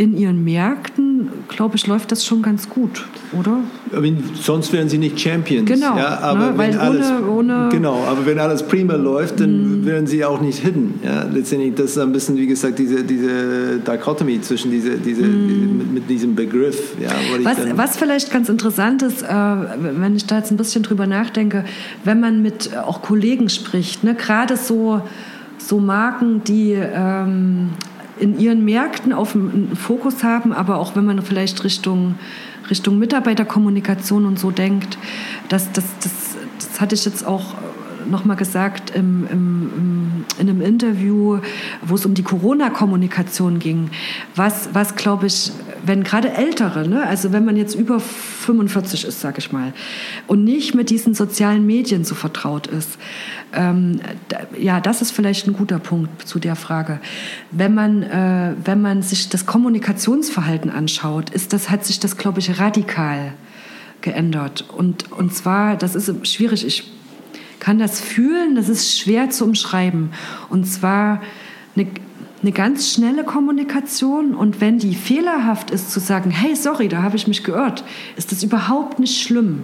in 0.00 0.16
ihren 0.16 0.42
Märkten, 0.42 1.28
glaube 1.48 1.76
ich, 1.76 1.86
läuft 1.86 2.10
das 2.10 2.24
schon 2.24 2.40
ganz 2.40 2.70
gut, 2.70 3.04
oder? 3.38 3.58
Aber 3.94 4.06
sonst 4.32 4.72
wären 4.72 4.88
sie 4.88 4.96
nicht 4.96 5.20
Champions. 5.20 5.68
Genau, 5.68 5.94
ja, 5.94 6.20
aber 6.20 6.52
ne, 6.52 6.54
wenn 6.56 6.78
alles, 6.78 7.10
ohne, 7.10 7.30
ohne, 7.30 7.68
genau, 7.70 8.04
aber 8.08 8.24
wenn 8.24 8.38
alles 8.38 8.62
prima 8.62 8.94
läuft, 8.94 9.40
dann 9.40 9.82
mm. 9.82 9.84
wären 9.84 10.06
sie 10.06 10.24
auch 10.24 10.40
nicht 10.40 10.60
hidden. 10.60 11.00
Ja, 11.04 11.24
letztendlich, 11.24 11.74
das 11.74 11.90
ist 11.90 11.98
ein 11.98 12.12
bisschen, 12.12 12.38
wie 12.38 12.46
gesagt, 12.46 12.78
diese, 12.78 13.04
diese 13.04 13.78
Dichotomie 13.80 14.40
zwischen 14.40 14.70
diese, 14.70 14.96
diese, 14.96 15.22
mm. 15.22 15.76
mit, 15.76 15.92
mit, 15.92 16.08
diesem 16.08 16.34
Begriff. 16.34 16.94
Ja, 16.98 17.10
was, 17.42 17.58
was 17.76 17.96
vielleicht 17.98 18.32
ganz 18.32 18.48
interessant 18.48 19.02
ist, 19.02 19.22
äh, 19.22 19.26
wenn 19.28 20.16
ich 20.16 20.24
da 20.24 20.38
jetzt 20.38 20.50
ein 20.50 20.56
bisschen 20.56 20.82
drüber 20.82 21.06
nachdenke, 21.06 21.66
wenn 22.04 22.20
man 22.20 22.40
mit 22.40 22.74
auch 22.74 23.02
Kollegen 23.02 23.50
spricht, 23.50 24.02
ne, 24.02 24.14
gerade 24.14 24.56
so 24.56 25.02
so 25.58 25.78
Marken, 25.78 26.42
die 26.42 26.72
ähm, 26.72 27.70
in 28.20 28.38
ihren 28.38 28.64
Märkten 28.64 29.12
auf 29.12 29.34
einen 29.34 29.74
Fokus 29.74 30.22
haben, 30.22 30.52
aber 30.52 30.78
auch 30.78 30.94
wenn 30.94 31.06
man 31.06 31.22
vielleicht 31.22 31.64
Richtung, 31.64 32.16
Richtung 32.68 32.98
Mitarbeiterkommunikation 32.98 34.26
und 34.26 34.38
so 34.38 34.50
denkt, 34.50 34.98
das, 35.48 35.72
das, 35.72 35.84
das, 36.02 36.12
das 36.58 36.80
hatte 36.80 36.94
ich 36.94 37.04
jetzt 37.04 37.26
auch 37.26 37.54
nochmal 38.08 38.36
gesagt 38.36 38.90
im, 38.90 39.26
im, 39.30 40.24
in 40.38 40.48
einem 40.48 40.60
Interview, 40.60 41.38
wo 41.82 41.94
es 41.94 42.06
um 42.06 42.14
die 42.14 42.22
Corona-Kommunikation 42.22 43.58
ging. 43.58 43.90
Was, 44.34 44.70
was 44.72 44.96
glaube 44.96 45.26
ich, 45.26 45.52
wenn 45.84 46.04
gerade 46.04 46.32
Ältere, 46.32 46.88
ne, 46.88 47.06
also 47.06 47.32
wenn 47.32 47.44
man 47.44 47.56
jetzt 47.56 47.74
über 47.74 48.00
45 48.00 49.04
ist, 49.04 49.20
sage 49.20 49.38
ich 49.38 49.52
mal, 49.52 49.72
und 50.26 50.44
nicht 50.44 50.74
mit 50.74 50.90
diesen 50.90 51.14
sozialen 51.14 51.66
Medien 51.66 52.04
so 52.04 52.14
vertraut 52.14 52.66
ist, 52.66 52.98
ähm, 53.52 54.00
ja, 54.58 54.80
das 54.80 55.02
ist 55.02 55.10
vielleicht 55.10 55.46
ein 55.46 55.52
guter 55.52 55.78
Punkt 55.78 56.26
zu 56.26 56.38
der 56.38 56.56
Frage. 56.56 57.00
Wenn 57.50 57.74
man, 57.74 58.02
äh, 58.02 58.54
wenn 58.64 58.80
man 58.80 59.02
sich 59.02 59.28
das 59.28 59.46
Kommunikationsverhalten 59.46 60.70
anschaut, 60.70 61.30
ist 61.30 61.52
das, 61.52 61.70
hat 61.70 61.84
sich 61.84 62.00
das, 62.00 62.16
glaube 62.16 62.40
ich, 62.40 62.58
radikal 62.58 63.32
geändert. 64.00 64.64
Und, 64.68 65.12
und 65.12 65.34
zwar, 65.34 65.76
das 65.76 65.94
ist 65.94 66.26
schwierig, 66.26 66.66
ich 66.66 66.90
kann 67.60 67.78
das 67.78 68.00
fühlen, 68.00 68.56
das 68.56 68.68
ist 68.68 68.98
schwer 68.98 69.30
zu 69.30 69.44
umschreiben. 69.44 70.12
Und 70.48 70.64
zwar 70.64 71.20
eine, 71.76 71.86
eine 72.42 72.52
ganz 72.52 72.92
schnelle 72.92 73.22
Kommunikation 73.22 74.34
und 74.34 74.60
wenn 74.60 74.78
die 74.78 74.94
fehlerhaft 74.94 75.70
ist, 75.70 75.92
zu 75.92 76.00
sagen, 76.00 76.30
hey, 76.30 76.56
sorry, 76.56 76.88
da 76.88 77.02
habe 77.02 77.16
ich 77.16 77.28
mich 77.28 77.44
geirrt, 77.44 77.84
ist 78.16 78.32
das 78.32 78.42
überhaupt 78.42 78.98
nicht 78.98 79.22
schlimm. 79.22 79.62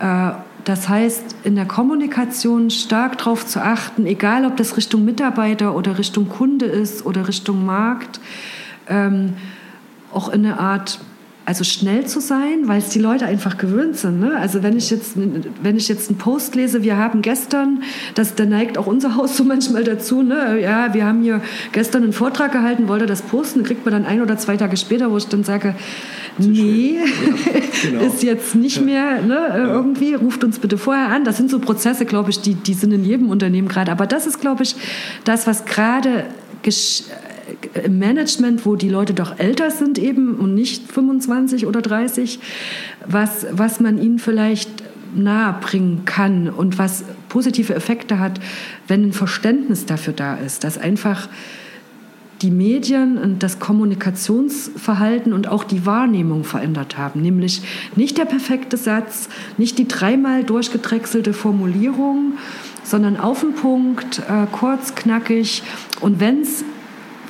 Äh, 0.00 0.32
das 0.64 0.88
heißt, 0.88 1.36
in 1.44 1.56
der 1.56 1.66
Kommunikation 1.66 2.70
stark 2.70 3.18
darauf 3.18 3.46
zu 3.46 3.62
achten, 3.62 4.06
egal 4.06 4.46
ob 4.46 4.56
das 4.56 4.76
Richtung 4.76 5.04
Mitarbeiter 5.04 5.74
oder 5.76 5.98
Richtung 5.98 6.28
Kunde 6.28 6.64
ist 6.64 7.04
oder 7.04 7.28
Richtung 7.28 7.66
Markt, 7.66 8.18
ähm, 8.88 9.34
auch 10.12 10.30
in 10.30 10.46
eine 10.46 10.58
Art 10.58 11.00
also 11.46 11.62
schnell 11.62 12.06
zu 12.06 12.20
sein, 12.20 12.68
weil 12.68 12.78
es 12.78 12.88
die 12.88 12.98
Leute 12.98 13.26
einfach 13.26 13.58
gewöhnt 13.58 13.96
sind. 13.98 14.20
Ne? 14.20 14.36
Also 14.36 14.62
wenn 14.62 14.76
ich 14.76 14.88
jetzt 14.90 15.12
wenn 15.16 15.76
ich 15.76 15.88
jetzt 15.88 16.08
einen 16.08 16.18
Post 16.18 16.54
lese, 16.54 16.82
wir 16.82 16.96
haben 16.96 17.20
gestern, 17.20 17.82
das 18.14 18.34
da 18.34 18.46
neigt 18.46 18.78
auch 18.78 18.86
unser 18.86 19.14
Haus 19.16 19.36
so 19.36 19.44
manchmal 19.44 19.84
dazu, 19.84 20.22
ne? 20.22 20.58
ja, 20.60 20.94
wir 20.94 21.04
haben 21.04 21.22
hier 21.22 21.42
gestern 21.72 22.02
einen 22.02 22.12
Vortrag 22.12 22.52
gehalten, 22.52 22.88
wollte 22.88 23.06
das 23.06 23.22
posten, 23.22 23.62
kriegt 23.62 23.84
man 23.84 23.92
dann 23.92 24.06
ein 24.06 24.22
oder 24.22 24.38
zwei 24.38 24.56
Tage 24.56 24.76
später, 24.76 25.10
wo 25.10 25.18
ich 25.18 25.26
dann 25.26 25.44
sage, 25.44 25.74
nee, 26.38 26.98
ja, 26.98 27.50
genau. 27.82 28.04
ist 28.06 28.22
jetzt 28.22 28.54
nicht 28.54 28.80
mehr 28.80 29.20
ne, 29.20 29.34
ja. 29.34 29.66
irgendwie, 29.66 30.14
ruft 30.14 30.44
uns 30.44 30.58
bitte 30.58 30.78
vorher 30.78 31.08
an. 31.08 31.24
Das 31.24 31.36
sind 31.36 31.50
so 31.50 31.58
Prozesse, 31.58 32.06
glaube 32.06 32.30
ich, 32.30 32.40
die, 32.40 32.54
die 32.54 32.74
sind 32.74 32.92
in 32.92 33.04
jedem 33.04 33.28
Unternehmen 33.28 33.68
gerade. 33.68 33.92
Aber 33.92 34.06
das 34.06 34.26
ist, 34.26 34.40
glaube 34.40 34.62
ich, 34.62 34.76
das, 35.24 35.46
was 35.46 35.66
gerade 35.66 36.24
im 37.82 37.98
Management, 37.98 38.64
wo 38.66 38.76
die 38.76 38.88
Leute 38.88 39.14
doch 39.14 39.38
älter 39.38 39.70
sind 39.70 39.98
eben 39.98 40.36
und 40.36 40.54
nicht 40.54 40.90
25 40.90 41.66
oder 41.66 41.82
30, 41.82 42.38
was, 43.06 43.46
was 43.50 43.80
man 43.80 44.00
ihnen 44.00 44.18
vielleicht 44.18 44.70
nahe 45.14 45.54
bringen 45.60 46.04
kann 46.04 46.48
und 46.48 46.78
was 46.78 47.04
positive 47.28 47.74
Effekte 47.74 48.18
hat, 48.18 48.40
wenn 48.88 49.04
ein 49.04 49.12
Verständnis 49.12 49.86
dafür 49.86 50.12
da 50.12 50.34
ist, 50.36 50.64
dass 50.64 50.78
einfach 50.78 51.28
die 52.42 52.50
Medien 52.50 53.16
und 53.16 53.42
das 53.42 53.58
Kommunikationsverhalten 53.58 55.32
und 55.32 55.48
auch 55.48 55.64
die 55.64 55.86
Wahrnehmung 55.86 56.44
verändert 56.44 56.98
haben. 56.98 57.22
Nämlich 57.22 57.62
nicht 57.96 58.18
der 58.18 58.24
perfekte 58.24 58.76
Satz, 58.76 59.28
nicht 59.56 59.78
die 59.78 59.88
dreimal 59.88 60.44
durchgedrechselte 60.44 61.32
Formulierung, 61.32 62.34
sondern 62.82 63.16
auf 63.16 63.40
den 63.40 63.54
Punkt, 63.54 64.18
äh, 64.18 64.46
kurz, 64.52 64.94
knackig 64.94 65.62
und 66.00 66.20
wenn 66.20 66.42
es 66.42 66.64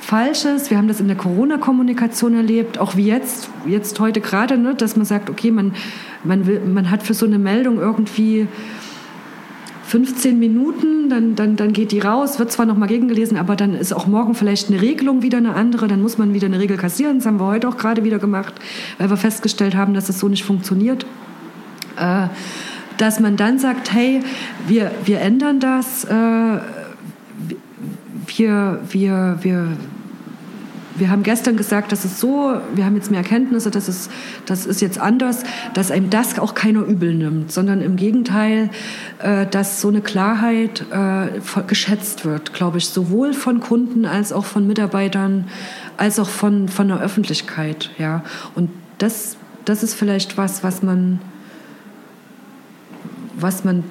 Falsches. 0.05 0.69
Wir 0.69 0.77
haben 0.77 0.87
das 0.87 0.99
in 0.99 1.07
der 1.07 1.17
Corona-Kommunikation 1.17 2.35
erlebt, 2.35 2.77
auch 2.77 2.95
wie 2.95 3.07
jetzt, 3.07 3.49
jetzt 3.65 3.99
heute 3.99 4.21
gerade, 4.21 4.55
ne, 4.55 4.75
dass 4.75 4.95
man 4.95 5.03
sagt, 5.03 5.31
okay, 5.31 5.49
man, 5.49 5.73
man, 6.23 6.45
will, 6.45 6.59
man 6.59 6.91
hat 6.91 7.01
für 7.01 7.15
so 7.15 7.25
eine 7.25 7.39
Meldung 7.39 7.79
irgendwie 7.79 8.47
15 9.87 10.37
Minuten, 10.37 11.09
dann, 11.09 11.35
dann, 11.35 11.55
dann 11.55 11.73
geht 11.73 11.91
die 11.91 12.01
raus, 12.01 12.37
wird 12.37 12.51
zwar 12.51 12.67
nochmal 12.67 12.87
gegengelesen, 12.87 13.35
aber 13.35 13.55
dann 13.55 13.73
ist 13.73 13.93
auch 13.93 14.05
morgen 14.05 14.35
vielleicht 14.35 14.69
eine 14.69 14.79
Regelung 14.79 15.23
wieder 15.23 15.39
eine 15.39 15.55
andere, 15.55 15.87
dann 15.87 16.03
muss 16.03 16.19
man 16.19 16.35
wieder 16.35 16.45
eine 16.45 16.59
Regel 16.59 16.77
kassieren. 16.77 17.17
Das 17.17 17.25
haben 17.25 17.39
wir 17.39 17.47
heute 17.47 17.67
auch 17.67 17.77
gerade 17.77 18.03
wieder 18.03 18.19
gemacht, 18.19 18.53
weil 18.99 19.09
wir 19.09 19.17
festgestellt 19.17 19.75
haben, 19.75 19.95
dass 19.95 20.07
es 20.07 20.19
so 20.19 20.27
nicht 20.27 20.43
funktioniert. 20.43 21.07
Äh, 21.97 22.27
dass 22.97 23.19
man 23.19 23.37
dann 23.37 23.57
sagt, 23.57 23.91
hey, 23.91 24.21
wir, 24.67 24.91
wir 25.03 25.19
ändern 25.19 25.59
das, 25.59 26.05
äh, 26.05 26.59
wir, 28.27 28.79
wir, 28.91 29.39
wir, 29.41 29.77
wir 30.95 31.09
haben 31.09 31.23
gestern 31.23 31.57
gesagt, 31.57 31.91
das 31.91 32.05
ist 32.05 32.19
so, 32.19 32.59
wir 32.73 32.85
haben 32.85 32.95
jetzt 32.95 33.11
mehr 33.11 33.19
Erkenntnisse, 33.19 33.71
das 33.71 33.89
ist, 33.89 34.09
das 34.45 34.65
ist 34.65 34.81
jetzt 34.81 34.99
anders, 34.99 35.43
dass 35.73 35.91
einem 35.91 36.09
das 36.09 36.39
auch 36.39 36.53
keiner 36.53 36.81
übel 36.81 37.13
nimmt, 37.13 37.51
sondern 37.51 37.81
im 37.81 37.95
Gegenteil, 37.95 38.69
äh, 39.19 39.45
dass 39.45 39.81
so 39.81 39.89
eine 39.89 40.01
Klarheit 40.01 40.85
äh, 40.91 41.27
geschätzt 41.67 42.25
wird, 42.25 42.53
glaube 42.53 42.77
ich, 42.77 42.87
sowohl 42.89 43.33
von 43.33 43.59
Kunden 43.59 44.05
als 44.05 44.31
auch 44.31 44.45
von 44.45 44.65
Mitarbeitern, 44.67 45.49
als 45.97 46.19
auch 46.19 46.29
von, 46.29 46.69
von 46.69 46.87
der 46.87 46.99
Öffentlichkeit. 46.99 47.91
Ja. 47.97 48.23
Und 48.55 48.69
das, 48.97 49.37
das 49.65 49.83
ist 49.83 49.93
vielleicht 49.93 50.37
was, 50.37 50.63
was 50.63 50.81
man, 50.81 51.19
was 53.37 53.63
man 53.63 53.83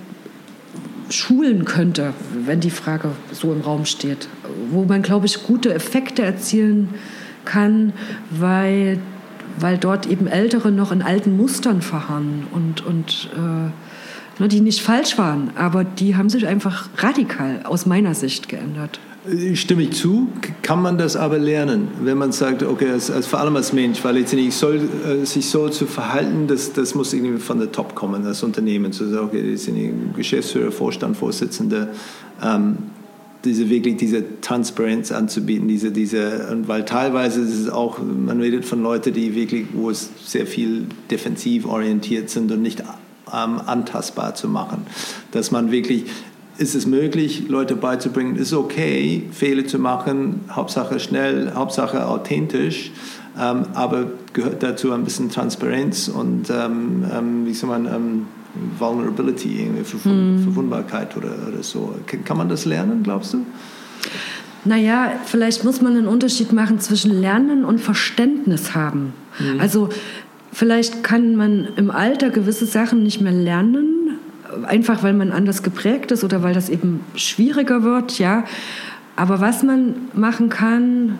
schulen 1.14 1.64
könnte, 1.64 2.12
wenn 2.44 2.60
die 2.60 2.70
Frage 2.70 3.10
so 3.32 3.52
im 3.52 3.60
Raum 3.60 3.84
steht. 3.84 4.28
Wo 4.70 4.84
man, 4.84 5.02
glaube 5.02 5.26
ich, 5.26 5.42
gute 5.42 5.72
Effekte 5.72 6.22
erzielen 6.22 6.90
kann, 7.44 7.92
weil, 8.30 8.98
weil 9.58 9.78
dort 9.78 10.06
eben 10.06 10.26
Ältere 10.26 10.72
noch 10.72 10.92
in 10.92 11.02
alten 11.02 11.36
Mustern 11.36 11.82
verharren 11.82 12.46
und, 12.50 12.84
und 12.84 13.30
äh, 13.34 14.40
ne, 14.40 14.48
die 14.48 14.60
nicht 14.60 14.80
falsch 14.80 15.18
waren, 15.18 15.50
aber 15.56 15.84
die 15.84 16.16
haben 16.16 16.28
sich 16.28 16.46
einfach 16.46 16.88
radikal 16.98 17.60
aus 17.64 17.86
meiner 17.86 18.14
Sicht 18.14 18.48
geändert. 18.48 18.98
Stimme 19.54 19.84
ich 19.84 19.92
zu, 19.92 20.28
kann 20.60 20.82
man 20.82 20.98
das 20.98 21.16
aber 21.16 21.38
lernen, 21.38 21.88
wenn 22.02 22.18
man 22.18 22.32
sagt, 22.32 22.62
okay, 22.62 22.90
als, 22.90 23.10
als 23.10 23.26
vor 23.26 23.40
allem 23.40 23.56
als 23.56 23.72
Mensch, 23.72 24.04
weil 24.04 24.18
letztendlich 24.18 24.54
soll, 24.54 24.82
äh, 25.06 25.24
sich 25.24 25.48
so 25.48 25.70
zu 25.70 25.86
verhalten, 25.86 26.46
das, 26.46 26.74
das 26.74 26.94
muss 26.94 27.14
irgendwie 27.14 27.38
von 27.38 27.58
der 27.58 27.72
Top 27.72 27.94
kommen, 27.94 28.22
das 28.22 28.42
Unternehmen, 28.42 28.92
zu 28.92 29.08
sagen, 29.08 29.26
okay, 29.28 29.52
das 29.52 29.64
sind 29.64 30.14
Geschäftsführer, 30.14 30.70
Vorstand, 30.70 31.16
Vorsitzende, 31.16 31.88
ähm, 32.42 32.76
diese 33.46 33.70
wirklich 33.70 33.96
diese 33.96 34.40
Transparenz 34.42 35.10
anzubieten, 35.10 35.68
diese, 35.68 35.90
diese, 35.90 36.48
und 36.50 36.68
weil 36.68 36.84
teilweise 36.84 37.40
ist 37.40 37.58
es 37.58 37.70
auch, 37.70 37.98
man 37.98 38.42
redet 38.42 38.66
von 38.66 38.82
Leuten, 38.82 39.14
die 39.14 39.34
wirklich, 39.34 39.68
wo 39.72 39.88
es 39.88 40.10
sehr 40.22 40.46
viel 40.46 40.86
defensiv 41.10 41.66
orientiert 41.66 42.28
sind 42.28 42.52
und 42.52 42.60
nicht 42.60 42.80
ähm, 43.32 43.60
antastbar 43.64 44.34
zu 44.34 44.48
machen, 44.48 44.86
dass 45.30 45.50
man 45.50 45.70
wirklich 45.70 46.04
ist 46.58 46.74
es 46.74 46.86
möglich, 46.86 47.48
Leute 47.48 47.76
beizubringen, 47.76 48.36
ist 48.36 48.52
okay, 48.52 49.24
Fehler 49.32 49.66
zu 49.66 49.78
machen, 49.78 50.40
Hauptsache 50.50 51.00
schnell, 51.00 51.52
Hauptsache 51.54 52.06
authentisch, 52.06 52.92
ähm, 53.40 53.64
aber 53.74 54.06
gehört 54.32 54.62
dazu 54.62 54.92
ein 54.92 55.04
bisschen 55.04 55.30
Transparenz 55.30 56.08
und, 56.08 56.50
ähm, 56.50 57.04
ähm, 57.12 57.46
wie 57.46 57.54
soll 57.54 57.70
man, 57.70 57.86
ähm, 57.86 58.26
Vulnerability, 58.78 59.68
Verwund 59.82 60.40
mm. 60.40 60.42
Verwundbarkeit 60.44 61.16
oder, 61.16 61.32
oder 61.48 61.62
so. 61.62 61.96
Kann 62.24 62.36
man 62.36 62.48
das 62.48 62.64
lernen, 62.64 63.02
glaubst 63.02 63.34
du? 63.34 63.44
Naja, 64.64 65.12
vielleicht 65.24 65.64
muss 65.64 65.80
man 65.80 65.96
einen 65.96 66.06
Unterschied 66.06 66.52
machen 66.52 66.78
zwischen 66.78 67.20
Lernen 67.20 67.64
und 67.64 67.80
Verständnis 67.80 68.74
haben. 68.74 69.12
Mhm. 69.38 69.60
Also 69.60 69.88
vielleicht 70.52 71.02
kann 71.02 71.36
man 71.36 71.68
im 71.76 71.90
Alter 71.90 72.30
gewisse 72.30 72.64
Sachen 72.64 73.02
nicht 73.02 73.20
mehr 73.20 73.32
lernen, 73.32 74.18
einfach 74.62 75.02
weil 75.02 75.12
man 75.12 75.32
anders 75.32 75.62
geprägt 75.62 76.12
ist 76.12 76.24
oder 76.24 76.42
weil 76.42 76.54
das 76.54 76.68
eben 76.68 77.00
schwieriger 77.16 77.82
wird, 77.82 78.18
ja. 78.18 78.44
Aber 79.16 79.40
was 79.40 79.62
man 79.62 79.94
machen 80.14 80.48
kann, 80.48 81.18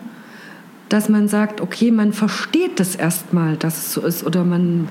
dass 0.89 1.09
man 1.09 1.27
sagt, 1.27 1.61
okay, 1.61 1.91
man 1.91 2.13
versteht 2.13 2.79
das 2.79 2.95
erstmal, 2.95 3.57
dass 3.57 3.77
es 3.77 3.93
so 3.93 4.01
ist, 4.01 4.25
oder 4.25 4.43
man, 4.43 4.89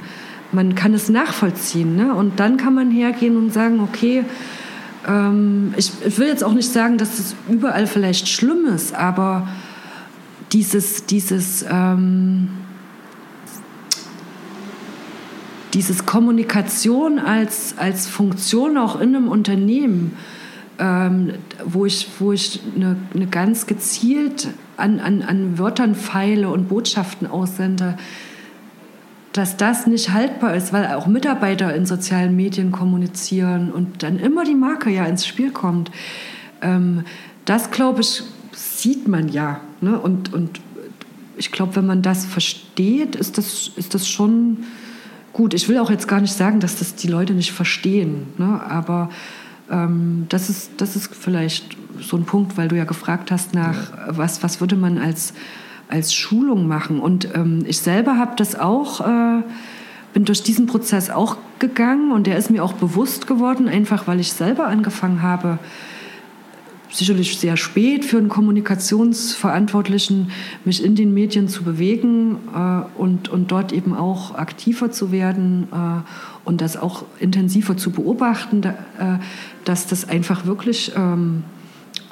man 0.53 0.75
kann 0.75 0.95
es 0.95 1.09
nachvollziehen. 1.09 1.97
Ne? 1.97 2.15
Und 2.15 2.41
dann 2.41 2.57
kann 2.57 2.75
man 2.75 2.91
hergehen 2.91 3.37
und 3.37 3.53
sagen, 3.53 3.81
okay, 3.81 4.25
ähm, 5.07 5.75
ich, 5.77 5.93
ich, 6.05 6.19
will 6.19 6.29
jetzt 6.29 6.43
auch 6.43 6.55
nicht 6.55 6.71
sagen, 6.71 6.99
dass 6.99 7.19
es 7.19 7.37
überall 7.49 7.87
vielleicht 7.87 8.29
schlimm 8.29 8.67
ist, 8.75 8.95
aber 8.95 9.49
dieses, 10.53 11.07
dieses 11.07 11.65
ähm, 11.69 12.49
dieses 15.75 16.07
Kommunikation 16.07 17.19
als, 17.19 17.75
als 17.77 18.07
Funktion 18.07 18.79
auch 18.79 19.01
in 19.01 19.15
einem 19.15 19.29
Unternehmen, 19.29 20.17
ähm, 20.79 21.35
wo 21.65 21.85
ich, 21.85 22.09
wo 22.19 22.33
ich 22.33 22.61
eine, 22.77 22.97
eine 23.13 23.27
ganz 23.27 23.67
gezielt 23.67 24.49
an, 24.77 25.01
an, 25.01 25.23
an 25.23 25.59
Wörtern 25.59 25.95
feile 25.95 26.49
und 26.49 26.69
Botschaften 26.69 27.27
aussende, 27.27 27.97
dass 29.33 29.57
das 29.57 29.89
nicht 29.89 30.13
haltbar 30.13 30.55
ist, 30.55 30.73
weil 30.73 30.87
auch 30.95 31.09
Mitarbeiter 31.09 31.75
in 31.75 31.87
sozialen 31.87 32.37
Medien 32.37 32.71
kommunizieren 32.71 33.73
und 33.73 34.05
dann 34.05 34.19
immer 34.19 34.45
die 34.45 34.55
Marke 34.55 34.91
ja 34.91 35.05
ins 35.07 35.27
Spiel 35.27 35.51
kommt. 35.51 35.91
Ähm, 36.63 37.03
das, 37.45 37.73
glaube 37.73 38.03
ich, 38.03 38.23
sieht 38.53 39.09
man 39.09 39.29
ja. 39.29 39.61
Ne? 39.81 39.99
Und, 39.99 40.33
und 40.33 40.61
ich 41.37 41.51
glaube, 41.51 41.75
wenn 41.75 41.87
man 41.87 42.01
das 42.01 42.25
versteht, 42.25 43.17
ist 43.17 43.39
das, 43.39 43.73
ist 43.75 43.95
das 43.95 44.09
schon 44.09 44.59
gut. 45.35 45.53
Ich 45.53 45.69
will 45.69 45.79
auch 45.79 45.91
jetzt 45.91 46.09
gar 46.09 46.23
nicht 46.23 46.33
sagen, 46.33 46.61
dass 46.61 46.79
das 46.79 46.95
die 46.95 47.09
Leute 47.09 47.35
nicht 47.35 47.53
verstehen, 47.53 48.29
ne? 48.39 48.63
aber 48.67 49.11
ähm, 49.71 50.25
das, 50.31 50.49
ist, 50.49 50.71
das 50.79 50.97
ist 50.97 51.15
vielleicht 51.15 51.77
so 52.01 52.17
ein 52.17 52.25
Punkt, 52.25 52.57
weil 52.57 52.69
du 52.69 52.77
ja 52.77 52.85
gefragt 52.85 53.31
hast 53.31 53.53
nach, 53.53 53.91
ja. 53.91 54.17
was, 54.17 54.43
was 54.43 54.61
würde 54.61 54.77
man 54.77 54.97
als, 54.97 55.35
als 55.89 56.15
Schulung 56.15 56.67
machen. 56.67 57.01
Und 57.01 57.29
ähm, 57.35 57.65
ich 57.67 57.79
selber 57.79 58.17
habe 58.17 58.37
das 58.37 58.59
auch, 58.59 59.01
äh, 59.01 59.43
bin 60.13 60.25
durch 60.25 60.43
diesen 60.43 60.67
Prozess 60.67 61.11
auch 61.11 61.37
gegangen 61.59 62.13
und 62.13 62.27
der 62.27 62.39
ist 62.39 62.51
mir 62.51 62.63
auch 62.63 62.75
bewusst 62.75 63.27
geworden, 63.27 63.69
einfach 63.69 64.07
weil 64.07 64.21
ich 64.21 64.33
selber 64.33 64.69
angefangen 64.69 65.23
habe, 65.23 65.59
sicherlich 66.95 67.39
sehr 67.39 67.57
spät 67.57 68.05
für 68.05 68.19
einen 68.19 68.29
Kommunikationsverantwortlichen, 68.29 70.31
mich 70.65 70.85
in 70.85 70.95
den 70.95 71.13
Medien 71.13 71.49
zu 71.49 71.65
bewegen 71.65 72.39
äh, 72.55 72.83
und, 72.97 73.29
und 73.29 73.51
dort 73.51 73.73
eben 73.73 73.95
auch 73.95 74.37
aktiver 74.37 74.93
zu 74.93 75.11
werden 75.11 75.69
äh, 75.73 76.03
und 76.45 76.61
das 76.61 76.77
auch 76.77 77.05
intensiver 77.19 77.77
zu 77.77 77.91
beobachten, 77.91 78.61
da, 78.61 78.71
äh, 78.99 79.19
dass 79.65 79.87
das 79.87 80.09
einfach 80.09 80.47
wirklich 80.47 80.93
ähm, 80.97 81.43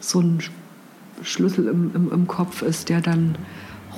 so 0.01 0.21
ein 0.21 0.39
Schlüssel 1.23 1.69
im, 1.69 1.93
im, 1.95 2.13
im, 2.13 2.27
Kopf 2.27 2.63
ist, 2.63 2.89
der 2.89 3.01
dann 3.01 3.37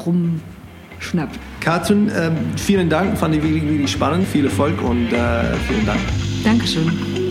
rumschnappt. 0.04 1.38
Katrin, 1.60 2.10
ähm, 2.14 2.36
vielen 2.56 2.90
Dank, 2.90 3.16
fand 3.16 3.34
ich 3.34 3.42
wirklich, 3.42 3.64
wirklich 3.64 3.90
spannend, 3.90 4.28
viel 4.28 4.44
Erfolg 4.44 4.82
und 4.82 5.10
äh, 5.12 5.54
vielen 5.66 5.86
Dank. 5.86 6.00
Dankeschön. 6.44 7.23